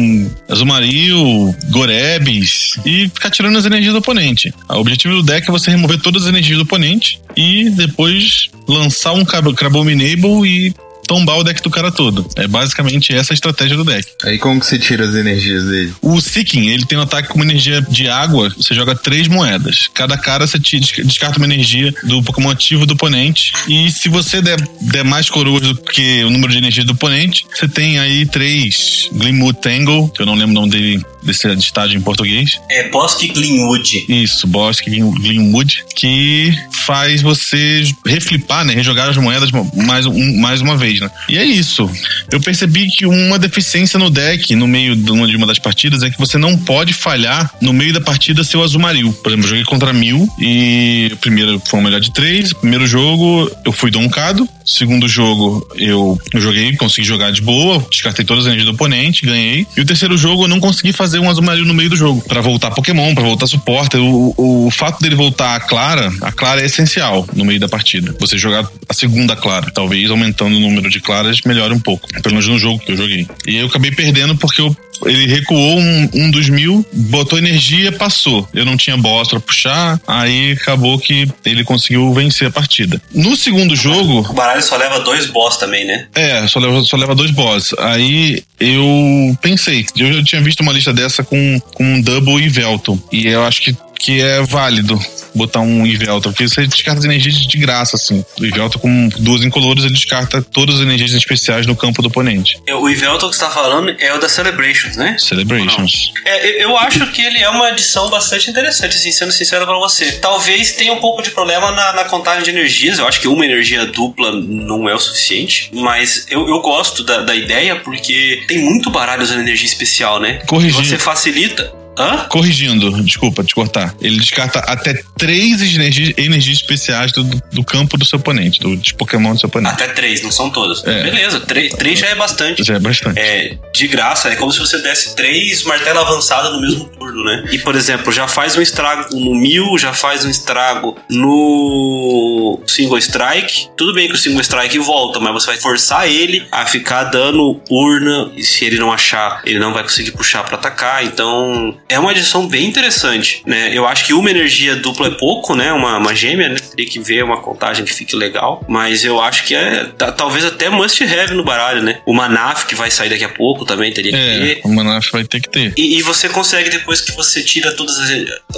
Azumarill, 0.48 1.54
Gorebis 1.70 2.78
e 2.84 3.08
ficar 3.08 3.30
tirando 3.30 3.56
as 3.58 3.64
energias 3.64 3.92
do 3.92 3.98
oponente. 3.98 4.52
O 4.68 4.74
objetivo 4.74 5.14
do 5.16 5.22
deck 5.22 5.48
é 5.48 5.52
você 5.52 5.70
remover 5.70 6.00
todas 6.00 6.22
as 6.22 6.28
energias 6.28 6.58
do 6.58 6.62
oponente 6.64 7.20
e 7.36 7.70
depois 7.70 8.48
lançar 8.68 9.12
um 9.12 9.24
Crab- 9.24 9.54
Crabominable 9.54 10.44
e 10.46 10.74
tombar 11.06 11.38
o 11.38 11.44
deck 11.44 11.62
do 11.62 11.70
cara 11.70 11.90
todo. 11.90 12.26
É 12.36 12.46
basicamente 12.46 13.12
essa 13.12 13.32
a 13.32 13.34
estratégia 13.34 13.76
do 13.76 13.84
deck. 13.84 14.06
aí 14.22 14.38
como 14.38 14.60
que 14.60 14.66
você 14.66 14.78
tira 14.78 15.04
as 15.08 15.14
energias 15.14 15.64
dele? 15.64 15.94
O 16.02 16.20
Seeking, 16.20 16.68
ele 16.68 16.84
tem 16.84 16.98
um 16.98 17.02
ataque 17.02 17.28
com 17.28 17.36
uma 17.36 17.44
energia 17.44 17.80
de 17.82 18.08
água, 18.08 18.52
você 18.56 18.74
joga 18.74 18.94
três 18.94 19.28
moedas. 19.28 19.88
Cada 19.92 20.16
cara 20.16 20.46
você 20.46 20.58
descarta 20.58 21.38
uma 21.38 21.46
energia 21.46 21.94
do 22.04 22.22
Pokémon 22.22 22.50
ativo 22.50 22.86
do 22.86 22.94
oponente. 22.94 23.52
E 23.68 23.90
se 23.90 24.08
você 24.08 24.40
der, 24.40 24.60
der 24.80 25.04
mais 25.04 25.30
coroas 25.30 25.62
do 25.62 25.76
que 25.76 26.24
o 26.24 26.30
número 26.30 26.52
de 26.52 26.58
energia 26.58 26.84
do 26.84 26.92
oponente, 26.92 27.46
você 27.52 27.68
tem 27.68 27.98
aí 27.98 28.26
três 28.26 29.08
Glimwood 29.12 29.60
Tangle, 29.60 30.08
que 30.08 30.22
eu 30.22 30.26
não 30.26 30.34
lembro 30.34 30.50
o 30.50 30.54
nome 30.54 30.70
dele, 30.70 31.04
desse 31.26 31.46
estágio 31.58 31.98
em 31.98 32.00
português. 32.02 32.60
É 32.70 32.88
Bosque 32.88 33.28
Glenwood. 33.28 34.04
Isso, 34.08 34.46
Bosque 34.46 34.90
Glimwood, 34.90 35.84
que 35.94 36.52
faz 36.86 37.20
você 37.20 37.82
reflipar, 38.06 38.64
né? 38.64 38.72
Rejogar 38.74 39.08
as 39.08 39.16
moedas 39.16 39.50
mais, 39.74 40.06
um- 40.06 40.36
mais 40.38 40.60
uma 40.60 40.76
vez, 40.76 41.00
né? 41.00 41.10
E 41.28 41.36
é 41.36 41.44
isso. 41.44 41.90
Eu 42.30 42.40
percebi 42.40 42.88
que 42.88 43.04
uma 43.06 43.38
deficiência 43.38 43.98
no 43.98 44.08
deck, 44.10 44.54
no 44.54 44.66
meio 44.68 44.94
de 44.94 45.10
uma, 45.10 45.26
de 45.26 45.36
uma 45.36 45.46
das 45.46 45.58
partidas, 45.58 46.02
é 46.02 46.10
que 46.10 46.18
você 46.18 46.38
não 46.38 46.56
pode 46.56 46.92
falhar 46.92 47.50
no 47.60 47.72
meio 47.72 47.92
da 47.92 48.00
partida 48.00 48.44
seu 48.44 48.62
Azumarill. 48.62 49.12
Por 49.12 49.30
exemplo, 49.30 49.44
eu 49.46 49.50
joguei 49.50 49.64
contra 49.64 49.92
Mil 49.92 50.28
e 50.38 51.10
o 51.12 51.16
primeiro 51.16 51.60
foi 51.66 51.80
um 51.80 51.82
melhor 51.82 52.00
de 52.00 52.12
três. 52.12 52.52
Primeiro 52.52 52.86
jogo, 52.86 53.50
eu 53.64 53.72
fui 53.72 53.90
doncado. 53.90 54.48
Segundo 54.66 55.08
jogo 55.08 55.66
eu, 55.76 56.20
joguei, 56.34 56.76
consegui 56.76 57.06
jogar 57.06 57.30
de 57.30 57.40
boa, 57.40 57.84
descartei 57.88 58.24
todas 58.24 58.44
as 58.44 58.48
energias 58.48 58.66
do 58.66 58.74
oponente, 58.74 59.24
ganhei. 59.24 59.66
E 59.76 59.80
o 59.80 59.84
terceiro 59.84 60.18
jogo 60.18 60.44
eu 60.44 60.48
não 60.48 60.60
consegui 60.60 60.92
fazer 60.92 61.20
um 61.20 61.30
Azumarill 61.30 61.64
no 61.64 61.72
meio 61.72 61.88
do 61.88 61.96
jogo. 61.96 62.20
para 62.26 62.40
voltar 62.40 62.70
Pokémon, 62.72 63.14
para 63.14 63.22
voltar 63.22 63.46
suporte. 63.46 63.96
O, 63.96 64.34
o, 64.36 64.66
o, 64.66 64.70
fato 64.70 65.00
dele 65.00 65.14
voltar 65.14 65.54
a 65.54 65.60
Clara, 65.60 66.12
a 66.20 66.32
Clara 66.32 66.60
é 66.60 66.66
essencial 66.66 67.26
no 67.34 67.44
meio 67.44 67.60
da 67.60 67.68
partida. 67.68 68.14
Você 68.18 68.36
jogar 68.36 68.68
a 68.88 68.94
segunda 68.94 69.36
Clara. 69.36 69.70
Talvez 69.70 70.10
aumentando 70.10 70.56
o 70.56 70.60
número 70.60 70.90
de 70.90 71.00
Claras 71.00 71.40
melhore 71.42 71.72
um 71.72 71.80
pouco. 71.80 72.08
Pelo 72.22 72.34
menos 72.34 72.48
no 72.48 72.58
jogo 72.58 72.80
que 72.80 72.92
eu 72.92 72.96
joguei. 72.96 73.26
E 73.46 73.56
eu 73.56 73.66
acabei 73.66 73.90
perdendo 73.90 74.36
porque 74.36 74.60
eu 74.60 74.76
ele 75.04 75.26
recuou 75.26 75.78
um, 75.78 76.10
um, 76.14 76.30
dos 76.30 76.48
mil, 76.48 76.84
botou 76.92 77.38
energia, 77.38 77.92
passou. 77.92 78.48
Eu 78.54 78.64
não 78.64 78.76
tinha 78.76 78.96
boss 78.96 79.28
pra 79.28 79.40
puxar, 79.40 80.00
aí 80.06 80.52
acabou 80.52 80.98
que 80.98 81.28
ele 81.44 81.64
conseguiu 81.64 82.12
vencer 82.12 82.48
a 82.48 82.50
partida. 82.50 83.00
No 83.14 83.36
segundo 83.36 83.76
jogo. 83.76 84.26
O 84.28 84.32
baralho 84.32 84.62
só 84.62 84.76
leva 84.76 85.00
dois 85.00 85.26
boss 85.26 85.56
também, 85.56 85.84
né? 85.84 86.06
É, 86.14 86.46
só 86.46 86.58
leva, 86.58 86.82
só 86.82 86.96
leva 86.96 87.14
dois 87.14 87.30
boss. 87.30 87.74
Aí 87.78 88.42
eu 88.58 89.36
pensei, 89.40 89.86
eu 89.96 90.12
já 90.12 90.22
tinha 90.22 90.40
visto 90.40 90.60
uma 90.60 90.72
lista 90.72 90.92
dessa 90.92 91.22
com, 91.22 91.60
com 91.74 91.84
um 91.84 92.00
Double 92.00 92.42
e 92.42 92.48
Velton. 92.48 92.98
E 93.12 93.26
eu 93.26 93.44
acho 93.44 93.62
que 93.62 93.76
que 94.06 94.22
é 94.22 94.40
válido 94.40 94.96
botar 95.34 95.58
um 95.58 95.84
Ivelta, 95.84 96.28
porque 96.30 96.48
você 96.48 96.64
descarta 96.64 97.00
as 97.00 97.04
energias 97.04 97.34
de 97.34 97.58
graça, 97.58 97.96
assim. 97.96 98.24
O 98.40 98.44
Ivelta, 98.44 98.78
com 98.78 99.08
duas 99.18 99.44
incolores, 99.44 99.82
ele 99.82 99.94
descarta 99.94 100.40
todas 100.40 100.76
as 100.76 100.80
energias 100.80 101.12
especiais 101.12 101.66
no 101.66 101.74
campo 101.74 102.00
do 102.00 102.08
oponente. 102.08 102.56
É, 102.68 102.74
o 102.74 102.88
Ivelta 102.88 103.28
que 103.28 103.34
você 103.34 103.40
tá 103.40 103.50
falando 103.50 103.94
é 103.98 104.14
o 104.14 104.20
da 104.20 104.28
Celebrations, 104.28 104.96
né? 104.96 105.16
Celebrations. 105.18 106.12
É, 106.24 106.62
eu 106.62 106.78
acho 106.78 107.04
que 107.10 107.20
ele 107.20 107.38
é 107.38 107.50
uma 107.50 107.66
adição 107.66 108.08
bastante 108.08 108.48
interessante, 108.48 108.96
assim, 108.96 109.10
sendo 109.10 109.32
sincero 109.32 109.66
pra 109.66 109.76
você. 109.76 110.12
Talvez 110.12 110.72
tenha 110.72 110.92
um 110.92 111.00
pouco 111.00 111.20
de 111.20 111.32
problema 111.32 111.72
na, 111.72 111.92
na, 111.92 112.04
contagem 112.04 112.44
de 112.44 112.50
energias. 112.50 113.00
Eu 113.00 113.08
acho 113.08 113.20
que 113.20 113.26
uma 113.26 113.44
energia 113.44 113.86
dupla 113.86 114.30
não 114.40 114.88
é 114.88 114.94
o 114.94 115.00
suficiente, 115.00 115.68
mas 115.74 116.26
eu, 116.30 116.48
eu 116.48 116.60
gosto 116.60 117.02
da, 117.02 117.22
da 117.22 117.34
ideia 117.34 117.74
porque 117.80 118.44
tem 118.46 118.58
muito 118.58 118.88
baralho 118.88 119.22
usando 119.22 119.40
energia 119.40 119.66
especial, 119.66 120.20
né? 120.20 120.34
Corrigir. 120.46 120.86
Você 120.86 120.96
facilita. 120.96 121.85
Hã? 121.98 122.26
Corrigindo, 122.28 123.02
desculpa 123.02 123.42
te 123.42 123.54
cortar. 123.54 123.94
Ele 124.00 124.18
descarta 124.18 124.58
até 124.60 125.02
três 125.16 125.62
energias, 125.62 126.14
energias 126.16 126.58
especiais 126.58 127.12
do, 127.12 127.24
do 127.24 127.64
campo 127.64 127.96
do 127.96 128.04
seu 128.04 128.18
oponente, 128.18 128.60
do, 128.60 128.76
de 128.76 128.94
Pokémon 128.94 129.34
do 129.34 129.40
seu 129.40 129.48
oponente. 129.48 129.74
Até 129.74 129.88
três, 129.88 130.22
não 130.22 130.30
são 130.30 130.50
todas. 130.50 130.84
É. 130.84 131.02
Beleza, 131.02 131.40
três, 131.40 131.72
três 131.74 131.98
já 131.98 132.08
é 132.08 132.14
bastante. 132.14 132.62
Já 132.62 132.74
é 132.74 132.78
bastante. 132.78 133.18
É, 133.18 133.56
de 133.72 133.88
graça, 133.88 134.28
é 134.28 134.36
como 134.36 134.52
se 134.52 134.58
você 134.58 134.78
desse 134.78 135.14
três 135.14 135.62
martelo 135.64 136.00
avançado 136.00 136.52
no 136.52 136.60
mesmo 136.60 136.84
turno, 136.86 137.24
né? 137.24 137.44
E, 137.50 137.58
por 137.58 137.74
exemplo, 137.74 138.12
já 138.12 138.28
faz 138.28 138.56
um 138.56 138.62
estrago 138.62 139.14
no 139.18 139.34
Mil, 139.34 139.78
já 139.78 139.92
faz 139.92 140.24
um 140.24 140.30
estrago 140.30 140.96
no 141.10 142.60
Single 142.66 142.98
Strike. 142.98 143.68
Tudo 143.76 143.94
bem 143.94 144.08
que 144.08 144.14
o 144.14 144.18
Single 144.18 144.40
Strike 144.40 144.78
volta, 144.78 145.20
mas 145.20 145.32
você 145.32 145.46
vai 145.46 145.56
forçar 145.56 146.08
ele 146.08 146.46
a 146.50 146.66
ficar 146.66 147.04
dando 147.04 147.60
urna, 147.70 148.30
e 148.36 148.42
se 148.42 148.64
ele 148.64 148.78
não 148.78 148.92
achar, 148.92 149.40
ele 149.44 149.58
não 149.58 149.72
vai 149.72 149.82
conseguir 149.82 150.12
puxar 150.12 150.42
para 150.44 150.56
atacar. 150.56 151.04
Então, 151.04 151.76
é 151.88 151.98
uma 151.98 152.12
edição 152.12 152.46
bem 152.46 152.66
interessante, 152.66 153.42
né? 153.46 153.70
Eu 153.72 153.86
acho 153.86 154.06
que 154.06 154.12
uma 154.12 154.30
energia 154.30 154.76
dupla 154.76 155.08
é 155.08 155.10
pouco, 155.10 155.54
né? 155.54 155.72
Uma, 155.72 155.98
uma 155.98 156.14
gêmea, 156.14 156.48
né? 156.48 156.56
Teria 156.56 156.90
que 156.90 156.98
ver 156.98 157.22
uma 157.24 157.38
contagem 157.38 157.84
que 157.84 157.92
fique 157.92 158.16
legal. 158.16 158.64
Mas 158.68 159.04
eu 159.04 159.20
acho 159.20 159.44
que 159.44 159.54
é 159.54 159.84
talvez 160.16 160.44
até 160.44 160.68
must 160.68 161.02
have 161.02 161.34
no 161.34 161.44
baralho, 161.44 161.82
né? 161.82 162.00
O 162.04 162.12
Manaf 162.12 162.66
que 162.66 162.74
vai 162.74 162.90
sair 162.90 163.08
daqui 163.08 163.24
a 163.24 163.28
pouco 163.28 163.64
também 163.64 163.92
teria 163.92 164.12
que 164.12 164.16
é, 164.16 164.38
ter. 164.38 164.60
O 164.64 164.68
Manaf 164.68 165.10
vai 165.12 165.24
ter 165.24 165.40
que 165.40 165.48
ter. 165.48 165.72
E, 165.76 165.98
e, 165.98 166.02
você 166.02 166.28
consegue, 166.28 166.70
depois 166.70 167.00
que 167.00 167.12
você 167.12 167.42
tira 167.42 167.72
todas 167.72 167.98
as. 167.98 168.10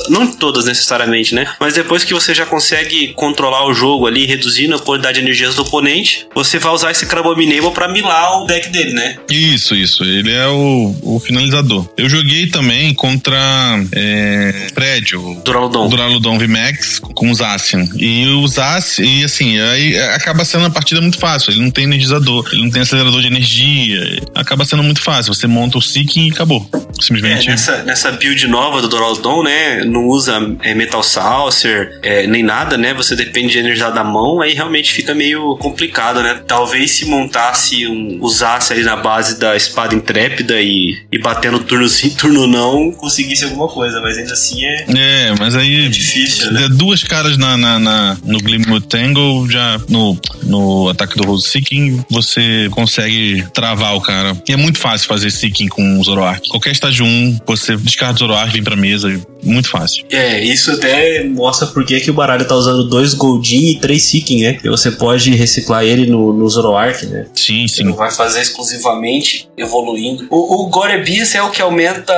Não 0.08 0.26
todas 0.26 0.64
necessariamente, 0.64 1.34
né? 1.34 1.46
Mas 1.60 1.74
depois 1.74 2.04
que 2.04 2.14
você 2.14 2.34
já 2.34 2.46
consegue 2.46 3.08
controlar 3.14 3.66
o 3.66 3.74
jogo 3.74 4.06
ali, 4.06 4.26
reduzindo 4.26 4.74
a 4.74 4.78
quantidade 4.78 5.18
de 5.18 5.24
energias 5.24 5.54
do 5.54 5.62
oponente, 5.62 6.26
você 6.34 6.58
vai 6.58 6.72
usar 6.72 6.90
esse 6.90 7.06
Crabominable 7.06 7.72
pra 7.72 7.88
milar 7.88 8.42
o 8.42 8.46
deck 8.46 8.68
dele, 8.68 8.92
né? 8.92 9.18
Isso, 9.30 9.74
isso. 9.74 10.04
Ele 10.04 10.32
é 10.32 10.46
o, 10.46 10.94
o 11.02 11.20
finalizador. 11.20 11.88
Eu 11.96 12.08
joguei 12.08 12.46
também 12.46 12.94
com 12.94 13.17
contra 13.18 13.80
é, 13.92 14.68
prédio. 14.72 15.40
Duraludon. 15.44 15.88
Duraludon 15.88 16.38
VMAX 16.38 17.00
com 17.00 17.30
o 17.30 17.34
Zacian. 17.34 17.88
E 17.96 18.26
o 18.28 18.46
Zacian, 18.46 19.04
e 19.04 19.24
assim, 19.24 19.58
aí 19.58 19.98
acaba 19.98 20.44
sendo 20.44 20.62
uma 20.62 20.70
partida 20.70 21.00
muito 21.00 21.18
fácil. 21.18 21.52
Ele 21.52 21.60
não 21.60 21.70
tem 21.70 21.84
energizador, 21.84 22.48
ele 22.52 22.62
não 22.62 22.70
tem 22.70 22.82
acelerador 22.82 23.20
de 23.20 23.26
energia. 23.26 24.22
Acaba 24.34 24.64
sendo 24.64 24.82
muito 24.82 25.02
fácil. 25.02 25.34
Você 25.34 25.46
monta 25.46 25.78
o 25.78 25.82
Seeking 25.82 26.28
e 26.28 26.32
acabou. 26.32 26.68
Simplesmente. 27.00 27.48
É, 27.48 27.50
nessa, 27.50 27.82
nessa 27.82 28.12
build 28.12 28.46
nova 28.46 28.80
do 28.80 28.88
Duraludon, 28.88 29.42
né? 29.42 29.84
Não 29.84 30.06
usa 30.06 30.38
é, 30.62 30.74
Metal 30.74 31.02
Saucer, 31.02 31.98
é, 32.02 32.26
nem 32.26 32.42
nada, 32.42 32.78
né? 32.78 32.94
Você 32.94 33.16
depende 33.16 33.52
de 33.52 33.58
energia 33.58 33.90
da 33.90 34.04
mão, 34.04 34.40
aí 34.40 34.54
realmente 34.54 34.92
fica 34.92 35.14
meio 35.14 35.56
complicado, 35.56 36.22
né? 36.22 36.40
Talvez 36.46 36.92
se 36.92 37.06
montasse 37.06 37.86
um, 37.86 38.18
usasse 38.20 38.72
ali 38.72 38.82
na 38.82 38.96
base 38.96 39.38
da 39.38 39.56
espada 39.56 39.94
intrépida 39.94 40.60
e, 40.60 40.96
e 41.10 41.18
batendo 41.18 41.58
turno 41.60 41.88
sim, 41.88 42.10
turno 42.16 42.46
não, 42.46 42.94
conseguisse 43.08 43.44
alguma 43.44 43.66
coisa, 43.68 44.00
mas 44.00 44.18
ainda 44.18 44.34
assim 44.34 44.64
é. 44.64 44.84
É, 44.94 45.34
mas 45.38 45.56
aí. 45.56 45.86
É 45.86 45.88
difícil, 45.88 46.52
né? 46.52 46.68
Duas 46.68 47.02
caras 47.02 47.38
na, 47.38 47.56
na, 47.56 47.78
na 47.78 48.16
no 48.22 48.38
Glimmer 48.38 48.82
Tangle, 48.82 49.50
já 49.50 49.80
no, 49.88 50.18
no 50.42 50.88
ataque 50.88 51.16
do 51.16 51.24
Rose 51.24 51.48
Seeking, 51.48 52.04
você 52.10 52.68
consegue 52.70 53.44
travar 53.54 53.96
o 53.96 54.00
cara. 54.00 54.36
E 54.46 54.52
é 54.52 54.56
muito 54.56 54.78
fácil 54.78 55.08
fazer 55.08 55.30
Seeking 55.30 55.68
com 55.68 55.98
o 55.98 56.04
Zoroark. 56.04 56.48
Qualquer 56.48 56.72
estágio 56.72 57.06
1, 57.06 57.40
você 57.46 57.76
descarta 57.76 58.16
o 58.16 58.18
Zoroark, 58.18 58.52
vem 58.52 58.62
pra 58.62 58.76
mesa, 58.76 59.18
muito 59.42 59.70
fácil. 59.70 60.04
É, 60.10 60.42
isso 60.42 60.70
até 60.72 61.24
mostra 61.24 61.66
por 61.66 61.84
que 61.84 62.10
o 62.10 62.14
baralho 62.14 62.46
tá 62.46 62.54
usando 62.54 62.84
dois 62.88 63.14
Goldin 63.14 63.70
e 63.70 63.78
três 63.78 64.02
Seeking, 64.02 64.42
né? 64.42 64.52
Porque 64.54 64.68
você 64.68 64.90
pode 64.90 65.30
reciclar 65.34 65.84
ele 65.84 66.06
no, 66.06 66.32
no 66.32 66.48
Zoroark, 66.48 67.06
né? 67.06 67.26
Sim, 67.34 67.66
sim. 67.66 67.68
Você 67.68 67.84
não 67.84 67.94
vai 67.94 68.10
fazer 68.10 68.40
exclusivamente 68.40 69.48
evoluindo. 69.56 70.26
O, 70.30 70.62
o 70.62 70.66
Gorebias 70.68 71.34
é 71.34 71.42
o 71.42 71.50
que 71.50 71.62
aumenta 71.62 72.12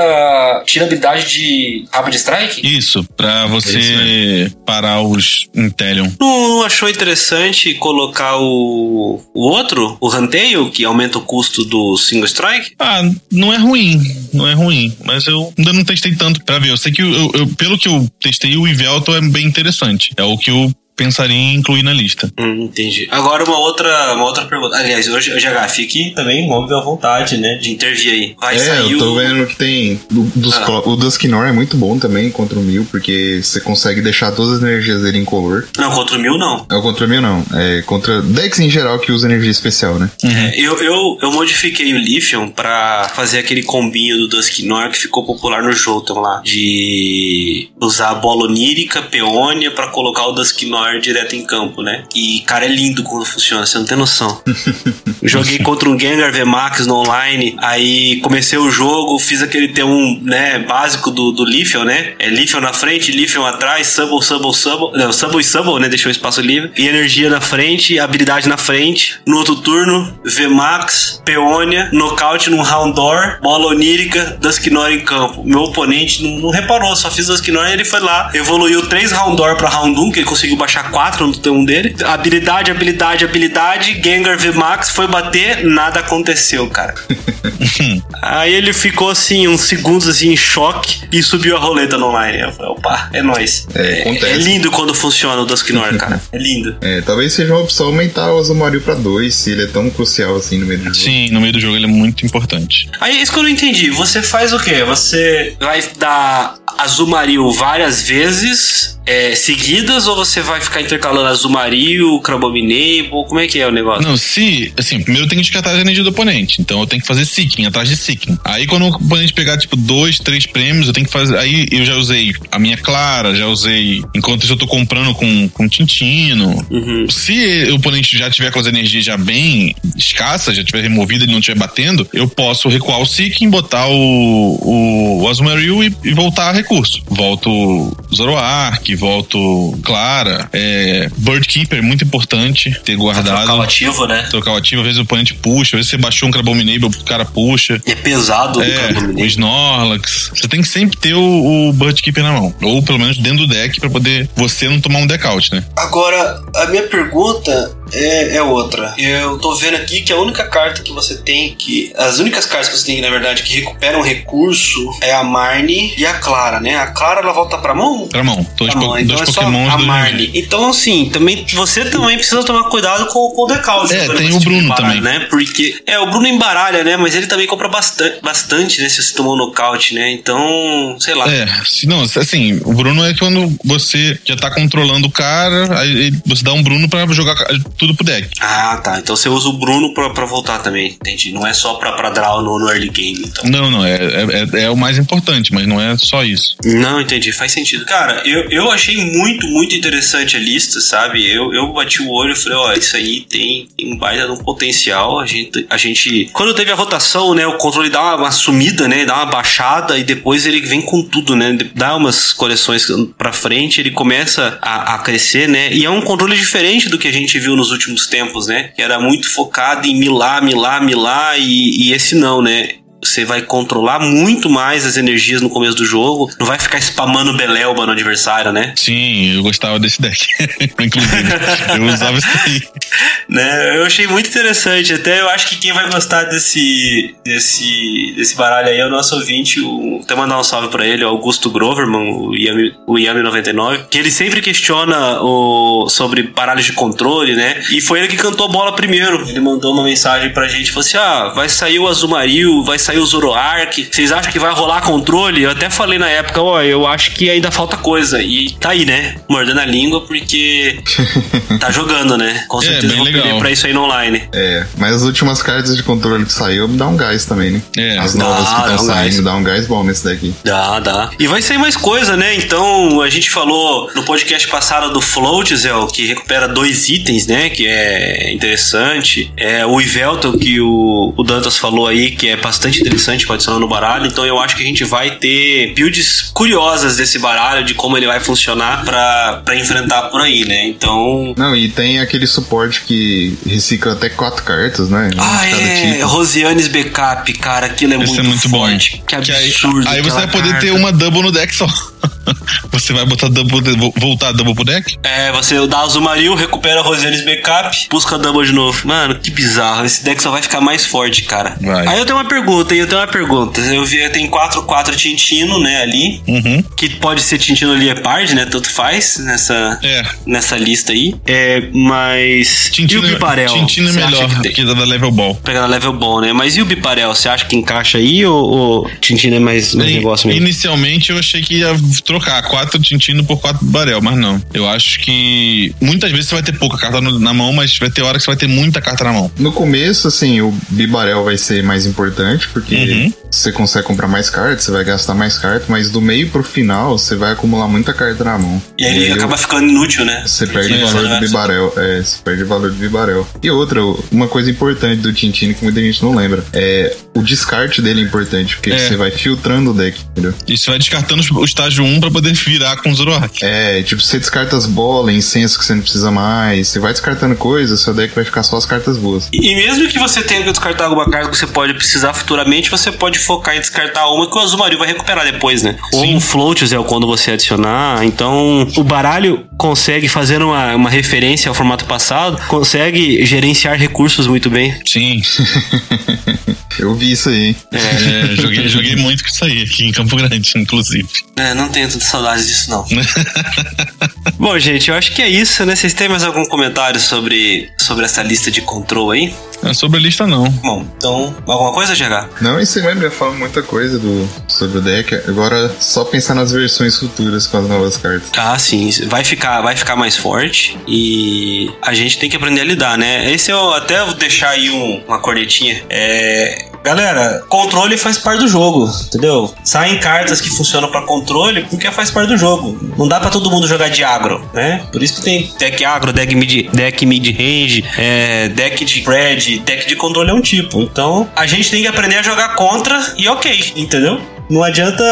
tira 0.67 0.85
habilidade 0.85 1.29
de 1.29 1.85
Rapid 1.93 2.15
Strike? 2.15 2.77
Isso, 2.77 3.05
pra 3.17 3.47
você 3.47 3.79
é 3.79 4.51
parar 4.65 5.03
os 5.03 5.49
Intelion. 5.55 6.11
Não 6.21 6.63
achou 6.63 6.89
interessante 6.89 7.75
colocar 7.75 8.37
o, 8.39 9.21
o 9.35 9.41
outro, 9.49 9.97
o 10.01 10.09
Rantail, 10.09 10.71
que 10.71 10.85
aumenta 10.85 11.19
o 11.19 11.23
custo 11.23 11.65
do 11.65 11.97
Single 11.97 12.27
Strike? 12.27 12.73
Ah, 12.79 13.03
não 13.31 13.53
é 13.53 13.57
ruim, 13.57 14.01
não 14.33 14.47
é 14.47 14.55
ruim, 14.55 14.93
mas 15.05 15.27
eu 15.27 15.53
ainda 15.57 15.73
não 15.73 15.85
testei 15.85 16.15
tanto 16.15 16.45
pra 16.45 16.59
ver. 16.59 16.71
Eu 16.71 16.77
sei 16.77 16.93
que 16.93 17.03
eu, 17.15 17.31
eu, 17.35 17.47
pelo 17.49 17.79
que 17.79 17.89
eu 17.89 18.09
testei, 18.21 18.57
o 18.57 18.67
Ivelto 18.67 19.15
é 19.15 19.21
bem 19.21 19.47
interessante. 19.47 20.13
É 20.17 20.23
o 20.23 20.37
que 20.39 20.51
eu 20.51 20.73
pensaria 21.01 21.35
em 21.35 21.55
incluir 21.55 21.83
na 21.83 21.95
lista. 21.95 22.31
Hum, 22.39 22.65
entendi. 22.65 23.09
Agora 23.11 23.43
uma 23.43 23.59
outra, 23.59 24.13
uma 24.13 24.25
outra 24.25 24.45
pergunta. 24.45 24.77
Aliás, 24.77 25.09
hoje 25.09 25.33
o 25.33 25.37
GH 25.37 25.71
fique 25.71 26.11
também 26.11 26.47
móvel 26.47 26.77
à 26.77 26.83
vontade, 26.83 27.39
né? 27.39 27.55
De 27.55 27.71
intervir 27.71 28.13
aí. 28.13 28.37
Vai 28.39 28.57
é, 28.57 28.59
sair 28.59 28.93
eu 28.93 28.99
tô 28.99 29.13
o... 29.13 29.15
vendo 29.17 29.47
que 29.47 29.57
tem. 29.57 29.99
Dos, 30.11 30.57
ah. 30.59 30.83
O 30.85 30.97
Dusknor 30.97 31.47
é 31.47 31.53
muito 31.53 31.79
bom 31.79 31.99
também 31.99 32.31
contra 32.31 32.59
o 32.59 32.63
Mil, 32.63 32.87
porque 32.91 33.41
você 33.43 33.61
consegue 33.61 34.03
deixar 34.03 34.33
todas 34.33 34.59
as 34.59 34.63
energias 34.63 35.01
dele 35.01 35.19
em 35.19 35.25
color. 35.25 35.67
Não, 35.79 35.91
contra 35.91 36.19
o 36.19 36.21
Mil 36.21 36.37
não. 36.37 36.67
É 36.71 36.81
contra 36.83 37.07
o 37.07 37.09
Mil 37.09 37.23
não. 37.23 37.43
É 37.55 37.83
contra 37.83 38.21
decks 38.21 38.61
em 38.61 38.69
geral 38.69 38.99
que 38.99 39.11
usa 39.11 39.27
energia 39.27 39.51
especial, 39.51 39.99
né? 39.99 40.11
Uhum. 40.23 40.31
É, 40.31 40.61
eu, 40.61 40.77
eu, 40.83 41.19
eu 41.23 41.33
modifiquei 41.33 41.95
o 41.95 41.99
Lithium 41.99 42.51
pra 42.51 43.11
fazer 43.15 43.39
aquele 43.39 43.63
combinho 43.63 44.19
do 44.19 44.29
Dusknor 44.29 44.91
que 44.91 44.99
ficou 44.99 45.25
popular 45.25 45.63
no 45.63 45.73
Jotun 45.73 46.21
lá. 46.21 46.43
De 46.45 47.71
usar 47.81 48.11
a 48.11 48.15
bola 48.15 48.45
onírica, 48.45 49.01
peônia, 49.01 49.71
pra 49.71 49.89
colocar 49.89 50.27
o 50.27 50.33
Dusknor 50.33 50.90
direto 50.99 51.37
em 51.37 51.45
campo, 51.45 51.83
né? 51.83 52.05
E, 52.15 52.41
cara, 52.47 52.65
é 52.65 52.69
lindo 52.69 53.03
quando 53.03 53.25
funciona, 53.25 53.67
você 53.67 53.79
não 53.79 53.85
tem 53.85 53.97
noção. 53.97 54.43
Joguei 55.23 55.59
contra 55.59 55.89
um 55.89 55.99
Gengar 55.99 56.33
VMAX 56.33 56.87
no 56.87 56.97
online, 56.97 57.55
aí 57.59 58.21
comecei 58.21 58.59
o 58.59 58.71
jogo, 58.71 59.19
fiz 59.19 59.43
aquele 59.43 59.69
T1, 59.69 60.23
né, 60.23 60.59
básico 60.61 61.11
do, 61.11 61.31
do 61.31 61.45
Lithium, 61.45 61.85
né? 61.85 62.15
É 62.19 62.29
Lithium 62.29 62.61
na 62.61 62.73
frente, 62.73 63.13
Lithium 63.13 63.45
atrás, 63.45 63.89
Subble, 63.89 64.23
Subble, 64.23 64.55
Subble, 64.55 64.99
não, 64.99 65.13
Subble 65.13 65.41
e 65.41 65.45
Subble, 65.45 65.79
né? 65.79 65.89
Deixou 65.89 66.11
espaço 66.11 66.41
livre. 66.41 66.73
E 66.77 66.89
energia 66.89 67.29
na 67.29 67.41
frente, 67.41 67.99
habilidade 67.99 68.49
na 68.49 68.57
frente. 68.57 69.21
No 69.27 69.37
outro 69.39 69.57
turno, 69.57 70.19
VMAX, 70.25 71.21
Peônia, 71.25 71.91
nocaute 71.93 72.49
num 72.49 72.63
Houndor, 72.63 73.39
bola 73.43 73.67
onírica, 73.67 74.39
Dusknoir 74.41 74.93
em 74.93 75.01
campo. 75.01 75.45
Meu 75.45 75.61
oponente 75.61 76.23
não, 76.23 76.39
não 76.41 76.51
reparou, 76.51 76.95
só 76.97 77.11
fiz 77.11 77.27
Dusknoir 77.27 77.71
e 77.71 77.73
ele 77.75 77.85
foi 77.85 78.01
lá, 78.01 78.31
evoluiu 78.35 78.87
3 78.87 79.13
Houndor 79.13 79.57
pra 79.57 79.69
Round 79.69 79.99
1, 79.99 80.13
que 80.13 80.19
ele 80.21 80.27
conseguiu 80.27 80.57
baixar 80.57 80.80
achar 80.81 80.91
quatro 80.91 81.27
no 81.27 81.33
T1 81.33 81.67
dele. 81.67 81.97
Habilidade, 82.03 82.71
habilidade, 82.71 83.25
habilidade. 83.25 84.01
Gengar 84.03 84.39
VMAX 84.39 84.91
foi 84.91 85.07
bater, 85.07 85.65
nada 85.65 86.01
aconteceu, 86.01 86.69
cara. 86.69 86.95
Aí 88.23 88.55
ele 88.55 88.73
ficou 88.73 89.11
assim, 89.11 89.47
uns 89.47 89.63
segundos 89.63 90.09
assim, 90.09 90.33
em 90.33 90.37
choque 90.37 91.03
e 91.13 91.23
subiu 91.23 91.57
a 91.57 91.61
roleta 91.61 91.99
no 91.99 92.07
online. 92.07 92.41
Eu 92.41 92.53
falei, 92.53 92.73
opa, 92.73 93.11
é 93.13 93.23
nóis. 93.23 93.67
É, 93.75 94.09
é, 94.09 94.33
é 94.33 94.37
lindo 94.37 94.71
quando 94.71 94.95
funciona 94.95 95.41
o 95.41 95.47
Dusknoir, 95.47 95.97
cara. 95.97 96.21
É 96.33 96.39
lindo. 96.39 96.77
É, 96.81 97.01
talvez 97.01 97.33
seja 97.33 97.53
uma 97.53 97.63
opção 97.63 97.87
aumentar 97.87 98.33
o 98.33 98.39
Azumaril 98.39 98.81
pra 98.81 98.95
dois, 98.95 99.35
se 99.35 99.51
ele 99.51 99.65
é 99.65 99.67
tão 99.67 99.91
crucial 99.91 100.37
assim 100.37 100.59
no 100.59 100.67
meio 100.67 100.79
do 100.79 100.85
jogo. 100.85 100.97
Sim, 100.97 101.31
no 101.31 101.41
meio 101.41 101.53
do 101.53 101.61
jogo 101.61 101.75
ele 101.75 101.87
é 101.87 101.89
muito 101.89 102.25
importante. 102.25 102.89
Aí, 103.01 103.21
isso 103.21 103.33
que 103.33 103.39
eu 103.39 103.43
não 103.43 103.51
entendi. 103.51 103.91
Você 103.91 104.23
faz 104.23 104.53
o 104.53 104.61
quê? 104.61 104.85
Você 104.85 105.57
vai 105.59 105.83
dar 105.99 106.55
Azumarill 106.79 107.51
várias 107.51 108.03
vezes 108.03 109.00
é, 109.11 109.35
seguidas 109.35 110.07
ou 110.07 110.15
você 110.15 110.41
vai 110.41 110.61
ficar 110.61 110.81
intercalando 110.81 111.27
Azumarill, 111.27 112.21
Crabominable? 112.21 113.25
Como 113.27 113.41
é 113.41 113.49
que 113.49 113.59
é 113.59 113.67
o 113.67 113.73
negócio? 113.73 114.09
Não, 114.09 114.17
se. 114.17 114.73
Assim, 114.79 115.03
primeiro 115.03 115.27
eu 115.27 115.29
tenho 115.29 115.43
que 115.43 115.49
descartar 115.49 115.75
a 115.75 115.81
energia 115.81 116.05
do 116.05 116.11
oponente. 116.11 116.63
Então 116.63 116.79
eu 116.79 116.87
tenho 116.87 117.03
que 117.03 117.09
fazer 117.09 117.25
seeking, 117.25 117.67
atrás 117.67 117.89
de 117.89 117.97
seeking. 117.97 118.39
Aí 118.45 118.69
quando 118.69 118.85
o 118.85 118.89
oponente 118.89 119.33
pegar, 119.33 119.59
tipo, 119.59 119.75
dois, 119.75 120.21
três 120.21 120.47
prêmios, 120.47 120.87
eu 120.87 120.93
tenho 120.93 121.07
que 121.07 121.13
fazer. 121.13 121.37
Aí 121.39 121.67
eu 121.73 121.85
já 121.85 121.97
usei 121.97 122.33
a 122.53 122.59
minha 122.61 122.77
Clara, 122.77 123.35
já 123.35 123.49
usei. 123.49 124.01
Enquanto 124.15 124.45
isso 124.45 124.53
eu 124.53 124.57
tô 124.57 124.69
comprando 124.69 125.13
com, 125.13 125.49
com 125.49 125.69
Tintino. 125.69 126.65
Uhum. 126.71 127.11
Se 127.11 127.69
o 127.73 127.75
oponente 127.75 128.17
já 128.17 128.31
tiver 128.31 128.53
com 128.53 128.61
as 128.61 128.67
energias 128.67 129.05
já 129.05 129.17
bem 129.17 129.75
escassas, 129.97 130.57
já 130.57 130.63
tiver 130.63 130.83
removido 130.83 131.25
e 131.25 131.27
não 131.27 131.41
estiver 131.41 131.59
batendo, 131.59 132.07
eu 132.13 132.29
posso 132.29 132.69
recuar 132.69 133.01
o 133.01 133.07
Seeking, 133.07 133.51
botar 133.51 133.89
o, 133.89 133.93
o, 133.93 135.23
o 135.23 135.29
Azumarill 135.29 135.83
e, 135.83 135.93
e 136.05 136.15
voltar 136.15 136.51
a 136.51 136.53
recurso. 136.53 137.03
Volto 137.09 137.97
Zoroark, 138.15 139.00
volto 139.01 139.79
Clara. 139.83 140.49
É, 140.53 141.09
Bird 141.17 141.49
Keeper, 141.49 141.83
muito 141.83 142.05
importante 142.05 142.79
ter 142.85 142.95
guardado. 142.97 143.37
Trocar 143.37 143.55
o 143.55 143.63
ativo, 143.63 144.07
né? 144.07 144.23
Trocar 144.31 144.53
o 144.53 144.57
ativo, 144.57 144.83
às 144.83 144.87
vezes 144.87 144.99
o 144.99 145.03
oponente 145.03 145.35
puxa, 145.35 145.77
às 145.77 145.81
vezes 145.81 145.91
você 145.91 145.97
baixou 145.97 146.29
um 146.29 146.31
Crabominable, 146.31 146.87
o 146.87 147.05
cara 147.05 147.25
puxa. 147.25 147.81
E 147.87 147.93
é 147.93 147.95
pesado 147.95 148.61
o 148.61 148.63
É, 148.63 148.91
o 149.17 149.25
Snorlax. 149.25 150.31
Você 150.35 150.47
tem 150.47 150.61
que 150.61 150.69
sempre 150.69 150.97
ter 150.99 151.15
o, 151.15 151.69
o 151.69 151.73
Bird 151.73 152.01
Keeper 152.01 152.23
na 152.23 152.33
mão. 152.33 152.55
Ou 152.63 152.83
pelo 152.83 152.99
menos 152.99 153.17
dentro 153.17 153.47
do 153.47 153.47
deck 153.47 153.81
pra 153.81 153.89
poder 153.89 154.29
você 154.37 154.69
não 154.69 154.81
tomar 154.81 154.99
um 155.01 155.07
deck 155.07 155.27
out, 155.27 155.53
né? 155.53 155.65
Agora, 155.77 156.43
a 156.55 156.67
minha 156.67 156.83
pergunta 156.83 157.77
é, 157.93 158.37
é 158.37 158.43
outra. 158.43 158.95
Eu 158.99 159.39
tô 159.39 159.55
vendo 159.55 159.77
aqui 159.77 160.03
que 160.03 160.13
a 160.13 160.17
única 160.17 160.45
carta 160.49 160.83
que 160.83 160.93
você 160.93 161.17
tem 161.17 161.55
que. 161.55 161.93
As 161.97 162.19
únicas 162.19 162.47
cartas 162.47 162.69
que 162.69 162.79
você 162.79 162.87
tem, 162.87 163.01
na 163.01 163.11
verdade, 163.11 163.43
que 163.43 163.55
recuperam 163.55 164.01
recurso 164.03 164.91
é 165.01 165.13
a 165.13 165.23
Marnie 165.23 165.95
e 165.97 166.07
a 166.07 166.15
Clara, 166.15 166.61
né? 166.61 166.77
A 166.77 166.89
Clara 166.89 167.21
ela 167.21 167.33
volta 167.33 167.59
pra 167.59 167.75
mão? 167.75 168.09
Pra 168.09 168.25
mão. 168.25 168.47
Dois, 168.57 168.73
Pra 168.73 168.81
mão, 168.81 168.91
dois 168.91 169.05
então 169.05 169.23
é 169.23 169.27
só 169.27 169.33
Pokémons, 169.33 169.73
a 169.73 169.77
dois 169.77 169.87
Marnie. 169.87 170.31
Então, 170.35 170.69
assim, 170.69 171.11
também, 171.11 171.47
você 171.53 171.85
também 171.85 172.17
precisa 172.17 172.43
tomar 172.43 172.65
cuidado 172.65 173.07
com, 173.07 173.31
com 173.31 173.43
o 173.43 173.47
decaute. 173.47 173.95
É, 173.95 174.09
tem 174.09 174.33
o 174.33 174.41
Bruno 174.41 174.75
também. 174.75 175.01
Né? 175.01 175.21
Porque, 175.31 175.83
é, 175.87 175.99
o 175.99 176.07
Bruno 176.11 176.27
embaralha, 176.27 176.85
né? 176.85 176.97
Mas 176.97 177.15
ele 177.15 177.27
também 177.27 177.47
compra 177.47 177.69
bastante, 177.69 178.21
bastante, 178.23 178.81
né? 178.81 178.89
Se 178.89 179.03
você 179.03 179.15
tomou 179.15 179.37
nocaute, 179.37 179.95
né? 179.95 180.11
Então, 180.13 180.97
sei 180.99 181.15
lá. 181.15 181.31
É, 181.31 181.47
não, 181.85 182.03
assim, 182.03 182.61
o 182.65 182.73
Bruno 182.73 183.05
é 183.05 183.15
quando 183.15 183.53
você 183.65 184.19
já 184.25 184.37
tá 184.37 184.51
controlando 184.51 185.07
o 185.09 185.11
cara, 185.11 185.81
aí 185.81 186.13
você 186.27 186.43
dá 186.43 186.53
um 186.53 186.63
Bruno 186.63 186.89
pra 186.89 187.07
jogar 187.09 187.37
tudo 187.81 187.95
pro 187.95 188.05
deck. 188.05 188.29
Ah, 188.41 188.77
tá. 188.77 188.99
Então 188.99 189.17
você 189.17 189.31
usa 189.31 189.49
o 189.49 189.55
Bruno 189.55 189.95
pra, 189.95 190.11
pra 190.11 190.27
voltar 190.27 190.59
também. 190.59 190.89
Entendi. 190.89 191.33
Não 191.33 191.47
é 191.47 191.55
só 191.55 191.75
pra, 191.75 191.93
pra 191.93 192.11
draw 192.11 192.43
no, 192.43 192.59
no 192.59 192.69
early 192.69 192.91
game, 192.91 193.23
então. 193.25 193.49
Não, 193.49 193.71
não, 193.71 193.85
é, 193.85 193.97
é, 193.97 194.65
é 194.65 194.71
o 194.71 194.77
mais 194.77 194.99
importante, 194.99 195.53
mas 195.55 195.67
não 195.67 195.81
é 195.81 195.97
só 195.97 196.23
isso. 196.23 196.57
Não, 196.63 197.01
entendi, 197.01 197.33
faz 197.33 197.53
sentido. 197.53 197.87
Cara, 197.87 198.23
eu, 198.27 198.51
eu 198.51 198.71
achei 198.71 198.97
muito, 198.99 199.47
muito 199.47 199.75
interessante 199.75 200.37
a 200.37 200.39
lista, 200.39 200.79
sabe? 200.81 201.27
Eu, 201.27 201.55
eu 201.55 201.73
bati 201.73 202.03
o 202.03 202.11
olho 202.11 202.33
e 202.33 202.37
falei, 202.37 202.59
ó, 202.59 202.73
isso 202.75 202.97
aí 202.97 203.23
tem, 203.23 203.67
tem 203.75 203.95
um 203.95 203.97
baita 203.97 204.27
de 204.27 204.33
um 204.33 204.37
potencial. 204.37 205.19
A 205.19 205.25
gente, 205.25 205.67
a 205.71 205.79
gente. 205.79 206.29
Quando 206.35 206.53
teve 206.53 206.71
a 206.71 206.75
rotação, 206.75 207.35
né? 207.35 207.47
O 207.47 207.57
controle 207.57 207.89
dá 207.89 208.03
uma, 208.03 208.17
uma 208.17 208.31
sumida, 208.31 208.87
né? 208.87 209.07
Dá 209.07 209.15
uma 209.15 209.27
baixada 209.27 209.99
e 209.99 210.05
depois 210.05 210.45
ele 210.45 210.61
vem 210.61 210.83
com 210.83 211.03
tudo, 211.03 211.35
né? 211.35 211.57
Dá 211.75 211.97
umas 211.97 212.35
coleções 212.35 212.87
pra 213.17 213.33
frente, 213.33 213.81
ele 213.81 213.91
começa 213.91 214.59
a, 214.61 214.97
a 214.97 214.99
crescer, 214.99 215.49
né? 215.49 215.73
E 215.73 215.87
é 215.87 215.91
um 215.91 216.03
controle 216.03 216.37
diferente 216.37 216.91
do 216.91 216.99
que 216.99 217.09
a 217.09 217.13
gente 217.13 217.39
viu 217.39 217.57
nos 217.57 217.70
últimos 217.71 218.07
tempos, 218.07 218.47
né? 218.47 218.73
Que 218.75 218.83
era 218.83 218.99
muito 218.99 219.29
focado 219.31 219.87
em 219.87 219.99
milar, 219.99 220.43
milar, 220.43 220.83
milar 220.83 221.39
e, 221.39 221.89
e 221.89 221.93
esse 221.93 222.15
não, 222.15 222.43
né? 222.43 222.80
Você 223.03 223.25
vai 223.25 223.43
controlar 223.43 223.99
muito 223.99 224.51
mais 224.51 224.85
as 224.85 224.97
energias 224.97 225.41
no 225.41 225.49
começo 225.49 225.77
do 225.77 225.85
jogo. 225.85 226.31
Não 226.39 226.47
vai 226.47 226.59
ficar 226.59 226.79
spamando 226.79 227.37
Belelba 227.37 227.87
no 227.87 227.93
adversário, 227.93 228.53
né? 228.53 228.73
Sim, 228.77 229.37
eu 229.37 229.43
gostava 229.43 229.79
desse 229.79 230.01
deck. 230.01 230.27
Inclusive, 230.79 231.29
eu 231.77 231.85
usava 231.87 232.19
isso 232.19 232.29
aí. 232.45 232.63
né? 233.29 233.79
Eu 233.79 233.85
achei 233.85 234.07
muito 234.07 234.29
interessante. 234.29 234.93
Até 234.93 235.21
eu 235.21 235.29
acho 235.31 235.49
que 235.49 235.57
quem 235.57 235.73
vai 235.73 235.91
gostar 235.91 236.25
desse, 236.25 237.15
desse, 237.25 238.13
desse 238.17 238.37
baralho 238.37 238.69
aí 238.69 238.79
é 238.79 238.87
o 238.87 238.91
nosso 238.91 239.15
ouvinte. 239.17 239.61
O, 239.61 240.01
até 240.03 240.15
mandar 240.15 240.39
um 240.39 240.45
salve 240.45 240.69
pra 240.69 240.87
ele, 240.87 241.05
o 241.05 241.09
Augusto 241.09 241.51
Groverman, 241.51 242.13
o 242.13 242.37
Yami, 242.37 242.75
o 242.87 242.99
Yami 242.99 243.23
99. 243.23 243.85
Que 243.91 243.99
ele 243.99 244.11
sempre 244.11 244.43
questiona 244.43 245.21
o, 245.23 245.89
sobre 245.89 246.25
baralhos 246.25 246.67
de 246.67 246.73
controle, 246.73 247.35
né? 247.35 247.63
E 247.71 247.81
foi 247.81 248.01
ele 248.01 248.09
que 248.09 248.17
cantou 248.17 248.47
a 248.47 248.51
bola 248.51 248.75
primeiro. 248.75 249.27
Ele 249.29 249.41
mandou 249.41 249.73
uma 249.73 249.85
mensagem 249.85 250.31
pra 250.33 250.49
gente. 250.49 250.71
Falou 250.71 250.87
assim: 250.87 250.99
Ah, 250.99 251.33
vai 251.35 251.49
sair 251.49 251.79
o 251.79 251.89
Azumarill, 251.89 252.63
vai 252.63 252.79
sair 252.79 252.90
o 252.99 253.07
Zoroark. 253.07 253.89
Vocês 253.91 254.13
acham 254.13 254.31
que 254.33 254.39
vai 254.39 254.53
rolar 254.53 254.81
controle? 254.83 255.43
Eu 255.43 255.51
até 255.51 255.69
falei 255.71 255.99
na 255.99 256.09
época: 256.09 256.41
Ó, 256.41 256.61
eu 256.63 256.87
acho 256.87 257.13
que 257.13 257.29
ainda 257.31 257.51
falta 257.51 257.77
coisa. 257.77 258.23
E 258.23 258.51
tá 258.59 258.71
aí, 258.71 258.85
né? 258.85 259.17
Mordendo 259.29 259.61
a 259.61 259.67
língua 259.67 260.01
porque 260.07 260.79
tá 261.61 261.71
jogando, 261.71 262.17
né? 262.17 262.45
Com 262.49 262.59
É, 262.59 262.67
certeza 262.67 262.89
bem 262.89 262.97
vou 262.97 263.05
perder 263.07 263.23
legal. 263.23 263.39
pra 263.39 263.51
isso 263.51 263.67
aí 263.67 263.73
no 263.73 263.83
online. 263.85 264.23
É, 264.33 264.65
mas 264.77 264.95
as 264.97 265.03
últimas 265.03 265.43
cartas 265.43 265.77
de 265.77 265.83
controle 265.83 266.25
que 266.25 266.33
saiu 266.33 266.69
dá 266.69 266.87
um 266.87 266.97
gás 266.97 267.25
também, 267.25 267.51
né? 267.53 267.63
É, 267.77 267.99
As 267.99 268.15
dá, 268.15 268.25
novas 268.25 268.49
que 268.49 268.55
dá 268.55 268.61
estão 268.71 268.85
um 268.85 268.87
gás. 268.89 268.99
saindo 269.15 269.23
dá 269.25 269.35
um 269.35 269.43
gás 269.43 269.67
bom 269.67 269.85
nesse 269.85 270.05
daqui. 270.05 270.35
Dá, 270.45 270.81
dá. 270.81 271.11
E 271.19 271.27
vai 271.27 271.43
sair 271.43 271.59
mais 271.59 271.77
coisa, 271.77 272.17
né? 272.17 272.35
Então, 272.35 273.01
a 273.01 273.09
gente 273.11 273.31
falou 273.31 273.91
no 273.95 274.03
podcast 274.05 274.49
passado 274.49 274.93
do 274.93 275.01
Float, 275.01 275.57
Zé, 275.57 275.71
que 275.93 276.07
recupera 276.07 276.49
dois 276.49 276.89
itens, 276.89 277.27
né? 277.27 277.49
Que 277.51 277.67
é 277.67 278.33
interessante. 278.33 279.33
É 279.37 279.65
o 279.67 279.81
Ivelton, 279.81 280.33
que 280.39 280.61
o, 280.61 281.15
o 281.17 281.23
Dantas 281.23 281.57
falou 281.59 281.87
aí, 281.87 282.11
que 282.11 282.29
é 282.29 282.37
bastante 282.37 282.80
interessante 282.81 283.27
pra 283.27 283.35
adicionar 283.35 283.59
no 283.59 283.69
baralho. 283.69 284.07
Então, 284.07 284.25
eu 284.25 284.39
acho 284.41 284.57
que 284.57 284.63
a 284.63 284.67
gente 284.67 284.85
vai 284.85 285.13
ter 285.17 285.75
builds 285.75 286.31
curiosas 286.35 286.97
desse 286.97 287.19
baralho, 287.19 287.65
de 287.65 287.75
como 287.75 287.97
ele 287.97 288.07
vai 288.07 288.21
funcionar 288.21 288.85
pra, 288.85 289.43
pra 289.45 289.57
enfrentar 289.57 290.03
por 290.05 290.21
aí, 290.21 290.45
né? 290.45 290.67
Então. 290.67 291.35
Não, 291.37 291.55
e 291.55 291.69
tem 291.69 292.01
aquele 292.01 292.27
suporte 292.27 292.83
que 292.83 293.37
recicla 293.47 293.93
até 293.93 294.09
quatro 294.09 294.43
cartas, 294.45 294.89
né? 294.91 295.11
Ah, 295.19 295.47
é. 295.47 295.95
tipo. 295.97 296.07
Rosianes 296.07 296.69
Backup, 296.69 297.33
cara, 297.35 297.67
aquilo 297.67 297.95
é 297.95 297.97
Esse 297.97 298.07
muito, 298.07 298.21
é 298.21 298.29
muito 298.29 298.49
forte. 298.49 298.97
bom. 298.99 299.05
Que 299.07 299.21
Que 299.21 299.33
aí, 299.33 299.47
absurdo. 299.51 299.89
aí 299.89 300.01
você 300.03 300.17
vai 300.17 300.29
poder 300.29 300.59
ter 300.61 300.67
carta. 300.69 300.75
uma 300.75 300.93
double 300.93 301.23
no 301.23 301.33
deck 301.33 301.55
só. 301.55 301.67
Você 302.73 302.93
vai 302.93 303.05
botar 303.05 303.29
double, 303.29 303.61
vo- 303.77 303.93
voltar 303.99 304.33
double 304.33 304.55
pro 304.55 304.65
deck? 304.65 304.97
É, 305.03 305.33
você 305.33 305.67
dá 305.67 305.81
Azumarill, 305.81 306.35
recupera 306.35 306.81
Rosianes 306.83 307.25
Backup, 307.25 307.89
busca 307.91 308.19
Double 308.19 308.47
de 308.47 308.53
novo. 308.53 308.87
Mano, 308.87 309.17
que 309.17 309.31
bizarro. 309.31 309.85
Esse 309.85 310.05
deck 310.05 310.23
só 310.23 310.31
vai 310.31 310.41
ficar 310.43 310.61
mais 310.61 310.87
forte, 310.87 311.23
cara. 311.23 311.57
Vai. 311.61 311.87
Aí 311.87 311.99
eu 311.99 312.05
tenho 312.07 312.17
uma 312.19 312.25
pergunta? 312.25 312.75
Eu 312.75 312.87
tenho 312.87 313.01
uma 313.01 313.07
pergunta. 313.07 313.61
Eu 313.61 313.85
vi, 313.85 314.09
tem 314.11 314.27
4 314.29 314.63
4 314.63 314.97
Tintino, 314.97 315.59
né, 315.61 315.83
ali. 315.83 316.23
Uhum. 316.27 316.63
Que 316.77 316.89
pode 316.97 317.23
ser 317.23 317.39
Tintino 317.39 317.73
Leopard, 317.75 318.35
né? 318.35 318.45
Tanto 318.47 318.71
faz 318.71 319.19
nessa, 319.19 319.79
É. 319.83 320.03
nessa 320.27 320.57
lista 320.57 320.93
aí. 320.93 321.15
É, 321.27 321.69
mas. 321.73 322.71
Tintino, 322.73 323.03
e 323.07 323.11
o 323.11 323.15
Biparel? 323.15 323.53
Tintino 323.53 323.89
é 323.89 323.93
melhor 323.93 324.29
que 324.29 324.49
que, 324.51 324.55
tem? 324.55 324.67
da 324.67 324.75
da 324.75 324.85
Level 324.85 325.11
Ball. 325.11 325.35
Pegar 325.37 325.61
na 325.63 325.67
level 325.67 325.93
bom, 325.93 326.21
né? 326.21 326.33
Mas 326.33 326.57
e 326.57 326.63
o 326.63 326.65
Biparel? 326.65 327.15
Você 327.15 327.29
acha 327.29 327.45
que 327.45 327.57
encaixa 327.57 327.99
aí 327.99 328.25
ou, 328.25 328.51
ou 328.51 328.91
Tintino 329.01 329.37
é 329.37 329.41
mais, 329.41 329.75
negócio 329.75 330.27
mesmo? 330.29 330.43
Inicialmente 330.43 331.11
eu 331.11 331.19
achei 331.19 331.41
que 331.43 331.57
ia 331.59 331.75
trocar 332.11 332.43
quatro 332.43 332.81
Tintino 332.81 333.23
por 333.25 333.41
quatro 333.41 333.65
Barel, 333.65 334.01
mas 334.03 334.17
não. 334.19 334.43
Eu 334.53 334.69
acho 334.69 334.99
que 335.01 335.73
muitas 335.81 336.11
vezes 336.11 336.27
você 336.29 336.35
vai 336.35 336.43
ter 336.43 336.53
pouca 336.59 336.77
carta 336.77 337.01
no- 337.01 337.21
na 337.21 337.33
mão, 337.33 337.53
mas 337.53 337.79
vai 337.79 337.89
ter 337.89 338.03
hora 338.03 338.19
que 338.19 338.25
você 338.25 338.31
vai 338.31 338.37
ter 338.37 338.49
muita 338.49 338.81
carta 338.81 339.05
na 339.05 339.13
mão. 339.13 339.31
No 339.39 339.53
começo, 339.53 340.09
assim, 340.09 340.41
o 340.41 340.53
Bibarel 340.71 341.23
vai 341.25 341.37
ser 341.37 341.63
mais 341.63 341.87
importante, 341.87 342.49
porque 342.49 342.75
Uhum. 342.75 343.13
você 343.31 343.53
consegue 343.53 343.87
comprar 343.87 344.09
mais 344.09 344.29
cartas, 344.29 344.65
você 344.65 344.73
vai 344.73 344.83
gastar 344.85 345.15
mais 345.15 345.39
cartas, 345.39 345.69
mas 345.69 345.91
do 345.91 346.01
meio 346.01 346.29
pro 346.31 346.43
final, 346.43 346.99
você 346.99 347.15
vai 347.15 347.33
acumular 347.33 347.69
muita 347.69 347.93
carta 347.95 348.25
na 348.25 348.37
mão. 348.37 348.61
E 348.77 348.85
aí 348.85 349.05
ele 349.05 349.13
o- 349.13 349.15
acaba 349.15 349.37
ficando 349.37 349.69
inútil, 349.69 350.05
né? 350.05 350.23
Você 350.27 350.47
perde 350.49 350.75
o 350.75 350.87
valor 350.89 351.09
do 351.09 351.21
Bibarel. 351.21 351.73
É, 351.77 352.03
você 352.03 352.17
perde 352.25 352.43
o 352.43 352.47
valor 352.49 352.71
do 352.71 352.77
Bibarel. 352.77 353.29
E 353.43 353.51
outra, 353.51 353.81
uma 354.11 354.27
coisa 354.27 354.51
importante 354.51 355.01
do 355.01 355.13
Tintino 355.13 355.55
que 355.55 355.63
muita 355.63 355.81
gente 355.81 356.03
não 356.03 356.15
lembra. 356.15 356.43
É 356.53 356.97
o 357.15 357.23
descarte 357.23 357.81
dele 357.83 358.01
é 358.01 358.05
importante, 358.05 358.57
porque 358.57 358.71
É. 358.71 358.79
você 358.79 358.97
vai 358.97 359.11
filtrando 359.11 359.71
o 359.71 359.75
deck, 359.75 360.01
entendeu? 360.11 360.35
E 360.49 360.57
você 360.59 360.71
vai 360.71 360.79
descartando 360.79 361.23
o 361.39 361.45
estágio 361.45 361.85
1 361.85 362.00
pra 362.01 362.11
poder 362.11 362.33
virar 362.33 362.77
com 362.77 362.91
o 362.91 362.95
Zoroark. 362.95 363.45
É, 363.45 363.83
tipo, 363.83 364.03
você 364.03 364.19
descarta 364.19 364.57
as 364.57 364.67
bolas, 364.67 365.15
incenso 365.15 365.59
que 365.59 365.65
você 365.65 365.75
não 365.75 365.83
precisa 365.83 366.11
mais, 366.11 366.69
você 366.69 366.79
vai 366.79 366.93
descartando 366.93 367.35
coisas, 367.37 367.81
seu 367.81 367.95
deck 367.95 368.15
vai 368.15 368.25
ficar 368.25 368.43
só 368.43 368.57
as 368.57 368.67
cartas 368.67 368.99
boas. 368.99 369.29
E 369.33 369.55
mesmo 369.55 369.89
que 369.89 369.99
você 369.99 370.23
tenha 370.23 370.43
que 370.43 370.51
descartar 370.51 370.85
alguma 370.85 371.09
carta 371.09 371.31
que 371.31 371.37
você 371.37 371.47
pode 371.47 371.75
precisar 371.75 372.15
futuramente, 372.15 372.71
você 372.71 372.91
pode 372.91 373.19
focar 373.19 373.57
em 373.57 373.61
descartar 373.61 374.09
uma 374.09 374.29
que 374.29 374.37
o 374.37 374.41
Azumarill 374.41 374.79
vai 374.79 374.89
recuperar 374.89 375.25
depois, 375.25 375.63
né? 375.63 375.77
Ou 375.93 376.03
Sim. 376.03 376.17
um 376.17 376.21
float, 376.21 376.67
Zé, 376.67 376.77
quando 376.85 377.07
você 377.07 377.33
adicionar. 377.33 378.05
Então, 378.05 378.67
o 378.77 378.85
baralho 378.85 379.47
consegue, 379.57 380.09
fazer 380.09 380.43
uma, 380.43 380.75
uma 380.75 380.91
referência 380.91 381.49
ao 381.49 381.55
formato 381.55 381.85
passado, 381.85 382.41
consegue 382.49 383.25
gerenciar 383.25 383.77
recursos 383.77 384.27
muito 384.27 384.49
bem. 384.49 384.75
Sim. 384.87 385.23
Eu 386.79 386.95
vi 386.95 387.13
isso 387.13 387.29
aí. 387.29 387.55
É, 387.73 388.35
joguei, 388.37 388.69
joguei 388.69 388.97
muito 388.97 389.23
com 389.23 389.29
isso 389.29 389.45
aí 389.45 389.63
aqui 389.63 389.85
em 389.85 389.93
Campo 389.93 390.17
Grande, 390.17 390.53
inclusive. 390.57 391.09
É, 391.37 391.53
não 391.53 391.69
tenho 391.91 391.93
tanta 391.93 392.05
saudade 392.05 392.47
disso, 392.47 392.71
não. 392.71 392.85
Bom, 394.39 394.59
gente, 394.59 394.91
eu 394.91 394.97
acho 394.97 395.13
que 395.13 395.21
é 395.21 395.29
isso, 395.29 395.65
né? 395.67 395.77
Vocês 395.77 395.93
têm 395.93 396.09
mais 396.09 396.23
algum 396.23 396.47
comentário 396.47 397.01
sobre, 397.01 397.71
sobre 397.79 398.05
essa 398.05 398.23
lista 398.23 398.51
de 398.51 398.61
control 398.61 399.11
aí? 399.11 399.35
É 399.63 399.75
sobre 399.75 399.99
a 399.99 400.03
lista, 400.03 400.27
não. 400.27 400.49
Bom, 400.49 400.87
então, 400.97 401.35
alguma 401.47 401.73
coisa, 401.73 401.95
GH? 401.95 402.41
Não, 402.41 402.59
isso 402.59 402.83
mesmo, 402.83 403.03
já 403.03 403.11
falo 403.11 403.35
muita 403.35 403.63
coisa 403.63 403.99
do, 403.99 404.29
sobre 404.49 404.79
o 404.79 404.81
deck. 404.81 405.15
Agora, 405.29 405.71
só 405.79 406.05
pensar 406.05 406.35
nas 406.35 406.51
versões 406.51 406.99
futuras 406.99 407.47
com 407.47 407.59
as 407.59 407.69
novas 407.69 407.97
cartas. 407.99 408.31
Ah, 408.39 408.59
sim. 408.59 408.91
Vai 409.07 409.23
ficar, 409.23 409.61
vai 409.61 409.77
ficar 409.77 409.97
mais 409.97 410.17
forte 410.17 410.79
e 410.87 411.71
a 411.83 411.93
gente 411.93 412.19
tem 412.19 412.31
que 412.31 412.37
aprender 412.37 412.63
a 412.63 412.65
lidar, 412.65 412.97
né? 412.97 413.31
Esse 413.31 413.51
eu 413.51 413.75
até 413.75 414.03
vou 414.03 414.15
deixar 414.15 414.51
aí 414.51 414.71
um, 414.71 415.03
uma 415.07 415.19
cornetinha. 415.19 415.83
É, 415.91 416.70
Galera, 416.83 417.45
controle 417.49 417.97
faz 417.99 418.17
parte 418.17 418.41
do 418.41 418.49
jogo, 418.49 418.91
entendeu? 419.07 419.53
Saem 419.63 419.99
cartas 419.99 420.41
que 420.41 420.49
funcionam 420.49 420.91
para 420.91 421.03
controle 421.03 421.65
porque 421.65 421.91
faz 421.91 422.11
parte 422.11 422.29
do 422.29 422.39
jogo. 422.39 422.79
Não 422.97 423.07
dá 423.07 423.21
para 423.21 423.31
todo 423.31 423.51
mundo 423.51 423.67
jogar 423.67 423.89
de 423.89 424.03
agro, 424.03 424.43
né? 424.55 424.87
Por 424.91 425.03
isso 425.03 425.17
que 425.17 425.23
tem 425.23 425.53
deck 425.59 425.85
agro, 425.85 426.13
deck 426.13 426.35
mid, 426.35 426.71
deck 426.71 427.05
mid 427.05 427.27
range, 427.37 427.85
é, 427.99 428.49
deck 428.49 428.85
de 428.85 428.99
spread, 428.99 429.59
deck 429.61 429.87
de 429.87 429.97
controle 429.97 430.31
é 430.31 430.35
um 430.35 430.41
tipo. 430.41 430.81
Então, 430.81 431.29
a 431.37 431.47
gente 431.47 431.71
tem 431.71 431.83
que 431.83 431.89
aprender 431.89 432.17
a 432.17 432.23
jogar 432.23 432.55
contra 432.55 433.15
e 433.17 433.29
ok, 433.29 433.73
entendeu? 433.77 434.21
Não 434.51 434.65
adianta 434.65 435.05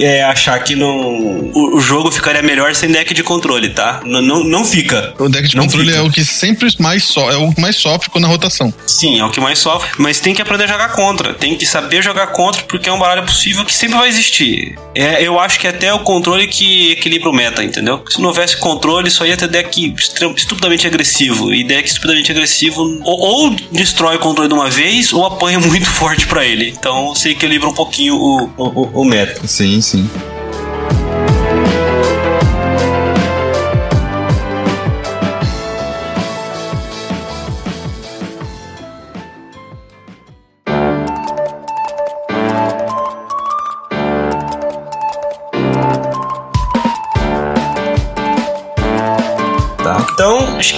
é, 0.00 0.22
achar 0.24 0.58
que 0.64 0.74
não, 0.74 0.90
o, 0.90 1.76
o, 1.76 1.80
jogo 1.80 2.10
ficaria 2.10 2.42
melhor 2.42 2.74
sem 2.74 2.90
deck 2.90 3.14
de 3.14 3.22
controle, 3.22 3.70
tá? 3.70 4.00
N 4.04 4.20
não, 4.20 4.42
não 4.42 4.64
fica. 4.64 5.14
O 5.18 5.28
deck 5.28 5.48
de 5.48 5.56
não 5.56 5.64
controle 5.64 5.86
fica. 5.86 5.98
é 5.98 6.02
o 6.02 6.10
que 6.10 6.24
sempre 6.24 6.68
mais 6.78 7.04
so 7.04 7.20
é 7.30 7.36
o 7.36 7.52
que 7.52 7.60
mais 7.60 7.76
sofre 7.76 8.10
quando 8.10 8.24
a 8.24 8.28
rotação. 8.28 8.74
Sim, 8.86 9.20
é 9.20 9.24
o 9.24 9.30
que 9.30 9.40
mais 9.40 9.60
sofre, 9.60 9.90
mas 9.96 10.18
tem 10.18 10.34
que 10.34 10.42
aprender 10.42 10.64
a 10.64 10.66
jogar 10.66 10.88
contra. 10.92 11.32
Tem 11.32 11.56
que 11.56 11.64
saber 11.64 12.02
jogar 12.02 12.28
contra 12.28 12.62
porque 12.64 12.88
é 12.88 12.92
um 12.92 12.98
baralho 12.98 13.24
possível 13.24 13.64
que 13.64 13.72
sempre 13.72 13.96
vai 13.96 14.08
existir. 14.08 14.76
É, 14.94 15.22
eu 15.22 15.38
acho 15.38 15.60
que 15.60 15.66
é 15.66 15.70
até 15.70 15.94
o 15.94 16.00
controle 16.00 16.48
que 16.48 16.92
equilibra 16.92 17.30
o 17.30 17.32
meta, 17.32 17.62
entendeu? 17.62 18.02
Se 18.08 18.20
não 18.20 18.28
houvesse 18.28 18.56
controle, 18.56 19.08
só 19.08 19.24
ia 19.24 19.36
ter 19.36 19.48
deck 19.48 19.94
estupidamente 20.36 20.86
agressivo. 20.86 21.54
E 21.54 21.62
deck 21.62 21.88
estupidamente 21.88 22.32
agressivo 22.32 22.82
ou, 23.04 23.20
ou 23.20 23.56
destrói 23.70 24.16
o 24.16 24.18
controle 24.18 24.48
de 24.48 24.54
uma 24.54 24.68
vez 24.68 25.12
ou 25.12 25.24
apanha 25.24 25.60
muito 25.60 25.86
forte 25.86 26.26
para 26.26 26.44
ele. 26.44 26.74
Então 26.76 27.14
você 27.14 27.30
equilibra 27.30 27.68
um 27.68 27.74
pouquinho 27.74 28.16
o, 28.16 28.50
o 28.56 28.79
o, 28.80 29.00
o 29.00 29.04
meta. 29.04 29.46
Sim, 29.46 29.80
sim. 29.80 30.08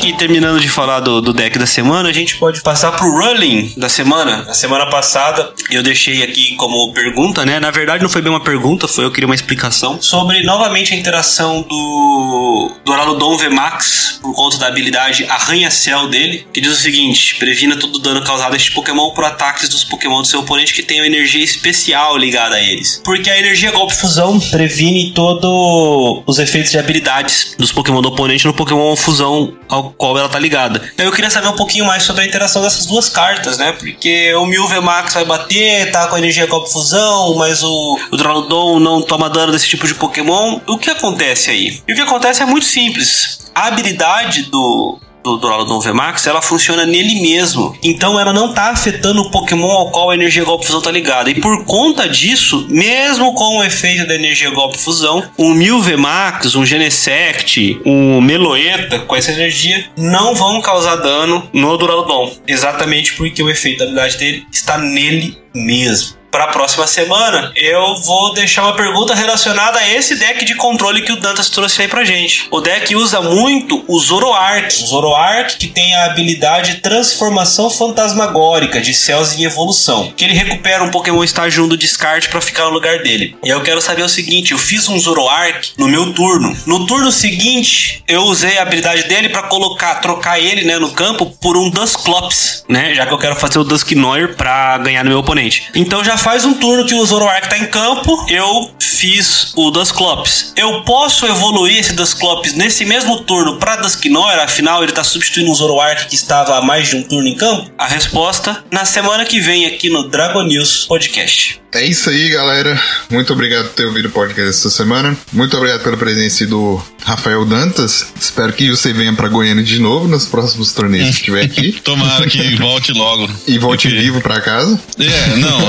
Que 0.02 0.12
terminando 0.12 0.58
de 0.58 0.68
falar 0.68 0.98
do, 0.98 1.20
do, 1.20 1.32
deck 1.32 1.56
da 1.56 1.64
semana, 1.64 2.08
a 2.08 2.12
gente 2.12 2.34
pode 2.34 2.60
passar 2.60 2.90
pro 2.90 3.08
Rolling 3.08 3.72
da 3.76 3.88
semana. 3.88 4.38
Na 4.38 4.52
semana 4.52 4.86
passada, 4.86 5.52
eu 5.70 5.80
deixei 5.80 6.24
aqui 6.24 6.56
como 6.56 6.92
pergunta, 6.92 7.46
né? 7.46 7.60
Na 7.60 7.70
verdade, 7.70 8.02
não 8.02 8.10
foi 8.10 8.20
bem 8.20 8.32
uma 8.32 8.40
pergunta, 8.40 8.88
foi 8.88 9.04
eu 9.04 9.12
queria 9.12 9.28
uma 9.28 9.34
explicação 9.36 10.02
sobre 10.02 10.42
novamente 10.42 10.92
a 10.92 10.96
interação 10.96 11.62
do 11.62 12.72
Dourado 12.84 13.14
Dom 13.14 13.36
VMAX 13.36 14.18
por 14.20 14.34
conta 14.34 14.58
da 14.58 14.66
habilidade 14.66 15.24
Arranha-Céu 15.24 16.08
dele, 16.08 16.48
que 16.52 16.60
diz 16.60 16.72
o 16.72 16.82
seguinte: 16.82 17.36
previna 17.36 17.76
todo 17.76 17.94
o 17.94 17.98
dano 18.00 18.24
causado 18.24 18.54
a 18.54 18.56
este 18.56 18.72
Pokémon 18.72 19.10
por 19.10 19.24
ataques 19.24 19.68
dos 19.68 19.84
Pokémon 19.84 20.20
do 20.22 20.26
seu 20.26 20.40
oponente 20.40 20.74
que 20.74 20.82
tenham 20.82 21.06
energia 21.06 21.44
especial 21.44 22.18
ligada 22.18 22.56
a 22.56 22.60
eles. 22.60 23.00
Porque 23.04 23.30
a 23.30 23.38
energia 23.38 23.70
Golpe 23.70 23.94
Fusão 23.94 24.40
previne 24.40 25.12
todos 25.12 26.24
os 26.26 26.40
efeitos 26.40 26.72
de 26.72 26.78
habilidades 26.78 27.54
dos 27.56 27.70
Pokémon 27.70 28.02
do 28.02 28.08
oponente 28.08 28.46
no 28.46 28.52
Pokémon 28.52 28.96
Fusão 28.96 29.54
ao 29.68 29.91
qual 29.96 30.16
ela 30.18 30.28
tá 30.28 30.38
ligada. 30.38 30.82
Então 30.94 31.06
eu 31.06 31.12
queria 31.12 31.30
saber 31.30 31.48
um 31.48 31.56
pouquinho 31.56 31.84
mais 31.84 32.02
sobre 32.02 32.22
a 32.22 32.26
interação 32.26 32.62
dessas 32.62 32.86
duas 32.86 33.08
cartas, 33.08 33.58
né? 33.58 33.72
Porque 33.72 34.34
o 34.34 34.46
Mil 34.46 34.68
Max 34.82 35.14
vai 35.14 35.24
bater, 35.24 35.90
tá 35.90 36.06
com 36.06 36.16
a 36.16 36.18
energia 36.18 36.46
Golpe 36.46 36.72
Fusão, 36.72 37.34
mas 37.36 37.62
o, 37.62 37.98
o 38.10 38.16
Dralodon 38.16 38.78
não 38.80 39.02
toma 39.02 39.28
dano 39.28 39.52
desse 39.52 39.68
tipo 39.68 39.86
de 39.86 39.94
Pokémon. 39.94 40.60
O 40.66 40.78
que 40.78 40.90
acontece 40.90 41.50
aí? 41.50 41.82
E 41.86 41.92
o 41.92 41.94
que 41.94 42.02
acontece 42.02 42.42
é 42.42 42.46
muito 42.46 42.66
simples. 42.66 43.50
A 43.54 43.66
habilidade 43.66 44.44
do, 44.44 44.98
do 45.22 45.36
Doradon 45.36 45.80
VMAX, 45.80 46.26
ela 46.26 46.42
funciona 46.42 46.84
nele 46.84 47.20
mesmo. 47.20 47.76
Então 47.82 48.18
ela 48.18 48.32
não 48.32 48.52
tá 48.52 48.70
afetando 48.70 49.22
o 49.22 49.30
Pokémon 49.30 49.70
ao 49.70 49.90
qual 49.90 50.10
a 50.10 50.14
energia 50.14 50.44
golpe 50.44 50.66
fusão 50.66 50.80
tá 50.80 50.90
ligada. 50.90 51.30
E 51.30 51.40
por 51.40 51.64
conta 51.64 52.08
disso, 52.08 52.66
mesmo 52.68 53.34
com 53.34 53.58
o 53.58 53.64
efeito 53.64 54.06
da 54.06 54.14
energia 54.14 54.50
golpe 54.50 54.78
fusão, 54.78 55.22
um 55.38 55.52
Mil 55.52 55.80
VMAX, 55.80 56.54
um 56.54 56.64
Genesect, 56.64 57.80
um 57.84 58.20
Meloeta 58.20 59.00
com 59.00 59.16
essa 59.16 59.32
energia 59.32 59.84
não 59.96 60.34
vão 60.34 60.60
causar 60.60 60.96
dano 60.96 61.48
no 61.52 61.76
Doradon. 61.76 62.32
Exatamente 62.46 63.14
porque 63.14 63.42
o 63.42 63.50
efeito 63.50 63.78
da 63.78 63.84
habilidade 63.84 64.16
dele 64.18 64.46
está 64.50 64.78
nele 64.78 65.36
mesmo 65.54 66.21
para 66.32 66.44
a 66.44 66.48
próxima 66.48 66.86
semana, 66.86 67.52
eu 67.54 67.94
vou 67.96 68.32
deixar 68.32 68.62
uma 68.62 68.72
pergunta 68.72 69.14
relacionada 69.14 69.78
a 69.78 69.88
esse 69.90 70.16
deck 70.16 70.46
de 70.46 70.54
controle 70.54 71.02
que 71.02 71.12
o 71.12 71.20
Dantas 71.20 71.50
trouxe 71.50 71.82
aí 71.82 71.88
pra 71.88 72.04
gente. 72.04 72.48
O 72.50 72.62
deck 72.62 72.96
usa 72.96 73.20
muito 73.20 73.84
o 73.86 74.00
Zoroark. 74.00 74.82
O 74.82 74.86
Zoroark 74.86 75.58
que 75.58 75.68
tem 75.68 75.94
a 75.94 76.06
habilidade 76.06 76.76
Transformação 76.76 77.68
Fantasmagórica 77.68 78.80
de 78.80 78.94
Céus 78.94 79.34
em 79.34 79.44
Evolução, 79.44 80.10
que 80.16 80.24
ele 80.24 80.32
recupera 80.32 80.82
um 80.82 80.90
Pokémon 80.90 81.22
estágio 81.22 81.64
1 81.64 81.68
do 81.68 81.76
descarte 81.76 82.30
para 82.30 82.40
ficar 82.40 82.64
no 82.64 82.70
lugar 82.70 83.02
dele. 83.02 83.36
E 83.44 83.50
eu 83.50 83.60
quero 83.60 83.82
saber 83.82 84.02
o 84.02 84.08
seguinte, 84.08 84.52
eu 84.52 84.58
fiz 84.58 84.88
um 84.88 84.98
Zoroark 84.98 85.72
no 85.76 85.86
meu 85.86 86.14
turno. 86.14 86.56
No 86.64 86.86
turno 86.86 87.12
seguinte, 87.12 88.02
eu 88.08 88.22
usei 88.22 88.56
a 88.56 88.62
habilidade 88.62 89.04
dele 89.04 89.28
para 89.28 89.42
colocar, 89.42 89.96
trocar 89.96 90.40
ele, 90.40 90.64
né, 90.64 90.78
no 90.78 90.92
campo 90.92 91.26
por 91.26 91.58
um 91.58 91.68
Dusclops, 91.68 92.64
né, 92.66 92.94
já 92.94 93.04
que 93.04 93.12
eu 93.12 93.18
quero 93.18 93.36
fazer 93.36 93.58
o 93.58 93.64
Dusknoir 93.64 94.34
para 94.34 94.78
ganhar 94.78 95.04
no 95.04 95.10
meu 95.10 95.18
oponente. 95.18 95.64
Então 95.74 96.02
já 96.02 96.16
faz 96.22 96.44
um 96.44 96.54
turno 96.54 96.86
que 96.86 96.94
o 96.94 97.04
Zoroark 97.04 97.48
tá 97.48 97.58
em 97.58 97.66
campo, 97.66 98.24
eu 98.28 98.70
fiz 98.78 99.52
o 99.56 99.72
Dusclops. 99.72 100.52
Eu 100.56 100.82
posso 100.82 101.26
evoluir 101.26 101.80
esse 101.80 101.94
Dusclops 101.94 102.54
nesse 102.54 102.84
mesmo 102.84 103.24
turno 103.24 103.58
pra 103.58 103.74
Dusknoir, 103.74 104.38
afinal 104.38 104.84
ele 104.84 104.92
tá 104.92 105.02
substituindo 105.02 105.50
um 105.50 105.54
Zoroark 105.54 106.06
que 106.06 106.14
estava 106.14 106.56
há 106.56 106.62
mais 106.62 106.88
de 106.88 106.96
um 106.96 107.02
turno 107.02 107.26
em 107.26 107.34
campo? 107.34 107.68
A 107.76 107.88
resposta 107.88 108.62
na 108.70 108.84
semana 108.84 109.24
que 109.24 109.40
vem 109.40 109.66
aqui 109.66 109.90
no 109.90 110.08
Dragon 110.08 110.44
News 110.44 110.86
Podcast. 110.86 111.60
É 111.74 111.86
isso 111.86 112.10
aí, 112.10 112.28
galera. 112.28 112.78
Muito 113.10 113.32
obrigado 113.32 113.68
por 113.68 113.74
ter 113.74 113.86
ouvido 113.86 114.08
o 114.08 114.10
podcast 114.10 114.50
essa 114.50 114.68
semana. 114.68 115.16
Muito 115.32 115.56
obrigado 115.56 115.82
pela 115.82 115.96
presença 115.96 116.46
do 116.46 116.82
Rafael 117.02 117.46
Dantas. 117.46 118.12
Espero 118.20 118.52
que 118.52 118.68
você 118.70 118.92
venha 118.92 119.14
para 119.14 119.26
Goiânia 119.26 119.64
de 119.64 119.78
novo 119.78 120.06
nos 120.06 120.26
próximos 120.26 120.72
torneios 120.72 121.08
que 121.08 121.14
estiver 121.14 121.44
aqui. 121.44 121.72
Tomara 121.82 122.28
que 122.28 122.56
volte 122.56 122.92
logo. 122.92 123.26
E 123.48 123.58
volte 123.58 123.88
Porque... 123.88 124.02
vivo 124.02 124.20
para 124.20 124.38
casa. 124.42 124.78
É, 124.98 125.36
não. 125.36 125.60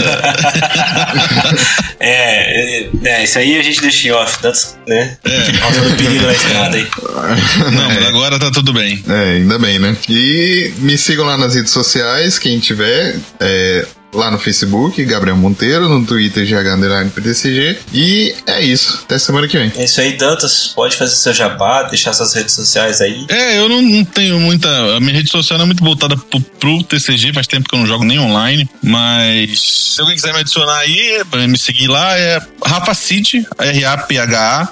é, 2.00 2.82
é, 2.82 2.90
é, 3.04 3.24
isso 3.24 3.38
aí 3.38 3.58
a 3.58 3.62
gente 3.62 3.80
deixa 3.80 4.08
em 4.08 4.10
off, 4.12 4.42
Dantas, 4.42 4.78
né? 4.86 5.16
É. 5.24 5.52
Causa 5.58 5.80
do 5.80 5.96
perigo 5.96 6.26
na 6.26 6.32
estrada 6.32 6.76
aí. 6.76 6.86
Não, 7.72 7.88
mas 7.88 8.06
agora 8.06 8.38
tá 8.38 8.50
tudo 8.50 8.72
bem. 8.72 9.02
É, 9.08 9.36
ainda 9.36 9.58
bem, 9.58 9.78
né? 9.78 9.96
E 10.08 10.72
me 10.78 10.96
sigam 10.96 11.24
lá 11.24 11.36
nas 11.36 11.54
redes 11.54 11.72
sociais, 11.72 12.38
quem 12.38 12.58
tiver. 12.58 13.16
É, 13.38 13.86
lá 14.12 14.30
no 14.30 14.38
Facebook, 14.38 15.04
Gabriel 15.04 15.36
Monteiro, 15.36 15.88
no 15.88 16.04
Twitter, 16.04 16.44
GH_PTCG. 16.46 17.78
E 17.92 18.34
é 18.46 18.60
isso. 18.62 19.00
Até 19.04 19.18
semana 19.18 19.48
que 19.48 19.58
vem. 19.58 19.72
É 19.76 19.84
isso 19.84 20.00
aí, 20.00 20.16
Dantas. 20.16 20.72
Pode 20.74 20.96
fazer 20.96 21.16
seu 21.16 21.32
jabá, 21.32 21.82
deixar 21.84 22.12
suas 22.12 22.34
redes 22.34 22.54
sociais 22.54 23.00
aí. 23.00 23.24
É, 23.28 23.58
eu 23.58 23.68
não, 23.68 23.80
não 23.82 24.04
tenho 24.04 24.38
muita. 24.40 24.68
A 24.96 25.00
minha 25.00 25.14
rede 25.14 25.30
social 25.30 25.58
não 25.58 25.64
é 25.64 25.66
muito 25.66 25.84
voltada 25.84 26.16
pro, 26.16 26.40
pro, 26.40 26.82
TCG, 26.82 27.32
faz 27.32 27.46
tempo 27.46 27.68
que 27.68 27.74
eu 27.74 27.78
não 27.78 27.86
jogo 27.86 28.04
nem 28.04 28.18
online. 28.18 28.68
Mas 28.82 29.94
se 29.94 30.00
alguém 30.00 30.16
quiser 30.16 30.32
me 30.32 30.40
adicionar 30.40 30.78
aí, 30.78 31.22
pra 31.30 31.46
me 31.46 31.58
seguir 31.58 31.86
lá, 31.88 32.18
é 32.18 32.40
Rafa 32.64 32.94
Cid, 32.94 33.46
R-A-P-H-A-S-I-D. 33.58 34.70